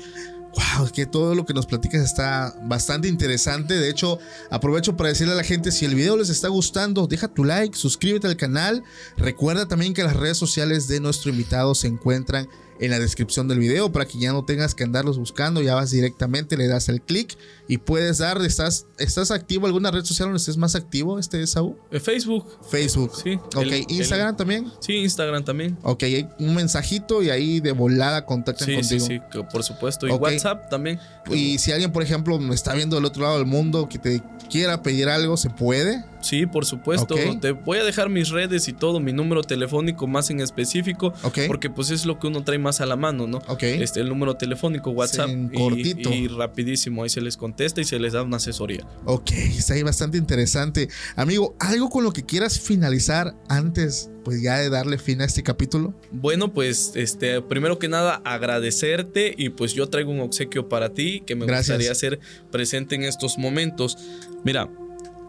Wow, 0.55 0.89
que 0.91 1.05
todo 1.05 1.35
lo 1.35 1.45
que 1.45 1.53
nos 1.53 1.65
platicas 1.65 2.01
está 2.01 2.55
bastante 2.63 3.07
interesante. 3.07 3.75
De 3.75 3.89
hecho, 3.89 4.17
aprovecho 4.49 4.95
para 4.97 5.09
decirle 5.09 5.33
a 5.33 5.37
la 5.37 5.43
gente, 5.43 5.71
si 5.71 5.85
el 5.85 5.95
video 5.95 6.17
les 6.17 6.29
está 6.29 6.47
gustando, 6.47 7.05
deja 7.07 7.27
tu 7.27 7.43
like, 7.43 7.77
suscríbete 7.77 8.27
al 8.27 8.37
canal. 8.37 8.83
Recuerda 9.17 9.67
también 9.67 9.93
que 9.93 10.03
las 10.03 10.15
redes 10.15 10.37
sociales 10.37 10.87
de 10.87 10.99
nuestro 10.99 11.29
invitado 11.29 11.75
se 11.75 11.87
encuentran 11.87 12.47
en 12.79 12.91
la 12.91 12.99
descripción 12.99 13.47
del 13.47 13.59
video 13.59 13.91
para 13.91 14.05
que 14.05 14.19
ya 14.19 14.31
no 14.33 14.45
tengas 14.45 14.75
que 14.75 14.83
andarlos 14.83 15.17
buscando, 15.17 15.61
ya 15.61 15.75
vas 15.75 15.91
directamente, 15.91 16.57
le 16.57 16.67
das 16.67 16.89
el 16.89 17.01
clic 17.01 17.37
y 17.67 17.77
puedes 17.79 18.19
dar, 18.19 18.41
¿estás, 18.43 18.85
¿estás 18.97 19.31
activo 19.31 19.65
alguna 19.65 19.91
red 19.91 20.03
social 20.05 20.27
donde 20.27 20.37
estés 20.37 20.57
más 20.57 20.75
activo, 20.75 21.19
este 21.19 21.45
Saúl? 21.47 21.75
Eh, 21.91 21.99
Facebook. 21.99 22.45
Facebook. 22.69 23.11
Sí. 23.23 23.35
Ok, 23.35 23.61
el- 23.63 23.85
Instagram 23.89 24.29
el- 24.29 24.35
también. 24.35 24.71
Sí, 24.79 24.93
Instagram 24.97 25.43
también. 25.43 25.77
Ok, 25.83 26.03
hay 26.03 26.27
un 26.39 26.55
mensajito 26.55 27.23
y 27.23 27.29
ahí 27.29 27.59
de 27.59 27.71
volada 27.71 28.25
contactan 28.25 28.67
Sí, 28.67 28.73
sí, 28.83 28.97
contigo. 28.97 29.05
sí, 29.07 29.19
que 29.31 29.43
por 29.43 29.63
supuesto. 29.63 30.07
Y. 30.07 30.11
WhatsApp 30.11 30.69
también. 30.69 30.99
Y 31.31 31.57
si 31.59 31.71
alguien, 31.71 31.91
por 31.91 32.03
ejemplo, 32.03 32.37
me 32.39 32.55
está 32.55 32.73
viendo 32.73 32.95
del 32.95 33.05
otro 33.05 33.23
lado 33.23 33.37
del 33.37 33.45
mundo 33.47 33.87
que 33.89 33.99
te 33.99 34.21
quiera 34.49 34.81
pedir 34.81 35.09
algo, 35.09 35.35
¿se 35.37 35.49
puede? 35.49 36.03
Sí, 36.21 36.45
por 36.45 36.65
supuesto. 36.65 37.15
Te 37.41 37.51
voy 37.51 37.77
a 37.77 37.83
dejar 37.83 38.09
mis 38.09 38.29
redes 38.29 38.67
y 38.67 38.73
todo, 38.73 38.99
mi 38.99 39.13
número 39.13 39.43
telefónico 39.43 40.07
más 40.07 40.29
en 40.29 40.39
específico, 40.41 41.13
Ok. 41.23 41.39
porque 41.47 41.69
pues 41.69 41.89
es 41.91 42.05
lo 42.05 42.19
que 42.19 42.27
uno 42.27 42.43
trae 42.43 42.57
más 42.57 42.66
a 42.81 42.85
la 42.85 42.95
mano, 42.95 43.27
¿no? 43.27 43.37
Ok. 43.47 43.63
Este, 43.63 43.99
el 44.01 44.09
número 44.09 44.35
telefónico, 44.35 44.91
WhatsApp 44.91 45.29
y- 45.29 45.57
cortito. 45.57 46.13
Y, 46.13 46.27
rapidísimo, 46.27 47.03
ahí 47.03 47.09
se 47.09 47.21
les 47.21 47.37
contesta 47.37 47.81
y 47.81 47.83
se 47.85 47.97
les 47.99 48.13
da 48.13 48.23
una 48.23 48.37
asesoría. 48.37 48.85
Ok, 49.05 49.31
está 49.31 49.73
ahí 49.73 49.83
bastante 49.83 50.17
interesante. 50.17 50.89
Amigo, 51.15 51.55
¿algo 51.59 51.89
con 51.89 52.03
lo 52.03 52.11
que 52.13 52.23
quieras 52.25 52.59
finalizar 52.59 53.35
antes, 53.47 54.09
pues 54.23 54.41
ya 54.41 54.57
de 54.57 54.69
darle 54.69 54.97
fin 54.97 55.21
a 55.21 55.25
este 55.25 55.43
capítulo? 55.43 55.93
Bueno, 56.11 56.53
pues 56.53 56.91
este, 56.95 57.41
primero 57.41 57.79
que 57.79 57.87
nada 57.87 58.21
agradecerte 58.25 59.33
y 59.37 59.49
pues 59.49 59.73
yo 59.73 59.87
traigo 59.89 60.11
un 60.11 60.19
obsequio 60.19 60.67
para 60.69 60.93
ti 60.93 61.23
que 61.25 61.35
me 61.35 61.45
Gracias. 61.45 61.77
gustaría 61.77 61.91
hacer 61.91 62.19
presente 62.51 62.95
en 62.95 63.03
estos 63.03 63.37
momentos. 63.37 63.97
Mira, 64.43 64.69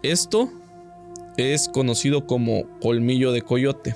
esto 0.02 0.50
es 1.38 1.68
conocido 1.68 2.26
como 2.26 2.68
colmillo 2.80 3.32
de 3.32 3.42
coyote. 3.42 3.94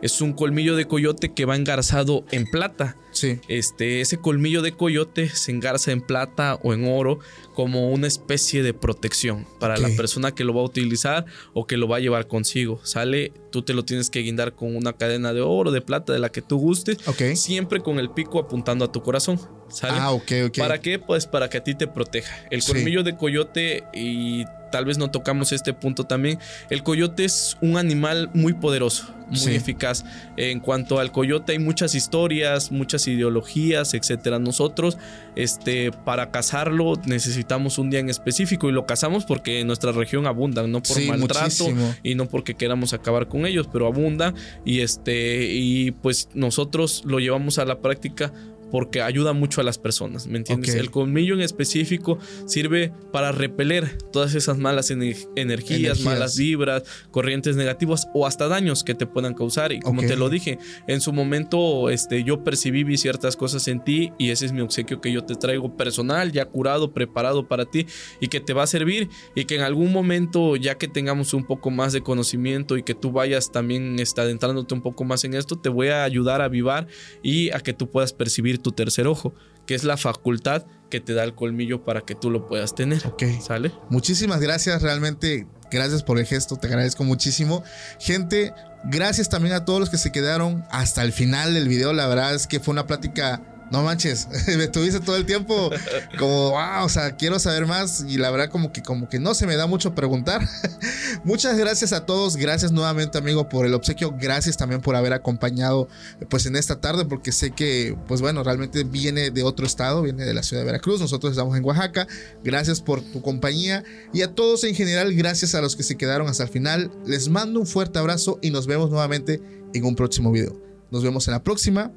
Es 0.00 0.20
un 0.20 0.32
colmillo 0.32 0.74
de 0.76 0.86
coyote 0.86 1.32
que 1.34 1.44
va 1.44 1.54
engarzado 1.56 2.24
en 2.30 2.46
plata. 2.46 2.96
Sí. 3.10 3.40
Este, 3.48 4.00
ese 4.00 4.18
colmillo 4.18 4.62
de 4.62 4.72
coyote 4.72 5.28
se 5.28 5.50
engarza 5.50 5.90
en 5.92 6.00
plata 6.00 6.58
o 6.62 6.72
en 6.72 6.86
oro 6.88 7.18
como 7.54 7.90
una 7.90 8.06
especie 8.06 8.62
de 8.62 8.74
protección 8.74 9.44
para 9.58 9.76
la 9.76 9.88
persona 9.96 10.32
que 10.32 10.44
lo 10.44 10.54
va 10.54 10.60
a 10.60 10.64
utilizar 10.64 11.26
o 11.52 11.66
que 11.66 11.76
lo 11.76 11.88
va 11.88 11.96
a 11.96 12.00
llevar 12.00 12.28
consigo. 12.28 12.80
Sale, 12.84 13.32
tú 13.50 13.62
te 13.62 13.74
lo 13.74 13.84
tienes 13.84 14.08
que 14.08 14.20
guindar 14.20 14.54
con 14.54 14.76
una 14.76 14.92
cadena 14.92 15.32
de 15.32 15.40
oro, 15.40 15.72
de 15.72 15.80
plata, 15.80 16.12
de 16.12 16.20
la 16.20 16.28
que 16.30 16.42
tú 16.42 16.58
gustes, 16.58 16.98
Ok. 17.08 17.34
siempre 17.34 17.80
con 17.80 17.98
el 17.98 18.10
pico 18.10 18.38
apuntando 18.38 18.84
a 18.84 18.92
tu 18.92 19.02
corazón. 19.02 19.40
¿Sale? 19.68 19.98
Ah, 19.98 20.12
ok, 20.12 20.32
ok. 20.46 20.58
¿Para 20.58 20.80
qué? 20.80 20.98
Pues 20.98 21.26
para 21.26 21.50
que 21.50 21.58
a 21.58 21.64
ti 21.64 21.74
te 21.74 21.88
proteja. 21.88 22.46
El 22.50 22.62
Sí. 22.62 22.72
colmillo 22.72 23.02
de 23.02 23.16
coyote, 23.16 23.82
y 23.92 24.44
tal 24.70 24.84
vez 24.84 24.98
no 24.98 25.10
tocamos 25.10 25.52
este 25.52 25.72
punto 25.72 26.04
también, 26.04 26.38
el 26.70 26.82
coyote 26.82 27.24
es 27.24 27.56
un 27.60 27.76
animal 27.76 28.30
muy 28.34 28.52
poderoso, 28.52 29.14
muy 29.28 29.36
Sí. 29.38 29.54
eficaz. 29.54 30.04
En 30.36 30.60
cuanto 30.60 30.98
al 30.98 31.12
coyote 31.12 31.52
hay 31.52 31.58
muchas 31.58 31.94
historias, 31.94 32.72
muchas 32.72 33.06
ideologías, 33.08 33.94
etcétera. 33.94 34.38
Nosotros, 34.38 34.96
este, 35.36 35.90
para 35.92 36.30
cazarlo 36.30 36.94
necesitamos 37.06 37.78
un 37.78 37.90
día 37.90 38.00
en 38.00 38.08
específico 38.08 38.68
y 38.68 38.72
lo 38.72 38.86
cazamos 38.86 39.24
porque 39.24 39.60
en 39.60 39.66
nuestra 39.66 39.92
región 39.92 40.26
abundan, 40.26 40.70
no 40.72 40.82
por 40.82 40.96
Sí, 40.96 41.08
maltrato 41.08 41.44
muchísimo. 41.44 41.94
y 42.02 42.14
no 42.14 42.26
porque 42.26 42.54
queramos 42.54 42.92
acabar 42.92 43.28
con 43.28 43.46
ellos, 43.46 43.68
pero 43.72 43.86
abunda 43.86 44.34
y 44.64 44.80
este 44.80 45.46
y 45.52 45.90
pues 45.90 46.28
nosotros 46.34 47.02
lo 47.04 47.18
llevamos 47.20 47.58
a 47.58 47.64
la 47.64 47.80
práctica 47.80 48.32
porque 48.70 49.02
ayuda 49.02 49.32
mucho 49.32 49.60
a 49.60 49.64
las 49.64 49.78
personas, 49.78 50.26
¿me 50.26 50.38
entiendes? 50.38 50.74
Ok. 50.74 50.80
El 50.80 50.90
colmillo 50.90 51.34
en 51.34 51.40
específico 51.40 52.18
sirve 52.46 52.92
para 53.12 53.32
repeler 53.32 53.98
todas 54.12 54.34
esas 54.34 54.58
malas 54.58 54.90
ener- 54.90 55.28
energías, 55.36 55.80
Energías. 55.80 56.00
malas 56.00 56.36
vibras, 56.36 56.82
corrientes 57.10 57.56
negativas 57.56 58.08
o 58.14 58.26
hasta 58.26 58.48
daños 58.48 58.84
que 58.84 58.94
te 58.94 59.06
puedan 59.06 59.34
causar. 59.34 59.72
Y 59.72 59.80
como 59.80 60.00
Ok. 60.02 60.08
te 60.08 60.16
lo 60.16 60.28
dije, 60.28 60.58
en 60.86 61.00
su 61.00 61.12
momento 61.12 61.90
este, 61.90 62.24
yo 62.24 62.44
percibí 62.44 62.84
vi 62.84 62.96
ciertas 62.96 63.36
cosas 63.36 63.66
en 63.68 63.82
ti 63.82 64.12
y 64.18 64.30
ese 64.30 64.46
es 64.46 64.52
mi 64.52 64.60
obsequio 64.60 65.00
que 65.00 65.12
yo 65.12 65.24
te 65.24 65.34
traigo 65.34 65.76
personal, 65.76 66.32
ya 66.32 66.44
curado, 66.46 66.92
preparado 66.92 67.48
para 67.48 67.64
ti 67.64 67.86
y 68.20 68.28
que 68.28 68.40
te 68.40 68.52
va 68.52 68.62
a 68.64 68.66
servir 68.66 69.08
y 69.34 69.44
que 69.44 69.54
en 69.56 69.62
algún 69.62 69.92
momento, 69.92 70.56
ya 70.56 70.76
que 70.76 70.88
tengamos 70.88 71.34
un 71.34 71.44
poco 71.44 71.70
más 71.70 71.92
de 71.92 72.02
conocimiento 72.02 72.76
y 72.76 72.82
que 72.82 72.94
tú 72.94 73.12
vayas 73.12 73.50
también 73.52 73.98
está, 73.98 74.22
adentrándote 74.22 74.74
un 74.74 74.82
poco 74.82 75.04
más 75.04 75.24
en 75.24 75.34
esto, 75.34 75.56
te 75.56 75.68
voy 75.68 75.88
a 75.88 76.04
ayudar 76.04 76.40
a 76.40 76.44
avivar 76.44 76.86
y 77.22 77.50
a 77.50 77.60
que 77.60 77.72
tú 77.72 77.88
puedas 77.90 78.12
percibir 78.12 78.57
tu 78.58 78.72
tercer 78.72 79.06
ojo, 79.06 79.34
que 79.66 79.74
es 79.74 79.84
la 79.84 79.96
facultad 79.96 80.64
que 80.90 81.00
te 81.00 81.14
da 81.14 81.24
el 81.24 81.34
colmillo 81.34 81.84
para 81.84 82.02
que 82.02 82.14
tú 82.14 82.30
lo 82.30 82.48
puedas 82.48 82.74
tener. 82.74 83.06
Ok. 83.06 83.24
¿Sale? 83.40 83.72
Muchísimas 83.90 84.40
gracias, 84.40 84.82
realmente 84.82 85.46
gracias 85.70 86.02
por 86.02 86.18
el 86.18 86.26
gesto, 86.26 86.56
te 86.56 86.66
agradezco 86.66 87.04
muchísimo. 87.04 87.62
Gente, 88.00 88.52
gracias 88.84 89.28
también 89.28 89.54
a 89.54 89.64
todos 89.64 89.80
los 89.80 89.90
que 89.90 89.98
se 89.98 90.12
quedaron 90.12 90.64
hasta 90.70 91.02
el 91.02 91.12
final 91.12 91.54
del 91.54 91.68
video, 91.68 91.92
la 91.92 92.06
verdad 92.06 92.34
es 92.34 92.46
que 92.46 92.60
fue 92.60 92.72
una 92.72 92.86
plática... 92.86 93.54
No 93.70 93.82
manches, 93.82 94.28
me 94.46 94.64
estuviste 94.64 95.00
todo 95.00 95.16
el 95.16 95.26
tiempo 95.26 95.70
como, 96.18 96.50
wow, 96.50 96.84
o 96.84 96.88
sea, 96.88 97.16
quiero 97.16 97.38
saber 97.38 97.66
más 97.66 98.04
y 98.08 98.16
la 98.16 98.30
verdad 98.30 98.48
como 98.48 98.72
que 98.72 98.82
como 98.82 99.08
que 99.08 99.18
no 99.18 99.34
se 99.34 99.46
me 99.46 99.56
da 99.56 99.66
mucho 99.66 99.94
preguntar. 99.94 100.46
Muchas 101.24 101.58
gracias 101.58 101.92
a 101.92 102.06
todos, 102.06 102.36
gracias 102.36 102.72
nuevamente 102.72 103.18
amigo 103.18 103.48
por 103.48 103.66
el 103.66 103.74
obsequio, 103.74 104.14
gracias 104.18 104.56
también 104.56 104.80
por 104.80 104.96
haber 104.96 105.12
acompañado 105.12 105.88
pues 106.28 106.46
en 106.46 106.56
esta 106.56 106.80
tarde 106.80 107.04
porque 107.04 107.32
sé 107.32 107.50
que 107.50 107.96
pues 108.06 108.20
bueno, 108.20 108.42
realmente 108.42 108.84
viene 108.84 109.30
de 109.30 109.42
otro 109.42 109.66
estado, 109.66 110.02
viene 110.02 110.24
de 110.24 110.34
la 110.34 110.42
ciudad 110.42 110.62
de 110.62 110.66
Veracruz, 110.66 111.00
nosotros 111.00 111.32
estamos 111.32 111.56
en 111.56 111.64
Oaxaca, 111.64 112.06
gracias 112.42 112.80
por 112.80 113.02
tu 113.02 113.20
compañía 113.22 113.84
y 114.12 114.22
a 114.22 114.34
todos 114.34 114.64
en 114.64 114.74
general, 114.74 115.14
gracias 115.14 115.54
a 115.54 115.60
los 115.60 115.76
que 115.76 115.82
se 115.82 115.96
quedaron 115.96 116.28
hasta 116.28 116.44
el 116.44 116.48
final, 116.48 116.90
les 117.06 117.28
mando 117.28 117.60
un 117.60 117.66
fuerte 117.66 117.98
abrazo 117.98 118.38
y 118.42 118.50
nos 118.50 118.66
vemos 118.66 118.90
nuevamente 118.90 119.42
en 119.74 119.84
un 119.84 119.94
próximo 119.94 120.30
video. 120.30 120.60
Nos 120.90 121.02
vemos 121.02 121.28
en 121.28 121.32
la 121.32 121.42
próxima, 121.42 121.92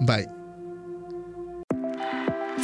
bye. 0.00 0.37